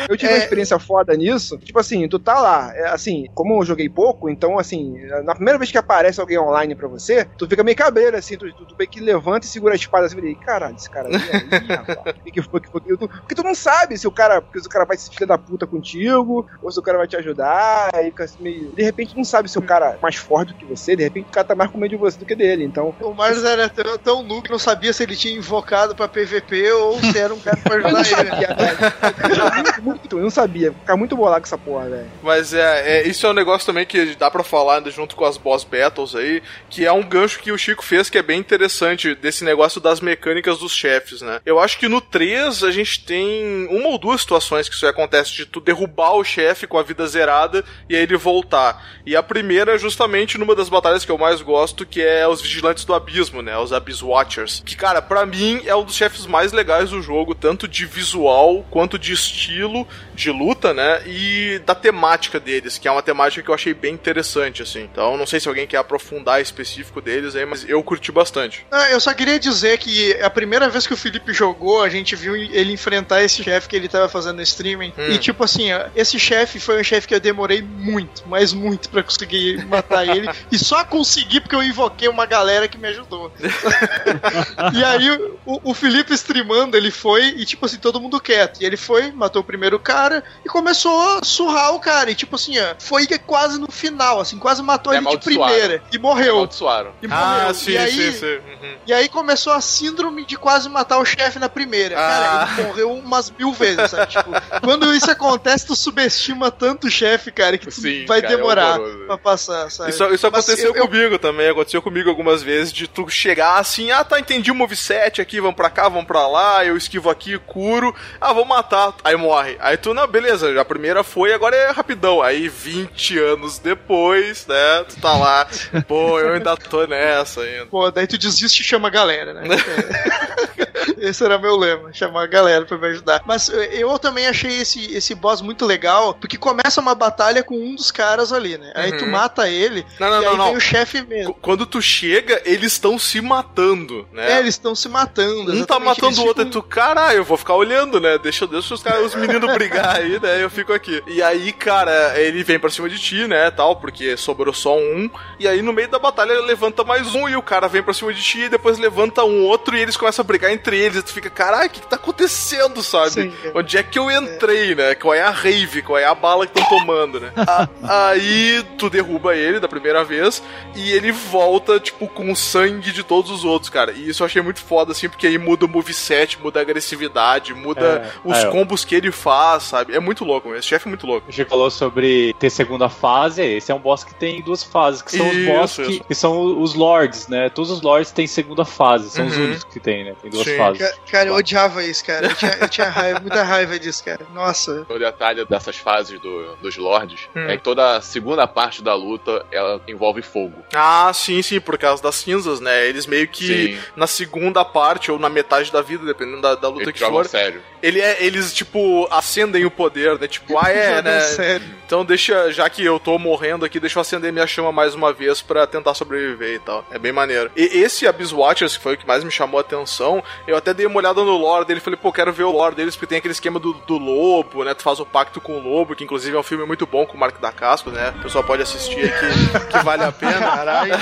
Eu 0.10 0.18
tive 0.18 0.32
uma 0.32 0.38
experiência 0.38 0.80
foda 0.80 1.16
nisso. 1.16 1.58
Tipo 1.58 1.80
assim, 1.80 2.08
tu 2.08 2.20
tá 2.20 2.40
lá, 2.40 2.72
é, 2.76 2.90
assim, 2.90 3.28
como 3.34 3.60
eu 3.60 3.66
joguei 3.66 3.90
pouco, 3.90 4.30
então 4.30 4.58
assim, 4.58 4.98
na 5.24 5.36
primeira 5.36 5.58
vez 5.58 5.72
que 5.72 5.78
aparece 5.78 6.20
alguém 6.20 6.38
online 6.38 6.76
pra 6.76 6.88
você, 6.88 7.26
tu 7.38 7.48
fica 7.48 7.64
meio 7.64 7.76
cabreiro, 7.76 8.18
assim, 8.18 8.38
tu, 8.38 8.52
tu, 8.54 8.66
tu 8.66 8.76
meio 8.78 8.90
que 8.90 9.00
levanta 9.00 9.46
e 9.46 9.50
segura 9.50 9.74
a 9.74 9.76
espada 9.76 10.06
assim, 10.06 10.18
e 10.20 10.36
caralho, 10.36 10.76
esse 10.76 10.90
cara 10.90 11.10
aí, 11.10 11.16
aí 11.16 11.76
rapaz, 11.76 12.16
o 12.18 12.20
que, 12.24 12.32
que 12.32 12.42
foi, 12.42 12.62
que 12.62 12.70
foi, 12.70 12.77
que 12.82 12.98
tu, 12.98 13.08
porque 13.08 13.36
tu 13.36 13.44
não 13.44 13.56
sabe 13.56 13.98
se 13.98 14.08
o 14.08 14.12
cara, 14.12 14.44
se 14.56 14.68
o 14.68 14.70
cara 14.70 14.86
vai 14.86 14.98
se 14.98 15.10
filha 15.10 15.28
da 15.28 15.38
puta 15.38 15.66
contigo, 15.68 16.48
ou 16.62 16.72
se 16.72 16.80
o 16.80 16.84
cara 16.84 16.98
vai 16.98 17.08
te 17.08 17.16
ajudar, 17.16 17.90
aí 17.94 18.06
fica 18.06 18.24
assim, 18.24 18.38
meio, 18.40 18.72
de 18.72 18.84
repente 18.84 19.14
tu 19.14 19.18
não 19.18 19.24
sabe 19.24 19.50
se 19.50 19.58
o 19.58 19.62
cara 19.62 19.94
é 19.94 19.98
mais 20.02 20.16
forte 20.16 20.54
do 20.54 20.60
que 20.60 20.66
você, 20.66 20.96
de 20.96 21.04
repente 21.04 21.28
o 21.28 21.32
cara 21.32 21.48
tá 21.48 21.56
mais 21.56 21.72
com 21.72 21.78
medo 21.78 21.92
de 21.92 21.98
você 21.98 22.18
do 22.18 22.26
que 22.26 22.36
dele, 22.36 22.64
então... 22.64 22.96
O 23.02 23.14
Marlos 23.14 23.44
era 23.44 23.70
tão, 23.70 23.98
tão 23.98 24.24
noob 24.24 24.44
que 24.44 24.52
não 24.52 24.60
sabia 24.60 24.92
se 24.94 25.04
ele 25.04 25.16
tinha 25.16 25.36
invocado 25.36 25.96
pra 25.96 26.08
PVP 26.08 26.72
ou 26.72 27.00
se 27.00 27.18
era 27.18 27.34
um 27.34 27.40
cara 27.40 27.58
pra 27.58 27.76
ajudar 27.76 28.00
ele. 28.00 28.06
sabia, 28.06 29.54
muito, 29.54 29.84
muito, 29.84 30.18
eu 30.18 30.24
não 30.24 30.30
sabia, 30.30 30.72
ficar 30.74 30.98
muito 30.98 31.16
bolado 31.16 31.42
com 31.42 31.48
essa 31.48 31.58
porra, 31.58 31.90
velho. 31.90 32.08
Mas 32.22 32.54
é, 32.54 33.00
é, 33.00 33.08
isso 33.08 33.26
é 33.26 33.30
um 33.30 33.34
negócio 33.34 33.66
também 33.66 33.86
que 33.86 34.16
dá 34.16 34.30
pra 34.30 34.44
falar 34.44 34.84
junto 34.90 35.16
com 35.16 35.26
as 35.26 35.38
boss 35.38 35.64
battles 35.64 36.16
aí, 36.16 36.42
que 36.70 36.86
é 36.86 36.92
um 36.92 37.04
gancho 37.04 37.40
que 37.40 37.52
o 37.52 37.58
Chico 37.58 37.84
fez 37.84 38.10
que 38.10 38.18
é 38.18 38.24
bem 38.24 38.40
interessante 38.40 39.16
desse 39.16 39.44
negócio 39.44 39.82
das 39.82 40.00
mecânicas 40.00 40.60
dos 40.60 40.72
chefes, 40.72 41.22
né? 41.22 41.40
Eu 41.46 41.60
acho 41.60 41.78
que 41.80 41.88
no 41.88 42.02
3 42.02 42.64
a 42.68 42.72
gente 42.72 43.04
tem 43.04 43.68
uma 43.68 43.90
ou 43.90 43.98
duas 43.98 44.22
situações 44.22 44.70
que 44.70 44.76
isso 44.76 44.86
acontece 44.86 45.34
de 45.34 45.46
tu 45.46 45.60
derrubar 45.60 46.14
o 46.16 46.24
chefe 46.24 46.68
com 46.68 46.78
a 46.78 46.84
vida 46.84 47.08
zerada 47.08 47.64
e 47.90 47.96
aí 47.96 48.04
ele 48.04 48.18
voltar. 48.18 48.86
E 49.06 49.16
a 49.16 49.24
primeira 49.24 49.76
é 49.76 49.78
justamente 49.78 50.38
numa 50.38 50.56
das 50.56 50.70
batalhas 50.70 51.06
que 51.06 51.12
eu 51.12 51.18
mais 51.18 51.42
gosto, 51.42 51.86
que 51.86 52.02
é 52.02 52.28
os 52.28 52.42
Vigilantes 52.42 52.86
do 52.86 52.94
Abismo, 52.94 53.42
né? 53.42 53.58
Os 53.58 53.74
Abyss 53.74 54.04
Watchers. 54.04 54.62
Que, 54.66 54.76
cara, 54.76 55.02
pra 55.02 55.26
mim 55.26 55.62
é 55.66 55.76
um 55.76 55.84
dos 55.84 55.96
chefes 55.96 56.26
mais 56.26 56.52
legais 56.52 56.90
do 56.92 57.02
jogo, 57.02 57.34
tanto 57.34 57.68
de 57.68 57.86
visual 57.86 58.66
quanto 58.70 59.00
de 59.00 59.14
estilo 59.14 59.88
de 60.18 60.32
luta, 60.32 60.74
né? 60.74 61.04
E 61.06 61.62
da 61.64 61.76
temática 61.76 62.40
deles, 62.40 62.80
que 62.80 62.88
é 62.88 62.92
uma 62.92 63.04
temática 63.04 63.44
que 63.44 63.50
eu 63.50 63.54
achei 63.54 63.74
bem 63.74 63.94
interessante, 63.94 64.64
assim. 64.64 64.82
Então, 64.82 65.16
não 65.16 65.28
sei 65.28 65.40
se 65.40 65.48
alguém 65.48 65.68
quer 65.68 65.78
aprofundar 65.78 66.42
específico 66.42 67.00
deles 67.00 67.36
aí, 67.36 67.46
mas 67.46 67.70
eu 67.70 67.82
curti 67.84 68.12
bastante. 68.12 68.66
Ah, 68.72 68.90
eu 68.90 69.00
só 69.00 69.14
queria 69.14 69.40
dizer 69.40 69.78
que 69.78 70.14
a 70.20 70.30
primeira 70.30 70.68
vez 70.70 70.88
que 70.88 70.94
o 70.94 70.98
Felipe 70.98 71.32
jogou, 71.32 71.84
a 71.84 71.90
gente 71.90 72.16
viu 72.16 72.36
ele 72.36 72.74
enfrentar 72.74 73.22
esse 73.22 73.44
chefe 73.44 73.70
que 73.70 73.76
ele 73.76 73.88
tava 73.88 74.10
fazendo 74.10 74.38
no 74.38 74.42
streaming. 74.42 74.92
E 75.08 75.20
tipo 75.20 75.44
assim, 75.44 75.68
esse 75.96 76.20
chefe 76.20 76.60
foi 76.60 76.82
um 76.82 76.84
chefe 76.84 77.08
que 77.08 77.14
eu 77.14 77.20
demorei 77.20 77.62
muito, 77.62 78.24
mas 78.26 78.54
muito 78.54 78.90
pra 78.90 79.04
conseguir 79.04 79.64
matar 79.68 80.08
ele. 80.08 80.28
E 80.50 80.58
só 80.58 80.84
consegui 80.86 81.42
porque 81.42 81.56
eu 81.56 81.62
invoquei 81.62 82.08
uma 82.08 82.26
galera 82.26 82.68
que 82.68 82.78
me 82.78 82.88
ajudou. 82.88 83.32
e 84.74 84.84
aí 84.84 85.10
o, 85.46 85.72
o 85.72 85.74
Felipe 85.74 86.14
streamando, 86.14 86.78
ele 86.78 86.90
foi 86.90 87.28
e 87.30 87.46
tipo 87.46 87.66
assim, 87.66 87.78
todo 87.78 88.00
mundo 88.00 88.20
quieto. 88.20 88.62
E 88.62 88.66
ele 88.66 88.78
foi, 88.78 89.12
matou 89.12 89.42
o 89.42 89.46
primeiro 89.46 89.78
cara 89.78 90.07
e 90.46 90.50
começou 90.50 91.18
a 91.18 91.24
surrar 91.24 91.74
o 91.74 91.80
cara. 91.80 92.10
E 92.12 92.16
tipo 92.16 92.36
assim, 92.36 92.58
ó, 92.60 92.76
foi 92.80 93.08
quase 93.26 93.60
no 93.60 93.72
final, 93.72 94.20
assim, 94.20 94.38
quase 94.38 94.62
matou 94.62 94.94
É 94.94 94.98
ele 94.98 95.08
de 95.08 95.18
primeira. 95.18 95.82
E 95.92 95.98
morreu. 95.98 96.36
Amaldiçoaram. 96.36 96.92
E 97.02 97.08
Ah, 97.10 97.38
morreu. 97.40 97.54
sim, 97.54 97.72
e 97.72 97.78
aí, 97.78 97.92
sim, 97.92 98.12
sim. 98.12 98.26
Uhum. 98.36 98.76
E 98.86 98.94
aí 98.94 99.10
começou 99.10 99.54
a 99.54 99.62
síndrome 99.62 100.26
de 100.26 100.36
quase 100.38 100.70
matar 100.70 100.98
o 100.98 101.06
chefe 101.06 101.40
na 101.40 101.50
primeira. 101.50 101.96
Cara, 101.96 102.44
Ah. 102.44 102.54
ele 102.58 102.68
morreu 102.68 102.94
umas 102.94 103.30
mil 103.32 103.52
vezes, 103.54 103.92
sabe? 103.92 104.08
Tipo, 104.12 104.32
quando 104.62 104.94
isso 104.94 105.10
acontece, 105.10 105.66
tu 105.68 105.76
subestima 105.76 106.52
tanto 106.52 106.88
o 106.88 106.92
chefe, 106.92 107.32
cara, 107.32 107.58
que 107.58 107.66
tu 107.68 107.72
Sim, 107.72 108.06
vai 108.06 108.22
cara, 108.22 108.34
é 108.34 108.38
demorar 108.38 108.80
horroroso. 108.80 109.06
pra 109.06 109.18
passar, 109.18 109.72
sabe? 109.72 109.90
Isso, 109.90 110.04
isso 110.14 110.28
aconteceu 110.28 110.70
eu- 110.70 110.76
eu- 110.76 110.88
comigo 110.88 111.18
também, 111.20 111.50
aconteceu 111.50 111.82
comigo 111.82 112.10
algumas 112.10 112.42
vezes, 112.44 112.72
de 112.72 112.88
tu 112.88 113.08
chegar 113.10 113.58
assim, 113.60 113.92
ah 113.92 114.04
tá, 114.04 114.20
entendi 114.20 114.52
o 114.52 114.56
moveset 114.56 115.22
aqui, 115.22 115.40
vamos 115.40 115.56
pra 115.56 115.70
cá, 115.70 115.90
vamos 115.90 116.06
pra 116.06 116.28
lá, 116.28 116.64
eu 116.66 116.78
esquivo 116.78 117.10
aqui, 117.10 117.38
curo, 117.40 117.94
ah, 118.22 118.34
vou 118.34 118.46
matar, 118.46 118.94
aí 119.04 119.16
morre. 119.16 119.58
Aí 119.60 119.78
tu, 119.78 119.94
não, 119.98 120.08
beleza, 120.08 120.60
a 120.60 120.66
primeira 120.66 121.04
foi, 121.04 121.34
agora 121.34 121.56
é 121.56 121.72
rapidão. 121.72 122.22
Aí 122.22 122.48
20 122.48 123.18
anos 123.20 123.60
depois, 123.60 124.46
né, 124.48 124.84
tu 124.88 124.96
tá 125.02 125.14
lá, 125.18 125.48
pô, 125.88 126.20
eu 126.20 126.34
ainda 126.34 126.56
tô 126.56 126.86
nessa 126.88 127.42
ainda. 127.42 127.66
Pô, 127.68 127.90
daí 127.92 128.08
tu 128.08 128.18
desiste 128.18 128.62
e 128.62 128.66
chama 128.66 128.88
a 128.88 128.92
galera, 128.92 129.34
né? 129.34 129.44
Esse 131.00 131.24
era 131.24 131.38
meu 131.38 131.56
lema, 131.56 131.92
chamar 131.94 132.24
a 132.24 132.28
galera 132.28 132.66
pra 132.66 132.78
me 132.78 132.88
ajudar. 132.88 133.22
Mas 133.26 133.50
eu 133.50 133.98
também 134.00 134.28
achei 134.28 134.62
esse, 134.62 134.94
esse 134.96 135.14
boss 135.14 135.42
muito 135.42 135.66
legal, 135.66 136.14
porque 136.16 136.38
começa 136.38 136.82
uma 136.82 136.96
batalha 136.96 137.44
com 137.44 137.56
um 137.56 137.76
dos 137.76 137.92
caras 137.92 138.32
ali, 138.34 138.58
né? 138.58 138.72
Aí 138.76 138.92
tu 138.98 139.06
Uhum. 139.06 139.12
mata 139.12 139.48
ele, 139.50 139.86
Não, 140.00 140.10
não, 140.10 140.22
e 140.22 140.26
aí 140.26 140.38
não, 140.38 140.46
vem 140.48 140.58
o 140.58 140.60
chefe 140.60 141.02
mesmo. 141.04 141.34
Qu- 141.34 141.40
Quando 141.42 141.66
tu 141.66 141.82
chega, 141.82 142.42
eles 142.46 142.74
estão 142.74 142.98
se 142.98 143.22
matando, 143.22 144.08
né? 144.12 144.34
É, 144.34 144.40
eles 144.40 144.56
estão 144.56 144.74
se 144.76 144.90
matando. 144.90 145.52
Um 145.54 145.66
tá 145.66 145.80
matando 145.80 146.08
eles 146.08 146.18
o 146.20 146.26
outro, 146.26 146.44
e 146.44 146.46
ficam- 146.48 146.62
tu, 146.62 146.68
caralho, 146.68 147.18
eu 147.20 147.24
vou 147.24 147.38
ficar 147.38 147.54
olhando, 147.56 148.00
né? 148.00 148.18
Deixa, 148.18 148.48
deixa 148.48 148.74
os, 148.74 148.82
caras, 148.84 149.06
os 149.06 149.16
meninos 149.16 149.52
brigar 149.54 149.87
aí, 149.96 150.20
né? 150.20 150.44
Eu 150.44 150.50
fico 150.50 150.74
aqui. 150.74 151.02
E 151.08 151.22
aí, 151.22 151.52
cara, 151.54 152.14
ele 152.20 152.44
vem 152.44 152.60
pra 152.60 152.70
cima 152.70 152.90
de 152.90 152.98
ti, 153.00 153.28
né? 153.28 153.50
Tal, 153.52 153.76
porque 153.76 154.16
sobrou 154.18 154.54
só 154.54 154.78
um. 154.78 155.10
E 155.40 155.48
aí, 155.48 155.62
no 155.62 155.74
meio 155.74 155.88
da 155.88 156.00
batalha, 156.00 156.32
ele 156.34 156.42
levanta 156.48 156.84
mais 156.84 157.14
um. 157.16 157.28
E 157.30 157.36
o 157.36 157.42
cara 157.42 157.68
vem 157.68 157.82
pra 157.84 157.94
cima 157.94 158.14
de 158.14 158.22
ti, 158.22 158.42
e 158.42 158.50
depois 158.50 158.78
levanta 158.78 159.24
um 159.24 159.44
outro. 159.44 159.76
E 159.78 159.82
eles 159.82 159.98
começam 159.98 160.24
a 160.24 160.26
brigar 160.26 160.52
entre 160.52 160.78
eles. 160.78 160.98
E 161.00 161.04
tu 161.04 161.14
fica, 161.14 161.30
caralho, 161.30 161.68
o 161.68 161.70
que, 161.70 161.82
que 161.82 161.88
tá 161.88 161.96
acontecendo, 161.96 162.82
sabe? 162.84 163.12
Sim, 163.12 163.34
é. 163.44 163.52
Onde 163.56 163.78
é 163.78 163.84
que 163.84 163.98
eu 164.00 164.10
entrei, 164.12 164.76
né? 164.76 164.96
Qual 164.96 165.14
é 165.14 165.22
a 165.22 165.30
rave? 165.30 165.82
Qual 165.82 165.98
é 165.98 166.06
a 166.06 166.16
bala 166.16 166.46
que 166.48 166.58
estão 166.60 166.78
tomando, 166.80 167.20
né? 167.20 167.32
A- 167.36 167.68
aí, 168.12 168.64
tu 168.78 168.90
derruba 168.90 169.36
ele 169.36 169.60
da 169.60 169.68
primeira 169.68 170.04
vez. 170.04 170.42
E 170.76 170.92
ele 170.92 171.12
volta, 171.12 171.80
tipo, 171.80 172.08
com 172.08 172.32
o 172.32 172.36
sangue 172.36 172.92
de 172.92 173.04
todos 173.04 173.32
os 173.32 173.44
outros, 173.46 173.70
cara. 173.70 173.92
E 173.92 174.10
isso 174.10 174.24
eu 174.24 174.26
achei 174.26 174.42
muito 174.42 174.60
foda, 174.62 174.92
assim, 174.92 175.10
porque 175.10 175.28
aí 175.28 175.38
muda 175.38 175.66
o 175.66 175.68
moveset, 175.70 176.40
muda 176.42 176.60
a 176.60 176.62
agressividade, 176.62 177.54
muda 177.54 177.78
É, 177.86 178.12
os 178.24 178.38
é. 178.38 178.46
combos 178.50 178.84
que 178.86 178.96
ele 178.96 179.12
faz, 179.12 179.64
sabe? 179.64 179.77
É 179.90 180.00
muito 180.00 180.24
louco, 180.26 180.54
esse 180.56 180.68
chefe 180.68 180.88
é 180.88 180.90
muito 180.90 181.06
louco. 181.08 181.28
A 181.28 181.32
gente 181.32 181.48
falou 181.50 181.70
sobre 181.70 182.34
ter 182.40 182.50
segunda 182.50 182.90
fase, 182.90 183.42
esse 183.44 183.72
é 183.72 183.76
um 183.76 183.80
boss 183.80 184.04
que 184.04 184.14
tem 184.16 184.42
duas 184.42 184.64
fases, 184.64 185.02
que 185.02 185.12
são 185.18 185.30
os 185.30 185.36
Isso, 185.36 185.52
boss 185.52 185.72
isso. 185.78 185.84
que, 185.92 186.00
que 186.06 186.16
são 186.16 186.62
os 186.62 186.74
lords, 186.74 187.28
né? 187.28 187.50
Todos 187.50 187.72
os 187.72 187.82
lords 187.82 188.12
têm 188.12 188.28
segunda 188.28 188.66
fase, 188.66 189.10
são 189.10 189.26
os 189.28 189.36
Uhum. 189.38 189.44
únicos 189.46 189.64
que 189.66 189.80
tem, 189.80 190.04
né? 190.06 190.14
Tem 190.22 190.32
duas 190.32 190.46
Sim. 190.48 190.58
fases. 190.58 190.80
Ca- 190.90 190.98
Cara, 191.12 191.30
eu 191.30 191.36
odiava 191.36 191.84
isso, 191.84 192.04
cara. 192.06 192.28
Eu 192.28 192.36
tinha, 192.36 192.58
eu 192.62 192.70
tinha 192.70 192.90
raiva, 192.90 193.20
muita 193.20 193.44
raiva 193.44 193.80
disso, 193.80 194.04
cara. 194.04 194.26
Nossa. 194.34 194.86
O 194.90 195.00
detalhe 195.00 195.46
dessas 195.46 195.76
fases 195.78 196.20
do- 196.20 196.56
dos 196.62 196.78
lords 196.78 197.28
Hum. 197.36 197.48
é 197.48 197.58
que 197.58 197.64
toda 197.64 197.98
a 197.98 198.02
segunda 198.02 198.48
parte 198.48 198.82
da 198.84 198.94
luta 198.96 199.46
ela 199.52 199.82
envolve 199.88 200.22
fogo. 200.22 200.54
Ah, 200.74 201.12
sim, 201.14 201.42
sim, 201.42 201.60
por 201.60 201.78
causa 201.78 202.02
das 202.04 202.16
cinzas, 202.16 202.60
né? 202.60 202.88
Eles 202.88 203.06
meio 203.06 203.28
que 203.28 203.74
Sim. 203.76 203.80
na 203.96 204.08
segunda 204.08 204.64
parte 204.66 205.12
ou 205.12 205.20
na 205.20 205.30
metade 205.30 205.72
da 205.72 205.82
vida, 205.82 206.06
dependendo 206.06 206.42
da, 206.42 206.56
da 206.56 206.68
luta 206.70 206.84
Eles 206.84 206.94
que 207.02 207.06
for, 207.06 207.26
sério. 207.26 207.62
ele 207.82 208.00
é, 208.02 208.24
eles, 208.24 208.54
tipo, 208.54 209.08
acendem 209.12 209.57
o 209.66 209.72
poder, 209.72 210.20
né? 210.20 210.28
Tipo, 210.28 210.58
ah, 210.58 210.70
é, 210.70 211.02
né? 211.04 211.20
sério. 211.22 211.78
Então 211.86 212.04
deixa, 212.04 212.52
já 212.52 212.70
que 212.70 212.84
eu 212.84 213.00
tô 213.00 213.18
morrendo 213.18 213.64
aqui, 213.64 213.80
deixa 213.80 213.98
eu 213.98 214.02
acender 214.02 214.34
minha 214.34 214.46
chama 214.46 214.72
mais 214.74 214.94
uma 214.94 215.14
vez 215.14 215.42
pra 215.42 215.66
tentar 215.66 215.94
sobreviver 215.94 216.56
e 216.56 216.60
tal. 216.60 216.86
É 216.92 217.00
bem 217.00 217.14
maneiro. 217.14 217.50
E 217.56 217.64
esse 217.64 218.06
Abyss 218.06 218.34
Watchers, 218.34 218.76
que 218.76 218.84
foi 218.84 218.96
o 218.96 218.98
que 218.98 219.08
mais 219.08 219.24
me 219.24 219.32
chamou 219.32 219.58
a 219.58 219.62
atenção, 219.62 220.22
eu 220.46 220.58
até 220.58 220.74
dei 220.74 220.86
uma 220.86 220.98
olhada 220.98 221.24
no 221.24 221.38
lore 221.38 221.66
dele, 221.66 221.80
falei, 221.80 221.98
pô, 221.98 222.12
quero 222.12 222.34
ver 222.34 222.44
o 222.44 222.52
lore 222.52 222.76
deles, 222.76 222.96
porque 222.96 223.08
tem 223.08 223.18
aquele 223.20 223.32
esquema 223.32 223.58
do, 223.58 223.74
do 223.74 223.98
lobo, 223.98 224.66
né? 224.66 224.74
Tu 224.74 224.84
faz 224.84 225.00
o 225.00 225.06
pacto 225.06 225.40
com 225.40 225.58
o 225.58 225.64
lobo, 225.64 225.96
que 225.96 226.04
inclusive 226.04 226.36
é 226.36 226.40
um 226.40 226.44
filme 226.44 226.66
muito 226.66 226.86
bom 226.86 227.06
com 227.06 227.16
o 227.16 227.20
Marco 227.20 227.40
da 227.40 227.54
Casco, 227.54 227.90
né? 227.90 228.14
O 228.18 228.24
pessoal 228.24 228.44
pode 228.44 228.62
assistir 228.62 229.06
aqui, 229.06 229.68
que 229.72 229.80
vale 229.84 230.04
a 230.04 230.12
pena. 230.12 230.40
Caralho. 230.40 230.94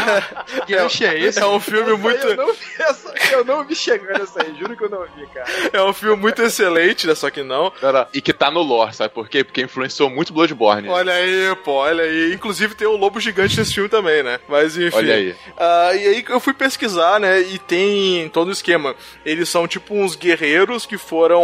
Que 0.68 0.76
gancho 0.76 1.04
é 1.04 1.20
esse? 1.20 1.40
É 1.40 1.46
um 1.48 1.60
filme 1.60 1.94
muito... 1.94 2.28
Eu 2.28 2.36
não 2.36 2.54
vi 2.54 2.66
essa, 2.80 3.14
eu 3.32 3.44
não 3.44 3.64
vi 3.64 3.76
chegando 3.76 4.22
essa 4.22 4.44
aí, 4.44 4.56
juro 4.60 4.78
que 4.78 4.84
eu 4.84 4.90
não 4.90 5.04
vi, 5.16 5.26
cara. 5.34 5.48
É 5.74 5.82
um 5.82 5.94
filme 5.94 6.16
muito 6.16 6.42
excelente, 6.42 7.08
né? 7.08 7.16
Só 7.16 7.30
que 7.30 7.42
não. 7.42 7.74
E 8.14 8.22
que 8.22 8.34
tá 8.34 8.45
no 8.52 8.62
lore, 8.62 8.94
sabe 8.96 9.14
por 9.14 9.28
quê? 9.30 9.44
Porque 9.44 9.62
influenciou 9.62 10.10
muito 10.10 10.34
Bloodborne. 10.34 10.88
Olha 10.90 11.14
aí, 11.14 11.56
pô, 11.64 11.74
olha 11.74 12.04
aí. 12.04 12.34
Inclusive 12.34 12.76
tem 12.76 12.88
o 12.88 12.96
Lobo 12.96 13.20
Gigante 13.20 13.58
nesse 13.58 13.74
filme 13.74 13.90
também, 13.90 14.24
né? 14.24 14.40
Mas 14.48 14.78
enfim. 14.78 14.96
Olha 14.98 15.16
aí. 15.16 15.36
Ah, 15.58 15.92
e 15.94 16.08
aí 16.08 16.26
eu 16.30 16.40
fui 16.40 16.54
pesquisar, 16.54 17.20
né? 17.20 17.40
E 17.42 17.60
tem 17.60 18.30
todo 18.30 18.50
o 18.50 18.52
esquema. 18.52 18.96
Eles 19.26 19.50
são 19.50 19.68
tipo 19.68 19.94
uns 19.96 20.16
guerreiros 20.16 20.86
que 20.86 20.98
foram, 20.98 21.44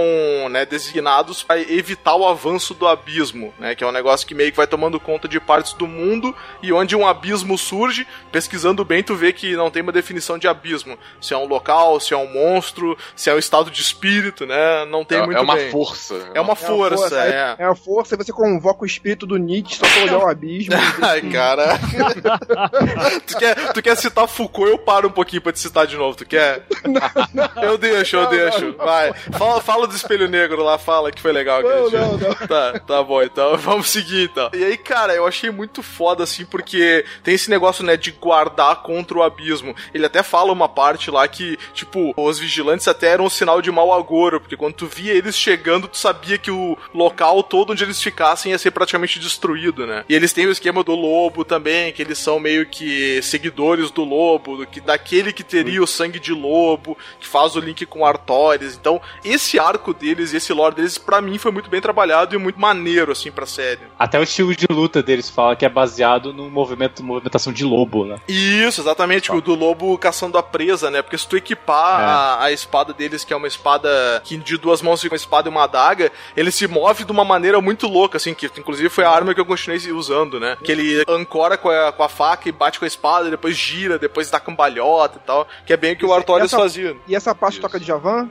né, 0.50 0.66
designados 0.66 1.44
para 1.44 1.60
evitar 1.60 2.16
o 2.16 2.28
avanço 2.28 2.74
do 2.74 2.88
abismo, 2.88 3.54
né? 3.60 3.76
Que 3.76 3.84
é 3.84 3.88
um 3.88 3.92
negócio 3.92 4.26
que 4.28 4.36
meio 4.36 4.52
que 4.52 4.58
vai 4.58 4.68
tomando 4.68 5.00
conta 5.00 5.28
de 5.28 5.40
partes 5.40 5.74
do 5.74 5.88
mundo 5.88 6.36
e 6.62 6.72
onde 6.74 6.96
um 6.96 7.08
abismo 7.08 7.58
surge, 7.58 8.06
pesquisando 8.32 8.84
bem, 8.86 9.04
tu 9.04 9.16
vê 9.16 9.32
que 9.34 9.56
não 9.56 9.70
tem 9.72 9.82
uma 9.82 9.92
definição 9.92 10.38
de 10.38 10.48
abismo. 10.48 10.98
Se 11.20 11.34
é 11.34 11.38
um 11.38 11.46
local, 11.46 12.00
se 12.00 12.14
é 12.14 12.18
um 12.18 12.28
monstro, 12.32 12.98
se 13.16 13.30
é 13.30 13.34
um 13.34 13.40
estado 13.40 13.70
de 13.72 13.82
espírito, 13.82 14.46
né? 14.46 14.86
Não 14.86 15.04
tem 15.04 15.20
É, 15.20 15.26
muito 15.26 15.38
é 15.38 15.42
uma 15.42 15.56
bem. 15.56 15.72
força. 15.72 16.30
É 16.34 16.42
uma 16.42 16.56
força, 16.56 16.91
aí- 16.96 17.32
é. 17.32 17.56
É 17.60 17.66
uma 17.68 17.76
força, 17.76 18.16
aí 18.16 18.18
você 18.24 18.32
convoca 18.32 18.84
o 18.84 18.86
espírito 18.86 19.26
do 19.26 19.38
Nietzsche 19.38 19.76
só 19.78 19.86
pra 19.88 20.04
olhar 20.04 20.18
o 20.20 20.30
abismo. 20.30 20.74
Ai, 21.02 21.22
cara. 21.30 21.80
tu, 23.28 23.38
quer, 23.38 23.74
tu 23.74 23.82
quer 23.82 23.96
citar 23.98 24.28
Foucault? 24.28 24.70
Eu 24.72 24.78
paro 24.78 25.08
um 25.08 25.12
pouquinho 25.12 25.42
pra 25.42 25.52
te 25.52 25.60
citar 25.60 25.86
de 25.88 25.96
novo. 25.98 26.16
Tu 26.18 26.26
quer? 26.26 26.66
Eu 27.62 27.78
deixo, 27.78 28.16
eu 28.18 28.24
Não, 28.24 28.30
deixo. 28.30 28.62
não, 28.66 28.72
não. 28.72 28.86
Vai. 28.86 29.14
Fala, 29.38 29.62
fala 29.62 29.88
do 29.88 29.96
espelho 29.96 30.28
negro 30.28 30.64
lá, 30.64 30.78
fala 30.78 31.12
que 31.12 31.22
foi 31.22 31.32
legal 31.32 31.62
Não, 31.62 31.90
dia. 31.90 32.00
não, 32.00 32.18
não. 32.18 32.36
Tá, 32.48 32.80
tá 32.80 33.04
bom, 33.04 33.22
então 33.22 33.58
vamos 33.58 33.90
seguir 33.90 34.24
então. 34.30 34.50
E 34.54 34.64
aí, 34.64 34.78
cara, 34.78 35.14
eu 35.14 35.26
achei 35.28 35.50
muito 35.50 35.82
foda 35.84 36.24
assim, 36.24 36.46
porque 36.46 37.06
tem 37.24 37.34
esse 37.36 37.50
negócio, 37.50 37.84
né, 37.84 37.96
de 37.96 38.12
guardar 38.12 38.78
contra 38.84 39.18
o 39.18 39.24
abismo. 39.24 39.76
Ele 39.94 40.06
até 40.06 40.24
fala 40.24 40.52
uma 40.52 40.68
parte 40.68 41.10
lá 41.12 41.28
que, 41.28 41.58
tipo, 41.74 42.14
os 42.18 42.40
vigilantes 42.40 42.88
até 42.88 43.08
eram 43.10 43.26
um 43.26 43.30
sinal 43.30 43.62
de 43.62 43.72
mau 43.72 43.94
agouro, 43.94 44.40
porque 44.40 44.58
quando 44.58 44.74
tu 44.76 44.88
via 44.88 45.14
eles 45.14 45.38
chegando, 45.38 45.88
tu 45.88 45.98
sabia 45.98 46.38
que 46.38 46.52
o 46.52 46.78
local 46.94 47.44
todo 47.44 47.72
onde 47.72 47.84
eles 47.84 48.02
ficassem 48.02 48.52
ia 48.52 48.58
ser 48.58 48.72
praticamente 48.72 49.20
destruído, 49.20 49.86
né? 49.88 50.04
E 50.10 50.16
eles 50.16 50.34
têm 50.34 50.46
o 50.48 50.52
esquema 50.52 50.84
do 50.84 50.94
lobo 50.96 51.44
também, 51.46 51.92
que 51.94 52.02
eles 52.02 52.18
são 52.18 52.40
meio 52.40 52.66
que 52.66 53.22
seguidores 53.22 53.92
do 53.92 54.04
lobo, 54.04 54.58
do 54.58 54.66
que 54.68 54.80
daquele 54.82 55.32
que 55.34 55.44
teria 55.44 55.82
o 55.82 55.88
sangue 55.88 56.20
de 56.20 56.34
lobo, 56.34 56.98
que 57.20 57.28
faz 57.28 57.56
o 57.56 57.60
link 57.60 57.86
com 57.86 58.06
Artorias. 58.06 58.76
Então, 58.76 59.02
esse 59.24 59.60
arco 59.60 59.94
deles 59.94 60.34
e 60.34 60.38
esse 60.38 60.54
lore 60.54 60.76
deles, 60.76 60.98
pra 60.98 61.22
mim, 61.22 61.38
foi 61.38 61.52
muito 61.52 61.70
bem 61.70 61.82
trabalhado 61.82 62.36
e 62.36 62.38
muito 62.38 62.60
maneiro, 62.60 63.12
assim, 63.12 63.32
pra 63.32 63.46
série. 63.46 63.80
Até 63.98 64.20
o 64.20 64.24
estilo 64.24 64.56
de 64.56 64.66
luta 64.70 65.02
deles 65.04 65.30
fala 65.30 65.56
que 65.56 65.66
é 65.66 65.70
baseado 65.70 66.34
no 66.34 66.50
movimento, 66.50 67.04
movimentação 67.04 67.52
de 67.54 67.64
lobo, 67.64 68.06
né? 68.06 68.18
Isso, 68.28 68.82
exatamente, 68.82 69.32
o 69.32 69.42
do 69.42 69.56
lobo 69.56 69.98
caçando 69.98 70.38
a 70.38 70.44
presa, 70.44 70.90
né? 70.90 71.02
Porque 71.02 71.18
se 71.18 71.28
tu 71.28 71.38
equipar 71.38 72.02
É. 72.02 72.04
a, 72.06 72.44
a 72.46 72.52
espada 72.52 72.94
deles, 72.94 73.24
que 73.24 73.34
é 73.34 73.36
uma 73.36 73.48
espada 73.48 74.22
que 74.24 74.38
de 74.38 74.58
duas 74.58 74.82
mãos 74.82 75.02
fica 75.02 75.14
uma 75.14 75.18
espada 75.18 75.48
e 75.50 75.52
uma 75.52 75.64
adaga, 75.64 76.12
ele 76.36 76.52
se 76.52 76.68
move 76.72 77.04
de 77.04 77.12
uma 77.12 77.24
maneira 77.26 77.60
muito 77.62 77.88
louca, 77.88 78.18
assim, 78.18 78.34
que 78.34 78.46
inclusive 78.58 78.90
foi 78.90 79.04
a 79.04 79.10
arma 79.10 79.34
que 79.34 79.40
eu 79.40 79.46
continuei 79.46 79.80
usando, 79.92 80.40
né? 80.40 80.58
Que 80.64 80.72
ele 80.72 81.04
ancora 81.08 81.58
com 81.58 81.70
a, 81.70 81.92
com 81.92 82.04
a 82.04 82.10
faca 82.10 82.50
e 82.50 82.52
bate 82.52 82.80
com 82.80 82.86
a 82.86 82.88
espada, 82.88 83.30
depois 83.30 83.56
gira, 83.56 84.00
depois 84.00 84.30
dá 84.32 84.40
cambalhota 84.40 85.20
e 85.22 85.26
tal, 85.26 85.48
que 85.66 85.74
é 85.74 85.78
bem 85.78 85.94
o 85.94 85.96
que 85.98 86.06
o 86.06 86.14
Artorias 86.14 86.52
essa- 86.52 86.62
fazia. 86.62 86.96
E 87.08 87.16
essa 87.16 87.36
parte 87.36 87.60
toca 87.60 87.80
de 87.80 87.86
Javan? 87.86 88.30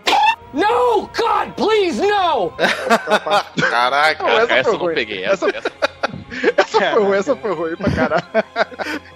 No! 0.52 1.02
God, 1.16 1.52
please, 1.56 2.00
no! 2.04 2.52
Caraca, 3.70 4.22
Não, 4.24 4.30
essa 4.38 4.52
essa 4.54 4.64
foi 4.64 4.72
eu 4.74 4.78
não 4.78 4.84
ruim. 4.86 4.94
peguei. 4.94 5.24
Essa, 5.24 5.48
essa- 5.48 5.72
Essa 6.56 6.78
foi 6.92 7.02
ruim, 7.04 7.16
essa 7.18 7.36
foi 7.36 7.52
ruim 7.54 7.76
pra 7.76 7.90
caralho. 7.90 8.24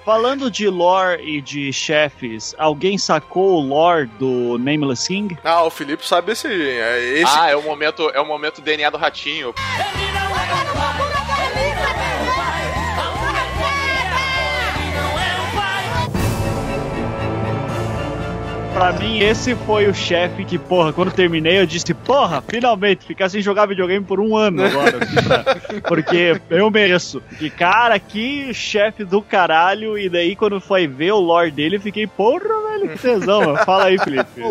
Falando 0.05 0.51
de 0.51 0.69
lore 0.69 1.23
e 1.23 1.41
de 1.41 1.73
chefes, 1.73 2.55
alguém 2.59 2.99
sacou 2.99 3.55
o 3.57 3.61
lore 3.61 4.07
do 4.19 4.59
Nameless 4.59 5.07
King? 5.09 5.39
Ah, 5.43 5.62
o 5.65 5.71
Felipe 5.71 6.07
sabe 6.07 6.33
esse. 6.33 6.47
é 6.49 7.19
esse 7.21 7.39
Ah, 7.39 7.51
é 7.51 7.57
o 7.57 7.62
momento, 7.62 8.11
é 8.11 8.21
o 8.21 8.27
momento 8.27 8.61
DNA 8.61 8.91
do 8.91 8.99
ratinho. 8.99 9.55
Pra 18.75 18.93
mim, 18.93 19.20
esse 19.20 19.55
foi 19.55 19.87
o 19.87 19.95
chefe 19.95 20.45
que, 20.45 20.59
porra, 20.59 20.93
quando 20.93 21.12
terminei, 21.12 21.61
eu 21.61 21.64
disse, 21.66 21.95
porra, 21.95 22.43
finalmente, 22.47 23.07
ficar 23.07 23.29
sem 23.29 23.41
jogar 23.41 23.66
videogame 23.66 24.05
por 24.05 24.18
um 24.18 24.37
ano 24.37 24.64
agora. 24.64 24.99
pra- 24.99 25.81
porque 25.87 26.41
eu 26.51 26.68
mereço. 26.72 27.22
Que 27.39 27.49
cara, 27.51 27.97
que 28.01 28.53
chefe 28.53 29.05
do 29.05 29.22
caralho. 29.22 29.97
E 29.97 30.09
daí, 30.09 30.35
quando 30.35 30.61
foi 30.61 30.89
ver 30.89 31.12
o 31.12 31.20
lore 31.20 31.53
dele, 31.53 31.77
eu 31.77 31.81
fiquei, 31.81 32.05
porra, 32.07 32.41
velho, 32.72 32.89
que 32.91 32.99
tesão, 32.99 33.41
mano. 33.43 33.64
Fala 33.64 33.85
aí, 33.85 33.99
Felipe. 33.99 34.43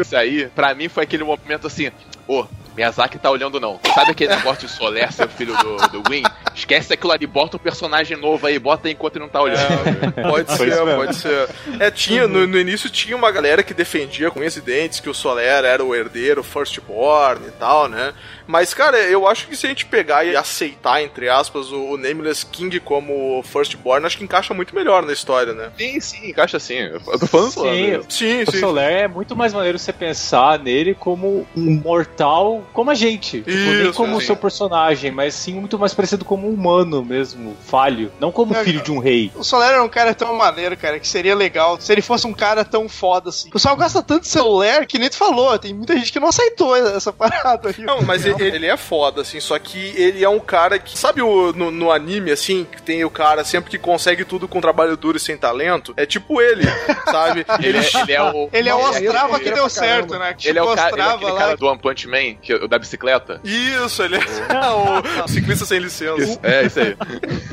Isso 0.00 0.16
aí, 0.16 0.46
pra 0.54 0.74
mim, 0.74 0.88
foi 0.88 1.02
aquele 1.02 1.24
momento 1.24 1.66
assim, 1.66 1.90
ô. 2.28 2.44
Miyazaki 2.74 3.18
tá 3.18 3.30
olhando 3.30 3.60
não. 3.60 3.78
Sabe 3.94 4.12
aquele 4.12 4.34
negócio 4.34 4.66
de 4.66 4.72
Soler, 4.72 5.12
seu 5.12 5.28
filho 5.28 5.54
do, 5.58 5.76
do 5.88 6.02
Win? 6.10 6.22
Esquece 6.62 6.92
aquilo 6.92 7.10
ali, 7.10 7.26
bota 7.26 7.56
um 7.56 7.60
personagem 7.60 8.16
novo 8.16 8.46
aí, 8.46 8.56
bota 8.56 8.86
aí 8.86 8.94
enquanto 8.94 9.16
ele 9.16 9.24
não 9.24 9.28
tá 9.28 9.42
olhando. 9.42 9.62
Pode 10.30 10.56
Foi 10.56 10.70
ser, 10.70 10.96
pode 10.96 11.16
ser. 11.16 11.48
É, 11.80 11.90
tinha, 11.90 12.28
no, 12.28 12.46
no 12.46 12.58
início 12.58 12.88
tinha 12.88 13.16
uma 13.16 13.30
galera 13.32 13.62
que 13.62 13.74
defendia 13.74 14.30
com 14.30 14.38
unhas 14.38 14.56
e 14.56 14.60
dentes 14.60 15.00
que 15.00 15.10
o 15.10 15.14
Soler 15.14 15.64
era 15.64 15.84
o 15.84 15.94
herdeiro 15.94 16.42
firstborn 16.42 17.48
e 17.48 17.50
tal, 17.52 17.88
né? 17.88 18.14
Mas, 18.52 18.74
cara, 18.74 18.98
eu 18.98 19.26
acho 19.26 19.46
que 19.48 19.56
se 19.56 19.64
a 19.64 19.68
gente 19.70 19.86
pegar 19.86 20.26
e 20.26 20.36
aceitar, 20.36 21.02
entre 21.02 21.26
aspas, 21.26 21.72
o, 21.72 21.92
o 21.92 21.96
Nameless 21.96 22.44
King 22.44 22.78
como 22.80 23.42
firstborn, 23.44 24.04
acho 24.04 24.18
que 24.18 24.24
encaixa 24.24 24.52
muito 24.52 24.74
melhor 24.74 25.06
na 25.06 25.12
história, 25.14 25.54
né? 25.54 25.70
Sim, 25.78 25.98
sim, 26.00 26.28
encaixa 26.28 26.58
assim. 26.58 26.74
Eu 26.74 27.00
tô 27.18 27.26
falando 27.26 27.50
Sim, 27.50 28.02
sim, 28.10 28.42
o 28.42 28.52
Soler 28.52 29.04
é 29.04 29.08
muito 29.08 29.34
mais 29.34 29.54
maneiro 29.54 29.78
você 29.78 29.90
pensar 29.90 30.58
nele 30.58 30.94
como 30.94 31.46
um 31.56 31.80
mortal 31.82 32.62
como 32.74 32.90
a 32.90 32.94
gente. 32.94 33.38
Tipo, 33.38 33.50
nem 33.50 33.84
Isso, 33.84 33.94
como 33.94 34.18
o 34.18 34.20
sim. 34.20 34.26
seu 34.26 34.36
personagem, 34.36 35.10
mas 35.10 35.32
sim 35.32 35.54
muito 35.54 35.78
mais 35.78 35.94
parecido 35.94 36.22
como 36.22 36.46
um 36.46 36.52
humano 36.52 37.02
mesmo, 37.02 37.56
falho. 37.64 38.12
Não 38.20 38.30
como 38.30 38.54
É, 38.54 38.62
filho 38.62 38.82
de 38.82 38.92
um 38.92 38.98
rei. 38.98 39.32
O 39.34 39.42
Soler 39.42 39.70
era 39.70 39.82
um 39.82 39.88
cara 39.88 40.14
tão 40.14 40.36
maneiro, 40.36 40.76
cara, 40.76 41.00
que 41.00 41.08
seria 41.08 41.34
legal 41.34 41.80
se 41.80 41.90
ele 41.90 42.02
fosse 42.02 42.26
um 42.26 42.34
cara 42.34 42.66
tão 42.66 42.86
foda 42.86 43.30
assim. 43.30 43.48
O 43.48 43.52
pessoal 43.52 43.74
gosta 43.76 44.02
tanto 44.02 44.24
de 44.24 44.28
celular 44.28 44.84
que 44.84 44.98
nem 44.98 45.08
tu 45.08 45.16
falou, 45.16 45.58
tem 45.58 45.72
muita 45.72 45.96
gente 45.96 46.12
que 46.12 46.20
não 46.20 46.28
aceitou 46.28 46.76
essa 46.76 47.14
parada 47.14 47.70
aí. 47.70 47.82
Não, 47.82 48.02
mas 48.02 48.26
ele, 48.26 48.41
ele 48.42 48.66
é 48.66 48.76
foda, 48.76 49.22
assim, 49.22 49.40
só 49.40 49.58
que 49.58 49.78
ele 49.96 50.24
é 50.24 50.28
um 50.28 50.40
cara 50.40 50.78
que. 50.78 50.98
Sabe 50.98 51.22
o, 51.22 51.52
no, 51.52 51.70
no 51.70 51.90
anime, 51.90 52.30
assim, 52.30 52.64
que 52.70 52.82
tem 52.82 53.04
o 53.04 53.10
cara 53.10 53.44
sempre 53.44 53.70
que 53.70 53.78
consegue 53.78 54.24
tudo 54.24 54.46
com 54.46 54.60
trabalho 54.60 54.96
duro 54.96 55.16
e 55.16 55.20
sem 55.20 55.36
talento? 55.36 55.92
É 55.96 56.06
tipo 56.06 56.40
ele, 56.40 56.64
sabe? 57.10 57.44
Ele, 57.62 57.78
é, 57.78 58.00
ele 58.00 58.12
é 58.12 58.22
o. 58.22 58.48
Ele 58.52 58.68
é 58.68 58.74
o 58.74 58.78
Ostrava 58.78 59.38
que 59.38 59.48
ele 59.48 59.50
é 59.50 59.54
deu 59.54 59.68
caramba. 59.68 59.70
certo, 59.70 60.18
né? 60.18 60.34
Que 60.34 60.48
Ele 60.48 60.58
é 60.58 60.62
o 60.62 60.74
cara, 60.74 60.90
ele 60.92 61.00
é 61.00 61.04
aquele 61.04 61.30
lá 61.32 61.38
cara 61.38 61.56
do 61.56 61.66
One 61.66 61.78
Punch 61.78 62.08
Man, 62.08 62.34
que, 62.40 62.54
o 62.54 62.68
da 62.68 62.78
bicicleta. 62.78 63.40
Isso, 63.44 64.02
ele 64.02 64.16
é 64.16 64.20
o 65.24 65.28
ciclista 65.28 65.64
sem 65.64 65.78
licença. 65.78 66.22
Isso, 66.22 66.40
é, 66.42 66.66
isso 66.66 66.80
aí. 66.80 66.96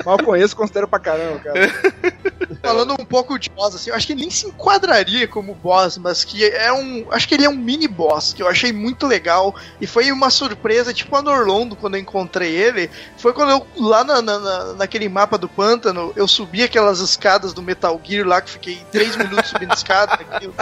Mal 0.05 0.17
conheço, 0.17 0.55
considero 0.55 0.87
pra 0.87 0.99
caramba, 0.99 1.39
cara. 1.39 1.59
Falando 2.61 2.93
um 2.99 3.05
pouco 3.05 3.37
de 3.39 3.49
boss, 3.49 3.75
assim, 3.75 3.89
eu 3.89 3.95
acho 3.95 4.05
que 4.05 4.13
ele 4.13 4.21
nem 4.21 4.29
se 4.29 4.47
enquadraria 4.47 5.27
como 5.27 5.53
boss, 5.55 5.97
mas 5.97 6.23
que 6.23 6.43
é 6.45 6.71
um. 6.73 7.07
Acho 7.11 7.27
que 7.27 7.35
ele 7.35 7.45
é 7.45 7.49
um 7.49 7.55
mini 7.55 7.87
boss, 7.87 8.33
que 8.33 8.41
eu 8.41 8.47
achei 8.47 8.73
muito 8.73 9.07
legal. 9.07 9.55
E 9.79 9.87
foi 9.87 10.11
uma 10.11 10.29
surpresa, 10.29 10.68
tipo 10.93 11.15
a 11.15 11.21
Norlondo, 11.21 11.75
quando 11.75 11.95
eu 11.95 12.01
encontrei 12.01 12.51
ele. 12.55 12.89
Foi 13.17 13.33
quando 13.33 13.51
eu, 13.51 13.67
lá 13.77 14.03
na, 14.03 14.21
na- 14.21 14.39
na- 14.39 14.73
naquele 14.73 15.07
mapa 15.09 15.37
do 15.37 15.47
pântano, 15.49 16.13
eu 16.15 16.27
subi 16.27 16.63
aquelas 16.63 16.99
escadas 16.99 17.53
do 17.53 17.61
Metal 17.61 17.99
Gear 18.03 18.27
lá, 18.27 18.41
que 18.41 18.49
fiquei 18.51 18.81
três 18.91 19.15
minutos 19.15 19.49
subindo 19.49 19.73
escada. 19.73 20.13
aquilo. 20.29 20.53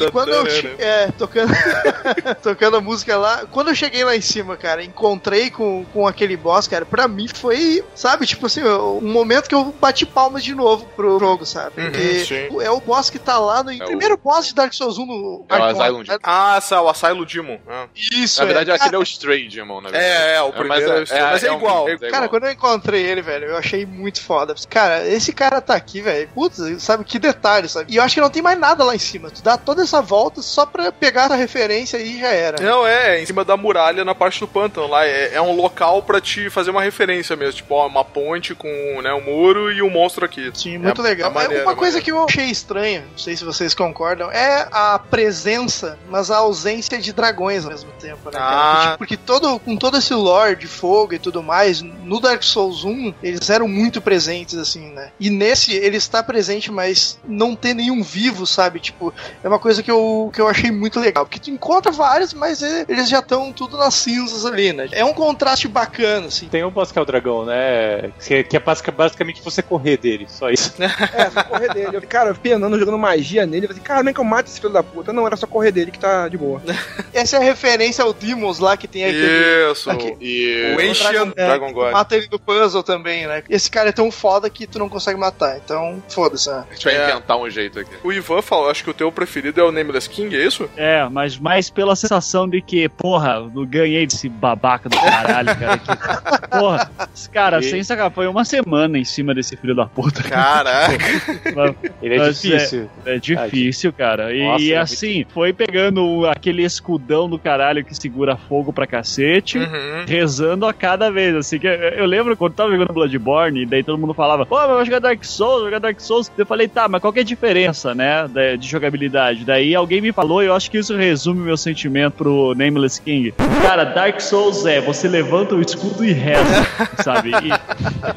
E 0.00 0.10
quando 0.10 0.30
eu 0.30 0.46
che- 0.50 0.74
é, 0.78 1.10
tocando, 1.12 1.52
tocando 2.42 2.76
a 2.76 2.80
música 2.80 3.16
lá, 3.16 3.44
quando 3.50 3.68
eu 3.68 3.74
cheguei 3.74 4.04
lá 4.04 4.16
em 4.16 4.20
cima, 4.20 4.56
cara, 4.56 4.82
encontrei 4.84 5.50
com, 5.50 5.84
com 5.92 6.06
aquele 6.06 6.36
boss, 6.36 6.66
cara, 6.68 6.84
pra 6.84 7.08
mim 7.08 7.26
foi, 7.28 7.84
sabe, 7.94 8.26
tipo 8.26 8.46
assim, 8.46 8.62
um 8.64 9.00
momento 9.12 9.48
que 9.48 9.54
eu 9.54 9.74
bati 9.80 10.04
palmas 10.06 10.42
de 10.44 10.54
novo 10.54 10.86
pro 10.96 11.18
jogo, 11.18 11.44
sabe? 11.46 11.80
Uhum, 11.80 11.90
Porque 11.90 12.24
sim. 12.24 12.48
é 12.60 12.70
o 12.70 12.80
boss 12.80 13.10
que 13.10 13.18
tá 13.18 13.38
lá 13.38 13.62
no 13.62 13.72
o- 13.72 13.84
primeiro 13.84 14.16
boss 14.16 14.46
de 14.46 14.54
Dark 14.54 14.72
Souls 14.72 14.98
1 14.98 15.06
no 15.06 15.44
É 15.48 15.56
o 15.58 15.62
Asylum 15.64 15.98
né? 16.00 16.18
Ah, 16.22 16.54
essa, 16.56 16.80
o 16.80 16.88
Asylum 16.88 17.24
Demon. 17.24 17.58
Ah. 17.68 17.86
Isso, 18.22 18.40
Na 18.40 18.46
verdade, 18.46 18.70
é. 18.70 18.74
aquele 18.74 18.94
é 18.96 18.98
o 18.98 19.02
Stray 19.02 19.48
Demon, 19.48 19.80
na 19.80 19.90
verdade. 19.90 20.04
É, 20.04 20.34
é, 20.36 20.42
o 20.42 20.52
primeiro 20.52 20.90
é 20.92 21.00
o 21.00 21.02
Stray, 21.02 21.22
mas 21.22 21.42
é 21.44 21.52
um- 21.52 21.56
igual. 21.56 21.88
é 21.88 21.96
Cara, 22.10 22.28
quando 22.28 22.44
eu 22.44 22.52
encontrei 22.52 23.02
ele, 23.02 23.22
velho, 23.22 23.46
eu 23.46 23.56
achei 23.56 23.84
muito 23.86 24.20
foda. 24.22 24.54
Cara, 24.68 25.06
esse 25.06 25.32
cara 25.32 25.60
tá 25.60 25.74
aqui, 25.74 26.00
velho. 26.00 26.28
Putz, 26.34 26.58
sabe 26.82 27.04
que 27.04 27.18
detalhe, 27.18 27.68
sabe? 27.68 27.92
E 27.92 27.96
eu 27.96 28.02
acho 28.02 28.14
que 28.14 28.20
não 28.20 28.30
tem 28.30 28.42
mais 28.42 28.58
nada 28.58 28.84
lá 28.84 28.94
em 28.94 28.98
cima. 28.98 29.30
Tu 29.30 29.42
dá 29.42 29.56
toda 29.56 29.82
essa 29.82 30.00
volta 30.02 30.42
só 30.42 30.64
pra 30.66 30.90
pegar 30.92 31.24
essa 31.24 31.34
referência 31.36 31.96
e 31.98 32.20
já 32.20 32.28
era. 32.28 32.62
Não, 32.62 32.86
é, 32.86 33.20
em 33.20 33.26
cima 33.26 33.44
da 33.44 33.56
muralha 33.56 34.04
na 34.04 34.14
parte 34.14 34.40
do 34.40 34.48
pântano 34.48 34.86
lá. 34.86 35.04
É, 35.06 35.34
é 35.34 35.40
um 35.42 35.54
local 35.54 36.02
pra 36.02 36.20
te 36.20 36.48
fazer 36.50 36.70
uma 36.70 36.82
referência 36.82 37.34
mesmo. 37.36 37.52
Tipo, 37.54 37.74
ó, 37.74 37.86
uma 37.86 38.04
ponte 38.04 38.54
com 38.54 39.00
né, 39.02 39.12
um 39.12 39.20
muro 39.22 39.70
e 39.72 39.82
um 39.82 39.90
monstro 39.90 40.24
aqui. 40.24 40.50
Sim, 40.54 40.78
muito 40.78 41.00
É- 41.00 41.04
legal. 41.04 41.30
é 41.30 41.34
maneiro, 41.34 41.62
uma 41.64 41.72
é 41.72 41.76
coisa 41.76 42.00
que 42.00 42.10
eu 42.12 42.24
achei 42.24 42.46
estranha, 42.46 43.04
não 43.10 43.18
sei 43.18 43.36
se 43.36 43.44
vocês 43.44 43.74
concordam, 43.74 44.30
é 44.30 44.66
a 44.70 44.98
presença, 44.98 45.98
mas 46.10 46.30
a 46.30 46.38
ausência 46.38 46.98
de 46.98 47.12
dragões 47.12 47.64
ao 47.64 47.70
mesmo 47.70 47.90
tempo, 48.00 48.11
né, 48.16 48.32
cara? 48.32 48.38
Ah. 48.38 48.96
Porque, 48.98 49.16
porque 49.16 49.16
todo, 49.16 49.58
com 49.60 49.76
todo 49.76 49.96
esse 49.96 50.14
lore 50.14 50.56
de 50.56 50.66
fogo 50.66 51.14
e 51.14 51.18
tudo 51.18 51.42
mais, 51.42 51.80
no 51.82 52.20
Dark 52.20 52.42
Souls 52.42 52.84
1, 52.84 53.14
eles 53.22 53.48
eram 53.50 53.68
muito 53.68 54.00
presentes, 54.00 54.56
assim, 54.58 54.90
né? 54.90 55.10
E 55.18 55.30
nesse, 55.30 55.74
ele 55.74 55.96
está 55.96 56.22
presente, 56.22 56.70
mas 56.70 57.18
não 57.26 57.54
tem 57.56 57.74
nenhum 57.74 58.02
vivo, 58.02 58.46
sabe? 58.46 58.80
Tipo, 58.80 59.12
é 59.42 59.48
uma 59.48 59.58
coisa 59.58 59.82
que 59.82 59.90
eu, 59.90 60.30
que 60.32 60.40
eu 60.40 60.48
achei 60.48 60.70
muito 60.70 60.98
legal. 61.00 61.24
Porque 61.24 61.38
tu 61.40 61.50
encontra 61.50 61.90
vários, 61.92 62.32
mas 62.34 62.62
é- 62.62 62.84
eles 62.88 63.08
já 63.08 63.18
estão 63.20 63.52
tudo 63.52 63.76
nas 63.76 63.94
cinzas 63.94 64.44
ali, 64.44 64.72
né? 64.72 64.88
É 64.92 65.04
um 65.04 65.12
contraste 65.12 65.68
bacana, 65.68 66.26
assim. 66.26 66.48
Tem 66.48 66.64
um 66.64 66.70
boss 66.70 66.90
que 66.92 66.98
é 66.98 67.02
o 67.02 67.04
dragão, 67.04 67.44
né? 67.44 68.10
Que, 68.24 68.44
que 68.44 68.56
é 68.56 68.60
basic- 68.60 68.90
basicamente 68.90 69.42
você 69.42 69.62
correr 69.62 69.96
dele, 69.96 70.26
só 70.28 70.50
isso. 70.50 70.72
É, 71.12 71.30
só 71.30 71.42
correr 71.44 71.72
dele. 71.74 71.96
Eu, 71.96 72.02
cara, 72.02 72.30
eu 72.30 72.34
penando, 72.34 72.78
jogando 72.78 72.96
magia 72.98 73.44
nele. 73.46 73.66
Eu 73.66 73.68
falei, 73.68 73.82
cara, 73.82 73.98
como 74.00 74.10
é 74.10 74.12
que 74.14 74.20
eu 74.20 74.24
mato 74.24 74.48
esse 74.48 74.60
filho 74.60 74.72
da 74.72 74.82
puta? 74.82 75.12
Não, 75.12 75.26
era 75.26 75.36
só 75.36 75.46
correr 75.46 75.70
dele 75.72 75.90
que 75.90 75.98
tá 75.98 76.28
de 76.28 76.36
boa. 76.38 76.62
Essa 77.12 77.36
é 77.36 77.40
a 77.40 77.42
referência 77.42 78.01
ao 78.02 78.12
Demons 78.12 78.58
lá 78.58 78.76
que 78.76 78.86
tem 78.88 79.04
aquele. 79.04 79.70
Isso. 79.72 79.90
aqui- 79.90 80.16
E 80.20 80.74
o 80.76 80.80
Ancient 80.80 81.34
Dragon 81.34 81.66
é, 81.68 81.72
God. 81.72 81.92
Mata 81.92 82.16
ele 82.16 82.28
no 82.30 82.38
puzzle 82.38 82.82
também, 82.82 83.26
né? 83.26 83.42
Esse 83.48 83.70
cara 83.70 83.88
é 83.88 83.92
tão 83.92 84.10
foda 84.10 84.48
que 84.50 84.66
tu 84.66 84.78
não 84.78 84.88
consegue 84.88 85.18
matar. 85.18 85.56
Então, 85.64 86.02
foda-se, 86.08 86.50
né? 86.50 86.64
A 86.70 86.74
gente 86.74 86.84
vai 86.84 86.94
É. 86.96 87.10
inventar 87.10 87.36
um 87.38 87.48
jeito 87.48 87.78
aqui. 87.78 87.90
O 88.04 88.12
Ivan 88.12 88.42
falou, 88.42 88.70
acho 88.70 88.84
que 88.84 88.90
o 88.90 88.94
teu 88.94 89.10
preferido 89.12 89.60
é 89.60 89.64
o 89.64 89.72
Nameless 89.72 90.08
King, 90.08 90.34
é 90.36 90.44
isso? 90.44 90.68
É, 90.76 91.08
mas 91.08 91.38
mais 91.38 91.70
pela 91.70 91.94
sensação 91.96 92.48
de 92.48 92.60
que, 92.60 92.88
porra, 92.88 93.42
eu 93.54 93.66
ganhei 93.66 94.06
desse 94.06 94.28
babaca 94.28 94.88
do 94.88 94.96
caralho, 94.98 95.56
cara. 95.56 95.78
Que, 95.78 96.48
porra, 96.58 96.90
esse 97.14 97.30
cara, 97.30 97.60
E- 97.60 97.62
sem 97.62 97.82
sacar, 97.82 98.10
foi 98.10 98.26
uma 98.26 98.44
semana 98.44 98.98
em 98.98 99.04
cima 99.04 99.34
desse 99.34 99.56
filho 99.56 99.74
da 99.74 99.86
puta. 99.86 100.22
Caraca. 100.22 100.92
Mas- 101.54 101.74
Ele 102.02 102.14
é 102.14 102.18
mas 102.18 102.40
difícil. 102.42 102.90
É, 103.06 103.14
é 103.14 103.18
difícil, 103.18 103.92
cara. 103.92 104.34
E, 104.34 104.42
Nossa, 104.44 104.64
e 104.64 104.72
é 104.72 104.78
assim, 104.78 105.24
foi 105.32 105.52
pegando 105.52 106.26
aquele 106.26 106.62
escudão 106.64 107.28
do 107.28 107.38
caralho 107.38 107.84
que 107.84 107.91
segura 107.94 108.36
fogo 108.36 108.72
pra 108.72 108.86
cacete, 108.86 109.58
Uhum. 109.58 110.04
rezando 110.06 110.66
a 110.66 110.72
cada 110.72 111.10
vez. 111.10 111.34
Assim, 111.36 111.58
que 111.58 111.66
eu, 111.66 111.72
eu 111.72 112.06
lembro 112.06 112.36
quando 112.36 112.54
tava 112.54 112.70
jogando 112.70 112.92
Bloodborne, 112.92 113.62
e 113.62 113.66
daí 113.66 113.82
todo 113.82 113.98
mundo 113.98 114.14
falava, 114.14 114.44
pô, 114.46 114.56
mas 114.56 114.68
vai 114.68 114.84
jogar 114.84 114.98
Dark 115.00 115.24
Souls, 115.24 115.56
vai 115.62 115.64
jogar 115.66 115.78
Dark 115.78 116.00
Souls. 116.00 116.30
Eu 116.36 116.46
falei, 116.46 116.68
tá, 116.68 116.88
mas 116.88 117.00
qual 117.00 117.12
que 117.12 117.18
é 117.18 117.22
a 117.22 117.24
diferença, 117.24 117.94
né, 117.94 118.26
de, 118.28 118.56
de 118.58 118.68
jogabilidade? 118.68 119.44
Daí 119.44 119.74
alguém 119.74 120.00
me 120.00 120.12
falou, 120.12 120.42
e 120.42 120.46
eu 120.46 120.54
acho 120.54 120.70
que 120.70 120.78
isso 120.78 120.96
resume 120.96 121.40
o 121.40 121.44
meu 121.44 121.56
sentimento 121.56 122.14
pro 122.14 122.54
Nameless 122.56 123.00
King. 123.00 123.32
Cara, 123.62 123.84
Dark 123.84 124.20
Souls 124.20 124.64
é, 124.66 124.80
você 124.80 125.08
levanta 125.08 125.54
o 125.54 125.60
escudo 125.60 126.04
e 126.04 126.12
reza, 126.12 126.42
sabe? 127.02 127.30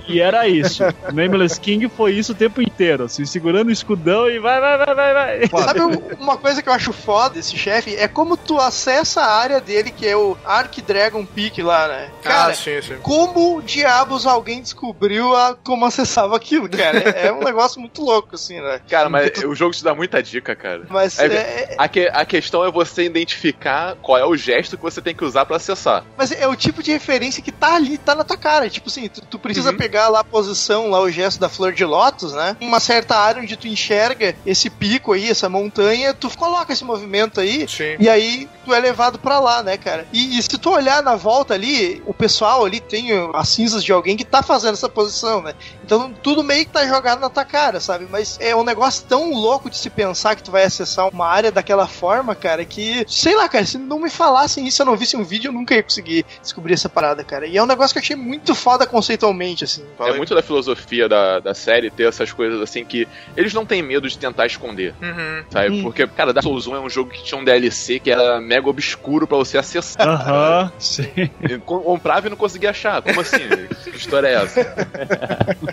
E, 0.08 0.14
e 0.16 0.20
era 0.20 0.48
isso. 0.48 0.84
O 1.10 1.14
Nameless 1.14 1.60
King 1.60 1.88
foi 1.90 2.14
isso 2.14 2.32
o 2.32 2.36
tempo 2.36 2.62
inteiro, 2.62 3.04
assim, 3.06 3.26
segurando 3.26 3.68
o 3.70 3.72
escudão 3.72 4.30
e 4.30 4.40
vai, 4.40 4.60
vai, 4.60 4.78
vai, 4.78 4.96
vai, 4.96 5.14
vai. 5.14 5.48
Sabe 5.48 5.82
um- 5.82 6.02
uma 6.20 6.38
coisa 6.38 6.62
que 6.62 6.70
eu 6.70 6.74
acho 6.74 6.92
foda 6.94 7.36
desse 7.36 7.58
chefe? 7.58 7.96
É 7.96 8.08
como 8.08 8.36
tu 8.38 8.58
acessa 8.60 9.22
a 9.22 9.36
área 9.38 9.62
dele, 9.66 9.92
que 9.92 10.08
é 10.08 10.16
o 10.16 10.38
Arc 10.46 10.78
Dragon 10.82 11.26
Peak 11.26 11.62
lá, 11.62 11.88
né? 11.88 12.10
Cara, 12.24 12.52
ah, 12.52 12.56
sim, 12.56 12.82
sim. 12.82 12.98
como 13.02 13.62
diabos 13.62 14.26
alguém 14.26 14.62
descobriu 14.62 15.36
a, 15.36 15.56
como 15.56 15.86
acessava 15.86 16.36
aquilo, 16.36 16.70
cara? 16.70 17.00
É, 17.00 17.28
é 17.28 17.34
um 17.34 17.44
negócio 17.44 17.80
muito 17.80 18.02
louco, 18.02 18.36
assim, 18.36 18.60
né? 18.62 18.80
Cara, 18.90 19.10
mas 19.10 19.32
o 19.44 19.56
jogo 19.56 19.74
te 19.74 19.84
dá 19.84 19.94
muita 19.96 20.22
dica, 20.22 20.56
cara. 20.56 20.84
Mas 20.90 21.18
É- 21.20 21.26
é, 21.26 21.76
A, 21.78 21.88
que- 21.88 22.10
a 22.12 22.26
questão 22.26 22.64
é 22.64 22.72
você 22.72 23.04
identificar 23.06 23.96
qual 24.02 24.18
é 24.18 24.26
o 24.26 24.36
gesto 24.36 24.78
que 24.78 24.84
você 24.84 25.02
tem 25.02 25.16
que 25.16 25.24
usar 25.26 25.46
pra 25.46 25.58
acessar. 25.58 26.04
Mas 26.18 26.32
é 26.32 26.48
o 26.48 26.56
tipo 26.56 26.82
de 26.84 26.92
referência 26.92 27.42
que 27.44 27.52
tá 27.52 27.76
ali, 27.76 27.98
tá 27.98 28.14
na 28.16 28.24
tua 28.24 28.38
cara. 28.38 28.70
Tipo 28.70 28.90
assim, 28.90 29.08
tu, 29.10 29.22
tu 29.22 29.40
precisa 29.40 29.74
pegar 29.74 30.08
lá 30.10 30.20
a 30.20 30.24
posição, 30.24 30.90
lá 30.90 31.00
o 31.02 31.10
gesto 31.10 31.40
da 31.40 31.50
flor 31.50 31.74
de 31.74 31.84
lótus, 31.86 32.34
né? 32.34 32.56
Uma 32.62 32.80
certa 32.80 33.16
área 33.18 33.42
onde 33.42 33.58
tu 33.58 33.68
enxerga 33.68 34.36
esse 34.46 34.70
pico 34.70 35.14
aí, 35.14 35.30
essa 35.30 35.50
montanha, 35.50 36.14
tu 36.14 36.30
coloca 36.38 36.72
esse 36.74 36.84
movimento 36.84 37.40
aí, 37.40 37.68
Sim. 37.68 37.96
e 38.00 38.08
aí 38.10 38.48
tu 38.64 38.74
é 38.74 38.80
levado 38.80 39.18
pra 39.20 39.40
lá, 39.40 39.55
né, 39.64 39.78
cara? 39.78 40.08
E, 40.14 40.38
e 40.38 40.44
se 40.44 40.50
tu 40.50 40.70
olhar 40.70 41.02
na 41.02 41.16
volta 41.16 41.54
ali, 41.54 42.02
o 42.06 42.14
pessoal 42.14 42.64
ali 42.64 42.80
tem 42.80 43.10
as 43.34 43.50
cinzas 43.50 43.84
de 43.84 43.92
alguém 43.92 44.16
que 44.16 44.24
tá 44.24 44.44
fazendo 44.44 44.74
essa 44.74 44.90
posição, 44.90 45.42
né? 45.42 45.54
Então 45.84 46.14
tudo 46.22 46.44
meio 46.44 46.66
que 46.66 46.72
tá 46.72 46.86
jogado 46.86 47.20
na 47.20 47.30
tua 47.30 47.46
cara, 47.46 47.80
sabe? 47.80 48.08
Mas 48.10 48.38
é 48.40 48.56
um 48.56 48.64
negócio 48.64 49.06
tão 49.08 49.32
louco 49.32 49.70
de 49.70 49.78
se 49.78 49.90
pensar 49.90 50.36
que 50.36 50.44
tu 50.44 50.52
vai 50.52 50.64
acessar 50.64 51.10
uma 51.10 51.28
área 51.28 51.52
daquela 51.52 51.88
forma, 51.88 52.36
cara, 52.36 52.64
que, 52.64 53.06
sei 53.08 53.36
lá, 53.36 53.50
cara, 53.50 53.66
se 53.66 53.78
não 53.78 54.00
me 54.00 54.10
falassem 54.10 54.68
isso, 54.68 54.82
eu 54.82 54.86
não 54.86 54.96
visse 54.96 55.18
um 55.18 55.24
vídeo, 55.24 55.50
eu 55.50 55.54
nunca 55.54 55.74
ia 55.74 55.84
conseguir 55.84 56.26
descobrir 56.42 56.74
essa 56.74 56.90
parada, 56.90 57.24
cara. 57.24 57.48
E 57.48 57.56
E 57.56 57.58
é 57.58 57.64
um 57.64 57.66
negócio 57.66 57.94
que 57.94 58.00
eu 58.00 58.04
achei 58.04 58.18
muito 58.18 58.54
foda 58.54 58.86
conceitualmente, 58.86 59.64
assim. 59.64 59.82
É 59.98 60.12
muito 60.12 60.36
da 60.36 60.44
filosofia 60.44 61.08
da, 61.08 61.40
da 61.40 61.54
série 61.54 61.90
ter 61.90 62.06
essas 62.06 62.34
coisas 62.34 62.60
assim 62.60 62.84
que 62.84 63.08
eles 63.38 63.54
não 63.54 63.66
têm 63.66 63.82
medo 63.82 64.10
de 64.10 64.18
tentar 64.18 64.46
esconder. 64.46 64.94
Uhum. 65.02 65.46
Sabe? 65.50 65.70
Hum. 65.70 65.84
Porque, 65.84 66.06
cara, 66.06 66.34
Dark 66.34 66.44
Souls 66.44 66.68
1 66.68 66.76
é 66.76 66.80
um 66.82 66.90
jogo 66.90 67.12
que 67.12 67.24
tinha 67.24 67.40
um 67.40 67.46
DLC 67.46 67.98
que 68.02 68.12
era 68.12 68.42
mega 68.42 68.68
obscuro 68.68 69.26
pra 69.26 69.38
você 69.46 69.58
acessar. 69.58 70.08
Aham, 70.08 70.72
sim. 70.80 71.30
Eu 71.50 71.60
comprava 71.62 72.28
e 72.28 72.30
não 72.30 72.38
conseguia 72.38 72.72
achar. 72.72 73.02
Como 73.02 73.22
assim? 73.22 73.38
que 73.84 73.98
história 73.98 74.28
é 74.28 74.34
essa? 74.44 74.60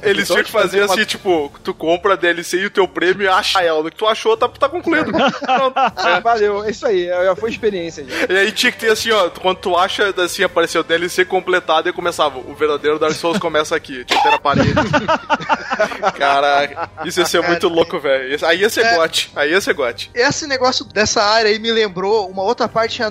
Eles 0.02 0.24
Então, 0.24 0.36
tinham 0.36 0.44
que 0.44 0.50
fazer 0.52 0.82
uma- 0.84 0.94
assim, 0.94 1.04
tipo, 1.04 1.50
tu 1.64 1.72
compra 1.74 2.12
a 2.14 2.16
DLC 2.16 2.58
e 2.58 2.66
o 2.66 2.70
teu 2.70 2.86
prêmio 2.86 3.26
é 3.26 3.30
achar 3.32 3.64
ela. 3.64 3.80
O 3.80 3.84
que 3.90 3.96
tu 3.96 4.06
achou 4.06 4.36
tá, 4.36 4.48
tá 4.48 4.68
concluído. 4.68 5.10
Pronto. 5.12 5.72
Ah, 5.96 6.20
valeu, 6.20 6.64
é 6.64 6.70
isso 6.70 6.86
aí, 6.86 7.06
já 7.06 7.34
foi 7.36 7.50
experiência. 7.50 8.04
Já. 8.04 8.32
E 8.34 8.38
aí 8.38 8.52
tinha 8.52 8.70
que 8.72 8.78
ter 8.78 8.90
assim, 8.90 9.10
ó, 9.10 9.30
quando 9.30 9.58
tu 9.58 9.76
acha 9.76 10.12
assim, 10.22 10.42
apareceu 10.42 10.82
DLC 10.82 11.24
completado 11.24 11.88
e 11.88 11.92
começava, 11.92 12.38
o 12.38 12.54
verdadeiro 12.54 12.98
Dark 12.98 13.14
Souls 13.14 13.38
começa 13.38 13.74
aqui, 13.76 14.04
tinha 14.04 14.18
que 14.18 14.22
ter 14.22 14.30
na 14.30 14.38
parede. 14.38 14.72
Caraca, 16.18 16.90
isso 17.04 17.20
ia 17.20 17.26
ser 17.26 17.42
muito 17.42 17.68
louco, 17.68 17.98
velho. 17.98 18.38
Aí 18.46 18.60
ia 18.60 18.70
ser 18.70 18.84
É. 18.84 18.96
gote, 18.96 19.30
aí 19.34 19.50
ia 19.50 19.60
ser 19.60 19.74
gote. 19.74 20.10
Esse 20.14 20.46
negócio 20.46 20.84
dessa 20.84 21.22
área 21.22 21.50
aí 21.50 21.58
me 21.58 21.70
lembrou 21.70 22.28
uma 22.28 22.42
outra 22.42 22.68
parte 22.68 23.00
em 23.00 23.04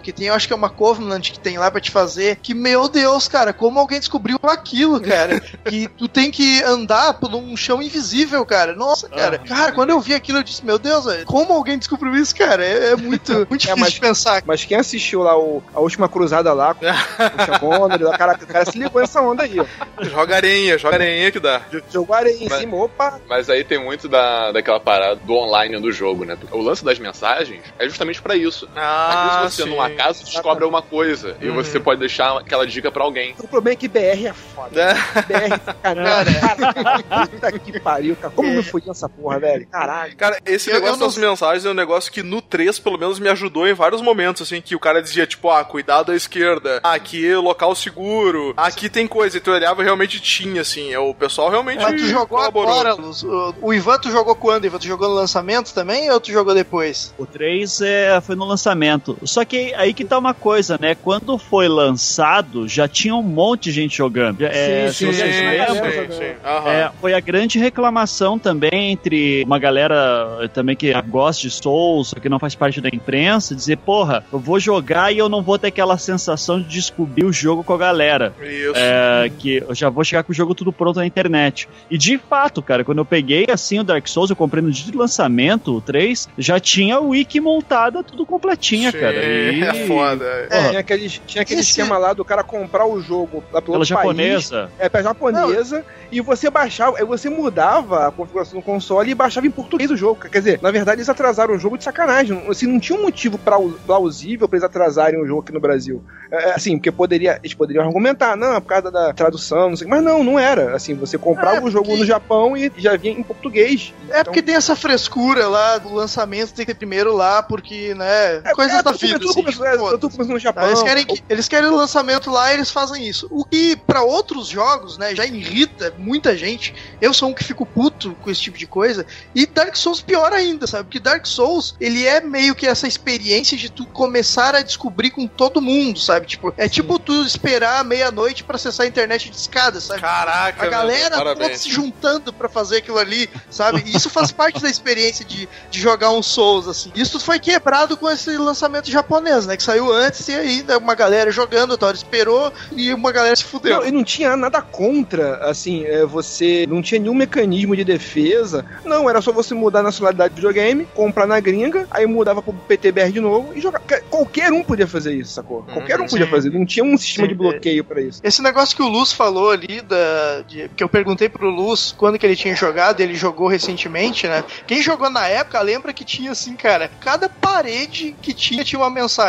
Que 0.00 0.12
tem, 0.12 0.26
eu 0.26 0.34
acho 0.34 0.46
que 0.46 0.52
é 0.52 0.56
uma 0.56 0.68
Covenant 0.70 1.30
que 1.30 1.38
tem 1.38 1.58
lá 1.58 1.70
pra 1.70 1.80
te 1.80 1.90
fazer, 1.90 2.36
que, 2.42 2.52
meu 2.54 2.88
Deus, 2.88 3.28
cara, 3.28 3.52
como 3.52 3.78
alguém 3.78 3.98
descobriu 3.98 4.38
aquilo, 4.42 5.00
cara? 5.00 5.40
que 5.64 5.88
tu 5.88 6.08
tem 6.08 6.30
que 6.30 6.62
andar 6.62 7.14
por 7.14 7.34
um 7.34 7.56
chão 7.56 7.80
invisível, 7.82 8.44
cara. 8.44 8.74
Nossa, 8.74 9.08
cara. 9.08 9.38
Cara, 9.38 9.72
quando 9.72 9.90
eu 9.90 10.00
vi 10.00 10.14
aquilo, 10.14 10.38
eu 10.38 10.42
disse, 10.42 10.64
meu 10.64 10.78
Deus, 10.78 11.04
como 11.24 11.52
alguém 11.52 11.78
descobriu 11.78 12.14
isso, 12.16 12.34
cara? 12.34 12.64
É, 12.64 12.92
é 12.92 12.96
muito, 12.96 13.32
muito 13.48 13.56
difícil 13.58 13.76
mas- 13.78 13.92
de 13.92 14.00
pensar. 14.00 14.42
Mas 14.46 14.64
quem 14.64 14.76
assistiu 14.78 15.22
lá 15.22 15.38
o, 15.38 15.62
a 15.74 15.80
última 15.80 16.08
cruzada 16.08 16.52
lá 16.52 16.74
com 16.74 16.84
o 16.86 17.44
Sean 17.44 17.58
Connery, 17.58 18.04
lá, 18.04 18.18
cara, 18.18 18.38
o 18.42 18.46
cara 18.46 18.64
se 18.70 18.78
ligou 18.78 19.00
nessa 19.00 19.20
onda 19.20 19.42
aí, 19.44 19.58
ó. 19.58 19.64
Joga 20.04 20.36
areinha, 20.36 20.78
joga 20.78 20.96
areinha 20.96 21.30
que 21.30 21.40
dá. 21.40 21.62
Jogou 21.92 22.14
areia 22.14 22.36
em 22.44 22.48
Mas- 22.48 22.60
cima, 22.60 22.76
opa. 22.76 23.20
Mas 23.28 23.48
aí 23.50 23.62
tem 23.64 23.78
muito 23.82 24.08
da, 24.08 24.52
daquela 24.52 24.80
parada 24.80 25.16
do 25.16 25.34
online 25.34 25.78
do 25.80 25.92
jogo, 25.92 26.24
né? 26.24 26.36
O 26.50 26.60
lance 26.60 26.84
das 26.84 26.98
mensagens 26.98 27.62
é 27.78 27.88
justamente 27.88 28.20
pra 28.20 28.34
isso. 28.36 28.68
Ah, 28.76 29.40
vezes 29.42 29.54
você, 29.56 29.62
sim. 29.64 29.69
Num 29.70 29.80
acaso, 29.80 30.24
descobre 30.24 30.64
alguma 30.64 30.82
coisa 30.82 31.36
e 31.40 31.48
Uhum. 31.48 31.54
você 31.54 31.78
pode 31.80 32.00
deixar 32.00 32.38
aquela 32.38 32.66
dica 32.66 32.90
pra 32.90 33.02
alguém. 33.04 33.34
O 33.38 33.48
problema 33.48 33.74
é 33.74 33.76
que 33.76 33.88
BR 33.88 34.26
é 34.26 34.32
foda. 34.32 34.94
BR, 35.26 35.74
caralho. 35.82 36.30
Cara, 36.40 37.26
puta 37.28 37.52
que 37.58 37.80
pariu, 37.80 38.16
cara. 38.16 38.32
Como 38.34 38.48
me 38.50 38.62
fudi 38.62 38.90
essa 38.90 39.08
porra, 39.08 39.38
velho? 39.38 39.66
Caralho. 39.68 40.16
Cara, 40.16 40.38
esse 40.46 40.70
Eu- 40.70 40.74
negócio 40.74 40.94
eu 40.94 40.98
não 41.00 41.06
das 41.06 41.16
mensagens 41.16 41.64
é 41.64 41.70
um 41.70 41.74
negócio 41.74 42.10
que 42.12 42.22
no 42.22 42.40
3, 42.42 42.78
pelo 42.78 42.98
menos, 42.98 43.18
me 43.18 43.28
ajudou 43.28 43.66
em 43.68 43.74
vários 43.74 44.00
momentos, 44.02 44.42
assim, 44.42 44.60
que 44.60 44.74
o 44.74 44.80
cara 44.80 45.02
dizia, 45.02 45.26
tipo, 45.26 45.50
ah, 45.50 45.64
cuidado 45.64 46.12
à 46.12 46.16
esquerda, 46.16 46.80
aqui 46.82 47.26
é 47.28 47.36
local 47.36 47.74
seguro, 47.74 48.54
aqui 48.56 48.88
tem 48.88 49.06
coisa, 49.06 49.36
e 49.36 49.40
tu 49.40 49.50
olhava 49.50 49.82
e 49.82 49.84
realmente 49.84 50.20
tinha, 50.20 50.60
assim, 50.62 50.92
é, 50.92 50.98
o 50.98 51.14
pessoal 51.14 51.50
realmente 51.50 51.82
Mas 51.82 52.00
tu 52.00 52.06
jogou 52.08 52.26
colaborou. 52.38 52.72
agora, 52.72 52.94
Luz. 52.94 53.22
O, 53.22 53.54
o 53.62 53.74
Ivan, 53.74 53.98
tu 53.98 54.10
jogou 54.10 54.34
quando, 54.34 54.64
Ivan? 54.64 54.78
Tu 54.78 54.86
jogou 54.86 55.08
no 55.08 55.14
lançamento 55.14 55.72
também 55.74 56.10
ou 56.10 56.20
tu 56.20 56.30
jogou 56.32 56.54
depois? 56.54 57.14
O 57.18 57.26
3 57.26 57.80
é, 57.80 58.20
foi 58.20 58.34
no 58.36 58.44
lançamento. 58.44 59.16
Só 59.24 59.44
que 59.44 59.56
aí 59.74 59.92
que 59.94 60.04
tá 60.04 60.18
uma 60.18 60.34
coisa, 60.34 60.78
né? 60.80 60.94
Quando 60.94 61.38
foi 61.38 61.68
lançado, 61.68 62.68
já 62.68 62.86
tinha 62.88 63.14
um 63.14 63.22
monte 63.22 63.64
de 63.64 63.72
gente 63.72 63.96
jogando. 63.96 64.42
É, 64.42 64.88
se 64.88 64.94
sim, 64.94 65.06
vocês 65.06 65.34
sim, 65.34 65.42
lembram, 65.42 65.74
sim, 65.74 66.12
sim. 66.12 66.68
É, 66.68 66.90
foi 67.00 67.14
a 67.14 67.20
grande 67.20 67.58
reclamação 67.58 68.38
também 68.38 68.92
entre 68.92 69.42
uma 69.44 69.58
galera 69.58 70.38
eh, 70.42 70.48
também 70.48 70.76
que 70.76 70.92
gosta 71.02 71.42
de 71.42 71.50
Souls, 71.50 72.14
que 72.14 72.28
não 72.28 72.38
faz 72.38 72.54
parte 72.54 72.80
da 72.80 72.88
imprensa, 72.88 73.54
dizer, 73.54 73.76
porra, 73.78 74.24
eu 74.32 74.38
vou 74.38 74.58
jogar 74.58 75.12
e 75.12 75.18
eu 75.18 75.28
não 75.28 75.42
vou 75.42 75.58
ter 75.58 75.68
aquela 75.68 75.96
sensação 75.98 76.60
de 76.60 76.68
descobrir 76.68 77.24
o 77.24 77.32
jogo 77.32 77.62
com 77.62 77.74
a 77.74 77.78
galera. 77.78 78.32
Isso. 78.40 78.72
É, 78.74 79.30
que 79.38 79.56
eu 79.56 79.74
já 79.74 79.88
vou 79.88 80.04
chegar 80.04 80.22
com 80.22 80.32
o 80.32 80.34
jogo 80.34 80.54
tudo 80.54 80.72
pronto 80.72 80.96
na 80.96 81.06
internet. 81.06 81.68
E 81.90 81.98
de 81.98 82.18
fato, 82.18 82.62
cara, 82.62 82.84
quando 82.84 82.98
eu 82.98 83.04
peguei 83.04 83.46
assim 83.50 83.78
o 83.78 83.84
Dark 83.84 84.06
Souls, 84.06 84.30
eu 84.30 84.36
comprei 84.36 84.62
no 84.62 84.70
dia 84.70 84.90
de 84.90 84.96
lançamento, 84.96 85.76
o 85.76 85.80
3, 85.80 86.28
já 86.38 86.58
tinha 86.58 86.96
a 86.96 87.00
wiki 87.00 87.40
montada, 87.40 88.02
tudo 88.02 88.24
completinha, 88.24 88.90
Sim, 88.90 88.98
cara. 88.98 89.24
E... 89.24 89.49
é 89.50 89.86
foda. 89.86 90.24
é. 90.24 90.48
É, 90.50 90.68
tinha 90.68 90.80
aquele, 90.80 91.08
tinha 91.08 91.42
aquele 91.42 91.60
Esse- 91.60 91.70
esquema 91.70 91.98
lá 91.98 92.12
do 92.12 92.24
cara 92.24 92.42
comprar 92.42 92.86
o 92.86 93.00
jogo 93.00 93.42
lá 93.52 93.60
pelo 93.60 93.72
Pela 93.72 93.78
outro 93.78 93.94
país. 93.94 94.06
japonesa. 94.48 94.70
É, 94.78 94.88
pra 94.88 95.02
japonesa. 95.02 95.84
E 96.12 96.20
você 96.20 96.50
baixava, 96.50 96.98
aí 96.98 97.04
você 97.04 97.28
mudava 97.30 98.08
a 98.08 98.10
configuração 98.10 98.58
do 98.58 98.64
console 98.64 99.10
e 99.10 99.14
baixava 99.14 99.46
em 99.46 99.50
português 99.50 99.90
o 99.90 99.96
jogo. 99.96 100.20
Quer 100.28 100.38
dizer, 100.38 100.58
na 100.62 100.70
verdade 100.70 100.98
eles 100.98 101.08
atrasaram 101.08 101.54
o 101.54 101.58
jogo 101.58 101.78
de 101.78 101.84
sacanagem. 101.84 102.36
Não- 102.36 102.50
Assim, 102.50 102.66
não 102.66 102.80
tinha 102.80 102.98
um 102.98 103.02
motivo 103.02 103.38
pra- 103.38 103.58
plausível 103.86 104.48
pra 104.48 104.56
eles 104.56 104.64
atrasarem 104.64 105.20
o 105.20 105.26
jogo 105.26 105.40
aqui 105.42 105.52
no 105.52 105.60
Brasil. 105.60 106.02
É, 106.30 106.52
assim, 106.52 106.76
porque 106.76 106.90
poderia, 106.92 107.38
eles 107.42 107.54
poderiam 107.54 107.84
argumentar, 107.84 108.36
não, 108.36 108.54
é 108.56 108.60
por 108.60 108.66
causa 108.68 108.90
da 108.90 109.12
tradução, 109.12 109.70
não 109.70 109.76
sei. 109.76 109.86
Mas 109.86 110.02
não, 110.02 110.22
não 110.24 110.38
era. 110.38 110.74
Assim, 110.74 110.94
você 110.94 111.16
comprava 111.18 111.56
É, 111.58 111.60
o 111.62 111.70
jogo 111.70 111.96
no 111.96 112.04
Japão 112.04 112.56
e 112.56 112.70
já 112.76 112.96
vinha 112.96 113.14
em 113.18 113.22
português. 113.22 113.92
É 114.10 114.22
porque 114.24 114.42
tem 114.42 114.54
essa 114.54 114.74
frescura 114.76 115.48
lá 115.48 115.78
do 115.78 115.92
lançamento, 115.94 116.52
tem 116.52 116.66
que 116.66 116.72
ter 116.72 116.78
primeiro 116.78 117.14
lá, 117.14 117.42
porque, 117.42 117.94
né, 117.94 118.40
É, 118.44 118.52
coisas 118.54 118.78
é, 118.78 118.82
da 118.82 118.92
vida. 118.92 119.18
tudo 119.18 119.30
assim, 119.30 119.39
começou- 119.42 119.66
é, 119.66 119.76
tudo 119.90 120.10
começou 120.10 120.34
no 120.34 120.38
Japão. 120.38 120.62
Tá, 120.64 120.68
Eles 120.70 120.82
querem, 120.82 121.06
que- 121.06 121.22
eles 121.28 121.48
querem 121.48 121.68
o 121.70 121.76
lançamento 121.76 122.30
lá 122.30 122.50
e 122.50 122.54
eles 122.54 122.70
fazem 122.70 123.06
isso. 123.06 123.26
O 123.30 123.44
que, 123.44 123.76
pra 123.76 124.02
outros 124.02 124.48
jogos, 124.48 124.98
né, 124.98 125.14
já 125.14 125.24
irrita 125.26 125.94
muita 125.98 126.36
gente. 126.36 126.74
Eu 127.00 127.12
sou 127.14 127.28
um 127.30 127.34
que 127.34 127.44
fico 127.44 127.64
puto 127.66 128.14
com 128.22 128.30
esse 128.30 128.40
tipo 128.40 128.58
de 128.58 128.66
coisa. 128.66 129.06
E 129.34 129.46
Dark 129.46 129.74
Souls 129.76 130.00
pior 130.00 130.32
ainda, 130.32 130.66
sabe? 130.66 130.84
Porque 130.84 131.00
Dark 131.00 131.26
Souls, 131.26 131.74
ele 131.80 132.06
é 132.06 132.20
meio 132.20 132.54
que 132.54 132.66
essa 132.66 132.86
experiência 132.86 133.56
de 133.56 133.70
tu 133.70 133.86
começar 133.86 134.54
a 134.54 134.62
descobrir 134.62 135.10
com 135.10 135.26
todo 135.26 135.60
mundo, 135.60 135.98
sabe? 135.98 136.26
Tipo, 136.26 136.52
é 136.56 136.68
tipo 136.68 136.98
tu 136.98 137.22
esperar 137.24 137.84
meia-noite 137.84 138.44
pra 138.44 138.56
acessar 138.56 138.84
a 138.84 138.88
internet 138.88 139.30
de 139.30 139.36
escada, 139.36 139.80
sabe? 139.80 140.00
Caraca, 140.00 140.66
A 140.66 140.68
galera 140.68 141.16
toda 141.16 141.34
se 141.56 141.70
juntando 141.70 142.32
pra 142.32 142.48
fazer 142.48 142.78
aquilo 142.78 142.98
ali, 142.98 143.28
sabe? 143.50 143.82
E 143.86 143.96
isso 143.96 144.10
faz 144.10 144.30
parte 144.32 144.60
da 144.60 144.68
experiência 144.68 145.24
de, 145.24 145.48
de 145.70 145.80
jogar 145.80 146.10
um 146.10 146.22
Souls, 146.22 146.66
assim. 146.68 146.90
Isso 146.94 147.12
tudo 147.12 147.24
foi 147.24 147.38
quebrado 147.38 147.96
com 147.96 148.08
esse 148.10 148.36
lançamento 148.36 148.90
japonês, 148.90 149.29
né? 149.46 149.56
Que 149.56 149.62
saiu 149.62 149.92
antes 149.92 150.26
e 150.28 150.32
aí 150.34 150.62
né, 150.62 150.76
uma 150.76 150.94
galera 150.94 151.30
jogando, 151.30 151.78
hora 151.80 151.96
esperou 151.96 152.52
e 152.72 152.92
uma 152.92 153.12
galera 153.12 153.34
se 153.36 153.44
fudeu. 153.44 153.80
Não, 153.80 153.86
e 153.86 153.90
não 153.90 154.04
tinha 154.04 154.36
nada 154.36 154.60
contra, 154.60 155.36
assim, 155.48 155.84
é, 155.84 156.04
você 156.04 156.66
não 156.68 156.82
tinha 156.82 157.00
nenhum 157.00 157.14
mecanismo 157.14 157.74
de 157.76 157.84
defesa. 157.84 158.64
Não, 158.84 159.08
era 159.08 159.20
só 159.20 159.32
você 159.32 159.54
mudar 159.54 159.80
a 159.80 159.84
nacionalidade 159.84 160.34
do 160.34 160.36
videogame, 160.36 160.86
comprar 160.94 161.26
na 161.26 161.38
gringa, 161.40 161.86
aí 161.90 162.06
mudava 162.06 162.42
pro 162.42 162.52
PTBR 162.52 163.12
de 163.12 163.20
novo 163.20 163.52
e 163.54 163.60
jogar. 163.60 163.80
Qualquer 164.10 164.52
um 164.52 164.62
podia 164.62 164.86
fazer 164.86 165.14
isso, 165.14 165.32
sacou? 165.32 165.62
Qualquer 165.62 166.00
um 166.00 166.06
podia 166.06 166.26
sim. 166.26 166.30
fazer. 166.30 166.50
Não 166.50 166.66
tinha 166.66 166.84
um 166.84 166.96
sistema 166.96 167.26
Sim, 167.26 167.32
de 167.32 167.38
bloqueio 167.38 167.84
pra 167.84 168.00
isso. 168.00 168.20
Esse 168.22 168.42
negócio 168.42 168.76
que 168.76 168.82
o 168.82 168.88
Luz 168.88 169.12
falou 169.12 169.50
ali, 169.50 169.80
da, 169.80 170.42
de- 170.46 170.68
que 170.76 170.82
eu 170.82 170.88
perguntei 170.88 171.28
pro 171.28 171.48
Luz 171.48 171.94
quando 171.96 172.18
que 172.18 172.26
ele 172.26 172.36
tinha 172.36 172.54
jogado, 172.54 173.00
ele 173.00 173.14
jogou 173.14 173.48
recentemente, 173.48 174.26
né? 174.26 174.44
Quem 174.66 174.82
jogou 174.82 175.10
na 175.10 175.26
época 175.26 175.60
lembra 175.60 175.92
que 175.92 176.04
tinha 176.04 176.32
assim, 176.32 176.54
cara, 176.56 176.90
cada 177.00 177.28
parede 177.28 178.14
que 178.20 178.32
tinha 178.32 178.64
tinha 178.64 178.78
uma 178.80 178.90
mensagem. 178.90 179.19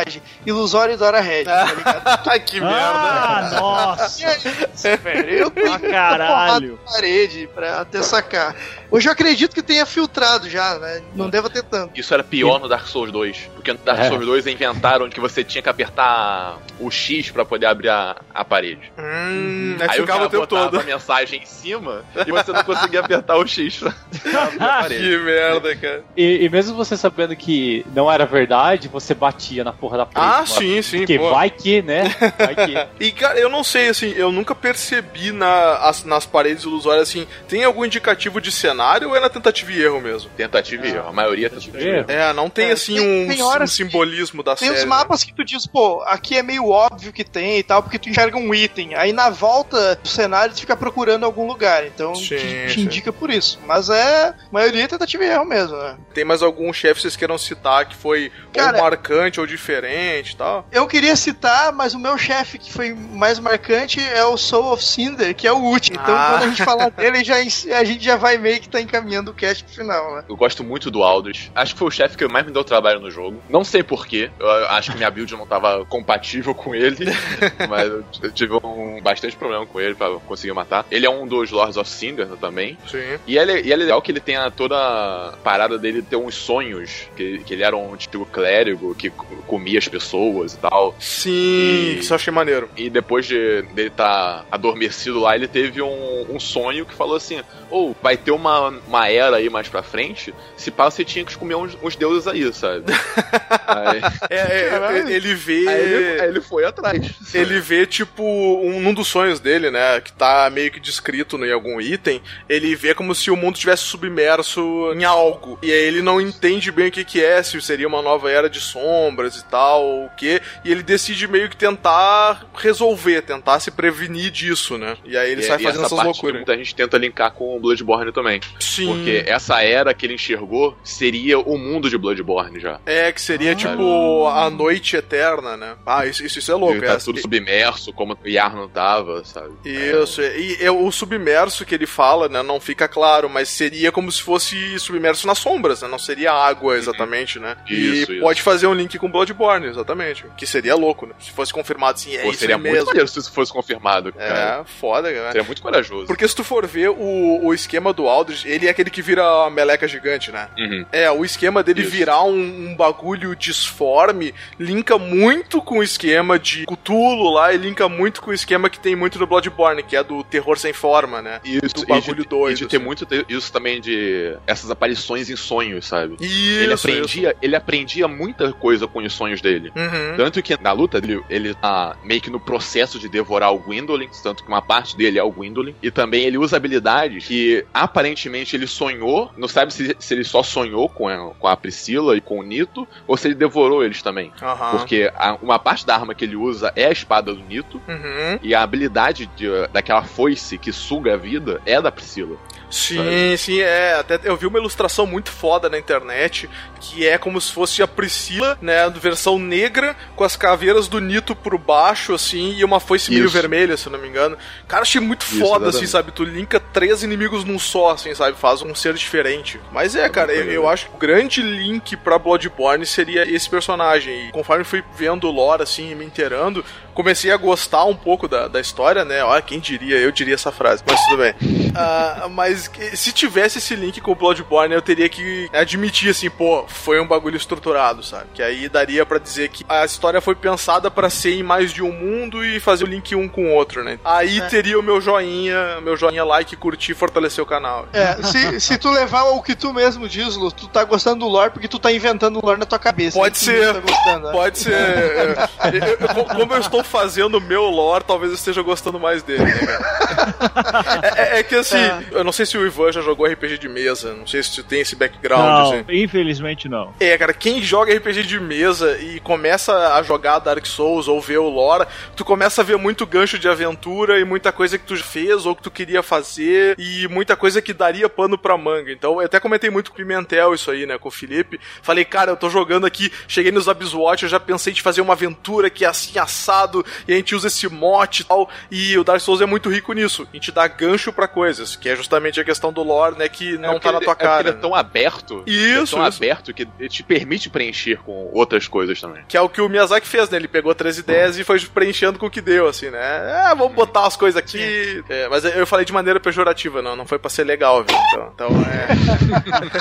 Ilusório 0.45 0.97
Dora 0.97 1.19
Red, 1.21 1.45
tá 1.45 1.63
ligado? 1.65 2.41
que 2.45 2.59
Ah, 2.59 3.39
merda. 3.41 3.55
nossa! 3.61 4.21
E 4.21 4.25
aí, 4.25 4.97
velho, 4.97 5.29
eu 5.29 5.51
Ah, 5.71 5.79
caralho! 5.79 6.79
na 6.85 6.91
parede 6.91 7.49
pra 7.53 7.81
até 7.81 8.01
sacar. 8.01 8.55
Hoje 8.91 9.07
eu 9.07 9.13
acredito 9.13 9.53
que 9.55 9.63
tenha 9.63 9.85
filtrado 9.85 10.49
já, 10.49 10.77
né? 10.77 11.01
Não 11.15 11.29
deva 11.29 11.49
ter 11.49 11.63
tanto. 11.63 11.97
Isso 11.99 12.13
era 12.13 12.23
pior 12.23 12.59
no 12.59 12.67
Dark 12.67 12.85
Souls 12.87 13.09
2. 13.11 13.49
Porque 13.55 13.71
no 13.71 13.79
Dark 13.79 13.99
É. 13.99 14.07
Souls 14.09 14.25
2 14.25 14.47
inventaram 14.47 15.09
que 15.09 15.19
você 15.19 15.43
tinha 15.43 15.61
que 15.61 15.69
apertar 15.69 16.57
o 16.79 16.91
X 16.91 17.31
pra 17.31 17.45
poder 17.45 17.67
abrir 17.67 17.87
a, 17.89 18.17
a 18.33 18.43
parede. 18.43 18.91
Hum, 18.97 19.77
aí 19.79 19.87
Aí 19.91 19.97
o 19.99 20.01
ficava 20.01 20.19
cara 20.19 20.27
o 20.27 20.29
tempo 20.29 20.47
todo. 20.47 20.79
a 20.79 20.83
mensagem 20.83 21.41
em 21.41 21.45
cima 21.45 22.03
e 22.27 22.31
você 22.31 22.51
não 22.51 22.63
conseguia 22.63 22.99
apertar 22.99 23.37
o 23.37 23.47
X 23.47 23.77
pra 23.77 23.93
abrir 24.43 24.61
a 24.63 24.67
parede. 24.81 25.01
Que 25.03 25.17
merda, 25.17 25.75
cara. 25.77 26.03
E, 26.17 26.43
e 26.45 26.49
mesmo 26.49 26.75
você 26.75 26.97
sabendo 26.97 27.33
que 27.35 27.85
não 27.95 28.11
era 28.11 28.25
verdade, 28.25 28.89
você 28.89 29.13
batia 29.13 29.63
na 29.63 29.71
porra 29.71 29.99
da 29.99 30.05
parede. 30.05 30.33
Ah, 30.41 30.45
sim, 30.45 30.81
sim. 30.81 30.97
Porque 30.99 31.17
pô. 31.17 31.29
vai 31.31 31.49
que, 31.49 31.81
né? 31.81 32.03
Vai 32.37 32.55
que. 32.55 32.71
E, 32.99 33.11
cara, 33.11 33.39
eu 33.39 33.49
não 33.49 33.63
sei, 33.63 33.87
assim, 33.87 34.11
eu 34.17 34.31
nunca 34.31 34.53
percebi 34.53 35.31
na, 35.31 35.77
as- 35.87 36.03
nas 36.03 36.25
paredes 36.25 36.63
ilusórias, 36.65 37.07
assim, 37.09 37.25
tem 37.47 37.63
algum 37.63 37.85
indicativo 37.85 38.39
de 38.41 38.51
cenário 38.51 38.80
ou 39.07 39.15
é 39.15 39.19
na 39.19 39.29
tentativa 39.29 39.71
e 39.71 39.81
erro 39.81 39.99
mesmo? 40.01 40.29
Tentativa 40.35 40.85
e 40.87 40.91
erro. 40.91 41.07
A 41.09 41.13
maioria 41.13 41.47
é 41.47 41.49
tentativa 41.49 41.79
e 41.79 41.87
erro. 41.87 42.05
É, 42.09 42.33
não 42.33 42.49
tem, 42.49 42.69
É, 42.69 42.71
assim, 42.73 42.95
tem- 42.95 43.25
um, 43.25 43.27
tem 43.29 43.43
um 43.43 43.67
simbolismo 43.67 44.43
da 44.43 44.55
Tem 44.55 44.67
série. 44.69 44.79
os 44.79 44.85
mapas 44.85 45.23
que 45.23 45.33
tu 45.33 45.43
diz, 45.43 45.65
pô, 45.65 46.01
aqui 46.05 46.37
é 46.37 46.43
meio 46.43 46.67
óbvio 46.69 47.11
que 47.13 47.23
tem 47.23 47.59
e 47.59 47.63
tal, 47.63 47.81
porque 47.83 47.99
tu 47.99 48.09
enxerga 48.09 48.37
um 48.37 48.53
item. 48.53 48.95
Aí 48.95 49.11
na 49.13 49.29
volta 49.29 49.95
do 49.95 50.07
cenário 50.07 50.53
tu 50.53 50.59
fica 50.61 50.75
procurando 50.75 51.25
algum 51.25 51.47
lugar. 51.47 51.85
Então 51.85 52.15
Sim, 52.15 52.27
te, 52.27 52.37
te 52.67 52.73
sim. 52.73 52.81
indica 52.81 53.11
por 53.13 53.29
isso. 53.29 53.59
Mas 53.65 53.89
é. 53.89 54.27
A 54.29 54.35
maioria 54.51 54.83
é 54.83 54.87
tentativa 54.87 55.23
e 55.23 55.27
erro 55.27 55.45
mesmo, 55.45 55.75
né? 55.77 55.97
Tem 56.13 56.23
mais 56.25 56.41
algum 56.41 56.71
chefe 56.73 56.95
que 56.95 57.01
vocês 57.01 57.15
queiram 57.15 57.37
citar 57.37 57.85
que 57.85 57.95
foi 57.95 58.31
Cara- 58.53 58.77
ou 58.77 58.83
marcante 58.83 59.39
ou 59.39 59.45
diferente 59.45 60.31
e 60.31 60.35
tal? 60.35 60.65
Eu 60.71 60.87
queria 60.87 61.15
citar, 61.15 61.71
mas 61.71 61.93
o 61.93 61.99
meu 61.99 62.17
chefe 62.17 62.57
que 62.57 62.71
foi 62.71 62.93
mais 62.93 63.39
marcante 63.39 63.99
é 63.99 64.23
o 64.25 64.37
Soul 64.37 64.73
of 64.73 64.83
Cinder, 64.83 65.33
que 65.35 65.47
é 65.47 65.51
o 65.51 65.57
último. 65.57 65.99
Então 66.01 66.15
Ah. 66.15 66.29
quando 66.31 66.43
a 66.43 66.47
gente 66.47 66.63
falar 66.63 66.89
dele, 66.91 67.23
já, 67.23 67.35
a 67.35 67.83
gente 67.83 68.03
já 68.03 68.15
vai 68.15 68.37
meio 68.37 68.59
que 68.59 68.69
tá 68.71 68.81
encaminhando 68.81 69.31
o 69.31 69.33
cast 69.33 69.63
pro 69.63 69.73
final, 69.73 70.15
né? 70.15 70.23
Eu 70.27 70.35
gosto 70.35 70.63
muito 70.63 70.89
do 70.89 71.03
Aldrich. 71.03 71.51
Acho 71.53 71.73
que 71.73 71.79
foi 71.79 71.87
o 71.87 71.91
chefe 71.91 72.17
que 72.17 72.27
mais 72.27 72.45
me 72.45 72.51
deu 72.51 72.63
trabalho 72.63 72.99
no 72.99 73.11
jogo. 73.11 73.41
Não 73.49 73.63
sei 73.63 73.83
porquê. 73.83 74.31
Eu 74.39 74.49
acho 74.69 74.91
que 74.91 74.97
minha 74.97 75.11
build 75.11 75.33
não 75.33 75.45
tava 75.45 75.85
compatível 75.85 76.55
com 76.55 76.73
ele. 76.73 77.05
mas 77.69 77.91
eu 78.21 78.31
tive 78.31 78.53
um 78.53 79.01
bastante 79.01 79.35
problema 79.35 79.65
com 79.65 79.79
ele 79.79 79.95
pra 79.95 80.09
conseguir 80.25 80.53
matar. 80.53 80.85
Ele 80.89 81.05
é 81.05 81.09
um 81.09 81.27
dos 81.27 81.51
Lords 81.51 81.77
of 81.77 81.89
Singer 81.89 82.27
também. 82.39 82.77
Sim. 82.87 83.19
E 83.27 83.37
ele, 83.37 83.61
e 83.61 83.73
é 83.73 83.75
legal 83.75 84.01
que 84.01 84.11
ele 84.11 84.19
tenha 84.19 84.49
toda 84.49 84.75
a 84.75 85.33
parada 85.43 85.77
dele 85.77 86.01
ter 86.01 86.15
uns 86.15 86.35
sonhos. 86.35 87.07
Que, 87.15 87.39
que 87.39 87.53
ele 87.53 87.63
era 87.63 87.75
um 87.75 87.95
tipo 87.95 88.25
clérigo 88.25 88.95
que 88.95 89.09
comia 89.47 89.79
as 89.79 89.87
pessoas 89.87 90.53
e 90.53 90.57
tal. 90.57 90.95
Sim, 90.99 91.97
isso 91.99 92.13
eu 92.13 92.15
achei 92.15 92.33
maneiro. 92.33 92.69
E 92.77 92.89
depois 92.89 93.25
de 93.25 93.63
dele 93.73 93.89
estar 93.89 94.45
adormecido 94.51 95.19
lá, 95.19 95.35
ele 95.35 95.47
teve 95.47 95.81
um, 95.81 96.25
um 96.29 96.39
sonho 96.39 96.85
que 96.85 96.93
falou 96.93 97.15
assim: 97.15 97.41
Ou 97.69 97.95
vai 98.01 98.17
ter 98.17 98.31
uma, 98.31 98.60
uma 98.69 99.07
era 99.09 99.37
aí 99.37 99.49
mais 99.49 99.67
pra 99.67 99.81
frente. 99.83 100.33
Se 100.57 100.69
pá, 100.71 100.89
você 100.89 101.03
tinha 101.03 101.23
que 101.25 101.37
comer 101.37 101.55
uns, 101.55 101.77
uns 101.81 101.95
deuses 101.95 102.27
aí, 102.27 102.51
sabe? 102.53 102.85
aí, 103.67 104.01
É, 104.29 104.65
é, 104.65 104.69
Caralho. 104.69 105.09
ele 105.09 105.33
vê. 105.35 105.67
Aí 105.67 105.81
ele- 105.93 106.21
aí 106.21 106.27
ele 106.29 106.41
foi 106.41 106.65
atrás. 106.65 107.11
Ele 107.33 107.59
vê, 107.59 107.85
tipo, 107.85 108.23
um, 108.23 108.79
num 108.81 108.93
dos 108.93 109.07
sonhos 109.07 109.39
dele, 109.39 109.69
né? 109.71 109.99
Que 110.01 110.11
tá 110.13 110.49
meio 110.51 110.71
que 110.71 110.79
descrito 110.79 111.37
em 111.43 111.51
algum 111.51 111.79
item. 111.81 112.21
Ele 112.49 112.75
vê 112.75 112.93
como 112.93 113.13
se 113.15 113.31
o 113.31 113.35
mundo 113.35 113.57
tivesse 113.57 113.83
submerso 113.83 114.93
em 114.95 115.03
algo. 115.03 115.57
E 115.61 115.71
aí 115.71 115.79
ele 115.85 116.01
não 116.01 116.19
entende 116.21 116.71
bem 116.71 116.87
o 116.87 116.91
que, 116.91 117.03
que 117.05 117.23
é, 117.23 117.41
se 117.43 117.59
seria 117.61 117.87
uma 117.87 118.01
nova 118.01 118.29
era 118.31 118.49
de 118.49 118.59
sombras 118.59 119.35
e 119.37 119.45
tal, 119.45 119.83
ou 119.83 120.05
o 120.05 120.09
quê. 120.15 120.41
E 120.63 120.71
ele 120.71 120.83
decide 120.83 121.27
meio 121.27 121.49
que 121.49 121.55
tentar 121.57 122.45
resolver, 122.55 123.21
tentar 123.21 123.59
se 123.59 123.71
prevenir 123.71 124.31
disso, 124.31 124.77
né? 124.77 124.97
E 125.05 125.17
aí 125.17 125.31
ele 125.31 125.41
E- 125.41 125.43
sai 125.45 125.57
e 125.59 125.63
fazendo 125.63 125.85
essa 125.85 125.95
essas 125.95 126.05
loucuras. 126.05 126.35
Muita 126.37 126.57
gente 126.57 126.75
tenta 126.75 126.97
linkar 126.97 127.31
com 127.31 127.55
o 127.55 127.59
Bloodborne 127.59 128.11
também. 128.11 128.39
Sim. 128.59 128.87
Porque 128.87 129.23
essa 129.27 129.61
era 129.61 129.93
que 129.93 130.05
ele 130.05 130.15
enxergou 130.15 130.77
seria 130.83 131.39
o 131.39 131.57
mundo 131.57 131.89
de 131.89 131.97
Bloodborne 131.97 132.59
já. 132.59 132.79
É, 132.85 133.11
que 133.11 133.21
seria 133.21 133.55
tipo 133.55 134.27
a 134.27 134.49
noite 134.49 134.95
eterna, 134.95 135.57
né? 135.57 135.75
Ah, 135.85 136.05
isso, 136.05 136.25
isso, 136.25 136.39
isso 136.39 136.51
é 136.51 136.55
louco. 136.55 136.75
Ele 136.75 136.85
tá 136.85 136.93
é. 136.93 136.97
tudo 136.97 137.19
submerso, 137.19 137.93
como 137.93 138.17
o 138.23 138.27
Yarno 138.27 138.67
tava, 138.67 139.23
sabe? 139.23 139.51
Isso, 139.65 140.21
e 140.21 140.57
é 140.59 140.71
o 140.71 140.91
submerso 140.91 141.65
que 141.65 141.75
ele 141.75 141.85
fala, 141.85 142.27
né, 142.27 142.41
não 142.41 142.59
fica 142.59 142.87
claro, 142.87 143.29
mas 143.29 143.49
seria 143.49 143.91
como 143.91 144.11
se 144.11 144.21
fosse 144.21 144.79
submerso 144.79 145.27
nas 145.27 145.37
sombras, 145.37 145.81
né, 145.81 145.87
não 145.87 145.99
seria 145.99 146.31
água 146.31 146.77
exatamente, 146.77 147.39
né? 147.39 147.55
Uhum. 147.69 147.75
Isso, 147.75 148.11
e 148.11 148.15
isso. 148.15 148.21
pode 148.21 148.41
fazer 148.41 148.67
um 148.67 148.73
link 148.73 148.97
com 148.97 149.11
Bloodborne, 149.11 149.67
exatamente, 149.67 150.25
que 150.37 150.45
seria 150.45 150.75
louco, 150.75 151.05
né? 151.05 151.13
Se 151.19 151.31
fosse 151.31 151.53
confirmado 151.53 151.93
assim, 151.93 152.15
é 152.15 152.21
Pô, 152.21 152.29
isso 152.29 152.39
seria 152.39 152.55
aí 152.55 152.61
muito 152.61 152.73
mesmo. 152.73 152.87
maneiro 152.87 153.07
se 153.07 153.19
isso 153.19 153.31
fosse 153.31 153.51
confirmado, 153.51 154.13
cara. 154.13 154.61
É, 154.61 154.79
foda, 154.79 155.11
cara. 155.11 155.31
Seria 155.31 155.43
muito 155.43 155.61
corajoso. 155.61 156.07
Porque 156.07 156.27
se 156.27 156.35
tu 156.35 156.43
for 156.43 156.65
ver 156.65 156.89
o, 156.89 157.45
o 157.45 157.53
esquema 157.53 157.93
do 157.93 158.07
Ele 158.45 158.67
é 158.67 158.69
aquele 158.69 158.89
que 158.89 159.01
vira 159.01 159.23
a 159.23 159.49
meleca 159.49 159.87
gigante, 159.87 160.31
né? 160.31 160.47
Uhum. 160.57 160.85
É, 160.91 161.09
o 161.11 161.23
esquema 161.25 161.63
dele 161.63 161.83
virar 161.83 162.23
um, 162.23 162.69
um 162.69 162.75
bagulho 162.75 163.35
disforme 163.35 164.33
linka 164.59 164.97
muito 164.97 165.61
com 165.61 165.79
o 165.79 165.83
esquema 165.83 166.39
de 166.39 166.65
Cthulhu 166.65 167.29
lá 167.31 167.53
e 167.53 167.57
linka 167.57 167.87
muito 167.89 168.21
com 168.21 168.31
o 168.31 168.33
esquema 168.33 168.69
que 168.69 168.79
tem 168.79 168.95
muito 168.95 169.19
no 169.19 169.27
Bloodborne, 169.27 169.83
que 169.83 169.95
é 169.95 170.03
do 170.03 170.23
terror 170.23 170.57
sem 170.57 170.73
forma, 170.73 171.21
né? 171.21 171.39
Isso, 171.43 171.75
do 171.75 171.83
e 171.83 171.85
bagulho 171.85 172.23
de, 172.23 172.29
doido. 172.29 172.55
e 172.55 172.59
de 172.59 172.67
ter 172.67 172.77
assim. 172.77 172.85
muito 172.85 173.07
isso 173.27 173.51
também 173.51 173.81
de 173.81 174.35
essas 174.47 174.69
aparições 174.71 175.29
em 175.29 175.35
sonhos, 175.35 175.87
sabe? 175.87 176.15
Isso, 176.19 176.63
ele 176.63 176.73
aprendia, 176.73 177.35
ele 177.41 177.55
aprendia 177.55 178.07
muita 178.07 178.51
coisa 178.53 178.87
com 178.87 178.99
os 178.99 179.13
sonhos 179.13 179.41
dele. 179.41 179.71
Uhum. 179.75 180.17
Tanto 180.17 180.41
que 180.41 180.57
na 180.61 180.71
luta 180.71 180.97
ele, 180.97 181.21
ele 181.29 181.53
tá 181.53 181.97
meio 182.03 182.21
que 182.21 182.29
no 182.29 182.39
processo 182.39 182.99
de 182.99 183.09
devorar 183.09 183.53
o 183.53 183.59
Gwendolyn, 183.59 184.09
tanto 184.23 184.43
que 184.43 184.49
uma 184.49 184.61
parte 184.61 184.95
dele 184.95 185.19
é 185.19 185.23
o 185.23 185.31
Gwendolyn. 185.31 185.75
E 185.81 185.91
também 185.91 186.23
ele 186.23 186.37
usa 186.37 186.57
habilidades 186.57 187.25
que 187.25 187.65
aparentemente 187.73 188.20
ele 188.29 188.67
sonhou, 188.67 189.31
não 189.37 189.47
sabe 189.47 189.73
se, 189.73 189.95
se 189.99 190.13
ele 190.13 190.23
só 190.23 190.43
sonhou 190.43 190.87
com 190.89 191.07
a, 191.07 191.31
com 191.33 191.47
a 191.47 191.55
Priscila 191.57 192.15
e 192.17 192.21
com 192.21 192.39
o 192.39 192.43
Nito, 192.43 192.87
ou 193.07 193.15
se 193.17 193.27
ele 193.27 193.35
devorou 193.35 193.83
eles 193.83 194.01
também. 194.01 194.31
Aham. 194.41 194.77
Porque 194.77 195.11
a- 195.15 195.37
uma 195.41 195.57
parte 195.59 195.85
da 195.85 195.95
arma 195.95 196.13
que 196.15 196.25
ele 196.25 196.35
usa 196.35 196.71
é 196.75 196.85
a 196.85 196.91
espada 196.91 197.33
do 197.33 197.41
Nito, 197.43 197.81
Uhum. 197.87 198.39
e 198.41 198.53
a 198.55 198.61
habilidade 198.61 199.25
de- 199.35 199.67
daquela 199.73 200.03
foice 200.03 200.57
que 200.57 200.71
suga 200.71 201.13
a 201.13 201.17
vida 201.17 201.61
é 201.65 201.81
da 201.81 201.91
Priscila. 201.91 202.37
Sim, 202.71 203.35
sim, 203.37 203.59
é. 203.59 203.95
Até 203.95 204.19
eu 204.23 204.35
vi 204.37 204.47
uma 204.47 204.57
ilustração 204.57 205.05
muito 205.05 205.29
foda 205.29 205.69
na 205.69 205.77
internet 205.77 206.49
que 206.79 207.07
é 207.07 207.17
como 207.17 207.39
se 207.39 207.51
fosse 207.51 207.83
a 207.83 207.87
Priscila, 207.87 208.57
né, 208.59 208.89
versão 208.89 209.37
negra, 209.37 209.95
com 210.15 210.23
as 210.23 210.35
caveiras 210.35 210.87
do 210.87 210.99
Nito 210.99 211.35
por 211.35 211.57
baixo, 211.57 212.13
assim, 212.13 212.55
e 212.57 212.65
uma 212.65 212.79
foice 212.79 213.11
meio 213.11 213.29
vermelha, 213.29 213.77
se 213.77 213.85
eu 213.87 213.91
não 213.91 213.99
me 213.99 214.07
engano. 214.07 214.35
Cara, 214.67 214.81
achei 214.81 214.99
muito 214.99 215.23
Isso, 215.23 215.39
foda, 215.39 215.69
assim, 215.69 215.83
exatamente. 215.83 215.89
sabe? 215.91 216.11
Tu 216.11 216.23
linka 216.23 216.59
três 216.59 217.03
inimigos 217.03 217.43
num 217.45 217.59
só, 217.59 217.91
assim, 217.91 218.15
sabe? 218.15 218.35
Faz 218.37 218.63
um 218.63 218.73
ser 218.73 218.95
diferente. 218.95 219.59
Mas 219.71 219.95
é, 219.95 220.09
cara, 220.09 220.33
eu, 220.33 220.45
eu 220.51 220.67
acho 220.67 220.87
que 220.87 220.95
o 220.95 220.97
grande 220.97 221.41
link 221.41 221.95
pra 221.97 222.17
Bloodborne 222.17 222.85
seria 222.85 223.29
esse 223.29 223.47
personagem. 223.49 224.29
E 224.29 224.31
conforme 224.31 224.63
fui 224.63 224.83
vendo 224.95 225.27
o 225.27 225.31
lore, 225.31 225.61
assim, 225.61 225.91
e 225.91 225.95
me 225.95 226.05
inteirando, 226.05 226.65
comecei 226.93 227.31
a 227.31 227.37
gostar 227.37 227.85
um 227.85 227.95
pouco 227.95 228.27
da, 228.27 228.47
da 228.47 228.59
história, 228.59 229.05
né? 229.05 229.23
Olha, 229.23 229.41
quem 229.41 229.59
diria? 229.59 229.97
Eu 229.97 230.11
diria 230.11 230.33
essa 230.33 230.51
frase, 230.51 230.83
mas 230.85 230.99
tudo 231.05 231.17
bem. 231.17 231.35
Ah, 231.75 232.27
mas 232.29 232.60
se 232.95 233.11
tivesse 233.11 233.57
esse 233.59 233.75
link 233.75 233.99
com 234.01 234.11
o 234.11 234.15
Bloodborne, 234.15 234.73
eu 234.73 234.81
teria 234.81 235.07
que 235.09 235.49
admitir, 235.53 236.09
assim, 236.09 236.29
pô, 236.29 236.65
foi 236.67 236.99
um 236.99 237.07
bagulho 237.07 237.37
estruturado, 237.37 238.03
sabe? 238.03 238.25
Que 238.33 238.41
aí 238.43 238.67
daria 238.69 239.05
pra 239.05 239.17
dizer 239.19 239.49
que 239.49 239.65
a 239.67 239.83
história 239.85 240.21
foi 240.21 240.35
pensada 240.35 240.89
pra 240.91 241.09
ser 241.09 241.33
em 241.33 241.43
mais 241.43 241.71
de 241.73 241.81
um 241.83 241.91
mundo 241.91 242.43
e 242.45 242.59
fazer 242.59 242.83
o 242.83 242.87
link 242.87 243.15
um 243.15 243.27
com 243.27 243.45
o 243.45 243.53
outro, 243.53 243.83
né? 243.83 243.99
Aí 244.03 244.39
É. 244.39 244.45
teria 244.47 244.79
o 244.79 244.83
meu 244.83 244.99
joinha, 245.01 245.79
meu 245.81 245.95
joinha 245.97 246.23
like, 246.23 246.55
curtir, 246.55 246.93
fortalecer 246.93 247.43
o 247.43 247.47
canal. 247.47 247.87
É, 247.93 248.21
se, 248.23 248.59
se 248.59 248.77
tu 248.77 248.89
levar 248.89 249.23
o 249.23 249.41
que 249.41 249.55
tu 249.55 249.73
mesmo 249.73 250.07
diz, 250.07 250.35
Lu, 250.35 250.51
tu 250.51 250.67
tá 250.67 250.83
gostando 250.83 251.19
do 251.21 251.27
lore 251.27 251.51
porque 251.51 251.67
tu 251.67 251.79
tá 251.79 251.91
inventando 251.91 252.39
o 252.39 252.45
lore 252.45 252.59
na 252.59 252.65
tua 252.65 252.79
cabeça. 252.79 253.17
Pode 253.17 253.35
Tu 253.39 253.45
ser. 253.45 253.73
Tá 253.73 253.79
gostando, 253.79 254.27
né? 254.27 254.31
Pode 254.31 254.59
ser. 254.59 254.73
É, 254.73 255.35
eu- 255.73 256.07
eu- 256.17 256.25
como 256.25 256.53
eu 256.53 256.59
estou 256.59 256.83
fazendo 256.83 257.37
o 257.37 257.41
meu 257.41 257.63
lore, 257.63 258.03
talvez 258.05 258.31
eu 258.31 258.35
esteja 258.35 258.61
gostando 258.61 258.99
mais 258.99 259.23
dele. 259.23 259.43
né, 259.43 259.51
é, 261.15 261.21
é- 261.37 261.39
é 261.39 261.43
que 261.43 261.55
assim, 261.55 261.77
eu 262.11 262.23
não 262.23 262.31
sei 262.31 262.45
se 262.45 262.50
o 262.57 262.65
Ivan 262.65 262.91
já 262.91 263.01
jogou 263.01 263.25
RPG 263.25 263.57
de 263.57 263.69
mesa, 263.69 264.13
não 264.13 264.27
sei 264.27 264.43
se 264.43 264.55
tu 264.55 264.63
tem 264.63 264.81
esse 264.81 264.95
background. 264.95 265.43
Não, 265.43 265.79
assim. 265.79 265.85
infelizmente 265.89 266.67
não. 266.67 266.93
É, 266.99 267.17
cara, 267.17 267.33
quem 267.33 267.61
joga 267.61 267.93
RPG 267.95 268.23
de 268.23 268.39
mesa 268.39 268.97
e 268.99 269.19
começa 269.19 269.95
a 269.95 270.03
jogar 270.03 270.39
Dark 270.39 270.65
Souls 270.65 271.07
ou 271.07 271.21
ver 271.21 271.39
o 271.39 271.49
lore, 271.49 271.87
tu 272.15 272.25
começa 272.25 272.61
a 272.61 272.63
ver 272.63 272.77
muito 272.77 273.05
gancho 273.05 273.39
de 273.39 273.47
aventura 273.47 274.19
e 274.19 274.25
muita 274.25 274.51
coisa 274.51 274.77
que 274.77 274.85
tu 274.85 274.95
fez 274.95 275.45
ou 275.45 275.55
que 275.55 275.63
tu 275.63 275.71
queria 275.71 276.03
fazer 276.03 276.75
e 276.77 277.07
muita 277.07 277.35
coisa 277.35 277.61
que 277.61 277.73
daria 277.73 278.09
pano 278.09 278.37
pra 278.37 278.57
manga. 278.57 278.91
Então, 278.91 279.19
eu 279.19 279.25
até 279.25 279.39
comentei 279.39 279.69
muito 279.69 279.91
com 279.91 279.95
o 279.95 279.97
Pimentel 279.97 280.53
isso 280.53 280.69
aí, 280.71 280.85
né, 280.85 280.97
com 280.97 281.07
o 281.07 281.11
Felipe. 281.11 281.59
Falei, 281.81 282.05
cara, 282.05 282.31
eu 282.31 282.37
tô 282.37 282.49
jogando 282.49 282.85
aqui, 282.85 283.11
cheguei 283.27 283.51
nos 283.51 283.69
Abysswatch, 283.69 284.23
eu 284.23 284.29
já 284.29 284.39
pensei 284.39 284.73
de 284.73 284.81
fazer 284.81 285.01
uma 285.01 285.13
aventura 285.13 285.69
que 285.69 285.85
é 285.85 285.87
assim 285.87 286.17
assado 286.19 286.85
e 287.07 287.13
a 287.13 287.15
gente 287.15 287.35
usa 287.35 287.47
esse 287.47 287.67
mote 287.69 288.21
e 288.21 288.25
tal. 288.25 288.49
E 288.69 288.97
o 288.97 289.03
Dark 289.03 289.21
Souls 289.21 289.41
é 289.41 289.45
muito 289.45 289.69
rico 289.69 289.93
nisso. 289.93 290.27
A 290.31 290.35
gente 290.35 290.51
dá 290.51 290.67
gancho 290.67 291.13
pra 291.13 291.27
coisas, 291.27 291.75
que 291.75 291.89
é 291.89 291.95
justamente 291.95 292.39
a 292.41 292.45
questão 292.45 292.71
do 292.73 292.83
lore, 292.83 293.17
né, 293.17 293.27
que 293.29 293.57
não 293.57 293.71
porque 293.73 293.87
tá 293.87 293.91
na 293.91 293.97
ele- 293.97 294.05
tua 294.05 294.11
é 294.13 294.15
porque 294.15 294.25
cara. 294.27 294.41
ele 294.41 294.49
é 294.49 294.61
tão 294.61 294.75
aberto. 294.75 295.43
Isso, 295.45 295.95
é 295.95 295.99
tão 295.99 296.07
isso. 296.07 296.17
aberto 296.17 296.53
que 296.53 296.67
ele 296.79 296.89
te 296.89 297.03
permite 297.03 297.49
preencher 297.49 297.97
com 298.03 298.29
outras 298.33 298.67
coisas 298.67 298.99
também. 298.99 299.23
Que 299.27 299.37
é 299.37 299.41
o 299.41 299.49
que 299.49 299.61
o 299.61 299.69
Miyazaki 299.69 300.07
fez, 300.07 300.29
né? 300.29 300.37
Ele 300.37 300.47
pegou 300.47 300.73
três 300.75 300.97
ideias 300.97 301.37
e 301.37 301.43
foi 301.43 301.59
preenchendo 301.61 302.17
com 302.19 302.25
o 302.25 302.29
que 302.29 302.41
deu, 302.41 302.67
assim, 302.67 302.89
né? 302.89 302.99
Ah, 303.45 303.53
vamos 303.55 303.73
botar 303.73 304.05
as 304.05 304.15
coisas 304.15 304.37
aqui. 304.37 305.03
É, 305.09 305.27
mas 305.29 305.43
eu 305.45 305.65
falei 305.67 305.85
de 305.85 305.93
maneira 305.93 306.19
pejorativa, 306.19 306.81
não, 306.81 306.95
não 306.95 307.05
foi 307.05 307.17
pra 307.19 307.29
ser 307.29 307.43
legal, 307.43 307.83
viu? 307.83 307.97
Então, 308.09 308.31
então 308.33 308.49
é. 308.69 308.87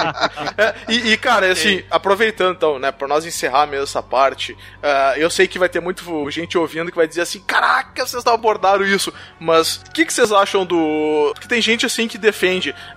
É, 0.56 0.74
e, 0.88 1.12
e, 1.12 1.16
cara, 1.16 1.50
assim, 1.50 1.82
aproveitando 1.90 2.56
então, 2.56 2.78
né, 2.78 2.90
pra 2.92 3.06
nós 3.08 3.24
encerrar 3.24 3.66
mesmo 3.66 3.84
essa 3.84 4.02
parte, 4.02 4.56
ah, 4.82 5.14
eu 5.16 5.30
sei 5.30 5.46
que 5.46 5.58
vai 5.58 5.68
ter 5.68 5.80
muito 5.80 6.28
gente 6.30 6.56
ouvindo 6.58 6.90
que 6.90 6.96
vai 6.96 7.06
dizer 7.08 7.22
assim: 7.22 7.40
caraca, 7.40 8.06
vocês 8.06 8.24
não 8.24 8.34
abordaram 8.34 8.84
isso, 8.84 9.12
mas 9.38 9.76
o 9.76 9.90
que, 9.92 10.04
que 10.04 10.12
vocês 10.12 10.32
acham 10.32 10.64
do. 10.66 11.30
Porque 11.34 11.48
tem 11.48 11.60
gente 11.62 11.86
assim 11.86 12.08
que 12.08 12.18
defende 12.18 12.39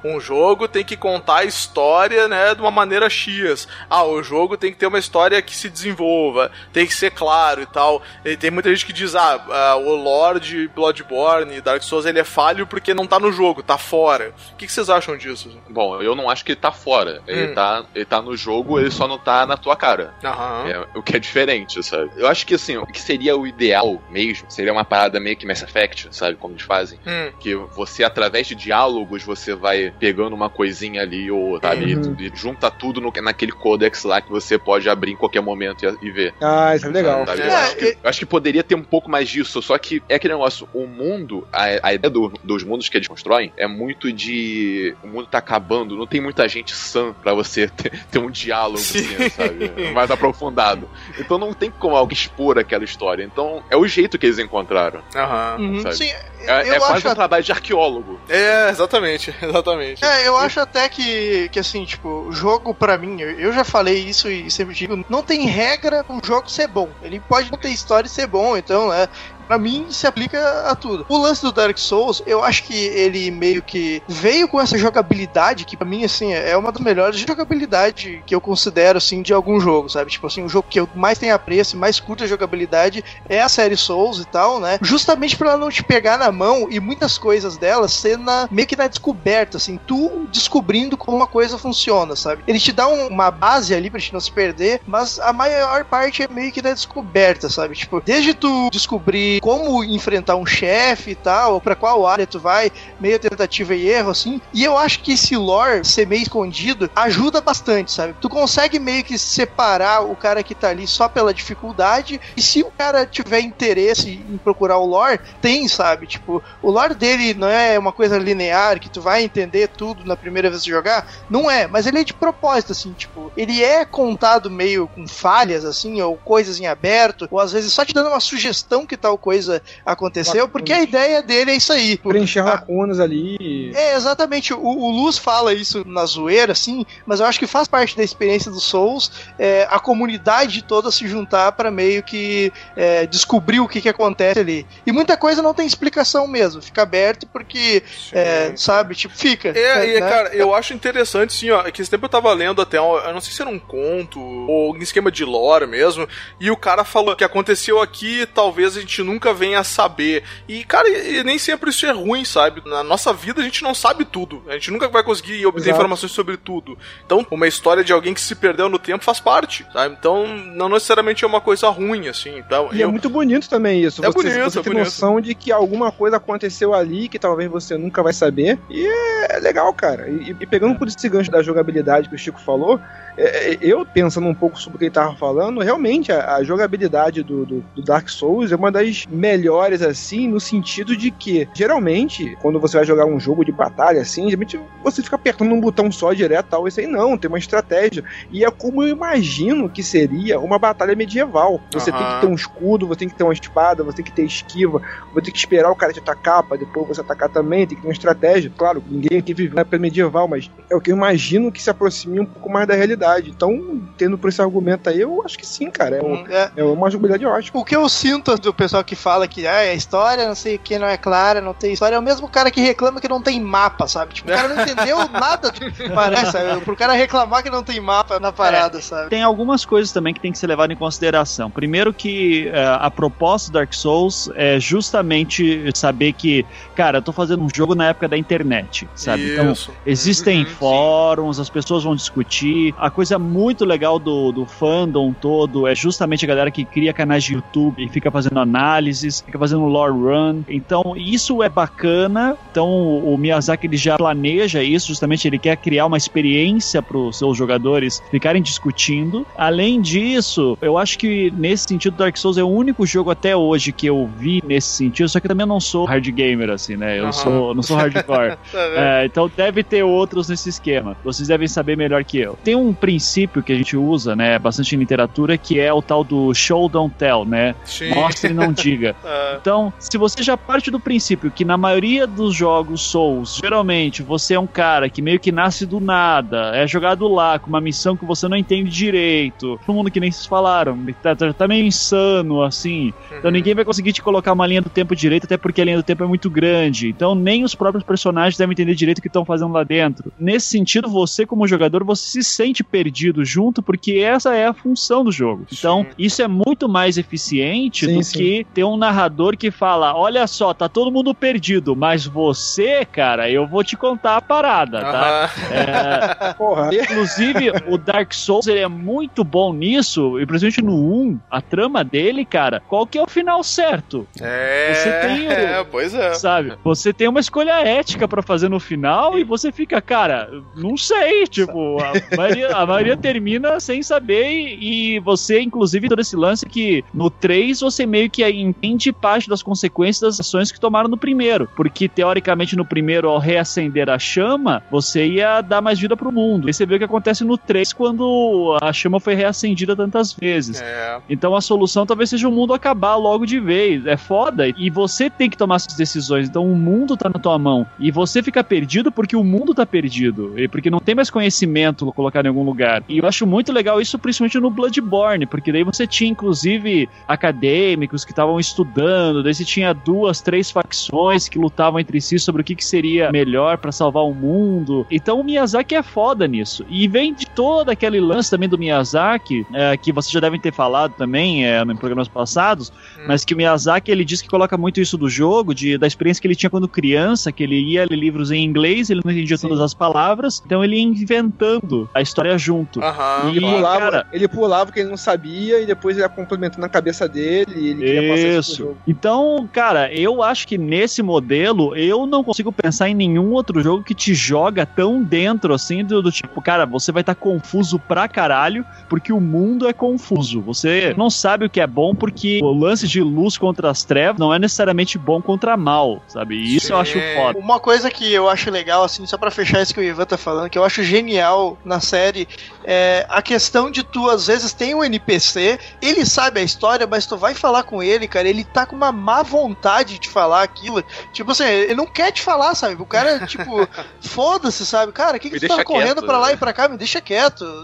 um 0.03 0.19
jogo 0.19 0.67
tem 0.67 0.83
que 0.83 0.95
contar 0.97 1.37
a 1.39 1.43
história, 1.45 2.27
né, 2.27 2.53
de 2.55 2.61
uma 2.61 2.71
maneira 2.71 3.09
X. 3.09 3.67
Ah, 3.89 4.03
o 4.03 4.21
jogo 4.23 4.57
tem 4.57 4.71
que 4.71 4.77
ter 4.77 4.87
uma 4.87 4.99
história 4.99 5.41
que 5.41 5.55
se 5.55 5.69
desenvolva, 5.69 6.51
tem 6.71 6.85
que 6.85 6.93
ser 6.93 7.11
claro 7.11 7.61
e 7.61 7.65
tal. 7.65 8.01
E 8.23 8.35
tem 8.37 8.51
muita 8.51 8.69
gente 8.69 8.85
que 8.85 8.93
diz: 8.93 9.15
ah, 9.15 9.43
ah, 9.49 9.75
o 9.75 9.95
Lord 9.95 10.69
Bloodborne 10.75 11.55
e 11.57 11.61
Dark 11.61 11.81
Souls 11.83 12.05
ele 12.05 12.19
é 12.19 12.23
falho 12.23 12.65
porque 12.67 12.93
não 12.93 13.07
tá 13.07 13.19
no 13.19 13.31
jogo, 13.31 13.63
tá 13.63 13.77
fora. 13.77 14.33
O 14.53 14.55
que, 14.55 14.67
vocês 14.67 14.89
acham 14.89 15.17
disso? 15.17 15.49
Bom, 15.69 16.01
eu 16.01 16.15
não 16.15 16.29
acho 16.29 16.43
que 16.45 16.51
ele 16.51 16.59
tá 16.59 16.71
fora. 16.71 17.21
Ele, 17.27 17.51
Hum. 17.51 17.53
tá, 17.53 17.83
ele 17.93 18.05
tá 18.05 18.21
no 18.21 18.35
jogo, 18.37 18.79
ele 18.79 18.91
só 18.91 19.07
não 19.07 19.17
tá 19.17 19.45
na 19.45 19.57
tua 19.57 19.75
cara. 19.75 20.13
Aham. 20.23 20.67
É, 20.67 20.97
o 20.97 21.01
que 21.03 21.15
é 21.15 21.19
diferente, 21.19 21.81
sabe? 21.83 22.11
Eu 22.15 22.27
acho 22.27 22.45
que 22.45 22.55
assim, 22.55 22.77
o 22.77 22.85
que 22.85 22.99
seria 23.01 23.35
o 23.35 23.45
ideal 23.47 24.01
mesmo 24.09 24.49
seria 24.49 24.71
uma 24.71 24.85
parada 24.85 25.19
meio 25.19 25.35
que 25.35 25.45
Mass 25.45 25.61
Effect, 25.61 26.07
sabe? 26.11 26.35
Como 26.37 26.53
eles 26.53 26.63
fazem. 26.65 26.99
Hum. 27.05 27.31
Que 27.39 27.55
você, 27.55 28.03
através 28.03 28.47
de 28.47 28.55
diálogos, 28.55 29.23
você 29.35 29.55
vai 29.55 29.91
pegando 29.99 30.35
uma 30.35 30.49
coisinha 30.49 31.01
ali 31.01 31.29
ou 31.31 31.39
outra, 31.51 31.69
sabe? 31.69 31.95
Uhum. 31.95 32.15
E, 32.19 32.27
e 32.27 32.31
junta 32.35 32.69
tudo 32.69 32.99
no- 33.01 33.11
naquele 33.21 33.51
codex 33.51 34.03
lá 34.03 34.21
que 34.21 34.29
você 34.29 34.57
pode 34.57 34.89
abrir 34.89 35.11
em 35.11 35.15
qualquer 35.15 35.41
momento 35.41 35.85
e, 35.85 36.07
e 36.07 36.11
ver. 36.11 36.33
Ah, 36.41 36.75
isso 36.75 36.85
é 36.85 36.89
legal. 36.89 37.25
Sabe? 37.25 37.41
Eu, 37.41 37.45
É, 37.45 37.55
acho 37.55 37.75
que, 37.77 37.85
eu 37.85 38.09
acho 38.09 38.19
que 38.19 38.25
poderia 38.25 38.63
ter 38.63 38.75
um 38.75 38.83
pouco 38.83 39.09
mais 39.09 39.29
disso, 39.29 39.61
só 39.61 39.77
que 39.77 40.01
é 40.09 40.15
aquele 40.15 40.33
negócio, 40.33 40.67
o 40.73 40.85
mundo, 40.87 41.47
a, 41.51 41.63
a 41.87 41.93
ideia 41.93 42.09
do- 42.11 42.33
dos 42.43 42.63
mundos 42.63 42.89
que 42.89 42.97
eles 42.97 43.07
constroem 43.07 43.51
é 43.57 43.67
muito 43.67 44.11
de. 44.11 44.95
O 45.03 45.07
mundo 45.07 45.27
tá 45.27 45.37
acabando, 45.39 45.95
não 45.95 46.07
tem 46.07 46.21
muita 46.21 46.47
gente 46.47 46.73
sã 46.75 47.13
pra 47.13 47.33
você 47.33 47.67
ter, 47.75 47.91
ter 48.11 48.19
um 48.19 48.29
diálogo, 48.29 48.79
assim, 48.79 49.29
sabe? 49.29 49.71
Mais 49.93 50.09
aprofundado. 50.11 50.87
Então 51.19 51.37
não 51.37 51.53
tem 51.53 51.71
como 51.71 51.95
alguém 51.95 52.13
expor 52.17 52.57
aquela 52.57 52.83
história. 52.83 53.23
Então 53.23 53.63
é 53.69 53.77
o 53.77 53.87
jeito 53.87 54.17
que 54.17 54.25
eles 54.25 54.39
encontraram. 54.39 55.01
Aham. 55.15 55.57
Uhum, 55.59 55.79
sabe? 55.81 55.95
sim, 55.95 56.11
É, 56.43 56.69
eu 56.69 56.73
é 56.73 56.79
quase 56.79 56.93
acho 56.93 57.09
um 57.09 57.15
trabalho 57.15 57.43
de 57.43 57.51
arqueólogo. 57.51 58.19
É, 58.29 58.69
exatamente, 58.69 59.33
exatamente. 59.41 60.03
É, 60.03 60.27
eu 60.27 60.37
acho 60.37 60.59
até 60.59 60.87
que, 60.89 61.49
que 61.49 61.59
assim, 61.59 61.85
tipo, 61.85 62.07
o 62.27 62.31
jogo 62.31 62.73
pra 62.73 62.97
mim, 62.97 63.21
eu, 63.21 63.31
eu 63.39 63.53
já 63.53 63.63
falei 63.63 63.97
isso 63.97 64.29
e 64.29 64.49
sempre 64.51 64.73
digo, 64.73 65.03
não 65.09 65.23
tem 65.23 65.45
regra 65.45 66.05
um 66.09 66.19
jogo 66.23 66.49
ser 66.49 66.67
bom. 66.67 66.89
Ele 67.01 67.19
pode 67.19 67.51
não 67.51 67.57
ter 67.57 67.69
história 67.69 68.07
e 68.07 68.09
ser 68.09 68.27
bom, 68.27 68.55
então, 68.57 68.89
né? 68.89 69.07
Pra 69.47 69.57
mim, 69.59 69.87
se 69.91 70.07
aplica 70.07 70.39
a 70.69 70.75
tudo. 70.75 71.05
O 71.09 71.17
lance 71.17 71.41
do 71.41 71.51
Dark 71.51 71.77
Souls, 71.77 72.21
eu 72.25 72.43
acho 72.43 72.63
que 72.63 72.73
ele 72.73 73.29
meio 73.31 73.61
que 73.61 74.01
veio 74.07 74.47
com 74.47 74.59
essa 74.59 74.77
jogabilidade 74.77 75.65
que, 75.65 75.77
pra 75.77 75.87
mim, 75.87 76.03
assim, 76.03 76.33
é 76.33 76.55
uma 76.57 76.71
das 76.71 76.81
melhores 76.81 77.17
jogabilidades 77.19 78.21
que 78.25 78.33
eu 78.33 78.41
considero, 78.41 78.97
assim, 78.97 79.21
de 79.21 79.33
algum 79.33 79.59
jogo, 79.59 79.89
sabe? 79.89 80.11
Tipo 80.11 80.27
assim, 80.27 80.43
o 80.43 80.49
jogo 80.49 80.67
que 80.69 80.79
eu 80.79 80.87
mais 80.95 81.17
tenho 81.17 81.35
apreço 81.35 81.77
mais 81.77 81.99
curto 81.99 82.23
a 82.23 82.27
jogabilidade 82.27 83.03
é 83.29 83.41
a 83.41 83.49
série 83.49 83.77
Souls 83.77 84.19
e 84.19 84.25
tal, 84.25 84.59
né? 84.59 84.77
Justamente 84.81 85.35
pra 85.37 85.49
ela 85.51 85.57
não 85.59 85.69
te 85.69 85.83
pegar 85.83 86.17
na 86.17 86.31
mão 86.31 86.67
e 86.69 86.79
muitas 86.79 87.17
coisas 87.17 87.57
dela 87.57 87.87
ser 87.87 88.17
na, 88.17 88.47
meio 88.51 88.67
que 88.67 88.75
na 88.75 88.87
descoberta, 88.87 89.57
assim, 89.57 89.77
tu 89.85 90.25
descobrindo 90.31 90.97
como 90.97 91.17
uma 91.17 91.27
coisa 91.27 91.57
funciona, 91.57 92.15
sabe? 92.15 92.43
Ele 92.47 92.59
te 92.59 92.71
dá 92.71 92.87
um- 92.87 93.07
uma 93.07 93.29
base 93.31 93.73
ali 93.75 93.89
pra 93.89 93.99
gente 93.99 94.13
não 94.13 94.19
se 94.19 94.31
perder, 94.31 94.81
mas 94.85 95.19
a 95.19 95.33
maior 95.33 95.85
parte 95.85 96.23
é 96.23 96.27
meio 96.33 96.51
que 96.51 96.61
na 96.61 96.73
descoberta, 96.73 97.49
sabe? 97.49 97.75
Tipo, 97.75 98.01
desde 98.01 98.33
tu 98.33 98.69
descobrir 98.71 99.32
como 99.39 99.83
enfrentar 99.83 100.35
um 100.35 100.45
chefe 100.45 101.11
e 101.11 101.15
tal, 101.15 101.61
pra 101.61 101.75
qual 101.75 102.05
área 102.05 102.27
tu 102.27 102.39
vai, 102.39 102.71
meio 102.99 103.19
tentativa 103.19 103.75
e 103.75 103.89
erro, 103.89 104.11
assim. 104.11 104.41
E 104.53 104.63
eu 104.63 104.77
acho 104.77 105.01
que 105.01 105.13
esse 105.13 105.35
lore 105.35 105.85
ser 105.85 106.07
meio 106.07 106.23
escondido 106.23 106.89
ajuda 106.95 107.41
bastante, 107.41 107.91
sabe? 107.91 108.15
Tu 108.19 108.29
consegue 108.29 108.79
meio 108.79 109.03
que 109.03 109.17
separar 109.17 110.01
o 110.01 110.15
cara 110.15 110.43
que 110.43 110.55
tá 110.55 110.69
ali 110.69 110.87
só 110.87 111.07
pela 111.07 111.33
dificuldade, 111.33 112.19
e 112.35 112.41
se 112.41 112.61
o 112.61 112.71
cara 112.71 113.05
tiver 113.05 113.41
interesse 113.41 114.09
em 114.09 114.37
procurar 114.37 114.77
o 114.77 114.85
lore, 114.85 115.19
tem, 115.41 115.67
sabe? 115.67 116.07
Tipo, 116.07 116.43
o 116.61 116.71
lore 116.71 116.95
dele 116.95 117.33
não 117.33 117.47
é 117.47 117.77
uma 117.77 117.91
coisa 117.91 118.17
linear 118.17 118.79
que 118.79 118.89
tu 118.89 119.01
vai 119.01 119.23
entender 119.23 119.67
tudo 119.67 120.05
na 120.05 120.15
primeira 120.15 120.49
vez 120.49 120.63
de 120.63 120.69
jogar, 120.69 121.07
não 121.29 121.49
é, 121.49 121.67
mas 121.67 121.85
ele 121.85 121.99
é 121.99 122.03
de 122.03 122.13
propósito, 122.13 122.71
assim, 122.71 122.93
tipo, 122.93 123.31
ele 123.35 123.63
é 123.63 123.85
contado 123.85 124.49
meio 124.49 124.87
com 124.87 125.07
falhas, 125.07 125.65
assim, 125.65 126.01
ou 126.01 126.17
coisas 126.17 126.59
em 126.59 126.65
aberto, 126.67 127.27
ou 127.29 127.39
às 127.39 127.51
vezes 127.51 127.73
só 127.73 127.85
te 127.85 127.93
dando 127.93 128.09
uma 128.09 128.19
sugestão 128.19 128.85
que 128.85 128.97
tal 128.97 129.17
coisa 129.23 129.61
aconteceu, 129.85 130.49
porque 130.49 130.73
a 130.73 130.83
ideia 130.83 131.23
dele 131.23 131.51
é 131.51 131.55
isso 131.55 131.71
aí. 131.71 131.97
Preencher 131.97 132.43
lacunas 132.43 132.99
ali. 132.99 133.71
É, 133.73 133.95
exatamente. 133.95 134.53
O, 134.53 134.59
o 134.59 134.91
Luz 134.91 135.17
fala 135.17 135.53
isso 135.53 135.87
na 135.87 136.05
zoeira, 136.05 136.51
assim, 136.51 136.85
mas 137.05 137.21
eu 137.21 137.25
acho 137.25 137.39
que 137.39 137.47
faz 137.47 137.69
parte 137.69 137.95
da 137.95 138.03
experiência 138.03 138.51
do 138.51 138.59
Souls 138.59 139.11
é, 139.39 139.65
a 139.69 139.79
comunidade 139.79 140.61
toda 140.63 140.91
se 140.91 141.07
juntar 141.07 141.53
para 141.53 141.71
meio 141.71 142.03
que 142.03 142.51
é, 142.75 143.05
descobrir 143.05 143.61
o 143.61 143.67
que, 143.67 143.79
que 143.79 143.89
acontece 143.89 144.39
ali. 144.39 144.65
E 144.85 144.91
muita 144.91 145.15
coisa 145.15 145.41
não 145.41 145.53
tem 145.53 145.65
explicação 145.65 146.27
mesmo, 146.27 146.61
fica 146.61 146.81
aberto 146.81 147.25
porque, 147.27 147.81
é, 148.11 148.53
sabe, 148.57 148.95
tipo, 148.95 149.15
fica. 149.15 149.49
É, 149.49 149.95
e, 149.95 149.99
né? 150.01 150.09
cara, 150.09 150.35
eu 150.35 150.53
acho 150.53 150.73
interessante, 150.73 151.33
sim, 151.33 151.49
ó, 151.51 151.63
que 151.63 151.81
esse 151.81 151.89
tempo 151.89 152.05
eu 152.05 152.09
tava 152.09 152.33
lendo 152.33 152.61
até, 152.61 152.77
eu 152.77 153.13
não 153.13 153.21
sei 153.21 153.33
se 153.33 153.41
era 153.41 153.49
um 153.49 153.59
conto 153.59 154.19
ou 154.19 154.75
um 154.75 154.81
esquema 154.81 155.11
de 155.11 155.23
lore 155.23 155.65
mesmo, 155.65 156.07
e 156.39 156.51
o 156.51 156.57
cara 156.57 156.83
falou 156.83 157.15
que 157.15 157.23
aconteceu 157.23 157.81
aqui, 157.81 158.27
talvez 158.33 158.75
a 158.75 158.81
gente 158.81 159.01
nunca 159.13 159.33
venha 159.33 159.59
a 159.59 159.63
saber. 159.63 160.23
E, 160.47 160.63
cara, 160.63 160.87
e, 160.89 161.23
nem 161.23 161.37
sempre 161.37 161.69
isso 161.69 161.85
é 161.85 161.91
ruim, 161.91 162.25
sabe? 162.25 162.61
Na 162.65 162.83
nossa 162.83 163.13
vida 163.13 163.41
a 163.41 163.43
gente 163.43 163.63
não 163.63 163.73
sabe 163.73 164.05
tudo, 164.05 164.43
a 164.47 164.53
gente 164.53 164.71
nunca 164.71 164.87
vai 164.89 165.03
conseguir 165.03 165.45
obter 165.45 165.65
Exato. 165.69 165.77
informações 165.77 166.11
sobre 166.11 166.37
tudo. 166.37 166.77
Então, 167.05 167.25
uma 167.31 167.47
história 167.47 167.83
de 167.83 167.93
alguém 167.93 168.13
que 168.13 168.21
se 168.21 168.35
perdeu 168.35 168.67
no 168.69 168.79
tempo 168.79 169.03
faz 169.03 169.19
parte, 169.19 169.65
sabe? 169.71 169.95
Então, 169.99 170.27
não 170.27 170.69
necessariamente 170.69 171.23
é 171.23 171.27
uma 171.27 171.41
coisa 171.41 171.69
ruim, 171.69 172.07
assim. 172.07 172.37
Então, 172.37 172.69
E 172.73 172.81
é 172.81 172.85
eu- 172.85 172.91
muito 172.91 173.09
bonito 173.09 173.49
também 173.49 173.81
isso. 173.83 174.03
É 174.03 174.07
você, 174.07 174.13
bonito, 174.13 174.43
você 174.43 174.59
é 174.59 174.63
tem 174.63 174.73
bonito. 174.73 174.85
noção 174.85 175.21
de 175.21 175.35
que 175.35 175.51
alguma 175.51 175.91
coisa 175.91 176.17
aconteceu 176.17 176.73
ali 176.73 177.07
que 177.07 177.19
talvez 177.19 177.49
você 177.49 177.77
nunca 177.77 178.01
vai 178.01 178.13
saber. 178.13 178.57
E 178.69 178.85
é 179.29 179.39
legal, 179.39 179.73
cara. 179.73 180.09
E, 180.09 180.35
e 180.39 180.45
pegando 180.45 180.77
por 180.77 180.87
esse 180.87 181.07
gancho 181.09 181.29
da 181.31 181.41
jogabilidade 181.41 182.09
que 182.09 182.15
o 182.15 182.17
Chico 182.17 182.39
falou, 182.39 182.79
é, 183.17 183.53
é, 183.53 183.57
eu 183.61 183.85
pensando 183.85 184.27
um 184.27 184.33
pouco 184.33 184.59
sobre 184.59 184.75
o 184.75 184.79
que 184.79 184.85
ele 184.85 184.91
tava 184.91 185.15
falando, 185.15 185.59
realmente 185.61 186.11
a, 186.11 186.35
a 186.35 186.43
jogabilidade 186.43 187.21
do, 187.23 187.45
do- 187.45 187.63
do 187.75 187.81
Dark 187.81 188.09
Souls 188.09 188.51
é 188.51 188.55
uma 188.55 188.71
das 188.71 189.02
melhores, 189.09 189.81
assim, 189.81 190.27
no 190.27 190.39
sentido 190.39 190.95
de 190.95 191.11
que, 191.11 191.47
geralmente, 191.53 192.35
quando 192.41 192.59
você 192.59 192.77
vai 192.77 192.85
jogar 192.85 193.05
um 193.05 193.19
jogo 193.19 193.43
de 193.43 193.51
batalha, 193.51 194.01
assim, 194.01 194.25
geralmente 194.29 194.59
você 194.83 195.01
fica 195.01 195.15
apertando 195.15 195.53
um 195.53 195.59
botão 195.59 195.91
só 195.91 196.13
direto 196.13 196.47
tal. 196.49 196.67
Isso 196.67 196.79
aí 196.79 196.87
não, 196.87 197.17
tem 197.17 197.29
uma 197.29 197.37
estratégia. 197.37 198.03
E 198.31 198.43
é 198.45 198.51
como 198.51 198.83
eu 198.83 198.89
imagino 198.89 199.69
que 199.69 199.83
seria 199.83 200.39
uma 200.39 200.59
batalha 200.59 200.95
medieval. 200.95 201.61
Você 201.71 201.91
tem 201.91 202.01
Aham. 202.01 202.15
que 202.15 202.21
ter 202.21 202.27
um 202.27 202.35
escudo, 202.35 202.87
você 202.87 202.99
tem 202.99 203.09
que 203.09 203.15
ter 203.15 203.23
uma 203.23 203.33
espada, 203.33 203.83
você 203.83 203.97
tem 203.97 204.05
que 204.05 204.11
ter 204.11 204.25
esquiva, 204.25 204.81
você 205.13 205.21
tem 205.21 205.33
que 205.33 205.39
esperar 205.39 205.71
o 205.71 205.75
cara 205.75 205.93
te 205.93 205.99
atacar 205.99 206.43
pra 206.43 206.57
depois 206.57 206.87
você 206.87 207.01
atacar 207.01 207.29
também, 207.29 207.65
tem 207.65 207.75
que 207.75 207.81
ter 207.81 207.87
uma 207.87 207.93
estratégia. 207.93 208.51
Claro, 208.57 208.83
ninguém 208.87 209.19
aqui 209.19 209.33
vive 209.33 209.53
na 209.55 209.61
época 209.61 209.77
medieval, 209.79 210.27
mas 210.27 210.49
é 210.69 210.75
o 210.75 210.81
que 210.81 210.91
eu 210.91 210.95
imagino 210.95 211.51
que 211.51 211.61
se 211.61 211.69
aproxime 211.69 212.19
um 212.19 212.25
pouco 212.25 212.49
mais 212.49 212.67
da 212.67 212.75
realidade. 212.75 213.29
Então, 213.29 213.81
tendo 213.97 214.17
por 214.17 214.29
esse 214.29 214.41
argumento 214.41 214.89
aí, 214.89 214.99
eu 215.01 215.21
acho 215.23 215.37
que 215.37 215.45
sim, 215.45 215.69
cara. 215.69 215.97
É, 215.97 216.01
um- 216.03 216.27
É. 216.27 216.51
é 216.57 216.63
uma 216.63 216.89
jogabilidade 216.89 217.25
ótima. 217.25 217.59
O 217.59 217.65
que 217.65 217.75
eu 217.75 217.87
sinto 217.89 218.35
do 218.35 218.53
pessoal 218.53 218.83
que 218.83 218.92
fala 218.95 219.27
que 219.27 219.45
ah, 219.47 219.57
a 219.57 219.73
história, 219.73 220.27
não 220.27 220.35
sei 220.35 220.55
o 220.55 220.59
que, 220.59 220.77
não 220.77 220.87
é 220.87 220.97
clara, 220.97 221.41
não 221.41 221.53
tem 221.53 221.73
história, 221.73 221.95
é 221.95 221.99
o 221.99 222.03
mesmo 222.03 222.27
cara 222.27 222.51
que 222.51 222.61
reclama 222.61 223.01
que 223.01 223.07
não 223.07 223.21
tem 223.21 223.39
mapa, 223.39 223.87
sabe? 223.87 224.13
Tipo, 224.13 224.31
o 224.31 224.33
cara 224.33 224.47
não 224.47 224.61
entendeu 224.61 224.97
nada 225.09 225.51
do 225.51 225.71
que 225.71 225.89
parece, 225.89 226.31
sabe? 226.31 226.61
Pro 226.61 226.75
cara 226.75 226.93
reclamar 226.93 227.43
que 227.43 227.49
não 227.49 227.63
tem 227.63 227.79
mapa 227.79 228.19
na 228.19 228.31
parada, 228.31 228.81
sabe? 228.81 229.09
Tem 229.09 229.21
algumas 229.21 229.65
coisas 229.65 229.91
também 229.91 230.13
que 230.13 230.19
tem 230.19 230.31
que 230.31 230.37
ser 230.37 230.47
levado 230.47 230.71
em 230.71 230.75
consideração. 230.75 231.49
Primeiro 231.49 231.93
que 231.93 232.47
eh, 232.47 232.77
a 232.79 232.89
proposta 232.89 233.51
do 233.51 233.53
Dark 233.53 233.73
Souls 233.73 234.29
é 234.35 234.59
justamente 234.59 235.69
saber 235.75 236.13
que, 236.13 236.45
cara, 236.75 236.99
eu 236.99 237.01
tô 237.01 237.11
fazendo 237.11 237.43
um 237.43 237.49
jogo 237.53 237.75
na 237.75 237.89
época 237.89 238.07
da 238.07 238.17
internet, 238.17 238.87
sabe? 238.95 239.33
Então, 239.33 239.51
Isso. 239.51 239.71
existem 239.85 240.45
fóruns, 240.45 241.39
as 241.39 241.49
pessoas 241.49 241.83
vão 241.83 241.95
discutir. 241.95 242.73
A 242.77 242.89
coisa 242.89 243.19
muito 243.19 243.65
legal 243.65 243.99
do, 243.99 244.31
do 244.31 244.45
fandom 244.45 245.13
todo 245.13 245.67
é 245.67 245.75
justamente 245.75 246.25
a 246.25 246.27
galera 246.27 246.51
que 246.51 246.65
cria 246.65 246.93
canais 246.93 247.23
de 247.23 247.33
YouTube 247.33 247.83
e 247.83 247.89
fica 247.89 248.11
fazendo 248.11 248.39
análises, 248.83 249.21
fica 249.21 249.39
fazendo 249.39 249.65
lore 249.65 249.93
run. 249.93 250.43
Então, 250.47 250.93
isso 250.97 251.41
é 251.41 251.49
bacana. 251.49 252.35
Então, 252.51 252.67
o 252.67 253.17
Miyazaki 253.17 253.67
ele 253.67 253.77
já 253.77 253.97
planeja 253.97 254.61
isso, 254.61 254.87
justamente 254.87 255.27
ele 255.27 255.39
quer 255.39 255.55
criar 255.57 255.85
uma 255.85 255.97
experiência 255.97 256.81
para 256.81 256.97
os 256.97 257.17
seus 257.17 257.37
jogadores 257.37 258.01
ficarem 258.11 258.41
discutindo. 258.41 259.25
Além 259.37 259.81
disso, 259.81 260.57
eu 260.61 260.77
acho 260.77 260.97
que 260.97 261.31
nesse 261.31 261.65
sentido 261.67 261.95
Dark 261.95 262.17
Souls 262.17 262.37
é 262.37 262.43
o 262.43 262.49
único 262.49 262.85
jogo 262.85 263.09
até 263.09 263.35
hoje 263.35 263.71
que 263.71 263.87
eu 263.87 264.09
vi 264.17 264.41
nesse 264.45 264.69
sentido, 264.69 265.07
só 265.07 265.19
que 265.19 265.25
eu 265.25 265.29
também 265.29 265.47
não 265.47 265.59
sou 265.59 265.85
hard 265.85 266.05
gamer 266.11 266.49
assim, 266.49 266.75
né? 266.75 266.99
Eu 266.99 267.03
Aham. 267.03 267.11
sou 267.11 267.55
não 267.55 267.63
sou 267.63 267.77
hardcore. 267.77 268.37
Tá? 268.51 268.59
É, 268.75 269.05
então 269.05 269.31
deve 269.35 269.63
ter 269.63 269.83
outros 269.83 270.29
nesse 270.29 270.49
esquema. 270.49 270.95
Vocês 271.03 271.27
devem 271.27 271.47
saber 271.47 271.77
melhor 271.77 272.03
que 272.03 272.19
eu. 272.19 272.37
Tem 272.43 272.55
um 272.55 272.73
princípio 272.73 273.41
que 273.41 273.51
a 273.51 273.55
gente 273.55 273.75
usa, 273.75 274.15
né, 274.15 274.37
bastante 274.37 274.75
em 274.75 274.79
literatura, 274.79 275.37
que 275.37 275.59
é 275.59 275.71
o 275.71 275.81
tal 275.81 276.03
do 276.03 276.33
show 276.33 276.67
don't 276.69 276.93
tell, 276.95 277.25
né? 277.25 277.55
Sim. 277.65 277.93
Mostre 277.93 278.31
e 278.31 278.33
não 278.33 278.51
diga. 278.51 278.72
É. 279.03 279.37
Então, 279.39 279.73
se 279.79 279.97
você 279.97 280.23
já 280.23 280.37
parte 280.37 280.71
do 280.71 280.79
princípio 280.79 281.31
que 281.31 281.45
na 281.45 281.57
maioria 281.57 282.05
dos 282.07 282.35
jogos 282.35 282.81
Souls, 282.81 283.39
geralmente 283.41 284.01
você 284.01 284.33
é 284.33 284.39
um 284.39 284.47
cara 284.47 284.89
que 284.89 285.01
meio 285.01 285.19
que 285.19 285.31
nasce 285.31 285.65
do 285.65 285.79
nada, 285.79 286.51
é 286.55 286.67
jogado 286.67 287.07
lá 287.07 287.39
com 287.39 287.47
uma 287.47 287.61
missão 287.61 287.95
que 287.95 288.05
você 288.05 288.27
não 288.27 288.37
entende 288.37 288.69
direito, 288.69 289.59
todo 289.65 289.75
mundo 289.75 289.91
que 289.91 289.99
nem 289.99 290.11
vocês 290.11 290.25
falaram, 290.25 290.77
tá, 291.01 291.15
tá, 291.15 291.33
tá 291.33 291.47
meio 291.47 291.65
insano 291.65 292.41
assim. 292.41 292.93
Então 293.17 293.31
ninguém 293.31 293.53
vai 293.53 293.65
conseguir 293.65 293.93
te 293.93 294.01
colocar 294.01 294.33
uma 294.33 294.47
linha 294.47 294.61
do 294.61 294.69
tempo 294.69 294.95
direito, 294.95 295.25
até 295.25 295.37
porque 295.37 295.61
a 295.61 295.65
linha 295.65 295.77
do 295.77 295.83
tempo 295.83 296.03
é 296.03 296.07
muito 296.07 296.29
grande. 296.29 296.89
Então 296.89 297.15
nem 297.15 297.43
os 297.43 297.55
próprios 297.55 297.83
personagens 297.83 298.37
devem 298.37 298.53
entender 298.53 298.75
direito 298.75 298.99
o 298.99 299.01
que 299.01 299.07
estão 299.07 299.25
fazendo 299.25 299.53
lá 299.53 299.63
dentro. 299.63 300.11
Nesse 300.19 300.47
sentido, 300.47 300.89
você 300.89 301.25
como 301.25 301.47
jogador, 301.47 301.83
você 301.83 302.21
se 302.21 302.23
sente 302.23 302.63
perdido 302.63 303.23
junto, 303.23 303.61
porque 303.61 303.93
essa 303.93 304.35
é 304.35 304.47
a 304.47 304.53
função 304.53 305.03
do 305.03 305.11
jogo. 305.11 305.45
Então, 305.51 305.85
isso 305.97 306.21
é 306.21 306.27
muito 306.27 306.67
mais 306.67 306.97
eficiente 306.97 307.85
Sim, 307.85 307.95
do 307.95 308.03
sim. 308.03 308.17
que 308.17 308.47
ter 308.53 308.62
ter 308.63 308.65
um 308.65 308.77
narrador 308.77 309.35
que 309.37 309.51
fala: 309.51 309.93
olha 309.95 310.25
só, 310.25 310.53
tá 310.53 310.69
todo 310.69 310.91
mundo 310.91 311.13
perdido, 311.13 311.75
mas 311.75 312.05
você, 312.05 312.85
cara, 312.85 313.29
eu 313.29 313.45
vou 313.45 313.63
te 313.63 313.75
contar 313.75 314.15
a 314.17 314.21
parada, 314.21 314.79
tá? 314.81 315.29
É, 315.51 316.33
Porra. 316.37 316.69
Inclusive, 316.73 317.51
o 317.67 317.77
Dark 317.77 318.13
Souls 318.13 318.47
ele 318.47 318.59
é 318.59 318.67
muito 318.67 319.23
bom 319.23 319.53
nisso, 319.53 320.19
e 320.19 320.25
principalmente 320.25 320.61
no 320.63 320.73
1, 320.93 321.19
a 321.29 321.41
trama 321.41 321.83
dele, 321.83 322.23
cara, 322.25 322.59
qual 322.61 322.87
que 322.87 322.97
é 322.97 323.01
o 323.01 323.07
final 323.07 323.43
certo? 323.43 324.07
É. 324.21 324.73
Você 324.73 324.91
tem 325.07 325.27
o- 325.27 325.31
É, 325.31 325.63
pois 325.69 325.93
é. 325.93 326.13
Sabe? 326.13 326.53
Você 326.63 326.93
tem 326.93 327.07
uma 327.07 327.19
escolha 327.19 327.59
ética 327.67 328.07
pra 328.07 328.21
fazer 328.21 328.49
no 328.49 328.59
final 328.59 329.17
e 329.19 329.23
você 329.23 329.51
fica, 329.51 329.81
cara, 329.81 330.29
não 330.55 330.77
sei, 330.77 331.25
tipo, 331.27 331.77
a 331.81 332.15
maioria, 332.15 332.55
a 332.55 332.65
maioria 332.65 332.97
termina 332.97 333.59
sem 333.59 333.83
saber 333.83 334.29
e, 334.31 334.95
e 334.95 334.99
você, 334.99 335.41
inclusive, 335.41 335.89
todo 335.89 335.99
esse 336.01 336.15
lance 336.15 336.45
que 336.45 336.83
no 336.93 337.09
3 337.09 337.59
você 337.61 337.85
meio 337.85 338.09
que 338.09 338.23
entende 338.53 338.91
parte 338.91 339.27
das 339.27 339.41
consequências 339.41 339.99
das 339.99 340.19
ações 340.19 340.51
que 340.51 340.59
tomaram 340.59 340.87
no 340.87 340.97
primeiro, 340.97 341.49
porque 341.55 341.89
teoricamente 341.89 342.55
no 342.55 342.65
primeiro, 342.65 343.09
ao 343.09 343.17
reacender 343.17 343.89
a 343.89 343.97
chama, 343.97 344.63
você 344.69 345.05
ia 345.05 345.41
dar 345.41 345.61
mais 345.61 345.79
vida 345.79 345.97
pro 345.97 346.11
mundo. 346.11 346.49
E 346.49 346.53
você 346.53 346.65
vê 346.65 346.75
o 346.75 346.77
que 346.77 346.85
acontece 346.85 347.23
no 347.23 347.37
3 347.37 347.73
quando 347.73 348.57
a 348.61 348.71
chama 348.71 348.99
foi 348.99 349.15
reacendida 349.15 349.75
tantas 349.75 350.13
vezes. 350.13 350.61
É. 350.61 350.99
Então 351.09 351.35
a 351.35 351.41
solução 351.41 351.85
talvez 351.85 352.09
seja 352.09 352.27
o 352.27 352.31
mundo 352.31 352.53
acabar 352.53 352.95
logo 352.95 353.25
de 353.25 353.39
vez. 353.39 353.85
É 353.85 353.97
foda. 353.97 354.47
E 354.47 354.69
você 354.69 355.09
tem 355.09 355.29
que 355.29 355.37
tomar 355.37 355.55
essas 355.55 355.75
decisões. 355.75 356.29
Então 356.29 356.45
o 356.45 356.55
mundo 356.55 356.95
tá 356.95 357.09
na 357.09 357.19
tua 357.19 357.37
mão. 357.39 357.65
E 357.79 357.91
você 357.91 358.21
fica 358.21 358.43
perdido 358.43 358.91
porque 358.91 359.15
o 359.15 359.23
mundo 359.23 359.53
tá 359.53 359.65
perdido. 359.65 360.33
E 360.37 360.47
porque 360.47 360.69
não 360.69 360.79
tem 360.79 360.95
mais 360.95 361.09
conhecimento 361.09 361.91
colocado 361.93 362.25
em 362.25 362.29
algum 362.29 362.43
lugar. 362.43 362.83
E 362.87 362.97
eu 362.99 363.07
acho 363.07 363.25
muito 363.25 363.51
legal 363.51 363.81
isso, 363.81 363.97
principalmente 363.97 364.39
no 364.39 364.49
Bloodborne. 364.49 365.25
Porque 365.25 365.51
daí 365.51 365.63
você 365.63 365.87
tinha, 365.87 366.11
inclusive, 366.11 366.89
acadêmicos 367.07 368.05
que 368.05 368.11
estavam 368.11 368.32
estudando. 368.39 369.23
Daí 369.23 369.33
você 369.33 369.45
tinha 369.45 369.73
duas, 369.73 370.21
três 370.21 370.51
facções 370.51 371.27
que 371.27 371.37
lutavam 371.37 371.79
entre 371.79 371.99
si 372.01 372.19
sobre 372.19 372.41
o 372.41 372.45
que, 372.45 372.55
que 372.55 372.65
seria 372.65 373.11
melhor 373.11 373.57
pra 373.57 373.71
salvar 373.71 374.03
o 374.03 374.13
mundo. 374.13 374.85
Então 374.89 375.19
o 375.19 375.23
Miyazaki 375.23 375.75
é 375.75 375.83
foda 375.83 376.27
nisso. 376.27 376.65
E 376.69 376.87
vem 376.87 377.13
todo 377.35 377.69
aquele 377.69 377.99
lance 377.99 378.29
também 378.29 378.49
do 378.49 378.57
Miyazaki, 378.57 379.45
é, 379.53 379.75
que 379.77 379.91
vocês 379.91 380.11
já 380.11 380.19
devem 380.19 380.39
ter 380.39 380.53
falado 380.53 380.93
também 380.95 381.45
é, 381.45 381.61
em 381.61 381.75
programas 381.75 382.07
passados, 382.07 382.71
mas 383.07 383.23
que 383.25 383.33
o 383.33 383.37
Miyazaki 383.37 383.91
ele 383.91 384.05
diz 384.05 384.21
que 384.21 384.27
coloca 384.27 384.57
muito 384.57 384.79
isso 384.79 384.97
do 384.97 385.09
jogo, 385.09 385.53
de, 385.53 385.77
da 385.77 385.87
experiência 385.87 386.21
que 386.21 386.27
ele 386.27 386.35
tinha 386.35 386.49
quando 386.49 386.67
criança, 386.67 387.31
que 387.31 387.43
ele 387.43 387.59
ia 387.59 387.85
ler 387.89 387.95
livros 387.95 388.31
em 388.31 388.43
inglês, 388.43 388.89
ele 388.89 389.01
não 389.03 389.11
entendia 389.11 389.37
todas 389.37 389.59
as 389.59 389.73
palavras, 389.73 390.41
então 390.45 390.63
ele 390.63 390.75
ia 390.75 390.83
inventando 390.83 391.89
a 391.93 392.01
história 392.01 392.37
junto. 392.37 392.81
Aham. 392.81 393.29
Ele 393.29 393.39
E, 393.39 393.41
pulava, 393.41 393.79
cara, 393.79 394.07
ele 394.11 394.27
pulava 394.27 394.69
o 394.69 394.73
que 394.73 394.79
ele 394.79 394.89
não 394.89 394.97
sabia 394.97 395.61
e 395.61 395.65
depois 395.65 395.95
ele 395.97 396.05
ia 396.05 396.09
complementando 396.09 396.61
na 396.61 396.69
cabeça 396.69 397.07
dele 397.07 397.53
e 397.55 397.67
ele 397.69 397.79
queria 397.83 398.09
passar 398.09 398.17
isso 398.17 398.31
pro 398.31 398.39
Isso. 398.39 398.55
jogo. 398.57 398.77
Então, 398.87 399.49
cara, 399.51 399.93
eu 399.93 400.21
acho 400.23 400.47
que 400.47 400.57
nesse 400.57 401.01
modelo 401.01 401.75
eu 401.75 402.05
não 402.05 402.23
consigo 402.23 402.51
pensar 402.51 402.89
em 402.89 402.93
nenhum 402.93 403.31
outro 403.31 403.61
jogo 403.61 403.83
que 403.83 403.95
te 403.95 404.13
joga 404.13 404.65
tão 404.65 405.03
dentro 405.03 405.53
assim 405.53 405.83
do, 405.83 406.01
do 406.01 406.11
tipo, 406.11 406.41
cara, 406.41 406.65
você 406.65 406.91
vai 406.91 407.01
estar 407.01 407.15
confuso 407.23 407.79
pra 407.79 408.09
caralho 408.09 408.65
porque 408.89 409.13
o 409.13 409.21
mundo 409.21 409.65
é 409.65 409.71
confuso. 409.71 410.41
Você 410.41 410.93
não 410.97 411.09
sabe 411.09 411.45
o 411.45 411.49
que 411.49 411.61
é 411.61 411.65
bom 411.65 411.95
porque 411.95 412.41
o 412.43 412.51
lance 412.51 412.85
de 412.85 413.01
luz 413.01 413.37
contra 413.37 413.71
as 413.71 413.85
trevas 413.85 414.19
não 414.19 414.33
é 414.33 414.37
necessariamente 414.37 414.97
bom 414.97 415.21
contra 415.21 415.55
mal, 415.55 416.03
sabe? 416.05 416.35
E 416.35 416.57
isso 416.57 416.73
eu 416.73 416.77
acho 416.77 416.99
foda. 417.15 417.39
Uma 417.39 417.61
coisa 417.61 417.89
que 417.89 418.11
eu 418.11 418.27
acho 418.27 418.51
legal, 418.51 418.83
assim, 418.83 419.05
só 419.05 419.17
pra 419.17 419.31
fechar 419.31 419.61
isso 419.61 419.73
que 419.73 419.79
o 419.79 419.83
Ivan 419.83 420.03
tá 420.03 420.17
falando, 420.17 420.49
que 420.49 420.57
eu 420.57 420.65
acho 420.65 420.83
genial 420.83 421.57
na 421.63 421.79
série, 421.79 422.27
é 422.65 423.05
a 423.07 423.21
questão 423.21 423.71
de 423.71 423.83
tu, 423.83 424.09
às 424.09 424.27
vezes, 424.27 424.51
tem 424.51 424.75
um 424.75 424.83
NPC, 424.83 425.57
ele 425.81 426.05
sabe 426.05 426.41
a 426.41 426.43
história, 426.43 426.85
mas 426.85 427.05
tu 427.05 427.15
vai 427.15 427.33
falar 427.33 427.63
com 427.63 427.81
ele, 427.81 428.05
cara, 428.05 428.27
ele 428.27 428.43
tá 428.43 428.65
com 428.65 428.75
uma 428.75 428.91
má 428.91 429.23
vontade 429.23 429.97
de 429.97 430.09
falar 430.09 430.43
aquilo. 430.43 430.83
Tipo 431.13 431.31
assim, 431.31 431.45
ele 431.45 431.75
não 431.75 431.85
quer 431.85 432.11
te 432.11 432.21
falar, 432.21 432.53
sabe? 432.53 432.81
O 432.81 432.85
cara, 432.85 433.25
tipo, 433.25 433.67
foda-se, 434.01 434.65
sabe? 434.65 434.91
Cara, 434.91 435.15
o 435.15 435.19
que, 435.19 435.29
que 435.29 435.39
tu 435.39 435.47
tá 435.47 435.63
correndo 435.63 435.95
quieto, 435.95 436.05
pra 436.05 436.17
lá 436.17 436.27
né? 436.27 436.33
e 436.33 436.37
pra 436.37 436.51
cá? 436.51 436.67
Me 436.67 436.77
deixa 436.77 436.99
quieto, 436.99 437.12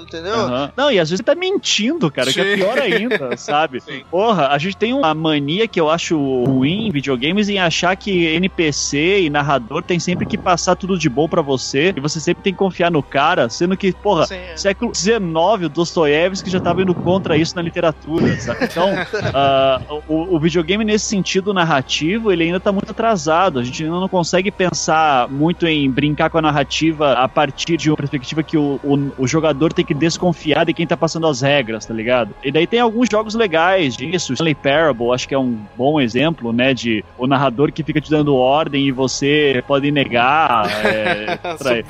entendeu? 0.01 0.35
Aham. 0.35 0.71
Não, 0.75 0.91
e 0.91 0.99
às 0.99 1.09
vezes 1.09 1.23
tá 1.23 1.35
mentindo, 1.35 2.09
cara, 2.11 2.31
que 2.31 2.39
é 2.39 2.43
Sim. 2.43 2.55
pior 2.55 2.77
ainda, 2.77 3.35
sabe? 3.37 3.81
Porra, 4.09 4.47
a 4.47 4.57
gente 4.57 4.77
tem 4.77 4.93
uma 4.93 5.13
mania 5.13 5.67
que 5.67 5.79
eu 5.79 5.89
acho 5.89 6.17
ruim 6.43 6.87
em 6.87 6.91
videogames 6.91 7.49
em 7.49 7.59
achar 7.59 7.95
que 7.95 8.25
NPC 8.25 9.21
e 9.21 9.29
narrador 9.29 9.83
tem 9.83 9.99
sempre 9.99 10.25
que 10.25 10.37
passar 10.37 10.75
tudo 10.75 10.97
de 10.97 11.09
bom 11.09 11.27
pra 11.27 11.41
você 11.41 11.93
e 11.95 11.99
você 11.99 12.19
sempre 12.19 12.43
tem 12.43 12.53
que 12.53 12.59
confiar 12.59 12.91
no 12.91 13.01
cara, 13.01 13.49
sendo 13.49 13.75
que, 13.75 13.91
porra, 13.91 14.25
Sim, 14.25 14.35
é. 14.35 14.57
século 14.57 14.93
XIX, 14.93 15.19
o 15.65 15.69
Dostoiévski 15.69 16.49
já 16.49 16.59
tava 16.59 16.81
indo 16.81 16.93
contra 16.93 17.37
isso 17.37 17.55
na 17.55 17.61
literatura, 17.61 18.39
sabe? 18.39 18.65
Então, 18.65 18.89
ah, 19.33 19.81
o, 20.07 20.35
o 20.35 20.39
videogame 20.39 20.83
nesse 20.83 21.05
sentido 21.05 21.53
narrativo, 21.53 22.31
ele 22.31 22.43
ainda 22.43 22.59
tá 22.59 22.71
muito 22.71 22.91
atrasado. 22.91 23.59
A 23.59 23.63
gente 23.63 23.83
ainda 23.83 23.99
não 23.99 24.07
consegue 24.07 24.51
pensar 24.51 25.27
muito 25.29 25.65
em 25.67 25.89
brincar 25.89 26.29
com 26.29 26.37
a 26.37 26.41
narrativa 26.41 27.13
a 27.13 27.27
partir 27.27 27.77
de 27.77 27.89
uma 27.89 27.97
perspectiva 27.97 28.43
que 28.43 28.57
o, 28.57 28.79
o, 28.83 29.11
o 29.17 29.27
jogador 29.39 29.73
tem 29.73 29.83
que 29.85 29.93
desconfiar 29.93 30.65
de 30.65 30.73
quem 30.73 30.85
tá 30.85 30.95
passando 30.97 31.25
as 31.27 31.41
regras, 31.41 31.85
tá 31.85 31.93
ligado? 31.93 32.33
E 32.43 32.51
daí 32.51 32.67
tem 32.67 32.79
alguns 32.79 33.07
jogos 33.11 33.35
legais 33.35 33.95
disso. 33.95 34.33
Stanley 34.33 34.55
Parable, 34.55 35.11
acho 35.13 35.27
que 35.27 35.33
é 35.33 35.39
um 35.39 35.57
bom 35.77 35.99
exemplo, 35.99 36.51
né? 36.53 36.73
De 36.73 37.03
o 37.17 37.25
narrador 37.27 37.71
que 37.71 37.83
fica 37.83 37.99
te 38.01 38.09
dando 38.09 38.35
ordem 38.35 38.87
e 38.87 38.91
você 38.91 39.63
pode 39.67 39.91
negar. 39.91 40.67
É, 40.85 41.35
pra- 41.41 41.57
sabe? 41.57 41.83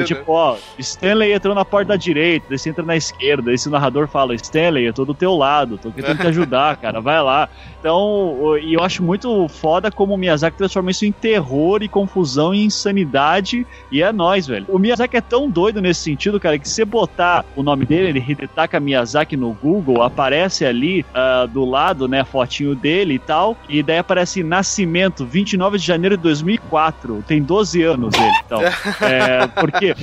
né? 0.00 0.04
Tipo, 0.04 0.32
ó, 0.32 0.56
Stanley 0.78 1.32
entrou 1.32 1.54
na 1.54 1.64
porta 1.64 1.88
da 1.88 1.96
direita, 1.96 2.46
daí 2.48 2.58
você 2.58 2.70
entra 2.70 2.84
na 2.84 2.96
esquerda, 2.96 3.52
esse 3.52 3.68
narrador 3.68 4.08
fala, 4.08 4.34
Stanley, 4.34 4.84
eu 4.84 4.92
tô 4.92 5.04
do 5.04 5.14
teu 5.14 5.34
lado, 5.34 5.78
tô 5.78 5.90
tentando 5.90 6.20
te 6.20 6.26
ajudar, 6.26 6.76
cara, 6.78 7.00
vai 7.00 7.22
lá. 7.22 7.48
Então, 7.80 7.96
o- 8.40 8.58
e 8.58 8.74
eu 8.74 8.82
acho 8.82 9.02
muito 9.02 9.46
foda 9.48 9.90
como 9.90 10.14
o 10.14 10.18
Miyazaki 10.18 10.56
transforma 10.58 10.90
isso 10.90 11.04
em 11.04 11.12
terror 11.12 11.82
e 11.82 11.88
confusão 11.88 12.52
e 12.54 12.64
insanidade, 12.64 13.66
e 13.90 14.02
é 14.02 14.12
nóis, 14.12 14.46
velho. 14.46 14.66
O 14.68 14.78
Miyazaki 14.78 15.16
é 15.16 15.20
tão 15.20 15.48
doido 15.48 15.80
nesse 15.80 16.00
sentido, 16.00 16.40
cara, 16.40 16.58
que 16.58 16.68
se 16.68 16.74
você 16.74 16.84
botar 16.96 17.44
o 17.54 17.62
nome 17.62 17.84
dele, 17.84 18.08
ele 18.08 18.24
Hidetaka 18.26 18.80
Miyazaki 18.80 19.36
no 19.36 19.52
Google, 19.52 20.02
aparece 20.02 20.64
ali 20.64 21.04
ah, 21.14 21.46
do 21.46 21.62
lado, 21.62 22.08
né, 22.08 22.20
a 22.20 22.24
fotinho 22.24 22.74
dele 22.74 23.14
e 23.14 23.18
tal, 23.18 23.54
e 23.68 23.82
daí 23.82 23.98
aparece 23.98 24.42
nascimento, 24.42 25.26
29 25.26 25.76
de 25.76 25.84
janeiro 25.84 26.16
de 26.16 26.22
2004, 26.22 27.22
tem 27.28 27.42
12 27.42 27.82
anos 27.82 28.14
ele, 28.14 28.32
então. 28.44 28.60
É, 29.06 29.46
porque, 29.46 29.94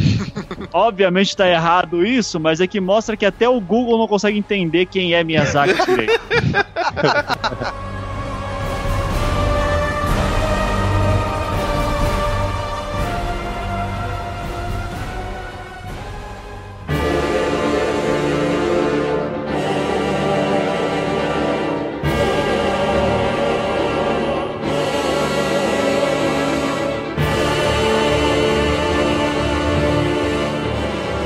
obviamente 0.72 1.36
tá 1.36 1.50
errado 1.50 2.06
isso, 2.06 2.40
mas 2.40 2.62
é 2.62 2.68
que 2.68 2.80
mostra 2.80 3.18
que 3.18 3.26
até 3.26 3.50
o 3.50 3.60
Google 3.60 3.98
não 3.98 4.08
consegue 4.08 4.38
entender 4.38 4.86
quem 4.86 5.14
é 5.14 5.24
Miyazaki 5.24 5.74
direito. 5.86 6.22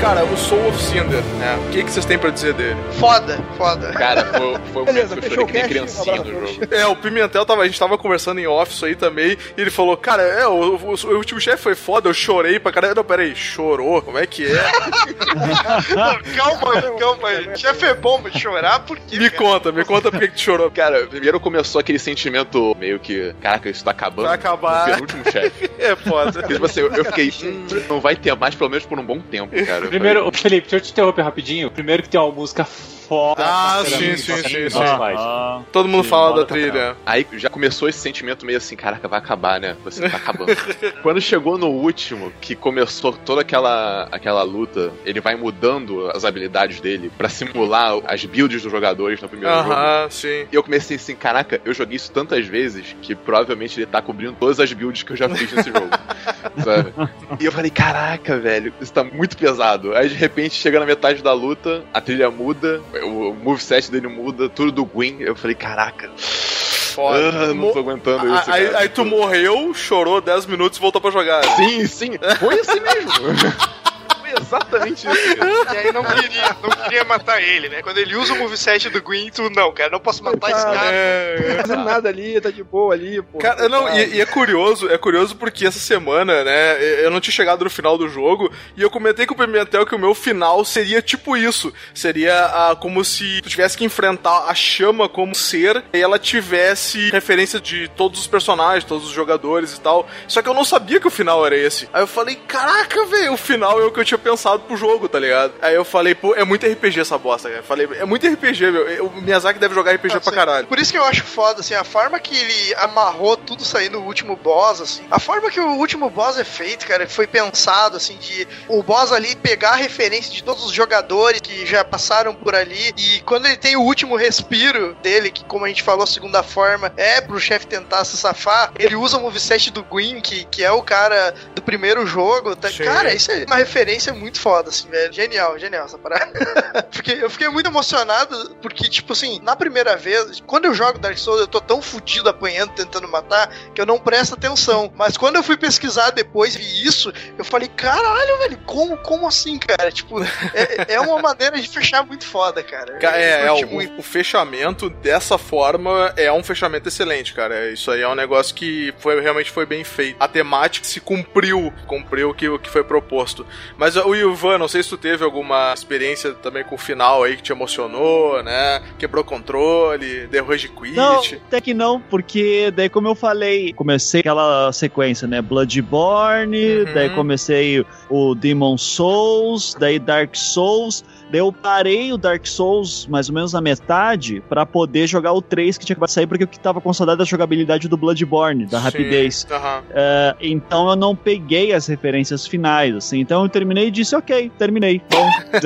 Cara, 0.08 0.24
o 0.24 0.36
Soul 0.38 0.68
of 0.68 0.82
Cinder, 0.82 1.22
né? 1.38 1.58
O 1.66 1.70
que, 1.70 1.84
que 1.84 1.90
vocês 1.90 2.06
têm 2.06 2.18
pra 2.18 2.30
dizer 2.30 2.54
dele? 2.54 2.78
Foda, 2.92 3.38
foda. 3.58 3.92
Cara, 3.92 4.24
foi, 4.24 4.56
foi 4.72 4.80
o 4.82 4.84
Beleza, 4.86 5.14
momento 5.14 5.20
que 5.20 5.26
eu 5.26 5.30
chorei 5.30 5.44
o 5.44 5.46
que 5.46 5.52
nem 5.52 5.68
criancinha 5.68 6.22
um 6.22 6.24
no 6.24 6.46
jogo. 6.46 6.74
É, 6.74 6.86
o 6.86 6.96
Pimentel 6.96 7.44
tava. 7.44 7.60
A 7.60 7.66
gente 7.66 7.78
tava 7.78 7.98
conversando 7.98 8.40
em 8.40 8.46
office 8.46 8.84
aí 8.84 8.96
também. 8.96 9.36
E 9.54 9.60
ele 9.60 9.70
falou, 9.70 9.94
cara, 9.98 10.22
é, 10.22 10.46
o, 10.46 10.76
o, 10.76 10.94
o 10.94 11.14
último 11.14 11.38
chefe 11.38 11.62
foi 11.62 11.74
foda, 11.74 12.08
eu 12.08 12.14
chorei 12.14 12.58
pra 12.58 12.72
caralho. 12.72 12.94
Não, 12.94 13.04
peraí, 13.04 13.36
chorou? 13.36 14.00
Como 14.00 14.16
é 14.16 14.24
que 14.24 14.46
é? 14.46 14.48
Não, 15.94 16.34
calma 16.34 16.74
aí, 16.74 16.98
calma 16.98 17.28
aí. 17.28 17.58
Chefe 17.58 17.84
é 17.84 17.94
bom, 17.94 18.18
mas 18.22 18.32
chorar 18.32 18.78
por 18.80 18.98
quê? 18.98 19.18
me 19.18 19.28
cara? 19.28 19.42
conta, 19.42 19.72
me 19.72 19.84
conta 19.84 20.10
por 20.10 20.20
que 20.20 20.28
tu 20.28 20.40
chorou. 20.40 20.70
Cara, 20.70 21.06
primeiro 21.06 21.38
começou 21.38 21.82
aquele 21.82 21.98
sentimento 21.98 22.74
meio 22.80 22.98
que, 22.98 23.34
caraca, 23.42 23.68
isso 23.68 23.84
tá 23.84 23.90
acabando. 23.90 24.28
Vai 24.28 24.36
acabar. 24.36 24.88
No 24.88 24.94
penúltimo 24.94 25.30
chefe. 25.30 25.68
É 25.78 25.94
foda. 25.94 26.42
Tipo 26.42 26.66
assim, 26.66 26.80
eu, 26.80 26.92
eu 26.92 27.04
fiquei, 27.04 27.32
hum, 27.44 27.66
não 27.88 28.00
vai 28.00 28.16
ter 28.16 28.34
mais, 28.34 28.54
pelo 28.54 28.68
menos 28.68 28.84
por 28.84 28.98
um 28.98 29.04
bom 29.04 29.20
tempo, 29.20 29.54
cara. 29.64 29.86
Primeiro, 29.98 30.30
Felipe, 30.32 30.68
deixa 30.68 30.76
eu 30.76 30.80
te 30.80 30.92
interromper 30.92 31.22
rapidinho. 31.22 31.70
Primeiro 31.70 32.04
que 32.04 32.08
tem 32.08 32.20
uma 32.20 32.30
música 32.30 32.64
foda. 33.08 33.42
Ah, 33.44 33.82
sim, 33.84 34.16
sim, 34.16 34.36
sim, 34.42 34.42
sim. 34.42 34.68
demais. 34.68 35.18
Ah, 35.18 35.62
Todo 35.72 35.88
mundo 35.88 36.04
Sim, 36.04 36.10
fala 36.10 36.36
da 36.36 36.44
trilha. 36.44 36.96
Aí 37.06 37.26
já 37.32 37.48
começou 37.48 37.88
esse 37.88 37.98
sentimento 37.98 38.44
meio 38.44 38.58
assim, 38.58 38.76
caraca, 38.76 39.08
vai 39.08 39.18
acabar, 39.18 39.60
né? 39.60 39.76
Você 39.84 40.08
tá 40.08 40.18
acabando. 40.18 40.52
Quando 41.02 41.20
chegou 41.20 41.56
no 41.56 41.68
último, 41.68 42.32
que 42.40 42.54
começou 42.54 43.12
toda 43.12 43.40
aquela, 43.40 44.08
aquela 44.12 44.42
luta, 44.42 44.92
ele 45.04 45.20
vai 45.20 45.34
mudando 45.34 46.10
as 46.10 46.24
habilidades 46.24 46.80
dele 46.80 47.10
pra 47.16 47.28
simular 47.28 47.98
as 48.06 48.24
builds 48.24 48.62
dos 48.62 48.70
jogadores 48.70 49.20
no 49.20 49.28
primeiro 49.28 49.54
jogo. 49.56 49.72
Aham, 49.72 50.10
sim. 50.10 50.46
E 50.50 50.54
eu 50.54 50.62
comecei 50.62 50.96
assim, 50.96 51.16
caraca, 51.16 51.60
eu 51.64 51.72
joguei 51.72 51.96
isso 51.96 52.12
tantas 52.12 52.46
vezes 52.46 52.94
que 53.00 53.14
provavelmente 53.14 53.78
ele 53.78 53.86
tá 53.86 54.02
cobrindo 54.02 54.34
todas 54.38 54.60
as 54.60 54.72
builds 54.72 55.02
que 55.02 55.12
eu 55.12 55.16
já 55.16 55.28
fiz 55.28 55.50
nesse 55.52 55.70
jogo. 55.70 55.88
sabe? 56.62 56.92
E 57.40 57.44
eu 57.44 57.52
falei, 57.52 57.70
caraca, 57.70 58.38
velho, 58.38 58.72
isso 58.80 58.92
tá 58.92 59.02
muito 59.04 59.36
pesado. 59.36 59.94
Aí 59.96 60.08
de 60.08 60.14
repente 60.14 60.54
chega 60.54 60.78
na 60.78 60.86
metade 60.86 61.22
da 61.22 61.32
luta, 61.32 61.82
a 61.92 62.00
trilha 62.00 62.30
muda, 62.30 62.80
o 63.02 63.34
moveset 63.34 63.90
dele 63.90 64.08
muda, 64.08 64.48
tudo 64.48 64.72
do 64.72 64.84
Gwyn. 64.84 65.20
Eu 65.20 65.34
falei, 65.36 65.54
caraca. 65.54 66.10
foda. 66.16 67.28
Ah, 67.28 67.54
não 67.54 67.72
tô 67.72 67.78
aguentando 67.78 68.34
isso. 68.34 68.50
Aí, 68.50 68.74
aí 68.74 68.88
tu 68.88 69.04
morreu, 69.04 69.72
chorou 69.74 70.20
10 70.20 70.46
minutos 70.46 70.78
e 70.78 70.80
voltou 70.80 71.00
pra 71.00 71.10
jogar. 71.10 71.44
Sim, 71.56 71.86
sim. 71.86 72.10
Foi 72.38 72.60
assim 72.60 72.80
mesmo. 72.80 73.10
Foi 74.28 74.42
exatamente 74.42 75.06
isso. 75.06 75.36
cara. 75.36 75.74
E 75.74 75.76
aí 75.78 75.92
não 75.92 76.04
queria, 76.04 76.56
não 76.62 76.70
queria 76.70 77.04
matar 77.04 77.42
ele, 77.42 77.68
né? 77.68 77.82
Quando 77.82 77.98
ele 77.98 78.16
usa 78.16 78.34
o 78.34 78.38
moveset 78.38 78.88
do 78.90 79.02
Gwyn, 79.02 79.30
tu, 79.30 79.48
não, 79.50 79.72
cara, 79.72 79.90
não 79.90 80.00
posso 80.00 80.22
matar 80.22 80.50
esse 80.50 80.62
cara. 80.64 80.90
É, 80.92 81.48
Não 81.48 81.56
fazendo 81.62 81.84
nada 81.84 82.08
ali, 82.08 82.40
tá 82.40 82.50
de 82.50 82.62
boa 82.62 82.94
ali, 82.94 83.22
pô. 83.22 83.38
Cara, 83.38 83.68
não, 83.68 83.88
e, 83.96 84.16
e 84.16 84.20
é 84.20 84.26
curioso, 84.26 84.90
é 84.90 84.98
curioso 84.98 85.36
porque 85.36 85.66
essa 85.66 85.78
semana, 85.78 86.44
né, 86.44 87.04
eu 87.04 87.10
não 87.10 87.20
tinha 87.20 87.32
chegado 87.32 87.64
no 87.64 87.70
final 87.70 87.96
do 87.96 88.08
jogo 88.08 88.50
e 88.76 88.82
eu 88.82 88.90
comentei 88.90 89.26
com 89.26 89.34
o 89.34 89.36
Pimentel 89.36 89.86
que 89.86 89.94
o 89.94 89.98
meu 89.98 90.14
final 90.14 90.64
seria 90.64 91.00
tipo 91.00 91.36
isso. 91.36 91.72
Seria 91.94 92.46
ah, 92.46 92.76
como 92.76 93.04
se 93.04 93.40
tu 93.42 93.48
tivesse 93.48 93.76
que 93.76 93.84
enfrentar 93.84 94.46
a 94.48 94.54
chama 94.54 95.08
como 95.08 95.34
ser 95.34 95.82
e 95.92 96.00
ela 96.00 96.18
tivesse 96.18 97.10
referência 97.10 97.60
de 97.60 97.88
todos 97.88 98.20
os 98.20 98.26
personagens, 98.26 98.84
todos 98.84 99.06
os 99.06 99.12
jogadores 99.12 99.74
e 99.74 99.80
tal. 99.80 100.08
Só 100.26 100.42
que 100.42 100.48
eu 100.48 100.54
não 100.54 100.64
sabia 100.64 101.00
que 101.00 101.06
o 101.06 101.10
final 101.10 101.44
era 101.46 101.56
esse. 101.56 101.88
Aí 101.92 102.02
eu 102.02 102.06
falei, 102.06 102.36
caraca, 102.36 103.04
velho, 103.06 103.32
o 103.32 103.36
final 103.36 103.80
é 103.80 103.84
o 103.84 103.90
que 103.90 104.00
eu 104.00 104.04
tinha 104.04 104.17
pensado 104.18 104.60
pro 104.60 104.76
jogo, 104.76 105.08
tá 105.08 105.18
ligado? 105.18 105.54
Aí 105.60 105.74
eu 105.74 105.84
falei, 105.84 106.14
pô, 106.14 106.34
é 106.34 106.44
muito 106.44 106.66
RPG 106.66 107.00
essa 107.00 107.18
bosta, 107.18 107.48
cara. 107.48 107.62
Falei, 107.62 107.88
é 107.98 108.04
muito 108.04 108.26
RPG, 108.26 108.70
meu. 108.70 109.06
O 109.06 109.20
Miyazaki 109.20 109.58
deve 109.58 109.74
jogar 109.74 109.92
RPG 109.92 110.20
pra 110.20 110.32
caralho. 110.32 110.66
Por 110.66 110.78
isso 110.78 110.92
que 110.92 110.98
eu 110.98 111.04
acho 111.04 111.24
foda, 111.24 111.60
assim, 111.60 111.74
a 111.74 111.84
forma 111.84 112.18
que 112.18 112.36
ele 112.36 112.74
amarrou 112.76 113.36
tudo 113.36 113.64
saindo 113.64 113.98
no 113.98 114.06
último 114.06 114.36
boss, 114.36 114.80
assim. 114.80 115.04
A 115.10 115.18
forma 115.18 115.50
que 115.50 115.60
o 115.60 115.76
último 115.76 116.08
boss 116.10 116.38
é 116.38 116.44
feito, 116.44 116.86
cara, 116.86 117.08
foi 117.08 117.26
pensado, 117.26 117.96
assim, 117.96 118.16
de 118.16 118.46
o 118.68 118.82
boss 118.82 119.12
ali 119.12 119.34
pegar 119.36 119.70
a 119.70 119.76
referência 119.76 120.32
de 120.32 120.42
todos 120.42 120.64
os 120.64 120.72
jogadores 120.72 121.40
que 121.40 121.66
já 121.66 121.84
passaram 121.84 122.34
por 122.34 122.54
ali. 122.54 122.92
E 122.96 123.20
quando 123.20 123.46
ele 123.46 123.56
tem 123.56 123.76
o 123.76 123.82
último 123.82 124.16
respiro 124.16 124.96
dele, 125.02 125.30
que 125.30 125.44
como 125.44 125.64
a 125.64 125.68
gente 125.68 125.82
falou, 125.82 126.04
a 126.04 126.06
segunda 126.06 126.42
forma, 126.42 126.92
é 126.96 127.20
pro 127.20 127.38
chefe 127.40 127.66
tentar 127.66 128.04
se 128.04 128.16
safar, 128.16 128.72
ele 128.78 128.94
usa 128.96 129.16
o 129.16 129.20
moveset 129.20 129.70
do 129.70 129.82
Gwyn, 129.82 130.20
que, 130.20 130.44
que 130.44 130.64
é 130.64 130.70
o 130.70 130.82
cara 130.82 131.34
do 131.54 131.62
primeiro 131.62 132.06
jogo. 132.06 132.54
Tá? 132.56 132.70
Sim. 132.70 132.84
Cara, 132.84 133.12
isso 133.14 133.30
é 133.30 133.44
uma 133.44 133.56
referência 133.56 134.07
muito 134.12 134.40
foda, 134.40 134.68
assim, 134.70 134.88
velho. 134.88 135.12
Genial, 135.12 135.58
genial 135.58 135.84
essa 135.86 135.98
parada. 135.98 136.32
Porque 136.92 137.12
eu 137.12 137.30
fiquei 137.30 137.48
muito 137.48 137.68
emocionado, 137.68 138.56
porque, 138.60 138.88
tipo 138.88 139.12
assim, 139.12 139.40
na 139.42 139.54
primeira 139.56 139.96
vez, 139.96 140.40
quando 140.46 140.64
eu 140.66 140.74
jogo 140.74 140.98
Dark 140.98 141.16
Souls, 141.16 141.40
eu 141.40 141.46
tô 141.46 141.60
tão 141.60 141.80
fudido 141.80 142.28
apanhando, 142.28 142.72
tentando 142.72 143.08
matar, 143.08 143.48
que 143.74 143.80
eu 143.80 143.86
não 143.86 143.98
presto 143.98 144.34
atenção. 144.34 144.92
Mas 144.96 145.16
quando 145.16 145.36
eu 145.36 145.42
fui 145.42 145.56
pesquisar 145.56 146.10
depois 146.10 146.54
e 146.54 146.58
vi 146.58 146.86
isso, 146.86 147.12
eu 147.38 147.44
falei, 147.44 147.68
caralho, 147.68 148.38
velho, 148.38 148.58
como, 148.66 148.96
como 148.98 149.26
assim, 149.26 149.58
cara? 149.58 149.90
Tipo, 149.92 150.22
é, 150.54 150.94
é 150.94 151.00
uma 151.00 151.20
maneira 151.20 151.60
de 151.60 151.68
fechar 151.68 152.04
muito 152.04 152.26
foda, 152.26 152.62
cara. 152.62 152.98
Ca- 152.98 153.16
É, 153.16 153.46
é, 153.46 153.52
o, 153.52 153.98
o 153.98 154.02
fechamento 154.02 154.90
dessa 154.90 155.38
forma 155.38 156.12
é 156.16 156.30
um 156.32 156.42
fechamento 156.42 156.88
excelente, 156.88 157.32
cara. 157.34 157.70
Isso 157.70 157.90
aí 157.90 158.02
é 158.02 158.08
um 158.08 158.14
negócio 158.14 158.54
que 158.54 158.92
foi, 158.98 159.20
realmente 159.20 159.50
foi 159.50 159.66
bem 159.66 159.84
feito. 159.84 160.16
A 160.20 160.28
temática 160.28 160.86
se 160.86 161.00
cumpriu, 161.00 161.72
cumpriu 161.86 162.30
o 162.30 162.34
que, 162.34 162.48
o 162.48 162.58
que 162.58 162.68
foi 162.70 162.82
proposto. 162.84 163.46
Mas 163.76 163.96
o 164.06 164.14
Ivan, 164.14 164.58
não 164.58 164.68
sei 164.68 164.82
se 164.82 164.88
tu 164.88 164.96
teve 164.96 165.24
alguma 165.24 165.72
experiência 165.72 166.32
também 166.34 166.64
com 166.64 166.74
o 166.74 166.78
final 166.78 167.22
aí 167.24 167.36
que 167.36 167.42
te 167.42 167.52
emocionou, 167.52 168.42
né? 168.42 168.82
Quebrou 168.98 169.22
controle, 169.24 170.26
deu 170.26 170.44
rage 170.44 170.68
quit. 170.68 170.94
Não, 170.96 171.20
até 171.46 171.60
que 171.60 171.72
não, 171.74 172.00
porque 172.00 172.70
daí, 172.74 172.88
como 172.88 173.08
eu 173.08 173.14
falei, 173.14 173.72
comecei 173.72 174.20
aquela 174.20 174.72
sequência, 174.72 175.26
né? 175.28 175.40
Bloodborne, 175.42 176.78
Uhum. 176.80 176.94
daí 176.94 177.10
comecei 177.10 177.84
o 178.08 178.34
Demon 178.34 178.76
Souls, 178.76 179.74
daí 179.78 179.98
Dark 179.98 180.34
Souls. 180.34 181.04
Daí 181.30 181.40
eu 181.40 181.52
parei 181.52 182.12
o 182.12 182.16
Dark 182.16 182.46
Souls 182.46 183.06
mais 183.06 183.28
ou 183.28 183.34
menos 183.34 183.52
na 183.52 183.60
metade 183.60 184.42
pra 184.48 184.64
poder 184.64 185.06
jogar 185.06 185.32
o 185.32 185.42
3 185.42 185.76
que 185.78 185.84
tinha 185.84 185.94
acabado 185.94 186.08
de 186.08 186.14
sair, 186.14 186.26
porque 186.26 186.44
eu 186.44 186.48
tava 186.62 186.80
com 186.80 186.92
saudade 186.92 187.18
da 187.18 187.24
jogabilidade 187.24 187.88
do 187.88 187.96
Bloodborne, 187.96 188.66
da 188.66 188.78
Sim, 188.78 188.84
rapidez. 188.84 189.46
É, 189.90 190.34
então 190.40 190.88
eu 190.88 190.96
não 190.96 191.14
peguei 191.14 191.72
as 191.72 191.86
referências 191.86 192.46
finais, 192.46 192.94
assim. 192.94 193.20
Então 193.20 193.42
eu 193.42 193.48
terminei 193.48 193.88
e 193.88 193.90
disse, 193.90 194.14
ok, 194.16 194.50
terminei. 194.58 195.02
Bom. 195.10 195.28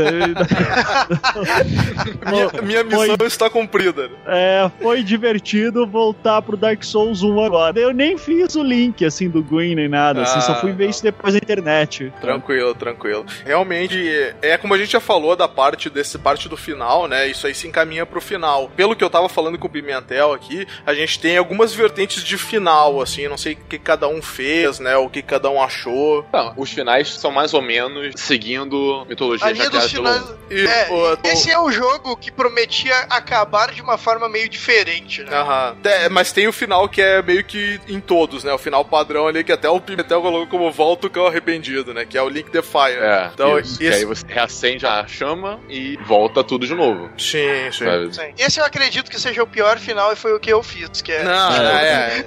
Minha, 2.30 2.62
minha 2.62 2.84
missão 2.84 3.26
está 3.26 3.50
cumprida. 3.50 4.10
É, 4.26 4.70
foi 4.80 5.02
divertido 5.02 5.86
voltar 5.86 6.42
pro 6.42 6.56
Dark 6.56 6.82
Souls 6.82 7.22
1 7.22 7.40
agora. 7.44 7.78
Eu 7.78 7.92
nem 7.92 8.16
fiz 8.16 8.54
o 8.54 8.62
link, 8.62 9.04
assim, 9.04 9.28
do 9.28 9.42
Gwyn 9.42 9.74
nem 9.74 9.88
nada, 9.88 10.22
assim, 10.22 10.40
só 10.40 10.52
Ah, 10.52 10.56
fui 10.56 10.72
ver 10.72 10.88
isso 10.90 11.02
depois 11.02 11.34
na 11.34 11.38
internet. 11.38 12.12
Tranquilo, 12.20 12.74
tranquilo. 12.74 13.24
Realmente, 13.44 13.96
é 14.40 14.56
como 14.56 14.74
a 14.74 14.78
gente 14.78 14.92
já 14.92 15.00
falou 15.00 15.36
da 15.36 15.48
parte 15.52 15.88
desse 15.90 16.18
parte 16.18 16.48
do 16.48 16.56
final, 16.56 17.06
né? 17.06 17.28
Isso 17.28 17.46
aí 17.46 17.54
se 17.54 17.68
encaminha 17.68 18.04
pro 18.06 18.20
final. 18.20 18.68
Pelo 18.76 18.96
que 18.96 19.04
eu 19.04 19.10
tava 19.10 19.28
falando 19.28 19.58
com 19.58 19.66
o 19.66 19.70
Pimentel 19.70 20.32
aqui, 20.32 20.66
a 20.86 20.94
gente 20.94 21.18
tem 21.20 21.36
algumas 21.36 21.72
vertentes 21.74 22.22
de 22.24 22.36
final, 22.38 23.00
assim, 23.00 23.28
não 23.28 23.36
sei 23.38 23.52
o 23.52 23.56
que 23.56 23.78
cada 23.78 24.08
um 24.08 24.20
fez, 24.22 24.78
né? 24.80 24.96
O 24.96 25.08
que 25.08 25.22
cada 25.22 25.48
um 25.50 25.62
achou. 25.62 26.26
Não, 26.32 26.54
os 26.56 26.70
finais 26.70 27.12
são 27.14 27.30
mais 27.30 27.54
ou 27.54 27.62
menos 27.62 28.14
seguindo 28.20 29.04
mitologia 29.08 29.46
A 29.46 29.52
linha 29.52 29.70
dos 29.70 29.90
finais. 29.90 30.22
pelo... 30.48 30.68
É, 30.68 30.88
o- 30.90 31.18
esse 31.24 31.50
é 31.50 31.58
o 31.58 31.70
jogo 31.70 32.16
que 32.16 32.30
prometia 32.30 32.94
acabar 33.10 33.72
de 33.72 33.80
uma 33.82 33.96
forma 33.98 34.28
meio 34.28 34.48
diferente, 34.48 35.22
né? 35.22 35.34
Aham. 35.36 35.76
É, 35.84 36.08
mas 36.08 36.32
tem 36.32 36.46
o 36.48 36.52
final 36.52 36.88
que 36.88 37.00
é 37.00 37.22
meio 37.22 37.44
que 37.44 37.80
em 37.88 38.00
todos, 38.00 38.44
né? 38.44 38.52
O 38.52 38.58
final 38.58 38.84
padrão 38.84 39.26
ali, 39.28 39.44
que 39.44 39.52
até 39.52 39.68
o 39.68 39.80
Pimentel 39.80 40.20
colocou 40.22 40.46
como 40.46 40.70
volta 40.72 41.06
o 41.06 41.10
cão 41.10 41.26
arrependido, 41.26 41.92
né? 41.94 42.04
Que 42.04 42.16
é 42.18 42.22
o 42.22 42.28
Link 42.28 42.50
the 42.50 42.62
Fire. 42.62 42.98
É, 42.98 43.30
Então, 43.32 43.58
isso, 43.58 43.78
que 43.78 43.84
esse- 43.84 43.98
aí 43.98 44.04
você 44.04 44.24
reacende 44.26 44.86
a 44.86 45.06
chama 45.06 45.41
e 45.68 45.96
volta 46.06 46.42
tudo 46.44 46.66
de 46.66 46.74
novo. 46.74 47.08
Sim, 47.18 47.70
sim. 47.72 47.84
Sabe? 47.84 48.14
Sim. 48.14 48.34
Esse 48.38 48.60
eu 48.60 48.64
acredito 48.64 49.10
que 49.10 49.18
seja 49.20 49.42
o 49.42 49.46
pior 49.46 49.78
final 49.78 50.12
e 50.12 50.16
foi 50.16 50.32
o 50.34 50.40
que 50.40 50.52
eu 50.52 50.62
fiz, 50.62 51.00
que 51.02 51.12
é... 51.12 51.22
Não, 51.24 51.52
é. 51.52 52.24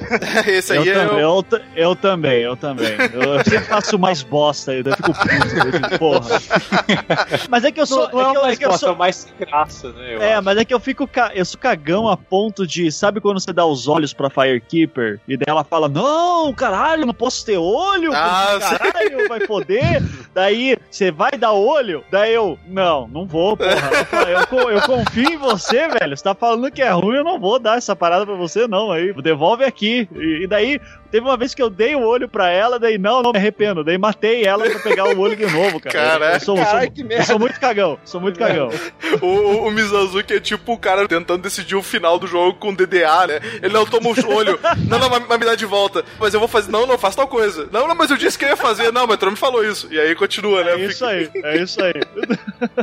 Esse 0.47 0.73
aí 0.73 0.87
eu, 0.87 0.93
é. 1.01 1.05
tam- 1.07 1.15
o- 1.15 1.19
eu, 1.19 1.43
ta- 1.43 1.61
eu 1.75 1.95
também, 1.95 2.41
eu 2.41 2.55
também. 2.55 2.93
Eu 3.13 3.43
sempre 3.43 3.65
faço 3.67 3.97
mais 3.99 4.21
bosta, 4.21 4.73
eu 4.73 4.83
fico 4.95 5.13
puto, 5.13 5.29
eu 5.29 5.71
digo, 5.71 5.99
porra. 5.99 6.29
Mas 7.49 7.63
é 7.63 7.71
que 7.71 7.79
eu 7.81 7.85
sou. 7.85 8.09
Não, 8.09 8.11
não 8.11 8.21
é 8.21 8.31
que 8.31 8.37
eu, 8.37 8.41
mais 8.41 8.53
é 8.53 8.57
que 8.57 8.65
eu 8.65 8.69
bosta, 8.69 8.85
sou 8.85 8.95
é 8.95 8.97
mais 8.97 9.33
graça, 9.39 9.91
né? 9.93 10.15
eu 10.15 10.21
É, 10.21 10.33
acho. 10.33 10.43
mas 10.43 10.57
é 10.57 10.65
que 10.65 10.73
eu 10.73 10.79
fico 10.79 11.07
ca... 11.07 11.31
eu 11.33 11.45
sou 11.45 11.59
cagão 11.59 12.07
a 12.07 12.17
ponto 12.17 12.65
de, 12.65 12.91
sabe 12.91 13.19
quando 13.19 13.39
você 13.39 13.51
dá 13.53 13.65
os 13.65 13.87
olhos 13.87 14.13
pra 14.13 14.29
Firekeeper 14.29 15.19
e 15.27 15.37
daí 15.37 15.45
ela 15.47 15.63
fala: 15.63 15.87
"Não, 15.89 16.53
caralho, 16.53 17.05
não 17.05 17.13
posso 17.13 17.45
ter 17.45 17.57
olho". 17.57 18.11
Ah, 18.13 18.57
caralho, 18.59 19.27
vai 19.27 19.39
poder. 19.41 20.01
Daí 20.33 20.77
você 20.89 21.11
vai 21.11 21.31
dar 21.31 21.53
olho, 21.53 22.03
daí 22.11 22.33
eu: 22.33 22.57
"Não, 22.67 23.04
não 23.07 23.25
vou, 23.25 23.55
porra". 23.57 23.71
Eu, 24.51 24.69
eu 24.69 24.81
confio 24.81 25.29
em 25.29 25.37
você, 25.37 25.87
velho. 25.87 26.15
Você 26.15 26.23
tá 26.23 26.33
falando 26.33 26.71
que 26.71 26.81
é 26.81 26.89
ruim, 26.91 27.17
eu 27.17 27.23
não 27.23 27.39
vou 27.39 27.59
dar 27.59 27.77
essa 27.77 27.95
parada 27.95 28.25
pra 28.25 28.35
você 28.35 28.67
não, 28.67 28.91
aí. 28.91 29.13
Devolve 29.21 29.63
aqui. 29.63 30.07
E, 30.15 30.43
e 30.43 30.47
daí 30.47 30.79
teve 31.15 31.25
uma 31.25 31.37
vez 31.37 31.53
que 31.55 31.61
eu 31.61 31.69
dei 31.69 31.95
o 31.95 32.01
olho 32.01 32.27
pra 32.27 32.49
ela, 32.49 32.77
daí 32.77 32.97
não, 32.97 33.23
não 33.23 33.31
me 33.31 33.37
arrependo. 33.37 33.85
Daí 33.85 33.97
matei 33.97 34.43
ela 34.43 34.69
pra 34.69 34.79
pegar 34.79 35.05
o 35.05 35.17
olho 35.17 35.33
de 35.35 35.45
novo, 35.45 35.79
cara. 35.79 35.93
Caraca. 36.09 36.35
eu 36.35 36.39
sou, 36.41 36.55
Caralho, 36.57 36.81
sou- 36.87 36.91
que 36.91 37.01
eu 37.01 37.05
merda. 37.05 37.23
sou 37.23 37.39
muito 37.39 37.57
cagão, 37.59 37.97
sou 38.03 38.19
muito 38.19 38.37
cagão. 38.37 38.69
O, 39.21 39.25
o, 39.25 39.67
o 39.67 39.71
Mizazuki 39.71 40.33
é 40.33 40.39
tipo 40.41 40.73
o 40.73 40.77
cara 40.77 41.07
tentando 41.07 41.41
decidir 41.41 41.75
o 41.75 41.81
final 41.81 42.19
do 42.19 42.27
jogo 42.27 42.55
com 42.59 42.73
DDA, 42.73 43.27
né? 43.27 43.39
Ele 43.63 43.71
não 43.73 43.85
toma 43.85 44.09
o 44.09 44.33
olho. 44.33 44.59
Não, 44.89 44.99
não, 44.99 45.09
mas 45.09 45.39
me 45.39 45.45
dá 45.45 45.55
de 45.55 45.65
volta. 45.65 46.03
Mas 46.19 46.33
eu 46.33 46.39
vou 46.39 46.47
fazer. 46.49 46.71
Não, 46.71 46.85
não, 46.85 46.97
faz 46.97 47.15
tal 47.15 47.27
coisa. 47.27 47.67
Não, 47.71 47.87
não, 47.87 47.95
mas 47.95 48.11
eu 48.11 48.17
disse 48.17 48.37
que 48.37 48.43
eu 48.45 48.49
ia 48.49 48.55
fazer. 48.57 48.91
Não, 48.91 49.07
mas 49.07 49.17
tu 49.17 49.25
não 49.25 49.31
me 49.31 49.37
falou 49.37 49.63
isso. 49.65 49.87
E 49.91 49.99
aí 49.99 50.13
continua, 50.15 50.63
né? 50.63 50.73
É 50.73 50.85
isso 50.85 51.05
aí, 51.05 51.29
é 51.43 51.57
isso 51.57 51.81
aí. 51.81 51.93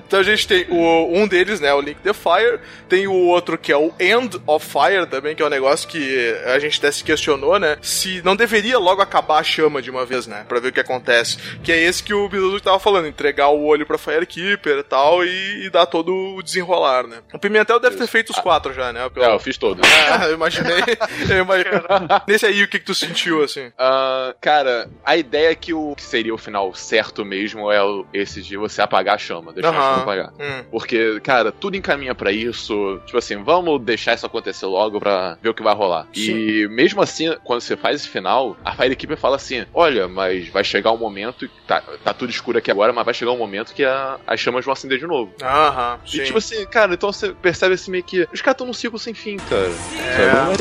Então 0.06 0.20
a 0.20 0.22
gente 0.22 0.46
tem 0.46 0.66
o, 0.68 1.10
um 1.18 1.26
deles, 1.26 1.58
né? 1.60 1.72
O 1.72 1.80
Link 1.80 1.98
the 2.00 2.12
Fire. 2.12 2.60
Tem 2.88 3.06
o 3.06 3.12
outro 3.14 3.56
que 3.58 3.72
é 3.72 3.76
o 3.76 3.92
End 3.98 4.38
of 4.46 4.66
Fire 4.66 5.06
também, 5.06 5.34
que 5.34 5.42
é 5.42 5.46
um 5.46 5.50
negócio 5.50 5.88
que 5.88 6.34
a 6.46 6.58
gente 6.58 6.78
até 6.78 6.90
se 6.90 7.02
questionou, 7.02 7.58
né? 7.58 7.76
Se 7.80 8.21
não 8.24 8.36
deveria 8.36 8.78
logo 8.78 9.02
acabar 9.02 9.38
a 9.38 9.42
chama 9.42 9.80
de 9.82 9.90
uma 9.90 10.04
vez, 10.04 10.26
né? 10.26 10.44
Pra 10.48 10.60
ver 10.60 10.68
o 10.68 10.72
que 10.72 10.80
acontece. 10.80 11.36
Que 11.62 11.72
é 11.72 11.78
esse 11.82 12.02
que 12.02 12.14
o 12.14 12.28
Mizazuki 12.28 12.62
tava 12.62 12.78
falando: 12.78 13.06
entregar 13.06 13.48
o 13.48 13.64
olho 13.64 13.86
pra 13.86 13.98
Firekeeper 13.98 14.78
e 14.78 14.82
tal 14.82 15.24
e, 15.24 15.66
e 15.66 15.70
dar 15.70 15.86
todo 15.86 16.12
o 16.36 16.42
desenrolar, 16.42 17.06
né? 17.06 17.18
O 17.32 17.38
Pimentel 17.38 17.80
deve 17.80 17.96
ter 17.96 18.06
feito 18.06 18.30
os 18.30 18.38
quatro 18.38 18.72
já, 18.72 18.92
né? 18.92 19.00
É, 19.16 19.26
eu 19.26 19.38
fiz 19.38 19.56
todos. 19.58 19.82
Ah, 20.12 20.26
eu 20.26 20.34
imaginei. 20.34 20.82
Eu 21.30 21.42
imaginei. 21.44 21.80
Nesse 22.26 22.44
aí, 22.44 22.62
o 22.62 22.68
que, 22.68 22.78
que 22.78 22.84
tu 22.84 22.94
sentiu, 22.94 23.42
assim? 23.42 23.72
Ah, 23.78 24.34
cara, 24.40 24.90
a 25.04 25.16
ideia 25.16 25.50
é 25.50 25.54
que 25.54 25.72
o 25.72 25.94
que 25.96 26.02
seria 26.02 26.34
o 26.34 26.38
final 26.38 26.74
certo 26.74 27.24
mesmo 27.24 27.70
é 27.72 27.78
esse 28.12 28.42
de 28.42 28.56
você 28.56 28.82
apagar 28.82 29.14
a 29.14 29.18
chama, 29.18 29.52
deixar 29.52 29.68
a 29.70 29.72
Aham. 29.72 29.90
chama 29.90 30.02
apagar. 30.02 30.32
Hum. 30.38 30.64
Porque, 30.70 31.18
cara, 31.20 31.50
tudo 31.52 31.76
encaminha 31.76 32.14
pra 32.14 32.30
isso. 32.32 33.00
Tipo 33.06 33.18
assim, 33.18 33.42
vamos 33.42 33.80
deixar 33.82 34.14
isso 34.14 34.26
acontecer 34.26 34.66
logo 34.66 34.98
pra 35.00 35.38
ver 35.40 35.48
o 35.48 35.54
que 35.54 35.62
vai 35.62 35.74
rolar. 35.74 36.06
E 36.14 36.66
mesmo 36.70 37.00
assim, 37.00 37.34
quando 37.44 37.60
você 37.60 37.76
faz 37.76 38.00
esse 38.00 38.08
final, 38.12 38.56
a 38.64 38.72
Fire 38.74 38.94
Keeper 38.94 39.16
fala 39.16 39.36
assim: 39.36 39.64
Olha, 39.74 40.06
mas 40.06 40.48
vai 40.48 40.62
chegar 40.62 40.92
um 40.92 40.98
momento. 40.98 41.48
Tá, 41.66 41.82
tá 42.04 42.12
tudo 42.12 42.30
escuro 42.30 42.58
aqui 42.58 42.70
agora, 42.70 42.92
mas 42.92 43.04
vai 43.04 43.14
chegar 43.14 43.32
um 43.32 43.38
momento 43.38 43.74
que 43.74 43.84
a- 43.84 44.18
as 44.26 44.38
chamas 44.38 44.64
vão 44.64 44.72
acender 44.72 44.98
de 44.98 45.06
novo. 45.06 45.32
Aham, 45.42 45.98
E 46.06 46.10
sim. 46.10 46.24
tipo 46.24 46.38
assim, 46.38 46.64
cara, 46.66 46.94
então 46.94 47.12
você 47.12 47.30
percebe 47.32 47.74
assim 47.74 47.90
meio 47.90 48.04
que. 48.04 48.26
Os 48.32 48.40
caras 48.40 48.54
estão 48.54 48.66
num 48.66 48.72
ciclo 48.74 48.98
sem 48.98 49.14
fim, 49.14 49.36
cara. 49.38 49.72
É. 49.98 50.28
Vai- 50.28 50.56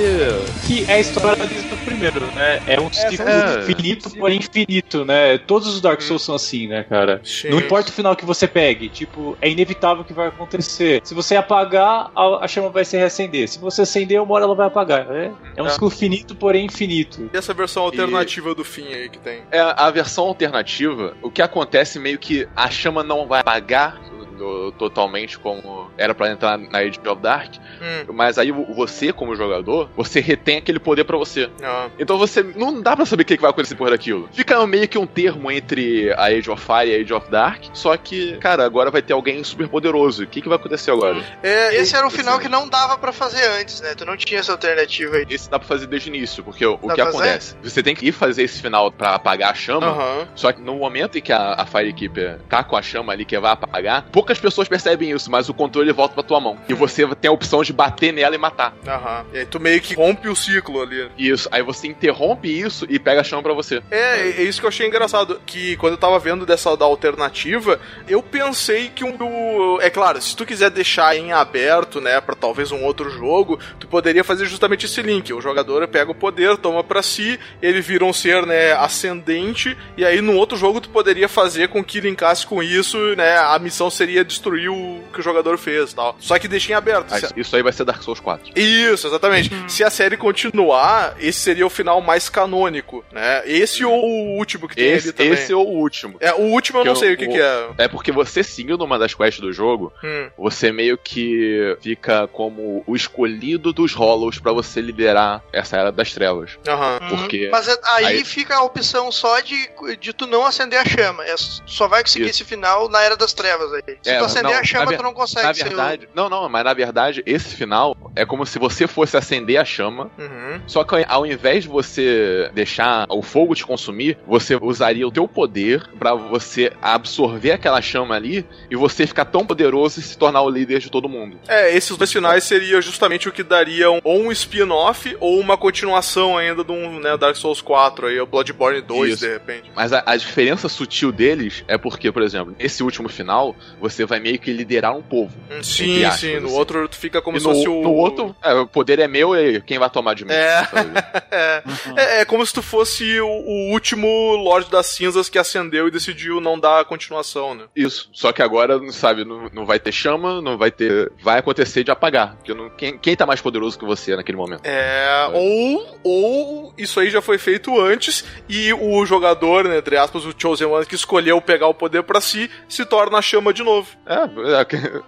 Que 0.65 0.85
é 0.87 0.93
a 0.95 0.99
história 0.99 1.45
desde 1.47 1.73
o 1.73 1.77
primeiro, 1.77 2.25
né? 2.33 2.59
É 2.67 2.79
um 2.79 2.91
ciclo 2.91 3.27
é. 3.29 3.59
infinito, 3.59 4.09
porém 4.17 4.37
infinito, 4.39 5.03
né? 5.05 5.37
Todos 5.39 5.67
os 5.67 5.81
Dark 5.81 6.01
Souls 6.01 6.21
são 6.23 6.35
assim, 6.35 6.67
né, 6.67 6.83
cara? 6.83 7.21
Sim. 7.23 7.49
Não 7.49 7.59
importa 7.59 7.89
o 7.89 7.93
final 7.93 8.15
que 8.15 8.25
você 8.25 8.47
pegue, 8.47 8.89
tipo, 8.89 9.37
é 9.41 9.49
inevitável 9.49 10.03
que 10.03 10.13
vai 10.13 10.27
acontecer. 10.27 11.01
Se 11.03 11.13
você 11.13 11.35
apagar, 11.35 12.11
a, 12.15 12.45
a 12.45 12.47
chama 12.47 12.69
vai 12.69 12.85
se 12.85 12.95
reacender. 12.97 13.47
Se 13.47 13.59
você 13.59 13.81
acender, 13.81 14.21
uma 14.21 14.33
hora 14.35 14.45
ela 14.45 14.55
vai 14.55 14.67
apagar. 14.67 15.07
É, 15.11 15.31
é 15.57 15.63
um 15.63 15.67
É. 15.67 15.69
ciclo 15.69 15.89
finito, 15.89 16.35
porém 16.35 16.65
infinito. 16.65 17.29
E 17.33 17.37
essa 17.37 17.53
versão 17.53 17.83
alternativa 17.83 18.53
do 18.53 18.63
fim 18.63 18.87
aí 18.93 19.09
que 19.09 19.19
tem? 19.19 19.43
É 19.51 19.59
a 19.59 19.89
versão 19.89 20.25
alternativa, 20.25 21.15
o 21.21 21.31
que 21.31 21.41
acontece 21.41 21.97
meio 21.97 22.19
que 22.19 22.47
a 22.55 22.69
chama 22.69 23.03
não 23.03 23.27
vai 23.27 23.39
apagar 23.39 24.01
no- 24.41 24.71
totalmente 24.71 25.37
como 25.37 25.89
era 25.97 26.13
pra 26.13 26.29
entrar 26.31 26.57
na 26.57 26.79
Age 26.79 26.99
of 27.07 27.21
Dark, 27.21 27.55
Hum. 27.81 28.13
mas 28.13 28.37
aí 28.37 28.51
vo- 28.51 28.65
você, 28.73 29.13
como 29.13 29.35
jogador, 29.35 29.89
você 29.95 30.19
retém 30.19 30.57
aquele 30.57 30.79
poder 30.79 31.03
pra 31.03 31.17
você. 31.17 31.49
Ah. 31.63 31.87
Então 31.99 32.17
você 32.17 32.41
não 32.43 32.81
dá 32.81 32.95
pra 32.95 33.05
saber 33.05 33.23
o 33.23 33.25
que 33.25 33.35
que 33.35 33.41
vai 33.41 33.51
acontecer 33.51 33.75
por 33.75 33.89
daquilo. 33.89 34.29
Fica 34.33 34.65
meio 34.67 34.87
que 34.87 34.97
um 34.97 35.05
termo 35.05 35.51
entre 35.51 36.11
a 36.13 36.25
Age 36.25 36.49
of 36.49 36.61
Fire 36.63 36.89
e 36.89 36.95
a 36.95 37.01
Age 37.01 37.13
of 37.13 37.29
Dark, 37.29 37.63
só 37.73 37.95
que, 37.97 38.37
cara, 38.37 38.65
agora 38.65 38.89
vai 38.91 39.01
ter 39.01 39.13
alguém 39.13 39.43
super 39.43 39.67
poderoso. 39.67 40.23
O 40.23 40.27
que, 40.27 40.41
que 40.41 40.49
vai 40.49 40.57
acontecer 40.57 40.91
agora? 40.91 41.21
É, 41.43 41.75
Esse 41.75 41.95
era 41.95 42.05
o 42.05 42.09
final 42.09 42.39
que 42.39 42.47
não 42.49 42.67
dava 42.67 42.97
pra 42.97 43.11
fazer 43.11 43.43
antes, 43.59 43.81
né? 43.81 43.93
Tu 43.95 44.05
não 44.05 44.15
tinha 44.17 44.39
essa 44.39 44.51
alternativa 44.51 45.17
aí. 45.17 45.25
Esse 45.29 45.49
dá 45.49 45.59
pra 45.59 45.67
fazer 45.67 45.87
desde 45.87 46.09
o 46.09 46.15
início, 46.15 46.43
porque 46.43 46.65
o, 46.65 46.77
Dá 46.77 46.95
que 46.95 47.01
acontece? 47.01 47.55
Você 47.63 47.81
tem 47.83 47.95
que 47.95 48.07
ir 48.07 48.11
fazer 48.11 48.43
esse 48.43 48.61
final 48.61 48.91
pra 48.91 49.15
apagar 49.15 49.51
a 49.51 49.53
chama, 49.53 49.87
Aham. 49.87 50.27
só 50.35 50.51
que 50.51 50.61
no 50.61 50.75
momento 50.75 51.17
em 51.17 51.21
que 51.21 51.31
a, 51.31 51.53
a 51.53 51.65
Firekeeper 51.65 52.39
tá 52.49 52.63
com 52.63 52.75
a 52.75 52.81
chama 52.81 53.11
ali 53.13 53.25
que 53.25 53.37
vai 53.39 53.51
apagar, 53.51 54.05
poucas 54.31 54.39
pessoas 54.39 54.67
percebem 54.67 55.11
isso, 55.11 55.29
mas 55.29 55.49
o 55.49 55.53
controle 55.53 55.91
volta 55.91 56.13
pra 56.13 56.23
tua 56.23 56.39
mão. 56.39 56.57
E 56.69 56.73
você 56.73 57.05
tem 57.15 57.27
a 57.29 57.31
opção 57.33 57.61
de 57.63 57.73
bater 57.73 58.13
nela 58.13 58.33
e 58.33 58.37
matar. 58.37 58.73
Aham. 58.87 59.25
E 59.33 59.39
aí 59.39 59.45
tu 59.45 59.59
meio 59.59 59.81
que 59.81 59.93
rompe 59.93 60.27
o 60.29 60.35
ciclo 60.35 60.81
ali. 60.81 61.09
Isso, 61.17 61.49
aí 61.51 61.61
você 61.61 61.87
interrompe 61.87 62.47
isso 62.47 62.85
e 62.89 62.97
pega 62.99 63.21
a 63.21 63.23
chama 63.23 63.43
pra 63.43 63.53
você. 63.53 63.81
É, 63.91 64.21
é 64.29 64.43
isso 64.43 64.59
que 64.59 64.65
eu 64.65 64.69
achei 64.69 64.87
engraçado. 64.87 65.41
Que 65.45 65.75
quando 65.77 65.93
eu 65.93 65.97
tava 65.97 66.17
vendo 66.19 66.45
dessa 66.45 66.75
da 66.77 66.85
alternativa, 66.85 67.79
eu 68.07 68.21
pensei 68.23 68.89
que 68.89 69.03
um. 69.03 69.15
o- 69.19 69.79
É 69.81 69.89
claro, 69.89 70.21
se 70.21 70.35
tu 70.35 70.45
quiser 70.45 70.69
deixar 70.69 71.15
em 71.17 71.31
aberto, 71.33 71.99
né, 71.99 72.21
pra 72.21 72.35
talvez 72.35 72.71
um 72.71 72.83
outro 72.83 73.09
jogo, 73.09 73.59
tu 73.79 73.87
poderia 73.87 74.23
fazer 74.23 74.45
justamente 74.45 74.85
esse 74.85 75.01
link. 75.01 75.33
O 75.33 75.41
jogador 75.41 75.85
pega 75.87 76.11
o 76.11 76.15
poder, 76.15 76.57
toma 76.57 76.83
pra 76.83 77.01
si, 77.01 77.39
ele 77.61 77.81
vira 77.81 78.05
um 78.05 78.13
ser, 78.13 78.45
né, 78.45 78.71
ascendente, 78.73 79.77
e 79.97 80.05
aí 80.05 80.21
no 80.21 80.35
outro 80.35 80.57
jogo 80.57 80.79
tu 80.79 80.89
poderia 80.89 81.27
fazer 81.27 81.67
com 81.69 81.83
que 81.83 81.99
linkasse 81.99 82.45
com 82.45 82.61
isso, 82.63 82.97
né, 83.15 83.37
a 83.37 83.57
missão 83.59 83.89
seria 83.89 84.20
destruir 84.23 84.69
o 84.69 85.01
que 85.13 85.19
o 85.19 85.23
jogador 85.23 85.57
fez 85.57 85.93
tal. 85.93 86.15
Só 86.19 86.37
que 86.39 86.47
deixa 86.47 86.71
em 86.71 86.75
aberto. 86.75 87.09
Se- 87.09 87.33
isso 87.35 87.55
aí 87.55 87.63
vai 87.63 87.71
ser 87.73 87.83
Dark 87.85 88.01
Souls 88.03 88.19
4. 88.19 88.51
isso, 88.55 89.07
exatamente. 89.07 89.51
Se 89.67 89.83
a 89.83 89.89
série 89.89 90.17
continuar, 90.17 91.15
esse 91.19 91.39
seria 91.39 91.65
o 91.65 91.69
final 91.69 92.01
mais 92.01 92.29
canônico, 92.29 93.03
né? 93.11 93.41
Esse 93.45 93.83
ou 93.85 93.93
o 94.03 94.37
último 94.37 94.67
que 94.67 94.75
tem 94.75 94.87
ali 94.89 94.97
Esse, 94.97 95.13
também. 95.13 95.33
esse 95.33 95.51
é 95.51 95.55
o 95.55 95.59
último. 95.61 96.17
É, 96.19 96.33
o 96.33 96.41
último 96.41 96.79
eu 96.79 96.85
não 96.85 96.95
sei 96.95 97.13
o 97.13 97.17
que, 97.17 97.27
que 97.27 97.39
é. 97.41 97.69
É 97.77 97.87
porque 97.87 98.11
você 98.11 98.43
seguindo 98.43 98.77
numa 98.77 98.97
das 98.99 99.13
quests 99.13 99.39
do 99.39 99.51
jogo, 99.53 99.91
Hum. 100.03 100.29
você 100.37 100.71
meio 100.71 100.97
que 100.97 101.77
fica 101.81 102.27
como 102.27 102.83
o 102.85 102.95
escolhido 102.95 103.71
dos 103.73 103.93
Hollows 103.93 104.39
pra 104.39 104.51
você 104.51 104.81
liderar 104.81 105.43
essa 105.53 105.77
era 105.77 105.91
das 105.91 106.11
trevas. 106.13 106.57
Aham. 106.67 106.99
Porque 107.09 107.49
Mas 107.51 107.67
é- 107.67 107.77
aí, 107.83 108.05
aí- 108.05 108.25
fica 108.25 108.55
a 108.55 108.63
opção 108.63 109.11
só 109.11 109.39
de, 109.39 109.69
de 109.99 110.13
tu 110.13 110.25
não 110.27 110.45
acender 110.45 110.79
a 110.79 110.85
chama. 110.85 111.23
É, 111.25 111.35
só 111.37 111.87
vai 111.87 112.01
conseguir 112.03 112.25
Isso. 112.25 112.41
esse 112.41 112.45
final 112.45 112.89
na 112.89 113.01
Era 113.01 113.15
das 113.15 113.33
Trevas 113.33 113.71
aí. 113.73 113.97
Se 114.01 114.09
É, 114.09 114.17
tu 114.17 114.25
acender 114.25 114.51
não, 114.51 114.59
a 114.59 114.63
chama, 114.63 114.85
na 114.85 114.91
ver- 114.91 114.97
tu 114.97 115.03
não 115.03 115.13
consegue 115.13 115.45
Na 115.47 115.53
ser 115.53 115.61
o- 115.61 115.67
verdade, 115.67 116.09
não, 116.15 116.27
não, 116.29 116.49
mas 116.49 116.63
na 116.63 116.73
verdade, 116.73 117.21
esse 117.25 117.55
final 117.55 117.95
é 118.15 118.25
como 118.25 118.45
se 118.45 118.57
você 118.57 118.87
fosse 118.87 119.15
acender 119.15 119.57
a 119.57 119.65
chama, 119.65 120.09
Uhum. 120.17 120.59
só 120.65 120.83
que 120.83 121.05
ao 121.07 121.25
invés 121.25 121.63
de 121.63 121.69
você 121.69 122.49
deixar 122.53 123.05
o 123.09 123.21
fogo 123.21 123.53
te 123.55 123.65
consumir, 123.65 124.17
você 124.27 124.55
usaria 124.59 125.07
o 125.07 125.11
teu 125.11 125.27
poder 125.27 125.87
pra 125.99 126.13
você 126.15 126.71
absorver 126.81 127.51
aquela 127.51 127.81
chama 127.81 128.15
ali 128.15 128.45
e 128.69 128.75
você 128.75 129.05
ficar 129.05 129.25
tão 129.25 129.45
poderoso 129.45 129.99
e 129.99 130.03
se 130.03 130.17
tornar 130.17 130.41
o 130.41 130.49
líder 130.49 130.79
de 130.79 130.89
todo 130.89 131.07
mundo. 131.07 131.39
É, 131.47 131.75
esses 131.75 131.95
dois 131.95 132.11
finais 132.11 132.43
seria 132.43 132.81
justamente 132.81 133.29
o 133.29 133.31
que 133.31 133.43
daria 133.43 133.91
um- 133.91 133.99
ou 134.03 134.21
um 134.23 134.31
spin-off 134.31 135.15
ou 135.19 135.39
uma 135.39 135.57
continuação 135.57 136.37
ainda 136.37 136.63
de 136.63 136.71
um 136.71 136.99
né, 136.99 137.15
Dark 137.17 137.35
Souls 137.35 137.61
4 137.61 138.07
aí, 138.07 138.19
o 138.19 138.25
Bloodborne 138.25 138.81
2, 138.81 139.13
Isso. 139.13 139.25
de 139.25 139.31
repente. 139.31 139.71
Mas 139.75 139.93
a, 139.93 140.01
a 140.05 140.15
diferença 140.17 140.67
sutil 140.69 141.11
deles 141.11 141.63
é 141.67 141.77
porque, 141.77 142.11
por 142.11 142.21
exemplo, 142.23 142.55
nesse 142.57 142.81
último 142.83 143.09
final, 143.09 143.55
você 143.79 143.90
vai 144.05 144.19
meio 144.19 144.39
que 144.39 144.51
liderar 144.51 144.95
um 144.95 145.01
povo. 145.01 145.31
Hum, 145.49 145.63
Sim, 145.63 146.03
aspas, 146.03 146.19
sim. 146.21 146.39
No 146.39 146.47
assim. 146.47 146.57
outro 146.57 146.87
tu 146.87 146.95
fica 146.97 147.21
como 147.21 147.37
E 147.37 147.41
se 147.41 147.47
no, 147.47 147.53
fosse 147.53 147.67
o. 147.67 147.81
no 147.81 147.93
outro, 147.93 148.35
é, 148.43 148.53
o 148.53 148.67
poder 148.67 148.99
é 148.99 149.07
meu 149.07 149.35
e 149.35 149.61
quem 149.61 149.77
vai 149.79 149.89
tomar 149.89 150.13
de 150.13 150.25
mim? 150.25 150.33
É. 150.33 150.63
sabe? 150.65 150.91
é, 151.31 151.63
é, 151.95 152.21
é 152.21 152.25
como 152.25 152.45
se 152.45 152.53
tu 152.53 152.61
fosse 152.61 153.19
o, 153.19 153.27
o 153.27 153.71
último 153.71 154.07
Lorde 154.35 154.69
das 154.69 154.87
Cinzas 154.87 155.29
que 155.29 155.37
acendeu 155.39 155.87
e 155.87 155.91
decidiu 155.91 156.39
não 156.41 156.59
dar 156.59 156.85
continuação, 156.85 157.53
né? 157.53 157.65
Isso. 157.75 158.09
Só 158.13 158.31
que 158.31 158.41
agora, 158.41 158.79
sabe, 158.91 159.23
não, 159.25 159.49
não 159.53 159.65
vai 159.65 159.79
ter 159.79 159.91
chama, 159.91 160.41
não 160.41 160.57
vai 160.57 160.71
ter. 160.71 161.11
Vai 161.21 161.39
acontecer 161.39 161.83
de 161.83 161.91
apagar. 161.91 162.35
Porque 162.35 162.53
não, 162.53 162.69
quem, 162.69 162.97
quem 162.97 163.15
tá 163.15 163.25
mais 163.25 163.41
poderoso 163.41 163.77
que 163.77 163.85
você 163.85 164.15
naquele 164.15 164.37
momento? 164.37 164.61
É, 164.65 165.29
ou, 165.33 165.99
ou 166.03 166.73
isso 166.77 166.99
aí 166.99 167.09
já 167.09 167.21
foi 167.21 167.37
feito 167.37 167.79
antes 167.79 168.23
e 168.49 168.73
o 168.73 169.05
jogador, 169.05 169.65
né, 169.65 169.77
entre 169.77 169.97
aspas, 169.97 170.25
o 170.25 170.33
Chosen 170.37 170.67
One 170.67 170.85
que 170.85 170.95
escolheu 170.95 171.41
pegar 171.41 171.67
o 171.67 171.73
poder 171.73 172.03
pra 172.03 172.21
si, 172.21 172.49
se 172.67 172.85
torna 172.85 173.17
a 173.17 173.21
chama 173.21 173.53
de 173.53 173.63
novo. 173.63 173.80
É, 174.05 174.15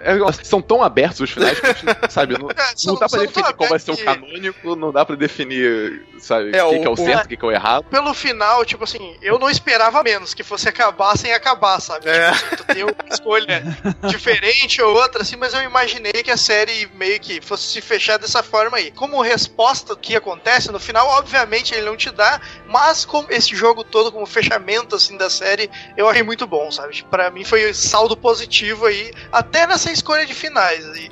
é, 0.09 0.13
é, 0.13 0.31
são 0.43 0.61
tão 0.61 0.81
abertos 0.83 1.19
os 1.21 1.29
finais 1.31 1.59
que 1.59 1.65
a 1.67 1.73
gente, 1.73 1.85
sabe, 2.11 2.33
não, 2.37 2.47
são- 2.75 2.93
não 2.93 2.99
dá 2.99 3.07
pra 3.09 3.19
definir 3.21 3.53
qual 3.53 3.69
vai 3.69 3.79
ser 3.79 3.91
o 3.91 3.97
canônico, 3.97 4.75
não 4.75 4.91
dá 4.91 5.05
pra 5.05 5.15
definir, 5.15 6.05
sabe, 6.19 6.45
o 6.51 6.55
É, 6.55 6.59
que, 6.59 6.75
o- 6.77 6.81
que 6.81 6.87
é 6.87 6.89
o 6.89 6.95
certo, 6.95 7.25
o 7.25 7.27
que, 7.29 7.37
que 7.37 7.45
é 7.45 7.47
o 7.47 7.51
errado. 7.51 7.85
Pelo 7.85 8.13
final, 8.13 8.63
tipo 8.65 8.83
assim, 8.83 9.15
eu 9.21 9.37
não 9.39 9.49
esperava 9.49 10.01
menos 10.03 10.33
que 10.33 10.43
fosse 10.43 10.67
acabar 10.69 11.17
sem 11.17 11.33
acabar, 11.33 11.79
sabe? 11.79 12.09
É. 12.09 12.31
Tipo, 12.31 12.55
tu 12.57 12.63
tem 12.65 12.83
uma 12.83 12.93
escolha 13.11 13.63
diferente 14.07 14.81
ou 14.81 14.95
outra, 14.95 15.21
assim, 15.21 15.35
mas 15.35 15.53
eu 15.53 15.61
imaginei 15.61 16.11
que 16.23 16.31
a 16.31 16.37
série 16.37 16.89
meio 16.95 17.19
que 17.19 17.41
fosse 17.41 17.63
se 17.71 17.81
fechar 17.81 18.17
dessa 18.17 18.41
forma 18.43 18.77
aí. 18.77 18.91
Como 18.91 19.21
resposta 19.21 19.93
do 19.95 19.99
que 19.99 20.15
acontece 20.15 20.71
no 20.71 20.79
final, 20.79 21.07
obviamente 21.09 21.73
ele 21.73 21.85
não 21.85 21.95
te 21.97 22.09
dá, 22.11 22.39
mas 22.67 23.05
como 23.05 23.27
esse 23.31 23.55
jogo 23.55 23.83
todo, 23.83 24.11
como 24.11 24.25
fechamento 24.25 24.95
assim 24.95 25.17
da 25.17 25.29
série, 25.29 25.69
eu 25.97 26.07
achei 26.09 26.23
muito 26.23 26.45
bom, 26.47 26.71
sabe? 26.71 26.93
Tipo, 26.93 27.13
Pra 27.13 27.29
mim 27.29 27.43
foi 27.43 27.73
saldo 27.73 28.17
positivo 28.17 28.62
aí, 28.85 29.11
até 29.31 29.67
nessa 29.67 29.91
escolha 29.91 30.25
de 30.25 30.33
finais. 30.33 30.85
Aí. 30.89 31.09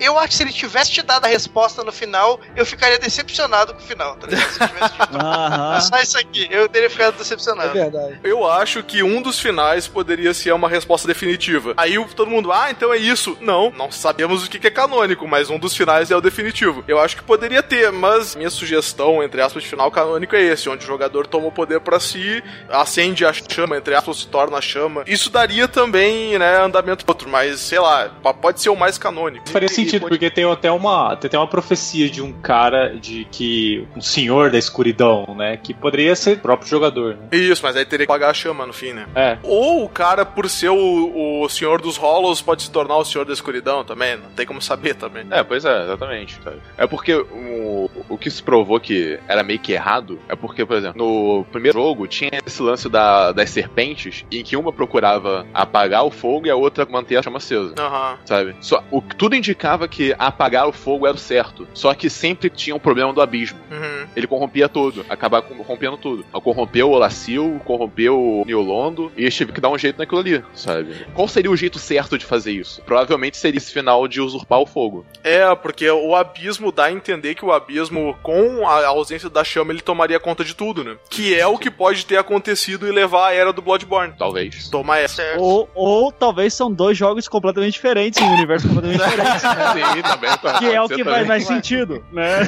Eu 0.00 0.18
acho 0.18 0.28
que 0.28 0.34
se 0.34 0.42
ele 0.42 0.52
tivesse 0.52 0.90
te 0.92 1.02
dado 1.02 1.24
a 1.24 1.28
resposta 1.28 1.82
no 1.82 1.92
final, 1.92 2.40
eu 2.56 2.66
ficaria 2.66 2.98
decepcionado 2.98 3.74
com 3.74 3.80
o 3.80 3.82
final, 3.82 4.16
tá 4.16 4.26
ligado? 4.26 4.50
Se 4.50 4.62
ele 4.62 4.68
tivesse 4.72 4.94
Aham. 5.14 5.80
só 5.80 5.98
isso 6.00 6.18
aqui, 6.18 6.48
eu 6.50 6.68
teria 6.68 6.90
ficado 6.90 7.16
decepcionado. 7.16 7.72
verdade. 7.72 8.18
Eu 8.22 8.50
acho 8.50 8.82
que 8.82 9.02
um 9.02 9.22
dos 9.22 9.38
finais 9.40 9.86
poderia 9.86 10.34
ser 10.34 10.52
uma 10.52 10.68
resposta 10.68 11.06
definitiva. 11.06 11.74
Aí 11.76 11.94
todo 12.14 12.30
mundo, 12.30 12.52
ah, 12.52 12.70
então 12.70 12.92
é 12.92 12.96
isso. 12.96 13.36
Não, 13.40 13.70
não 13.70 13.90
sabemos 13.90 14.44
o 14.44 14.50
que 14.50 14.66
é 14.66 14.70
canônico, 14.70 15.26
mas 15.26 15.50
um 15.50 15.58
dos 15.58 15.76
finais 15.76 16.10
é 16.10 16.16
o 16.16 16.20
definitivo. 16.20 16.84
Eu 16.86 17.00
acho 17.00 17.16
que 17.16 17.22
poderia 17.22 17.62
ter, 17.62 17.90
mas 17.92 18.34
minha 18.34 18.50
sugestão, 18.50 19.22
entre 19.22 19.40
aspas, 19.40 19.62
de 19.62 19.68
final 19.68 19.90
canônico 19.90 20.34
é 20.36 20.42
esse, 20.42 20.68
onde 20.68 20.84
o 20.84 20.86
jogador 20.86 21.26
toma 21.26 21.48
o 21.48 21.52
poder 21.52 21.80
pra 21.80 22.00
si, 22.00 22.42
acende 22.68 23.24
a 23.24 23.32
chama, 23.32 23.76
entre 23.76 23.94
aspas, 23.94 24.18
se 24.18 24.26
torna 24.26 24.58
a 24.58 24.60
chama. 24.60 25.04
Isso 25.06 25.30
daria 25.30 25.68
também, 25.68 26.38
né, 26.38 26.58
andamento 26.74 27.04
pro 27.04 27.12
outro, 27.14 27.28
mas 27.28 27.60
sei 27.60 27.78
lá, 27.78 28.08
pode 28.40 28.60
ser 28.60 28.70
o 28.70 28.76
mais 28.76 28.98
canônico. 28.98 29.48
Faria 29.50 29.68
sentido, 29.68 30.06
e- 30.06 30.08
porque 30.08 30.30
tem 30.30 30.44
até 30.50 30.70
uma, 30.70 31.16
tem 31.16 31.28
até 31.28 31.38
uma 31.38 31.46
profecia 31.46 32.08
de 32.10 32.20
um 32.22 32.32
cara 32.32 32.96
de 32.96 33.26
que. 33.30 33.86
um 33.96 34.00
senhor 34.00 34.50
da 34.50 34.58
escuridão, 34.58 35.34
né? 35.36 35.56
Que 35.56 35.72
poderia 35.72 36.14
ser 36.16 36.36
o 36.38 36.40
próprio 36.40 36.68
jogador, 36.68 37.16
né? 37.16 37.28
Isso, 37.32 37.62
mas 37.62 37.76
aí 37.76 37.84
teria 37.84 38.06
que 38.06 38.12
pagar 38.12 38.30
a 38.30 38.34
chama 38.34 38.66
no 38.66 38.72
fim, 38.72 38.92
né? 38.92 39.06
É. 39.14 39.38
Ou 39.42 39.84
o 39.84 39.88
cara, 39.88 40.24
por 40.24 40.48
ser 40.48 40.70
o, 40.70 41.42
o 41.42 41.48
senhor 41.48 41.80
dos 41.80 41.96
Hollows, 41.96 42.40
pode 42.42 42.62
se 42.62 42.70
tornar 42.70 42.96
o 42.96 43.04
senhor 43.04 43.24
da 43.24 43.32
escuridão 43.32 43.84
também. 43.84 44.16
Não 44.16 44.30
tem 44.30 44.46
como 44.46 44.60
saber 44.60 44.94
também. 44.94 45.24
É, 45.30 45.42
pois 45.42 45.64
é, 45.64 45.82
exatamente. 45.84 46.38
sabe? 46.42 46.56
É 46.76 46.86
porque 46.86 47.14
o, 47.14 47.90
o 48.08 48.18
que 48.18 48.30
se 48.30 48.42
provou 48.42 48.80
que 48.80 49.18
era 49.28 49.42
meio 49.42 49.58
que 49.58 49.72
errado 49.72 50.18
é 50.28 50.34
porque, 50.36 50.64
por 50.64 50.76
exemplo, 50.76 50.94
no 50.98 51.44
primeiro 51.52 51.78
jogo 51.78 52.06
tinha 52.06 52.30
esse 52.44 52.62
lance 52.62 52.88
da, 52.88 53.32
das 53.32 53.50
serpentes 53.50 54.24
em 54.30 54.42
que 54.42 54.56
uma 54.56 54.72
procurava 54.72 55.46
apagar 55.52 56.04
o 56.04 56.10
fogo 56.10 56.46
e 56.46 56.50
a 56.50 56.56
outra 56.56 56.63
manter 56.90 57.16
a 57.16 57.22
chama 57.22 57.38
acesa. 57.38 57.74
Aham. 57.78 58.18
Sabe? 58.24 58.56
Só, 58.60 58.82
o, 58.90 59.00
tudo 59.00 59.36
indicava 59.36 59.88
que 59.88 60.14
apagar 60.18 60.68
o 60.68 60.72
fogo 60.72 61.06
era 61.06 61.16
o 61.16 61.18
certo. 61.18 61.66
Só 61.74 61.92
que 61.94 62.08
sempre 62.08 62.50
tinha 62.50 62.74
um 62.74 62.78
problema 62.78 63.12
do 63.12 63.20
abismo. 63.20 63.58
Uhum. 63.70 64.06
Ele 64.14 64.26
corrompia 64.26 64.68
tudo, 64.68 65.04
acabava 65.08 65.46
corrompendo 65.46 65.96
tudo. 65.96 66.24
Corrompeu 66.32 66.88
o 66.88 66.92
Olacil, 66.92 67.60
corrompeu 67.64 68.20
o 68.20 68.44
Neolondo, 68.46 69.10
e 69.16 69.22
eles 69.22 69.34
tiveram 69.34 69.54
que 69.54 69.60
dar 69.60 69.70
um 69.70 69.78
jeito 69.78 69.98
naquilo 69.98 70.20
ali, 70.20 70.44
sabe? 70.54 70.94
Qual 71.14 71.26
seria 71.26 71.50
o 71.50 71.56
jeito 71.56 71.78
certo 71.78 72.18
de 72.18 72.24
fazer 72.24 72.52
isso? 72.52 72.82
Provavelmente 72.82 73.36
seria 73.36 73.58
esse 73.58 73.72
final 73.72 74.06
de 74.06 74.20
usurpar 74.20 74.60
o 74.60 74.66
fogo. 74.66 75.04
É, 75.22 75.54
porque 75.54 75.88
o 75.90 76.14
abismo 76.14 76.70
dá 76.70 76.84
a 76.84 76.92
entender 76.92 77.34
que 77.34 77.44
o 77.44 77.52
abismo 77.52 77.84
abismo 77.94 78.16
com 78.22 78.66
a 78.66 78.86
ausência 78.86 79.28
da 79.28 79.42
chama, 79.42 79.72
ele 79.72 79.80
tomaria 79.80 80.20
conta 80.20 80.44
de 80.44 80.54
tudo, 80.54 80.84
né? 80.84 80.96
Que 81.08 81.34
é 81.38 81.46
o 81.46 81.58
que 81.58 81.70
pode 81.70 82.06
ter 82.06 82.16
acontecido 82.16 82.86
e 82.86 82.92
levar 82.92 83.28
a 83.28 83.32
era 83.32 83.52
do 83.52 83.62
Bloodborne. 83.62 84.14
Talvez. 84.18 84.68
Toma 84.68 84.98
essa. 84.98 85.22
Ou, 85.38 85.68
ou 85.74 86.12
talvez 86.12 86.53
são 86.56 86.72
dois 86.72 86.96
jogos 86.96 87.26
completamente 87.28 87.74
diferentes, 87.74 88.20
em 88.20 88.32
universos 88.32 88.68
completamente 88.70 89.02
diferentes. 89.04 89.42
Sim, 89.42 90.02
também. 90.02 90.30
tá- 90.38 90.58
Que 90.58 90.66
é 90.66 90.80
o 90.82 90.88
que 90.88 91.04
faz 91.04 91.26
mais 91.26 91.46
sentido, 91.46 92.04
né? 92.12 92.40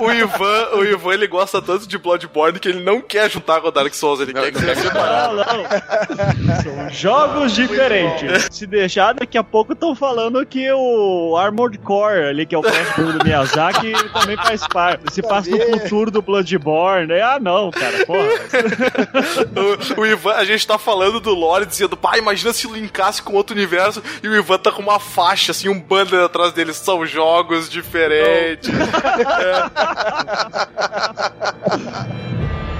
O, 0.00 0.04
o 0.06 0.12
Ivan, 0.12 0.68
o 0.76 0.84
Ivan, 0.84 1.12
ele 1.14 1.26
gosta 1.26 1.60
tanto 1.60 1.86
de 1.86 1.98
Bloodborne 1.98 2.58
que 2.58 2.68
ele 2.68 2.82
não 2.82 3.00
quer 3.00 3.30
juntar 3.30 3.60
com 3.60 3.68
o 3.68 3.70
Dark 3.70 3.92
Souls, 3.94 4.20
ele 4.20 4.32
quer 4.32 4.52
que 4.52 4.58
seja 4.58 4.74
separado. 4.76 5.36
Não, 5.36 5.44
não. 5.44 6.62
São 6.62 6.90
jogos 6.90 7.52
diferentes. 7.52 8.48
Se 8.50 8.66
deixar, 8.66 9.14
daqui 9.14 9.36
a 9.38 9.44
pouco 9.44 9.72
estão 9.72 9.94
falando 9.94 10.44
que 10.46 10.70
o 10.72 11.36
Armored 11.36 11.78
Core, 11.78 12.24
ali, 12.28 12.46
que 12.46 12.54
é 12.54 12.58
o 12.58 12.62
próximo 12.62 13.12
do 13.12 13.24
Miyazaki, 13.24 13.86
ele 13.88 14.08
também 14.10 14.36
faz 14.36 14.66
parte. 14.68 15.12
Se 15.12 15.22
passa 15.22 15.50
no 15.50 15.80
futuro 15.80 16.10
do 16.10 16.22
Bloodborne. 16.22 17.12
Ah, 17.20 17.38
não, 17.40 17.70
cara, 17.70 18.04
porra. 18.06 18.28
O, 19.96 20.00
o 20.02 20.06
Ivan, 20.06 20.32
a 20.34 20.44
gente 20.44 20.66
tá 20.66 20.78
falando 20.78 21.20
do 21.20 21.34
lore, 21.34 21.66
dizendo, 21.66 21.96
pai, 21.96 22.18
imagina 22.18 22.52
se 22.52 22.66
linkasse 22.92 23.22
com 23.22 23.32
outro 23.32 23.56
universo, 23.56 24.02
e 24.22 24.28
o 24.28 24.36
Ivan 24.36 24.58
tá 24.58 24.70
com 24.70 24.82
uma 24.82 25.00
faixa, 25.00 25.52
assim, 25.52 25.70
um 25.70 25.80
banner 25.80 26.20
atrás 26.20 26.52
dele, 26.52 26.74
são 26.74 27.06
jogos 27.06 27.70
diferentes. 27.70 28.70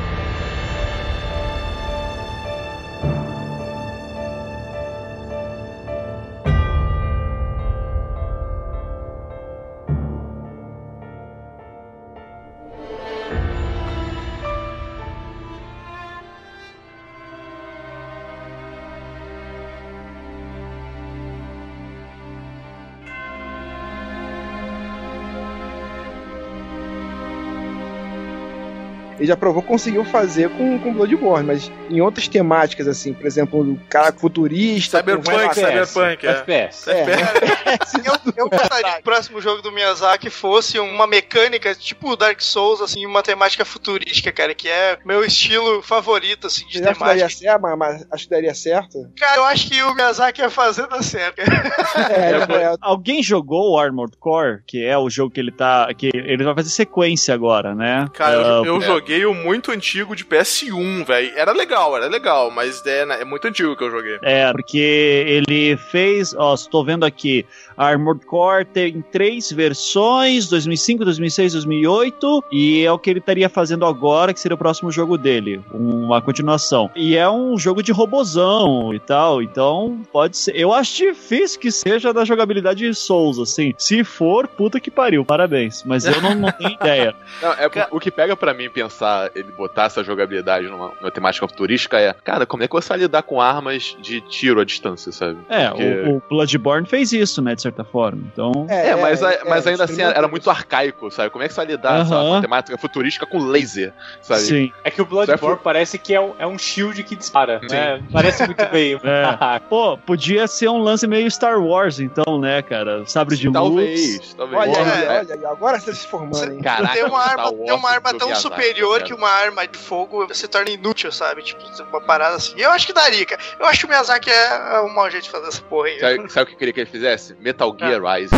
Ele 29.23 29.29
já 29.29 29.37
provou 29.37 29.63
conseguiu 29.63 30.05
fazer 30.05 30.51
com, 30.51 30.81
com 30.81 30.93
Bloodborne, 30.93 31.47
mas 31.47 31.71
em 31.89 32.01
outras 32.01 32.27
temáticas, 32.27 32.89
assim, 32.89 33.13
por 33.13 33.25
exemplo, 33.25 33.61
o 33.61 33.79
cara 33.89 34.13
futurista. 34.13 34.99
Cyberpunk, 34.99 35.55
Cyberpunk, 35.55 36.27
é. 36.27 36.31
FPS. 36.31 36.91
É, 36.91 37.05
Eu, 38.05 38.33
eu 38.37 38.51
gostaria 38.51 38.95
que 38.95 39.01
o 39.01 39.03
próximo 39.05 39.41
jogo 39.41 39.63
do 39.63 39.71
Miyazaki 39.71 40.29
fosse 40.29 40.77
uma 40.81 41.07
mecânica 41.07 41.73
tipo 41.73 42.17
Dark 42.17 42.41
Souls, 42.41 42.81
assim, 42.81 43.07
uma 43.07 43.23
temática 43.23 43.65
futurística, 43.65 44.33
cara, 44.33 44.55
que 44.57 44.69
é 44.69 44.99
meu 45.05 45.25
estilo 45.25 45.83
favorito, 45.83 46.49
assim, 46.49 46.67
de 46.67 46.79
Você 46.79 46.85
acha 46.85 46.95
que 46.95 47.01
daria 47.01 47.15
temática. 47.29 47.45
certo, 47.45 47.63
mas, 47.63 47.79
mas 47.79 48.07
acho 48.11 48.25
que 48.25 48.31
daria 48.31 48.55
certo. 48.55 49.13
Cara, 49.17 49.37
eu 49.37 49.45
acho 49.45 49.71
que 49.71 49.83
o 49.85 49.95
Miyazaki 49.95 50.41
ia 50.41 50.51
fazer 50.51 50.89
dar 50.89 51.03
certo. 51.03 51.39
É, 51.39 51.45
é, 52.73 52.75
Alguém 52.81 53.23
jogou 53.23 53.71
o 53.71 53.79
Armored 53.79 54.17
Core, 54.19 54.63
que 54.67 54.85
é 54.85 54.99
o 54.99 55.09
jogo 55.09 55.33
que 55.33 55.39
ele 55.39 55.53
tá. 55.53 55.89
que 55.95 56.11
ele 56.13 56.43
vai 56.43 56.57
fazer 56.57 56.71
sequência 56.71 57.33
agora, 57.33 57.73
né? 57.73 58.09
Cara, 58.15 58.35
eu, 58.35 58.63
Ah, 58.63 58.67
eu 58.67 58.83
é. 58.83 58.87
Joguei 59.13 59.27
o 59.27 59.35
muito 59.35 59.71
antigo 59.71 60.17
de 60.17 60.25
PS1, 60.25 61.05
velho. 61.05 61.33
Era 61.37 61.53
legal, 61.53 61.95
era 61.97 62.07
legal, 62.07 62.51
mas 62.51 62.85
é, 62.87 63.05
né, 63.05 63.21
é 63.21 63.25
muito 63.25 63.47
antigo 63.47 63.77
que 63.77 63.85
eu 63.85 63.91
joguei. 63.91 64.19
É, 64.23 64.51
porque 64.51 64.79
ele 65.27 65.77
fez, 65.77 66.35
ó, 66.35 66.55
estou 66.55 66.85
vendo 66.85 67.05
aqui, 67.05 67.45
Armored 67.77 68.25
Core 68.27 68.65
tem 68.65 69.03
três 69.13 69.51
versões, 69.51 70.49
2005, 70.49 71.05
2006, 71.05 71.53
2008, 71.55 72.45
e 72.53 72.83
é 72.85 72.93
o 72.93 72.99
que 72.99 73.11
ele 73.11 73.19
estaria 73.19 73.49
fazendo 73.49 73.85
agora, 73.87 74.33
que 74.33 74.41
seria 74.41 74.55
o 74.55 74.59
próximo 74.59 74.91
jogo 74.91 75.17
dele, 75.19 75.61
uma 75.73 76.21
continuação. 76.21 76.91
E 76.95 77.17
é 77.17 77.29
um 77.29 77.59
jogo 77.59 77.83
de 77.83 77.93
robozão 77.93 78.93
e 78.95 78.99
tal, 78.99 79.43
então 79.43 80.01
pode 80.13 80.37
ser. 80.37 80.55
Eu 80.57 80.73
acho 80.73 80.97
difícil 80.97 81.59
que 81.61 81.71
seja 81.71 82.13
da 82.13 82.25
jogabilidade 82.25 82.93
Souls, 82.95 83.39
assim. 83.39 83.75
Se 83.79 84.05
for, 84.05 84.47
puta 84.47 84.79
que 84.81 84.91
pariu, 84.91 85.25
parabéns. 85.25 85.83
Mas 85.85 86.05
eu 86.05 86.21
não, 86.21 86.35
não 86.35 86.53
tenho 86.53 86.71
ideia. 86.81 87.15
Não, 87.41 87.53
é 87.53 87.69
o 87.91 87.99
que 87.99 88.11
pega 88.11 88.37
pra 88.37 88.53
mim 88.53 88.69
pensar 88.69 89.31
ele 89.35 89.51
botar 89.53 89.85
essa 89.85 90.03
jogabilidade 90.05 90.67
numa, 90.69 90.93
numa 91.01 91.11
temática 91.11 91.47
futurística 91.49 91.99
é, 91.99 92.13
cara, 92.13 92.45
como 92.47 92.63
é 92.63 92.69
que 92.69 92.73
você 92.75 92.89
vai 92.89 92.99
lidar 92.99 93.23
com 93.23 93.41
armas 93.41 93.97
de 94.01 94.21
tiro 94.23 94.61
à 94.61 94.65
distância, 94.65 95.11
sabe? 95.13 95.39
É, 95.49 95.69
Porque- 95.69 95.83
o, 95.85 96.17
o 96.17 96.23
Bloodborne 96.29 96.87
fez 96.87 97.13
isso, 97.13 97.41
né, 97.41 97.55
de 97.63 97.65
certa 97.65 97.85
forma. 97.85 98.23
Então. 98.33 98.67
É, 98.69 98.97
mas, 98.97 99.23
a- 99.23 99.39
mas 99.49 99.67
ainda 99.67 99.85
assim 99.85 100.03
era 100.03 100.27
muito 100.27 100.51
arcaico, 100.51 101.11
sabe? 101.13 101.31
Como 101.31 101.45
é 101.45 101.49
que 101.49 101.55
você 101.55 101.61
vai 101.61 101.67
lidar 101.67 102.05
sabe, 102.07 102.15
Aham. 102.15 102.29
com 102.31 102.35
a 102.35 102.41
temática 102.41 102.79
futurística 102.79 103.25
com 103.27 103.39
laser, 103.39 103.93
sabe? 104.21 104.41
Sim. 104.41 104.73
É 104.83 104.91
que 104.91 105.01
o 105.01 105.05
Bloodborne 105.07 105.61
parece 105.63 105.97
que 105.99 106.13
é 106.13 106.21
um, 106.21 106.35
é 106.39 106.47
um 106.47 106.59
shield 106.59 107.03
que 107.05 107.15
dispara, 107.15 107.61
né? 107.71 108.03
Parece 108.13 108.45
muito 108.47 108.65
bem. 108.67 108.83
É. 109.13 109.59
Pô, 109.69 109.97
podia 109.99 110.47
ser 110.47 110.69
um 110.69 110.79
lance 110.79 111.07
meio 111.07 111.31
Star 111.31 111.61
Wars, 111.61 112.01
então, 112.01 112.39
né, 112.41 112.63
cara? 112.63 113.05
Sabre 113.07 113.37
de 113.37 113.51
Talvez, 113.53 114.17
luz. 114.19 114.35
talvez. 114.35 114.61
olha, 114.61 114.81
olha, 114.81 114.91
é. 114.91 115.19
olha, 115.21 115.49
agora 115.49 115.79
você 115.79 115.91
tá 115.91 115.97
se 115.97 116.07
formando, 116.07 116.53
hein? 116.53 116.61
Caraca, 116.63 116.95
tem 116.95 117.05
uma 117.05 117.21
arma, 117.21 117.53
tem 117.53 117.73
uma 117.73 117.91
arma 117.91 118.15
tão 118.15 118.35
superior 118.35 118.95
cara. 118.99 119.05
que 119.05 119.15
uma 119.15 119.29
arma 119.29 119.67
de 119.67 119.79
fogo 119.79 120.33
se 120.35 120.49
torna 120.49 120.71
inútil, 120.71 121.13
sabe? 121.13 121.43
Tipo, 121.43 121.63
uma 121.91 122.01
parada 122.01 122.37
assim. 122.37 122.55
Eu 122.57 122.71
acho 122.71 122.87
que 122.87 122.93
daria, 122.93 123.25
cara. 123.27 123.41
Eu 123.59 123.67
acho 123.67 123.81
que 123.81 123.87
o 123.87 123.89
Miyazaki 123.89 124.31
é 124.31 124.81
um 124.81 124.93
mau 124.95 125.11
jeito 125.11 125.25
de 125.25 125.31
fazer 125.31 125.49
essa 125.49 125.63
porra 125.63 125.89
aí. 125.89 126.01
Sabe, 126.01 126.33
sabe 126.33 126.43
o 126.45 126.47
que 126.47 126.55
eu 126.55 126.59
queria 126.59 126.73
que 126.75 126.81
ele 126.81 126.91
fizesse? 126.91 127.35
Metal 127.53 127.77
Gear 127.79 128.01
Rise. 128.01 128.31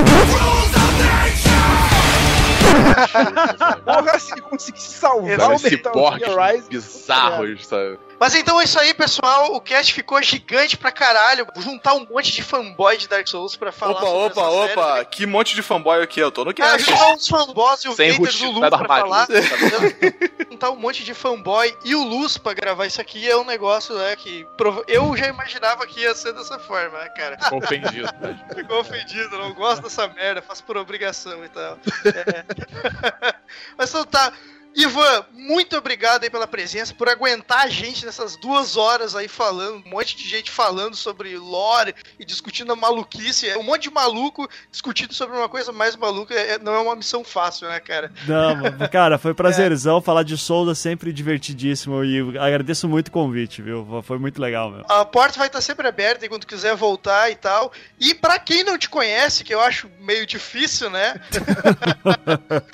Porra, 3.85 4.19
se 4.19 4.33
ele 4.33 4.41
conseguisse 4.43 4.99
salvar 4.99 5.39
Sabe, 5.39 5.55
o 5.55 5.63
Metal 5.63 6.19
Gear 6.19 6.53
Rise. 6.53 6.69
bizarros, 6.69 7.67
sabe? 7.67 7.99
Mas 8.19 8.35
então 8.35 8.61
é 8.61 8.65
isso 8.65 8.79
aí, 8.79 8.95
pessoal. 8.95 9.55
O 9.55 9.61
cast 9.61 9.93
ficou 9.93 10.23
gigante 10.23 10.77
pra 10.77 10.91
caralho. 10.93 11.47
Vou 11.55 11.63
juntar 11.63 11.95
um 11.95 12.07
monte 12.07 12.33
de 12.33 12.43
fanboy 12.43 12.97
de 12.97 13.09
Dark 13.09 13.27
Souls 13.29 13.57
pra 13.57 13.73
falar 13.73 13.93
Opa, 13.93 14.07
sobre 14.07 14.19
opa, 14.27 14.41
essa 14.41 14.67
série. 14.69 14.81
opa, 14.81 15.05
que 15.05 15.27
monte 15.27 15.55
de 15.55 15.63
fanboy 15.63 16.03
aqui, 16.03 16.21
eu 16.21 16.31
tô 16.31 16.45
no 16.45 16.51
Ah, 16.51 16.55
cast. 16.55 16.91
juntar 16.91 17.09
uns 17.13 17.29
fanboys 17.29 17.85
e 17.85 17.89
o 17.89 17.95
Sem 17.95 18.11
hater 18.13 18.33
do 18.39 18.51
Lu 18.51 18.61
sai 18.61 18.71
do 18.71 18.79
pra 18.79 18.87
falar. 18.89 19.27
juntar 20.51 20.71
um 20.71 20.77
monte 20.77 21.05
de 21.05 21.15
fanboy 21.15 21.77
e 21.85 21.95
o 21.95 22.03
Luz 22.05 22.39
pra 22.39 22.55
gravar 22.55 22.87
isso 22.87 23.01
aqui 23.01 23.29
é 23.29 23.37
um 23.37 23.45
negócio, 23.45 23.95
né, 23.97 24.15
que 24.17 24.47
eu 24.89 25.17
já 25.17 25.27
imaginava 25.29 25.87
que 25.87 26.01
ia 26.01 26.15
ser 26.15 26.33
dessa 26.33 26.59
forma, 26.59 26.99
né, 26.99 27.09
cara. 27.11 27.39
Ficou 27.43 27.59
ofendido. 27.59 28.09
né? 28.21 28.45
Ficou 28.55 28.81
ofendido, 28.81 29.37
não 29.39 29.53
gosto 29.55 29.83
dessa 29.83 30.07
merda, 30.09 30.41
faço 30.41 30.63
por 30.65 30.77
obrigação 30.77 31.45
e 31.45 31.49
tal. 31.49 31.79
É. 32.07 33.35
Mas 33.77 33.91
então 33.91 34.05
tá. 34.05 34.33
Ivan, 34.75 35.25
muito 35.33 35.77
obrigado 35.77 36.25
aí 36.25 36.31
pela 36.31 36.49
presença, 36.49 36.93
por 36.93 37.09
aguentar 37.09 37.61
a 37.61 37.69
gente 37.69 38.05
nessas 38.05 38.35
duas 38.37 38.77
horas 38.77 39.15
aí 39.15 39.29
falando, 39.29 39.85
um 39.87 39.91
monte 39.91 40.17
de 40.17 40.29
gente 40.29 40.51
falando 40.51 40.97
sobre 40.97 41.37
lore 41.39 41.95
e 42.19 42.25
discutindo 42.25 42.73
a 42.73 42.77
maluquice. 42.77 43.55
Um 43.57 43.63
monte 43.63 43.85
de 43.85 43.91
maluco 43.91 44.49
discutindo 44.73 45.15
sobre 45.15 45.37
uma 45.37 45.49
coisa 45.49 45.71
mais 45.71 45.95
maluca 45.95 46.35
é- 46.35 46.59
não 46.59 46.75
é 46.75 46.79
uma 46.81 46.97
missão 46.97 47.23
fácil, 47.23 47.69
né, 47.69 47.79
cara? 47.79 48.11
Não, 48.27 48.57
cara, 48.91 49.17
foi 49.17 49.33
prazerzão 49.33 50.03
falar 50.03 50.25
de 50.25 50.37
Souls, 50.37 50.69
é 50.69 50.75
sempre 50.75 51.13
divertidíssimo 51.13 52.05
e 52.05 52.37
agradeço 52.39 52.89
muito 52.89 53.09
o 53.09 53.13
convite, 53.13 53.63
viu? 53.63 54.03
Foi 54.03 54.19
muito 54.19 54.43
legal, 54.43 54.71
meu. 54.73 54.85
A 54.89 55.05
porta 55.05 55.39
vai 55.39 55.47
estar 55.47 55.61
sempre 55.61 55.87
aberta 55.87 56.27
enquanto 56.27 56.47
quiser 56.47 56.75
voltar 56.75 57.31
e 57.31 57.37
tal. 57.37 57.73
E 58.01 58.13
pra 58.13 58.41
quem 58.41 58.65
não 58.65 58.77
te 58.77 58.89
conhece, 58.89 59.45
que 59.45 59.55
eu 59.55 59.61
acho 59.61 59.89
meio 60.01 60.27
difícil, 60.27 60.91
né? 60.91 61.21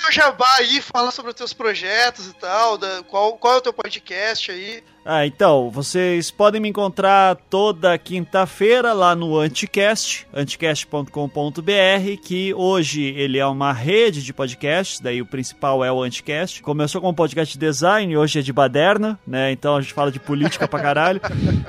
o 0.08 0.10
Jabá 0.10 0.54
aí, 0.56 0.80
fala 0.80 1.10
sobre 1.10 1.30
os 1.32 1.36
teus 1.36 1.52
projetos 1.52 1.89
e 2.28 2.32
tal, 2.34 2.78
da, 2.78 3.02
qual, 3.02 3.36
qual 3.36 3.54
é 3.54 3.56
o 3.58 3.60
teu 3.60 3.72
podcast 3.72 4.50
aí. 4.50 4.82
Ah, 5.04 5.26
então, 5.26 5.70
vocês 5.70 6.30
podem 6.30 6.60
me 6.60 6.68
encontrar 6.68 7.34
toda 7.48 7.96
quinta-feira 7.96 8.92
lá 8.92 9.14
no 9.14 9.38
Anticast, 9.38 10.26
anticast.com.br, 10.32 12.20
que 12.22 12.52
hoje 12.54 13.02
ele 13.16 13.38
é 13.38 13.46
uma 13.46 13.72
rede 13.72 14.22
de 14.22 14.32
podcasts, 14.32 15.00
daí 15.00 15.22
o 15.22 15.26
principal 15.26 15.82
é 15.82 15.90
o 15.90 16.02
Anticast. 16.02 16.62
Começou 16.62 17.00
com 17.00 17.08
um 17.08 17.14
podcast 17.14 17.54
de 17.54 17.58
design, 17.66 18.14
hoje 18.14 18.40
é 18.40 18.42
de 18.42 18.52
baderna, 18.52 19.18
né? 19.26 19.50
Então 19.52 19.74
a 19.76 19.80
gente 19.80 19.94
fala 19.94 20.12
de 20.12 20.20
política 20.20 20.68
pra 20.68 20.78
caralho. 20.80 21.20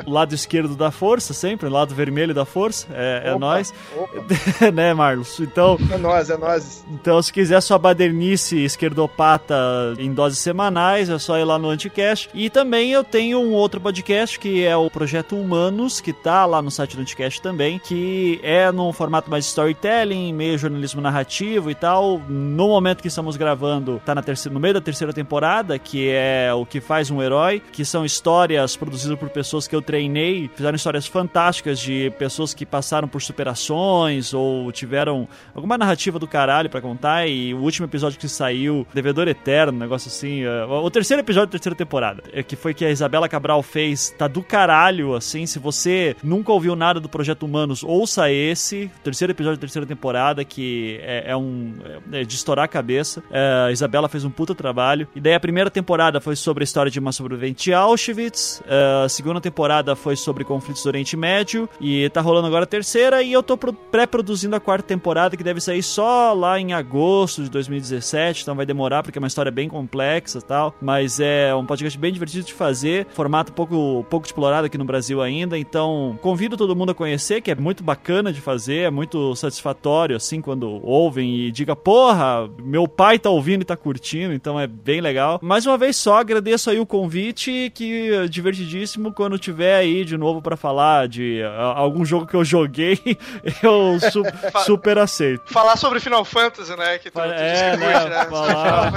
O 0.06 0.12
lado 0.12 0.36
esquerdo 0.36 0.76
da 0.76 0.92
força, 0.92 1.34
sempre, 1.34 1.68
o 1.68 1.72
lado 1.72 1.96
vermelho 1.96 2.34
da 2.34 2.44
força, 2.44 2.86
é, 2.94 3.24
é 3.28 3.30
Opa, 3.32 3.40
nós. 3.40 3.74
opa. 3.96 4.72
né, 4.76 4.94
Marlos? 4.94 5.40
Então, 5.40 5.78
É 5.90 5.98
nós, 5.98 6.30
é 6.30 6.36
nós. 6.38 6.84
então, 6.92 7.22
se 7.22 7.32
quiser 7.32 7.62
sua 7.62 7.78
badernice 7.80 8.58
esquerdopata 8.64 9.56
em 9.98 10.14
doses 10.14 10.40
semanais, 10.40 11.10
é 11.10 11.18
só 11.18 11.38
ir 11.40 11.46
lá 11.46 11.58
no 11.58 11.70
Anticast. 11.70 12.30
E 12.34 12.50
também 12.50 12.92
eu 12.92 13.04
tenho 13.06 13.21
tenho 13.22 13.40
um 13.40 13.54
outro 13.54 13.80
podcast 13.80 14.40
que 14.40 14.66
é 14.66 14.76
o 14.76 14.90
Projeto 14.90 15.36
Humanos, 15.36 16.02
que 16.02 16.12
tá 16.12 16.44
lá 16.44 16.60
no 16.60 16.72
site 16.72 16.96
do 16.96 17.04
Anticast 17.04 17.40
também, 17.40 17.78
que 17.78 18.40
é 18.42 18.72
num 18.72 18.92
formato 18.92 19.30
mais 19.30 19.46
storytelling, 19.46 20.34
meio 20.34 20.58
jornalismo 20.58 21.02
narrativo 21.02 21.70
e 21.70 21.76
tal. 21.76 22.20
No 22.28 22.70
momento 22.70 23.00
que 23.00 23.10
estamos 23.10 23.38
gravando, 23.38 24.02
tá 24.04 24.16
na 24.16 24.24
terceira, 24.24 24.52
no 24.52 24.60
meio 24.60 24.74
da 24.74 24.82
terceira 24.82 25.14
temporada, 25.14 25.78
que 25.78 26.10
é 26.10 26.52
o 26.52 26.66
que 26.66 26.82
faz 26.82 27.12
um 27.12 27.22
herói, 27.22 27.62
que 27.72 27.86
são 27.86 28.04
histórias 28.04 28.76
produzidas 28.76 29.20
por 29.20 29.30
pessoas 29.30 29.68
que 29.68 29.76
eu 29.76 29.84
treinei, 29.84 30.50
fizeram 30.56 30.76
histórias 30.76 31.06
fantásticas 31.06 31.80
de 31.80 32.12
pessoas 32.18 32.56
que 32.56 32.66
passaram 32.66 33.08
por 33.08 33.22
superações 33.22 34.34
ou 34.34 34.72
tiveram 34.72 35.28
alguma 35.54 35.78
narrativa 35.78 36.18
do 36.18 36.28
caralho 36.28 36.72
pra 36.72 36.82
contar. 36.82 37.28
E 37.28 37.54
o 37.54 37.60
último 37.60 37.86
episódio 37.86 38.18
que 38.18 38.28
saiu, 38.28 38.88
Devedor 38.96 39.28
Eterno, 39.28 39.78
um 39.78 39.80
negócio 39.80 40.08
assim. 40.08 40.44
uh, 40.44 40.72
o 40.72 40.90
terceiro 40.90 41.22
episódio 41.22 41.50
da 41.50 41.52
terceira 41.52 41.76
temporada, 41.76 42.24
é 42.34 42.42
que 42.42 42.56
foi 42.56 42.74
que 42.74 42.84
a 42.84 42.90
Isabela 43.12 43.28
Cabral 43.28 43.62
fez, 43.62 44.10
tá 44.18 44.26
do 44.26 44.42
caralho, 44.42 45.14
assim. 45.16 45.46
Se 45.46 45.60
você 45.60 46.16
nunca 46.24 46.50
ouviu 46.54 46.78
nada 46.78 46.98
do 46.98 47.10
Projeto 47.10 47.44
Humanos, 47.46 47.84
ouça 47.84 48.32
esse, 48.32 48.90
terceiro 49.04 49.32
episódio 49.34 49.58
da 49.58 49.62
terceira 49.62 49.86
temporada, 49.86 50.46
que 50.46 50.98
é, 51.04 51.32
é 51.32 51.36
um. 51.36 51.74
é 52.14 52.24
de 52.24 52.34
estourar 52.36 52.64
a 52.64 52.68
cabeça. 52.70 53.22
É, 53.30 53.66
a 53.68 53.72
Isabela 53.72 54.08
fez 54.08 54.24
um 54.24 54.30
puta 54.30 54.56
trabalho. 54.56 55.10
E 55.14 55.20
daí 55.20 55.34
a 55.34 55.40
primeira 55.42 55.70
temporada 55.70 56.22
foi 56.22 56.38
sobre 56.38 56.64
a 56.64 56.66
história 56.66 56.90
de 56.90 57.00
uma 57.00 57.12
sobrevivente 57.12 57.74
Auschwitz. 57.74 58.64
é, 58.66 59.04
a 59.04 59.10
segunda 59.10 59.42
temporada 59.42 59.94
foi 59.94 60.16
sobre 60.16 60.46
conflitos 60.46 60.82
do 60.84 60.88
Oriente 60.88 61.18
Médio. 61.18 61.68
E 61.82 62.10
tá 62.12 62.22
rolando 62.22 62.48
agora 62.48 62.64
a 62.64 62.68
terceira. 62.68 63.22
E 63.22 63.34
eu 63.34 63.44
tô 63.44 63.58
pro- 63.58 63.74
pré-produzindo 63.74 64.56
a 64.56 64.60
quarta 64.62 64.88
temporada, 64.88 65.36
que 65.36 65.44
deve 65.44 65.60
sair 65.60 65.84
só 65.84 66.32
lá 66.32 66.58
em 66.58 66.72
agosto 66.72 67.44
de 67.44 67.50
2017. 67.50 68.44
Então 68.44 68.56
vai 68.56 68.66
demorar, 68.66 69.04
porque 69.04 69.18
é 69.18 69.22
uma 69.22 69.28
história 69.28 69.52
bem 69.52 69.68
complexa 69.68 70.38
e 70.40 70.42
tal. 70.42 70.74
Mas 70.82 71.20
é 71.20 71.54
um 71.54 71.66
podcast 71.66 72.00
bem 72.00 72.14
divertido 72.14 72.46
de 72.46 72.54
fazer. 72.54 73.01
Formato 73.14 73.54
pouco, 73.54 74.06
pouco 74.10 74.26
explorado 74.26 74.68
aqui 74.68 74.78
no 74.78 74.86
Brasil 74.86 75.22
ainda. 75.22 75.58
Então 75.58 76.18
convido 76.22 76.56
todo 76.58 76.76
mundo 76.76 76.92
a 76.92 76.96
conhecer, 76.96 77.42
que 77.42 77.52
é 77.52 77.56
muito 77.56 77.84
bacana 77.84 78.32
de 78.32 78.42
fazer. 78.42 78.88
É 78.88 78.90
muito 78.92 79.36
satisfatório, 79.36 80.16
assim, 80.16 80.42
quando 80.42 80.80
ouvem 80.86 81.36
e 81.36 81.52
diga, 81.52 81.76
porra, 81.76 82.50
meu 82.64 82.88
pai 82.88 83.18
tá 83.20 83.30
ouvindo 83.30 83.62
e 83.62 83.66
tá 83.66 83.76
curtindo. 83.78 84.34
Então 84.34 84.60
é 84.60 84.68
bem 84.68 85.02
legal. 85.02 85.40
Mais 85.42 85.66
uma 85.66 85.78
vez 85.78 85.96
só, 85.98 86.18
agradeço 86.20 86.70
aí 86.70 86.80
o 86.80 86.86
convite, 86.86 87.72
que 87.74 88.14
é 88.14 88.28
divertidíssimo 88.28 89.14
quando 89.14 89.38
tiver 89.40 89.76
aí 89.76 90.04
de 90.06 90.18
novo 90.18 90.42
pra 90.42 90.56
falar 90.58 91.08
de 91.08 91.42
algum 91.76 92.04
jogo 92.06 92.26
que 92.28 92.36
eu 92.36 92.44
joguei, 92.44 93.00
eu 93.64 94.00
su- 94.12 94.24
super 94.66 94.98
aceito. 94.98 95.44
Falar 95.46 95.76
sobre 95.78 96.00
Final 96.00 96.24
Fantasy, 96.26 96.76
né? 96.76 96.98
Que 96.98 97.10
tu, 97.10 97.14
tu 97.14 97.22
É, 97.22 97.72
que 97.72 97.78
né? 97.78 97.92
curte, 97.94 98.10
né? 98.10 98.26
falar. 98.26 98.92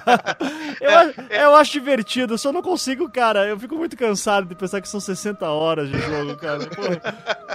eu, 0.80 0.98
acho, 0.98 1.14
eu 1.30 1.54
acho 1.54 1.72
divertido, 1.72 2.34
eu 2.34 2.38
só 2.38 2.52
não 2.52 2.62
consigo, 2.62 3.08
cara. 3.10 3.29
Eu 3.38 3.58
fico 3.58 3.76
muito 3.76 3.96
cansado 3.96 4.46
de 4.46 4.54
pensar 4.54 4.80
que 4.80 4.88
são 4.88 4.98
60 5.00 5.46
horas 5.48 5.88
de 5.88 5.98
jogo, 5.98 6.36
cara. 6.36 6.58
Pô. 6.66 6.82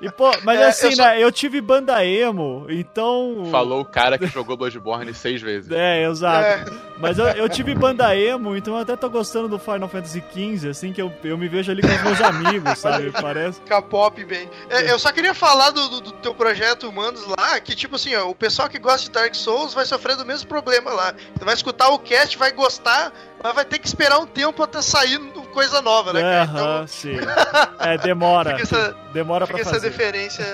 E, 0.00 0.08
pô, 0.12 0.30
mas 0.44 0.60
É, 0.60 0.68
assim, 0.68 0.86
eu 0.86 0.92
só- 0.92 1.02
né? 1.02 1.20
Eu 1.20 1.32
tive 1.32 1.60
banda 1.60 2.04
emo, 2.06 2.66
então. 2.68 3.48
Falou 3.50 3.80
o 3.80 3.84
cara 3.84 4.16
que 4.16 4.26
jogou 4.28 4.56
Bloodborne 4.56 5.12
seis 5.12 5.42
vezes. 5.42 5.68
É, 5.72 6.04
exato. 6.08 6.72
Mas 6.98 7.18
eu, 7.18 7.26
eu 7.26 7.48
tive 7.48 7.74
banda 7.74 8.14
emo, 8.16 8.56
então 8.56 8.74
eu 8.76 8.80
até 8.82 8.94
tô 8.94 9.10
gostando 9.10 9.48
do 9.48 9.58
Final 9.58 9.88
Fantasy 9.88 10.22
XV, 10.32 10.68
assim, 10.68 10.92
que 10.92 11.02
eu, 11.02 11.12
eu 11.24 11.36
me 11.36 11.48
vejo 11.48 11.72
ali 11.72 11.82
com 11.82 11.88
os 11.88 12.02
meus 12.02 12.20
amigos, 12.20 12.78
sabe? 12.78 13.10
Parece. 13.20 13.60
K-pop 13.62 14.24
bem. 14.24 14.48
É, 14.70 14.88
eu 14.92 14.98
só 15.00 15.10
queria 15.10 15.34
falar 15.34 15.70
do, 15.70 15.88
do- 15.88 16.00
do 16.02 16.12
teu 16.12 16.32
projeto 16.32 16.88
Humanos 16.88 17.26
lá, 17.26 17.58
que 17.58 17.74
tipo 17.74 17.96
assim, 17.96 18.14
ó, 18.14 18.28
o 18.30 18.34
pessoal 18.36 18.68
que 18.68 18.78
gosta 18.78 19.06
de 19.06 19.10
Dark 19.10 19.34
Souls 19.34 19.74
vai 19.74 19.84
sofrer 19.84 20.14
do 20.16 20.24
mesmo 20.24 20.48
problema 20.48 20.92
lá. 20.92 21.12
Vai 21.40 21.54
escutar 21.54 21.88
o 21.88 21.98
cast, 21.98 22.38
vai 22.38 22.52
gostar, 22.52 23.12
mas 23.42 23.54
vai 23.54 23.64
ter 23.64 23.78
que 23.78 23.86
esperar 23.86 24.18
um 24.18 24.26
tempo 24.26 24.62
até 24.62 24.80
sair 24.82 25.18
coisa 25.52 25.80
nova, 25.82 26.12
né, 26.12 26.20
cara? 26.20 26.44
Então, 26.44 26.64
Aham, 26.66 26.86
sim. 26.86 27.16
É, 27.80 27.98
demora. 27.98 28.50
Fica 28.50 28.62
essa- 28.62 28.96
demora 29.12 29.46
pra 29.46 29.56
Fica 29.56 29.68
essa 29.68 29.76
fazer. 29.78 29.90
deferência 29.90 30.44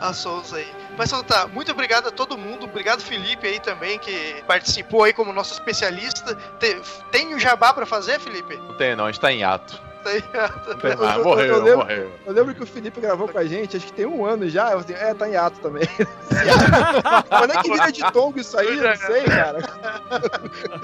a 0.00 0.12
Souls 0.12 0.52
aí. 0.52 0.66
Mas 0.96 1.08
então 1.10 1.24
tá, 1.24 1.46
muito 1.46 1.72
obrigado 1.72 2.08
a 2.08 2.10
todo 2.10 2.36
mundo. 2.36 2.64
Obrigado, 2.64 3.00
Felipe, 3.00 3.46
aí 3.46 3.58
também, 3.58 3.98
que 3.98 4.42
participou 4.46 5.04
aí 5.04 5.12
como 5.12 5.32
nosso 5.32 5.54
especialista. 5.54 6.34
Te- 6.60 6.80
Tem 7.10 7.34
o 7.34 7.38
jabá 7.40 7.72
pra 7.72 7.86
fazer, 7.86 8.20
Felipe? 8.20 8.56
Não 8.56 8.74
tem, 8.76 8.94
não, 8.94 9.06
a 9.06 9.10
gente 9.10 9.20
tá 9.20 9.32
em 9.32 9.42
ato. 9.42 9.80
Não 10.04 10.76
tem 10.76 10.90
Eu- 10.92 10.98
mais. 10.98 11.16
eu- 11.18 11.24
Morreu, 11.24 11.46
eu 11.46 11.62
lembro- 11.62 11.78
morreu. 11.78 12.12
Eu 12.26 12.32
lembro 12.32 12.54
que 12.54 12.62
o 12.62 12.66
Felipe 12.66 13.00
gravou 13.00 13.28
com 13.28 13.38
a 13.38 13.44
gente, 13.44 13.76
acho 13.76 13.86
que 13.86 13.92
tem 13.92 14.06
um 14.06 14.24
ano 14.26 14.48
já. 14.48 14.72
Eu 14.72 14.80
falei, 14.82 14.96
é, 14.96 15.14
tá 15.14 15.28
em 15.28 15.36
ato 15.36 15.60
também. 15.60 15.88
Quando 17.28 17.52
é 17.52 17.62
que 17.62 17.70
vira 17.70 17.92
de 17.92 18.12
tongo 18.12 18.38
isso 18.40 18.58
aí? 18.58 18.78
Eu 18.78 18.82
não 18.82 18.96
sei, 18.96 19.24
cara. 19.24 19.58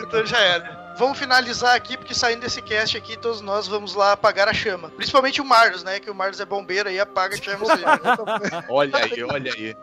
Então 0.00 0.24
já 0.26 0.38
era. 0.38 0.94
Vamos 0.98 1.18
finalizar 1.18 1.76
aqui, 1.76 1.96
porque 1.96 2.12
saindo 2.14 2.40
desse 2.40 2.60
cast 2.60 2.96
aqui, 2.96 3.16
todos 3.16 3.40
nós 3.40 3.68
vamos 3.68 3.94
lá 3.94 4.12
apagar 4.12 4.48
a 4.48 4.54
chama. 4.54 4.88
Principalmente 4.90 5.40
o 5.40 5.44
Marlos, 5.44 5.84
né? 5.84 6.00
Que 6.00 6.10
o 6.10 6.14
Marlos 6.14 6.40
é 6.40 6.44
bombeiro 6.44 6.88
aí, 6.88 6.98
apaga 6.98 7.36
a 7.36 7.38
chama. 7.38 7.64
Olha 8.68 8.96
aí, 8.96 9.22
olha 9.24 9.52
aí. 9.52 9.76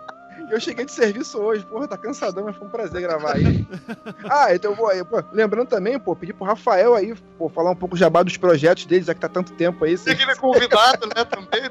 Eu 0.50 0.60
cheguei 0.60 0.86
de 0.86 0.92
serviço 0.92 1.40
hoje, 1.40 1.66
porra, 1.66 1.88
tá 1.88 1.98
cansadão, 1.98 2.46
mas 2.46 2.56
foi 2.56 2.68
um 2.68 2.70
prazer 2.70 3.02
gravar 3.02 3.36
aí. 3.36 3.66
ah, 4.30 4.54
então 4.54 4.72
eu 4.72 4.78
vou 4.78 4.88
aí, 4.88 5.04
pô, 5.04 5.24
lembrando 5.32 5.68
também, 5.68 6.00
pô, 6.00 6.16
pedir 6.16 6.34
pro 6.34 6.46
Rafael 6.46 6.94
aí, 6.94 7.16
pô, 7.38 7.50
falar 7.50 7.72
um 7.72 7.76
pouco 7.76 7.98
jabá 7.98 8.24
dos 8.24 8.38
projetos 8.38 8.86
deles, 8.86 9.08
já 9.08 9.14
que 9.14 9.20
tá 9.20 9.30
tanto 9.30 9.54
tempo 9.54 9.84
aí. 9.86 9.98
Você 9.98 10.16
que 10.16 10.22
ele 10.22 10.32
é 10.32 10.36
convidado, 10.36 11.08
né, 11.16 11.26
também. 11.26 11.70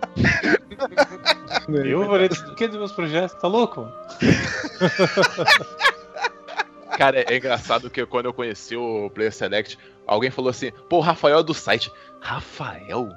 Eu 1.90 2.04
vou 2.04 2.16
ler 2.16 2.30
o 2.32 2.54
que 2.54 2.68
dos 2.68 2.78
meus 2.78 2.92
projetos? 2.92 3.40
Tá 3.40 3.48
louco? 3.48 3.88
Cara, 6.96 7.20
é 7.20 7.36
engraçado 7.36 7.90
que 7.90 8.04
quando 8.06 8.26
eu 8.26 8.32
conheci 8.32 8.76
o 8.76 9.10
Player 9.10 9.32
Select, 9.32 9.78
alguém 10.06 10.30
falou 10.30 10.50
assim: 10.50 10.70
pô, 10.88 10.98
o 10.98 11.00
Rafael 11.00 11.40
é 11.40 11.42
do 11.42 11.54
site. 11.54 11.90
Rafael? 12.20 13.08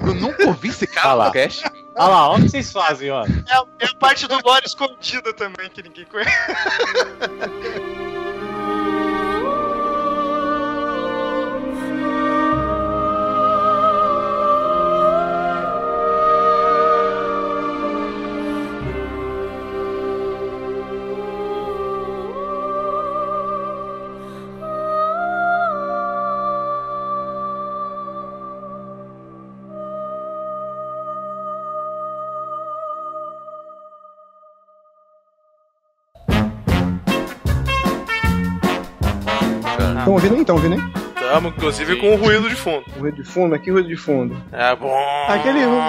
Eu 0.00 0.14
nunca 0.14 0.46
ouvi 0.46 0.68
esse 0.68 0.86
cara 0.86 1.26
no 1.26 1.32
cast. 1.32 1.64
Olha 1.96 2.08
lá, 2.08 2.30
olha 2.30 2.40
o 2.40 2.44
que 2.44 2.50
vocês 2.50 2.72
fazem, 2.72 3.10
ó. 3.10 3.24
É, 3.24 3.84
é 3.84 3.86
a 3.86 3.94
parte 3.94 4.26
do 4.26 4.38
lore 4.44 4.66
escondida 4.66 5.32
também, 5.32 5.70
que 5.70 5.82
ninguém 5.82 6.04
conhece. 6.04 6.30
Estão 40.44 40.56
ouvindo? 40.56 40.76
Tamo, 41.18 41.48
inclusive, 41.48 41.96
com 41.96 42.12
o 42.12 42.16
ruído 42.16 42.50
de 42.50 42.54
fundo. 42.54 42.84
O 42.96 43.00
ruído 43.00 43.22
de 43.22 43.24
fundo, 43.24 43.54
aqui 43.54 43.70
ruído 43.70 43.88
de 43.88 43.96
fundo. 43.96 44.36
É 44.52 44.76
bom. 44.76 44.94
Aquele 45.26 45.64
ruído, 45.64 45.80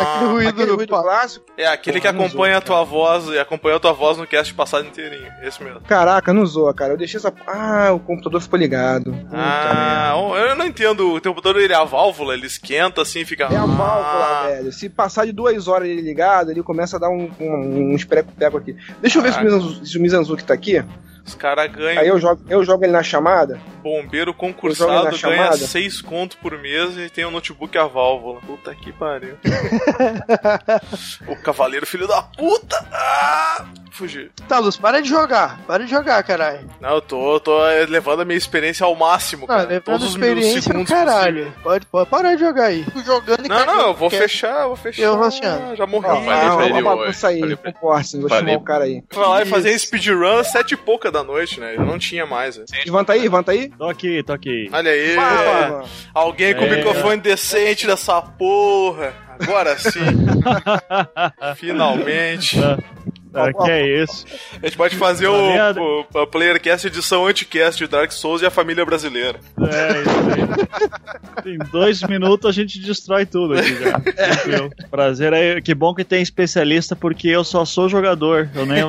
aquele 0.00 0.30
ruído, 0.30 0.48
Aquele 0.50 0.70
ruído 0.72 0.88
clássico. 0.90 1.46
É 1.56 1.66
aquele 1.66 1.98
que 1.98 2.06
acompanha 2.06 2.58
a 2.58 2.60
tua 2.60 2.84
voz 2.84 3.26
e 3.28 3.38
acompanhou 3.38 3.78
a 3.78 3.80
tua 3.80 3.92
voz 3.94 4.18
no 4.18 4.26
cast 4.26 4.52
passado 4.52 4.86
inteirinho. 4.86 5.26
Esse 5.42 5.64
mesmo. 5.64 5.80
Caraca, 5.80 6.34
não 6.34 6.44
zoa, 6.44 6.74
cara. 6.74 6.92
Eu 6.92 6.98
deixei 6.98 7.16
essa. 7.16 7.32
Ah, 7.46 7.90
o 7.94 8.00
computador 8.00 8.38
ficou 8.42 8.58
ligado. 8.58 9.12
Puta 9.12 9.28
Ah, 9.32 10.12
eu 10.46 10.54
não 10.56 10.66
entendo. 10.66 11.10
O 11.14 11.20
teu 11.22 11.32
computador 11.32 11.62
ele 11.62 11.72
é 11.72 11.76
a 11.76 11.84
válvula, 11.84 12.34
ele 12.34 12.46
esquenta 12.46 13.00
assim, 13.00 13.24
fica. 13.24 13.44
É 13.44 13.56
a 13.56 13.64
válvula, 13.64 14.42
velho. 14.48 14.72
Se 14.72 14.90
passar 14.90 15.24
de 15.24 15.32
duas 15.32 15.68
horas 15.68 15.88
ele 15.88 16.02
ligado, 16.02 16.50
ele 16.50 16.62
começa 16.62 16.96
a 16.98 17.00
dar 17.00 17.08
um, 17.08 17.30
um, 17.40 17.94
uns 17.94 18.04
preco-peco 18.04 18.58
aqui. 18.58 18.76
Deixa 19.00 19.18
eu 19.18 19.22
ver 19.22 19.32
se 19.32 19.38
o 19.40 19.42
Mizanzu- 19.44 19.86
se 19.86 19.98
o 19.98 20.02
Mizanzuki 20.02 20.44
tá 20.44 20.52
aqui. 20.52 20.84
Os 21.24 21.34
caras 21.34 21.70
ganham. 21.70 22.02
Aí 22.02 22.08
eu 22.08 22.18
jogo, 22.18 22.42
eu 22.48 22.64
jogo 22.64 22.84
ele 22.84 22.92
na 22.92 23.02
chamada. 23.02 23.60
Bombeiro 23.82 24.34
concursado 24.34 24.92
na 24.92 25.02
ganha 25.04 25.12
chamada. 25.16 25.56
6 25.56 26.02
conto 26.02 26.36
por 26.38 26.58
mês 26.58 26.96
e 26.96 27.08
tem 27.08 27.24
um 27.24 27.30
notebook 27.30 27.76
a 27.78 27.86
válvula. 27.86 28.40
Puta 28.40 28.74
que 28.74 28.92
pariu. 28.92 29.36
o 31.28 31.36
cavaleiro 31.36 31.86
filho 31.86 32.08
da 32.08 32.22
puta. 32.22 32.84
Ah, 32.92 33.64
fugi. 33.92 34.30
Tá, 34.48 34.58
Luz, 34.58 34.76
para 34.76 35.00
de 35.00 35.08
jogar. 35.08 35.60
Para 35.66 35.84
de 35.84 35.90
jogar, 35.90 36.22
caralho. 36.22 36.68
Não, 36.80 36.90
eu 36.94 37.00
tô, 37.00 37.34
eu 37.34 37.40
tô 37.40 37.58
levando 37.88 38.22
a 38.22 38.24
minha 38.24 38.36
experiência 38.36 38.84
ao 38.84 38.94
máximo, 38.94 39.42
Não, 39.42 39.46
cara. 39.48 39.62
levando 39.68 39.82
Todos 39.84 40.08
os 40.08 40.14
experiência 40.14 40.62
segundos 40.62 40.90
caralho. 40.90 41.52
Pode, 41.62 41.86
pode 41.86 42.08
parar 42.10 42.34
de 42.34 42.40
jogar 42.40 42.64
aí. 42.66 42.84
Fico 42.84 43.02
jogando 43.04 43.44
e 43.44 43.48
Não, 43.48 43.66
não, 43.66 43.80
eu 43.88 43.94
vou 43.94 44.08
quer. 44.10 44.18
fechar, 44.22 44.62
eu 44.62 44.68
vou 44.68 44.76
fechar. 44.76 45.02
Eu, 45.02 45.16
Rossiano. 45.16 45.76
Já 45.76 45.86
morri. 45.86 46.06
Ó, 46.06 46.16
falei 46.22 46.28
ah, 46.30 46.56
pra 46.56 46.64
ele 46.66 46.82
hoje, 46.82 47.26
aí, 47.26 47.40
falei 47.40 47.56
pra- 47.56 47.72
comporte, 47.72 48.18
vou 48.18 48.28
falei- 48.28 48.44
chamar 48.54 48.60
o 48.60 48.64
cara 48.64 48.84
aí. 48.84 49.02
Pra 49.02 49.26
lá 49.28 49.42
e 49.42 49.46
fazer 49.46 49.78
speedrun 49.78 50.38
às 50.38 50.48
sete 50.48 50.72
e 50.74 50.76
pouca 50.76 51.10
da 51.10 51.22
noite, 51.22 51.60
né? 51.60 51.74
Eu 51.76 51.84
não 51.84 51.98
tinha 51.98 52.24
mais. 52.26 52.56
né? 52.56 52.64
Levanta 52.84 53.12
aí, 53.12 53.20
levanta 53.20 53.52
aí. 53.52 53.68
Tô 53.70 53.88
aqui, 53.88 54.22
tô 54.22 54.32
aqui. 54.32 54.68
Olha 54.72 54.90
aí. 54.90 55.14
Fala. 55.14 55.84
Alguém 56.14 56.54
com 56.54 56.64
É. 56.64 56.76
microfone 56.76 57.20
decente 57.20 57.86
dessa 57.86 58.20
porra. 58.22 59.12
Agora 59.40 59.76
sim. 59.78 59.90
Finalmente. 61.56 62.56
É, 63.34 63.52
que 63.52 63.70
é 63.70 64.02
isso. 64.02 64.24
A 64.62 64.66
gente 64.66 64.76
pode 64.76 64.96
fazer 64.96 65.26
o, 65.28 65.46
Merda. 65.52 65.80
o, 65.80 66.04
o 66.12 66.26
Playercast 66.26 66.86
edição 66.86 67.26
anticast 67.26 67.78
de 67.78 67.86
Dark 67.90 68.12
Souls 68.12 68.42
e 68.42 68.46
a 68.46 68.50
família 68.50 68.84
brasileira. 68.84 69.38
É, 69.58 70.02
isso 70.02 71.44
aí. 71.46 71.54
Em 71.54 71.58
dois 71.70 72.02
minutos 72.02 72.48
a 72.48 72.52
gente 72.52 72.78
destrói 72.80 73.26
tudo 73.26 73.54
aqui 73.54 73.74
já. 73.76 73.98
Tranquilo. 74.00 74.70
Prazer 74.90 75.32
aí. 75.34 75.60
Que 75.62 75.74
bom 75.74 75.94
que 75.94 76.04
tem 76.04 76.22
especialista, 76.22 76.94
porque 76.94 77.28
eu 77.28 77.44
só 77.44 77.64
sou 77.64 77.88
jogador. 77.88 78.48
Eu 78.54 78.66
nem. 78.66 78.82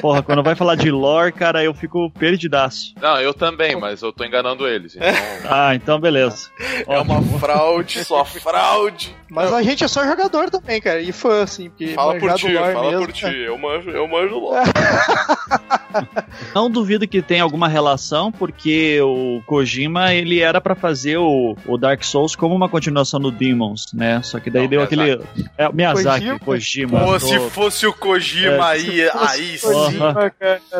Porra, 0.00 0.22
quando 0.22 0.42
vai 0.42 0.54
falar 0.54 0.74
de 0.76 0.90
lore, 0.90 1.32
cara, 1.32 1.62
eu 1.62 1.74
fico 1.74 2.10
perdidaço. 2.10 2.94
Não, 3.00 3.20
eu 3.20 3.32
também, 3.34 3.76
mas 3.76 4.02
eu 4.02 4.12
tô 4.12 4.24
enganando 4.24 4.66
eles. 4.66 4.96
Então... 4.96 5.08
Ah, 5.48 5.74
então 5.74 5.98
beleza. 6.00 6.50
É 6.86 6.98
uma 6.98 7.22
fraude, 7.38 8.04
só 8.04 8.24
fraude. 8.24 9.14
Mas 9.30 9.52
a 9.52 9.62
gente 9.62 9.82
é 9.84 9.88
só 9.88 10.04
jogador 10.04 10.50
também, 10.50 10.80
cara. 10.80 11.00
E 11.00 11.12
fã, 11.12 11.42
assim, 11.42 11.68
porque 11.68 11.88
Fala 11.88 12.14
por 12.18 12.32
ti, 12.34 12.54
fala 12.54 12.90
mesmo, 12.90 13.06
por 13.06 13.12
ti. 13.12 13.22
cara. 13.22 13.34
Eu 13.36 13.58
manjo, 13.58 13.85
eu 13.90 14.06
manjo 14.08 14.38
logo. 14.38 14.56
Não 16.54 16.70
duvido 16.70 17.06
que 17.08 17.22
tenha 17.22 17.42
alguma 17.42 17.68
relação, 17.68 18.30
porque 18.30 19.00
o 19.00 19.40
Kojima 19.46 20.12
ele 20.14 20.40
era 20.40 20.60
pra 20.60 20.74
fazer 20.74 21.16
o, 21.18 21.56
o 21.66 21.78
Dark 21.78 22.02
Souls 22.04 22.36
como 22.36 22.54
uma 22.54 22.68
continuação 22.68 23.18
do 23.20 23.30
Demons, 23.30 23.92
né? 23.94 24.20
Só 24.22 24.38
que 24.40 24.50
daí 24.50 24.62
Não, 24.64 24.68
deu 24.70 24.80
Miyazaki. 24.90 25.12
aquele. 25.12 25.50
É, 25.56 25.72
Miyazaki, 25.72 26.38
Kojima? 26.40 27.00
Kojima. 27.00 27.00
Pô, 27.00 27.20
se 27.20 27.50
fosse 27.50 27.86
o 27.86 27.92
Kojima 27.92 28.46
É, 28.52 28.60
aí, 28.62 29.10
aí 29.10 29.58
sim. 29.58 29.68
Nossa, 29.72 30.30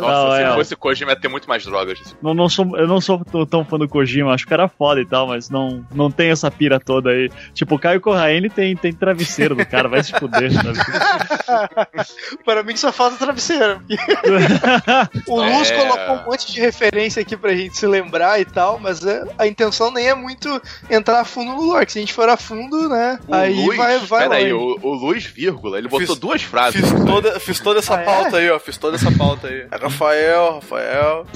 Não, 0.01 0.33
se 0.33 0.43
é. 0.43 0.55
fosse 0.55 0.77
Kojima 0.77 1.13
ia 1.13 1.17
ter 1.21 1.29
muito 1.29 1.49
mais 1.49 1.65
drogas. 1.65 1.99
Não, 2.23 2.35
não 2.35 2.49
sou, 2.49 2.77
eu 2.77 2.87
não 2.87 3.01
sou 3.01 3.23
tão- 3.49 3.65
fã 3.65 3.79
do 3.79 3.89
Kojima, 3.89 4.33
acho 4.35 4.47
que 4.47 4.53
era 4.55 4.69
foda 4.69 5.01
e 5.01 5.07
tal, 5.07 5.27
mas 5.29 5.49
não, 5.51 5.85
não 5.95 6.11
tem 6.11 6.31
essa 6.31 6.51
pira 6.51 6.79
toda 6.79 7.11
aí. 7.11 7.31
Tipo, 7.55 7.77
o 7.77 7.79
Caio 7.79 8.01
Corraine 8.01 8.49
tem, 8.51 8.77
tem 8.77 8.93
travesseiro 8.93 9.55
do 9.55 9.65
cara, 9.67 9.89
vai 9.89 10.03
se 10.03 10.13
fuder, 10.13 10.53
sabe? 10.53 10.79
Para 12.45 12.63
mim 12.63 12.77
só 12.77 12.93
falta 12.97 13.17
travesseiro. 13.17 13.81
o 15.29 15.41
Luz 15.41 15.71
É. 15.71 15.77
colocou 15.77 16.15
um 16.17 16.31
monte 16.31 16.53
de 16.53 16.61
referência 16.61 17.23
aqui 17.23 17.37
pra 17.37 17.55
gente 17.55 17.77
se 17.77 17.87
lembrar 17.87 18.41
e 18.41 18.45
tal, 18.45 18.79
mas 18.79 19.05
é- 19.05 19.23
a 19.39 19.47
intenção 19.47 19.91
nem 19.91 20.09
é 20.09 20.15
muito 20.15 20.61
entrar 20.91 21.21
a 21.21 21.25
fundo 21.25 21.53
no 21.53 21.63
lore, 21.63 21.87
que 21.87 21.93
se 21.93 21.99
a 21.99 22.01
gente 22.01 22.13
for 22.13 22.29
a 22.29 22.37
fundo, 22.37 22.89
né, 22.89 23.19
O 23.29 23.35
aí 23.35 23.55
Luiz, 23.55 23.77
vai, 23.79 23.99
vai 24.01 24.29
peraí, 24.29 24.53
o, 24.53 24.79
o 24.83 24.95
Luiz, 24.95 25.25
vírgula, 25.25 25.79
ele 25.79 25.89
botou 25.89 26.07
Fiz- 26.07 26.19
duas 26.19 26.43
frases. 26.43 26.81
Fiz 26.81 27.05
toda, 27.05 27.39
fiz 27.41 27.61
toda 27.61 27.79
essa 27.81 27.97
Ah, 27.97 28.01
é? 28.01 28.05
pauta 28.05 28.37
aí, 28.39 28.51
ó. 28.51 28.59
Fiz 28.59 28.77
toda 28.77 28.97
essa 28.97 29.11
pauta 29.13 29.49
aí. 29.49 29.67
É 29.71 29.77
Rafael, 29.77 30.55
Rafael. 30.55 31.27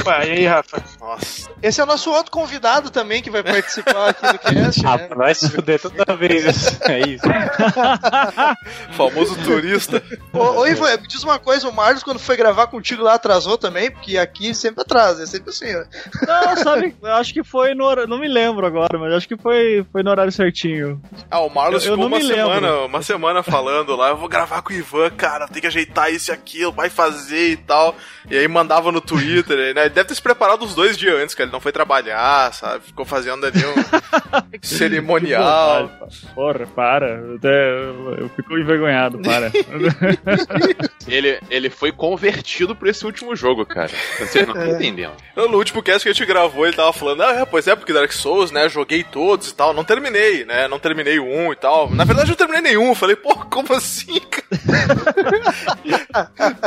Opa, 0.00 0.24
e 0.24 0.30
aí, 0.30 0.46
Rafa? 0.46 0.82
Nossa. 1.00 1.50
Esse 1.62 1.80
é 1.80 1.84
o 1.84 1.86
nosso 1.86 2.10
outro 2.10 2.30
convidado 2.32 2.90
também 2.90 3.22
que 3.22 3.30
vai 3.30 3.42
participar 3.42 4.10
aqui 4.10 4.26
do 4.32 4.38
cast, 4.38 4.86
Ah, 4.86 4.96
né? 4.96 5.08
vai 5.14 5.34
se 5.34 5.48
fuder 5.50 5.80
toda 5.80 6.16
vez. 6.16 6.80
É 6.82 7.00
isso. 7.00 7.24
Famoso 8.96 9.36
turista. 9.42 10.02
Ô, 10.32 10.60
ô 10.60 10.66
Ivan, 10.66 10.96
me 10.98 11.06
diz 11.08 11.22
uma 11.22 11.38
coisa, 11.38 11.68
o 11.68 11.72
Marlos 11.72 12.02
quando 12.02 12.18
foi 12.18 12.36
gravar 12.36 12.66
contigo 12.68 13.02
lá 13.02 13.14
atrasou 13.14 13.58
também, 13.58 13.90
porque 13.90 14.16
aqui 14.18 14.54
sempre 14.54 14.82
atrasa, 14.82 15.22
é 15.22 15.26
sempre 15.26 15.50
assim, 15.50 15.74
ó. 15.74 15.84
Não, 16.26 16.56
sabe, 16.56 16.94
eu 17.02 17.12
acho 17.14 17.32
que 17.32 17.42
foi 17.44 17.74
no 17.74 17.84
horário, 17.84 18.08
não 18.08 18.18
me 18.18 18.28
lembro 18.28 18.66
agora, 18.66 18.98
mas 18.98 19.12
acho 19.12 19.28
que 19.28 19.36
foi, 19.36 19.84
foi 19.92 20.02
no 20.02 20.10
horário 20.10 20.32
certinho. 20.32 21.00
Ah, 21.30 21.40
o 21.40 21.48
Marlos 21.50 21.84
Eu- 21.84 21.92
ficou 21.92 21.98
não 21.98 22.06
uma 22.06 22.18
me 22.18 22.24
lembro. 22.24 22.54
semana, 22.54 22.78
uma 22.84 23.02
semana 23.02 23.42
falando 23.42 23.94
lá, 23.96 24.08
eu 24.10 24.16
vou 24.16 24.28
gravar 24.28 24.62
com 24.62 24.72
o 24.72 24.76
Ivan, 24.76 25.10
cara, 25.10 25.46
tem 25.48 25.60
que 25.60 25.66
ajeitar 25.66 26.12
isso 26.12 26.30
e 26.30 26.32
aquilo, 26.32 26.72
vai 26.72 26.88
fazer 26.90 27.50
e 27.52 27.56
tal. 27.56 27.94
E 28.30 28.36
aí 28.36 28.46
mandava 28.48 28.92
no 28.92 29.00
Twitter, 29.00 29.74
né? 29.74 29.88
Ele 29.90 29.94
deve 29.96 30.08
ter 30.08 30.14
se 30.14 30.22
preparado 30.22 30.64
uns 30.64 30.74
dois 30.74 30.96
dias 30.96 31.14
antes, 31.20 31.34
que 31.34 31.42
ele 31.42 31.50
não 31.50 31.60
foi 31.60 31.72
trabalhar, 31.72 32.54
sabe? 32.54 32.84
Ficou 32.86 33.04
fazendo 33.04 33.44
ali 33.44 33.58
um 33.58 33.74
cerimonial. 34.62 35.88
Vontade. 35.88 36.26
Porra, 36.32 36.66
para. 36.66 37.08
Eu, 37.08 37.34
até, 37.34 37.80
eu, 38.22 38.30
fico 38.36 38.56
envergonhado, 38.56 39.18
para. 39.18 39.50
Ele, 41.08 41.40
ele 41.50 41.70
foi 41.70 41.90
convertido 41.90 42.76
por 42.76 42.86
esse 42.86 43.04
último 43.04 43.34
jogo, 43.34 43.64
cara. 43.66 43.90
Vocês 44.18 44.46
não 44.46 44.54
estão 44.60 44.76
entendendo. 44.76 45.12
Então, 45.32 45.48
No 45.48 45.58
último 45.58 45.82
cast 45.82 46.02
que 46.02 46.08
a 46.08 46.12
gente 46.12 46.26
gravou, 46.26 46.66
ele 46.66 46.76
tava 46.76 46.92
falando, 46.92 47.22
ah, 47.22 47.32
é, 47.32 47.44
pois 47.44 47.66
é, 47.66 47.74
porque 47.74 47.92
Dark 47.92 48.12
Souls, 48.12 48.50
né, 48.50 48.68
joguei 48.68 49.02
todos 49.02 49.48
e 49.50 49.54
tal, 49.54 49.72
não 49.72 49.82
terminei, 49.82 50.44
né, 50.44 50.68
não 50.68 50.78
terminei 50.78 51.18
o 51.18 51.24
1 51.24 51.52
e 51.52 51.56
tal. 51.56 51.90
Na 51.90 52.04
verdade, 52.04 52.28
eu 52.28 52.32
não 52.32 52.36
terminei 52.36 52.62
nenhum, 52.62 52.88
eu 52.88 52.94
falei, 52.94 53.16
pô, 53.16 53.34
como 53.34 53.72
assim, 53.74 54.20
cara? 54.20 54.46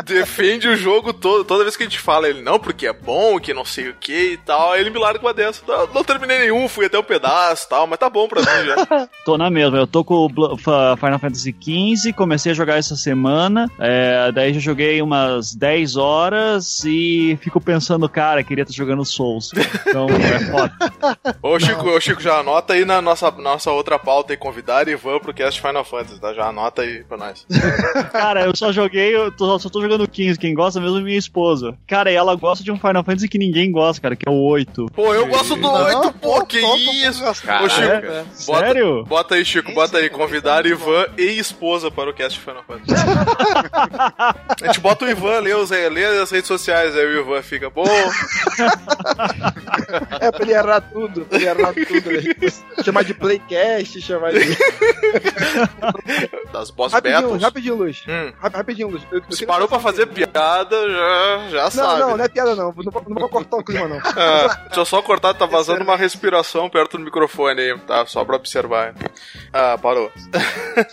Defende 0.03 0.67
o 0.67 0.75
jogo 0.75 1.13
todo, 1.13 1.45
toda 1.45 1.63
vez 1.63 1.77
que 1.77 1.83
a 1.83 1.85
gente 1.85 1.99
fala, 1.99 2.27
ele, 2.27 2.41
não, 2.41 2.59
porque 2.59 2.87
é 2.87 2.93
bom, 2.93 3.12
que 3.41 3.53
não 3.53 3.65
sei 3.65 3.90
o 3.90 3.94
que 3.95 4.34
e 4.34 4.38
tal, 4.38 4.72
aí 4.72 4.81
ele 4.81 4.90
me 4.90 4.99
larga 4.99 5.19
uma 5.19 5.34
dessa, 5.34 5.61
não, 5.68 5.88
não 5.94 6.03
terminei 6.03 6.40
nenhum, 6.40 6.68
fui 6.68 6.85
até 6.85 6.98
o 6.98 7.03
pedaço 7.03 7.65
e 7.65 7.69
tal, 7.69 7.88
mas 7.88 7.99
tá 7.99 8.10
bom 8.10 8.27
pra 8.27 8.41
mim 8.41 8.65
já. 8.65 9.07
tô 9.26 9.38
na 9.38 9.49
mesma, 9.49 9.77
eu 9.77 9.88
tô 9.88 10.03
com 10.03 10.26
o 10.26 10.57
Final 10.57 11.19
Fantasy 11.19 11.56
XV, 11.61 12.14
comecei 12.14 12.52
a 12.52 12.56
jogar 12.56 12.77
essa 12.77 12.95
semana, 12.95 13.69
é, 13.80 14.31
daí 14.31 14.53
já 14.53 14.60
joguei 14.60 15.02
umas 15.02 15.53
10 15.56 15.95
horas 15.98 16.84
e 16.85 17.38
fico 17.41 17.60
pensando, 17.61 18.07
cara, 18.10 18.44
queria 18.44 18.64
estar 18.64 18.73
jogando 18.73 19.03
Souls. 19.06 19.52
Então, 19.88 20.07
é 20.10 20.40
foda. 20.52 20.73
Ô 21.41 21.60
Chico, 21.60 21.90
ô 21.90 21.99
Chico, 21.99 22.22
já 22.22 22.40
anota 22.40 22.73
aí 22.73 22.85
na 22.85 23.02
nossa, 23.02 23.30
nossa 23.31 23.72
outra 23.72 23.98
pauta 23.99 24.34
e 24.34 24.38
convidar 24.38 24.88
Ivan 24.88 25.19
pro 25.19 25.34
cast 25.34 25.61
Final 25.61 25.84
Fantasy, 25.84 26.19
tá? 26.19 26.34
Já 26.34 26.48
anota 26.48 26.81
aí 26.81 27.03
pra 27.03 27.18
nós. 27.18 27.45
Cara, 28.11 28.45
eu 28.45 28.56
só 28.56 28.72
joguei, 28.72 29.15
eu 29.15 29.31
tô- 29.31 29.57
só 29.60 29.69
tô 29.69 29.81
jogando 29.81 30.07
15, 30.07 30.40
quem 30.40 30.53
gosta 30.53 30.80
mesmo 30.80 30.98
é 30.98 31.02
minha 31.02 31.18
esposa. 31.18 31.77
Cara, 31.88 32.11
e 32.11 32.15
ela 32.15 32.35
gosta 32.35 32.64
de 32.64 32.72
um 32.72 32.80
Final 32.80 33.02
Fantasy 33.03 33.27
que 33.27 33.38
ninguém 33.38 33.71
gosta, 33.71 34.01
cara, 34.01 34.15
que 34.15 34.27
é 34.27 34.31
o 34.31 34.35
8. 34.35 34.88
Pô, 34.93 35.13
eu 35.13 35.25
gosto 35.27 35.55
do 35.55 35.61
Não, 35.61 35.73
8, 35.84 36.13
pô, 36.19 36.39
pô, 36.39 36.45
que 36.45 36.59
todo 36.61 36.77
isso? 36.77 37.23
Ô, 37.25 37.34
Chico, 37.34 37.47
Caraca. 37.47 38.25
bota, 38.45 38.65
Sério? 38.67 39.03
bota 39.05 39.35
aí, 39.35 39.45
Chico, 39.45 39.71
bota 39.73 39.97
aí, 39.97 40.09
convidar 40.09 40.65
Ivan 40.65 41.05
e 41.17 41.38
esposa 41.39 41.89
para 41.89 42.09
o 42.09 42.13
cast 42.13 42.39
Final 42.39 42.63
Fantasy. 42.67 42.93
A 44.63 44.65
gente 44.67 44.80
bota 44.80 45.05
o 45.05 45.09
Ivan, 45.09 45.39
lê, 45.39 45.53
os, 45.53 45.69
lê 45.69 46.05
as 46.21 46.30
redes 46.31 46.47
sociais, 46.47 46.95
aí 46.95 47.05
o 47.05 47.19
Ivan 47.21 47.41
fica, 47.41 47.69
bom. 47.69 47.84
É 50.19 50.31
pra 50.31 50.41
ele 50.43 50.53
errar 50.53 50.81
tudo, 50.81 51.21
pra 51.25 51.38
ele 51.38 51.47
errar 51.47 51.73
tudo. 51.73 52.11
né? 52.11 52.84
chamar 52.84 53.03
de 53.03 53.13
playcast, 53.13 54.01
chamar 54.01 54.31
de. 54.34 54.39
Das 56.51 56.69
boss 56.71 56.91
Rapidinho, 56.93 57.21
battles. 57.21 57.41
rapidinho, 57.43 57.75
Luz. 57.75 58.03
Hum. 58.07 58.31
Rap- 58.41 58.55
Rapidinho, 58.55 58.88
Luz. 58.89 59.01
Eu- 59.11 59.21
eu 59.30 59.35
Se 59.35 59.45
parou 59.45 59.67
pra 59.67 59.80
fazer 59.80 59.93
fazer 59.93 60.07
piada, 60.07 60.75
já, 60.89 61.49
já 61.51 61.63
Não, 61.65 61.69
sabe. 61.71 61.99
não, 61.99 62.17
não 62.17 62.25
é 62.25 62.27
piada 62.27 62.55
não. 62.55 62.73
Não 62.75 62.91
vou, 62.94 63.03
não 63.07 63.20
vou 63.20 63.30
cortar 63.30 63.57
o 63.57 63.64
clima, 63.64 63.88
não. 63.88 63.98
Ah, 64.15 64.57
deixa 64.68 64.80
eu 64.80 64.86
só 64.86 65.02
cortar, 65.02 65.34
tá 65.34 65.45
vazando 65.45 65.84
uma 65.84 65.98
respiração 65.98 66.70
perto 66.70 66.98
do 66.98 67.03
microfone 67.03 67.60
aí, 67.61 67.78
tá? 67.80 68.06
Só 68.06 68.24
pra 68.24 68.36
observar. 68.36 68.94
Ah, 69.52 69.78
parou. 69.82 70.11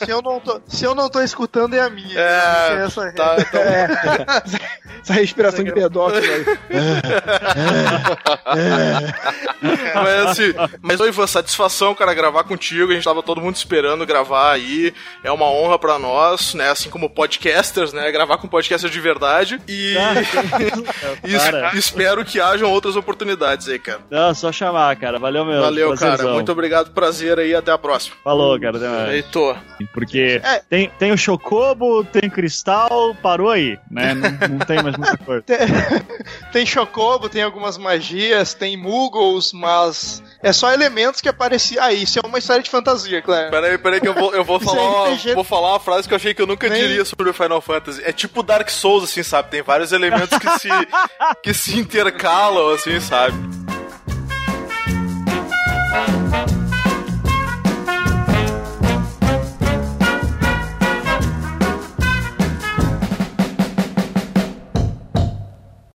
Se 0.05 0.11
eu 0.11 0.23
não 0.23 0.41
tô, 0.41 0.61
se 0.67 0.85
eu 0.85 0.95
não 0.95 1.09
tô 1.09 1.21
escutando, 1.23 1.75
é 1.75 1.81
a 1.81 1.91
minha. 1.91 2.19
É, 2.19 2.85
Essa- 2.87 3.13
tá, 3.13 3.37
então, 3.39 3.61
É. 3.61 4.71
Essa 5.03 5.15
respiração 5.15 5.65
de 5.65 5.73
pedófilo 5.73 6.23
aí. 6.31 6.45
mas 9.95 10.27
assim, 10.27 10.53
mas 10.83 11.01
Ivan, 11.01 11.27
satisfação, 11.27 11.95
cara, 11.95 12.13
gravar 12.15 12.45
contigo. 12.45 12.91
A 12.91 12.95
gente 12.95 13.05
tava 13.05 13.23
todo 13.23 13.41
mundo 13.41 13.57
esperando 13.57 14.05
gravar 14.07 14.53
aí. 14.53 14.93
É 15.25 15.31
uma 15.33 15.47
honra 15.47 15.79
pra 15.79 15.99
nós, 15.99 16.55
né? 16.55 16.71
Assim 16.71 16.91
como 16.91 17.09
podcasters, 17.09 17.93
né? 17.93 18.11
Gravar 18.13 18.39
com 18.39 18.49
podcasters 18.49 18.93
de 18.93 19.01
verdade. 19.01 19.61
E, 19.67 19.95
e 21.25 21.35
es- 21.35 21.43
Para. 21.51 21.71
Espero 21.91 22.25
que 22.25 22.41
hajam 22.41 22.71
outras 22.71 22.97
oportunidades 22.97 23.69
aí, 23.69 23.79
cara. 23.79 24.01
Não, 24.11 24.35
só 24.35 24.53
chamar, 24.53 24.95
cara. 24.97 25.19
Valeu 25.19 25.45
mesmo. 25.45 25.61
Valeu, 25.63 25.89
cara. 25.91 25.99
prazerzão. 25.99 26.35
Muito 26.35 26.53
obrigado, 26.53 26.91
prazer 26.93 27.39
aí. 27.39 27.55
Até 27.55 27.73
a 27.73 27.79
próxima. 27.79 28.17
Falou, 28.23 28.59
cara. 28.61 28.77
Até 28.77 28.89
mais. 28.89 29.09
Heitor. 29.15 29.57
Porque 29.93 30.41
É. 30.43 30.63
tem, 30.69 30.91
tem 30.99 31.13
o 31.13 31.19
Chocobo, 31.19 32.05
tem 32.05 32.31
Cristal, 32.31 33.15
parou 33.23 33.51
aí, 33.51 33.79
né? 33.91 34.15
Não, 34.15 34.49
não 34.49 34.59
tem 34.61 34.83
mais 34.83 34.97
muita 34.97 35.17
coisa. 35.25 35.43
Tem, 35.43 35.59
tem 36.53 36.67
Chocobo, 36.67 37.29
tem 37.29 37.43
algumas 37.43 37.77
magias, 37.77 38.55
tem 38.55 38.77
Muggles, 38.77 39.53
mas 39.53 40.23
é 40.43 40.53
só 40.53 40.73
elementos 40.73 41.21
que 41.21 41.29
apareciam. 41.29 41.83
Ah, 41.85 41.93
isso 41.93 42.19
é 42.23 42.27
uma 42.27 42.39
história 42.39 42.63
de 42.63 42.71
fantasia, 42.71 43.21
claro. 43.23 43.51
Peraí, 43.51 43.79
peraí, 43.79 44.01
que 44.01 44.09
eu 44.09 44.15
vou, 44.15 44.35
eu 44.35 44.45
vou, 44.45 44.61
falar, 44.61 44.83
uma, 44.83 45.35
vou 45.35 45.45
falar 45.45 45.73
uma 45.73 45.81
frase 45.81 46.07
que 46.07 46.15
eu 46.15 46.17
achei 46.17 46.35
que 46.35 46.43
eu 46.43 46.47
nunca 46.47 46.69
Nem- 46.69 46.81
diria 46.81 47.05
sobre 47.05 47.29
o 47.29 47.35
Final 47.35 47.61
Fantasy. 47.61 48.03
É 48.05 48.13
tipo 48.13 48.43
Dark 48.43 48.69
Souls, 48.71 49.05
assim, 49.05 49.23
sabe? 49.23 49.51
Tem 49.51 49.63
vários 49.63 49.93
elementos 49.93 50.39
que 50.39 50.59
se, 50.59 50.69
que 51.43 51.55
se 51.55 51.80
intercalam, 51.81 52.75
assim, 52.75 53.01
sabe? 53.01 53.35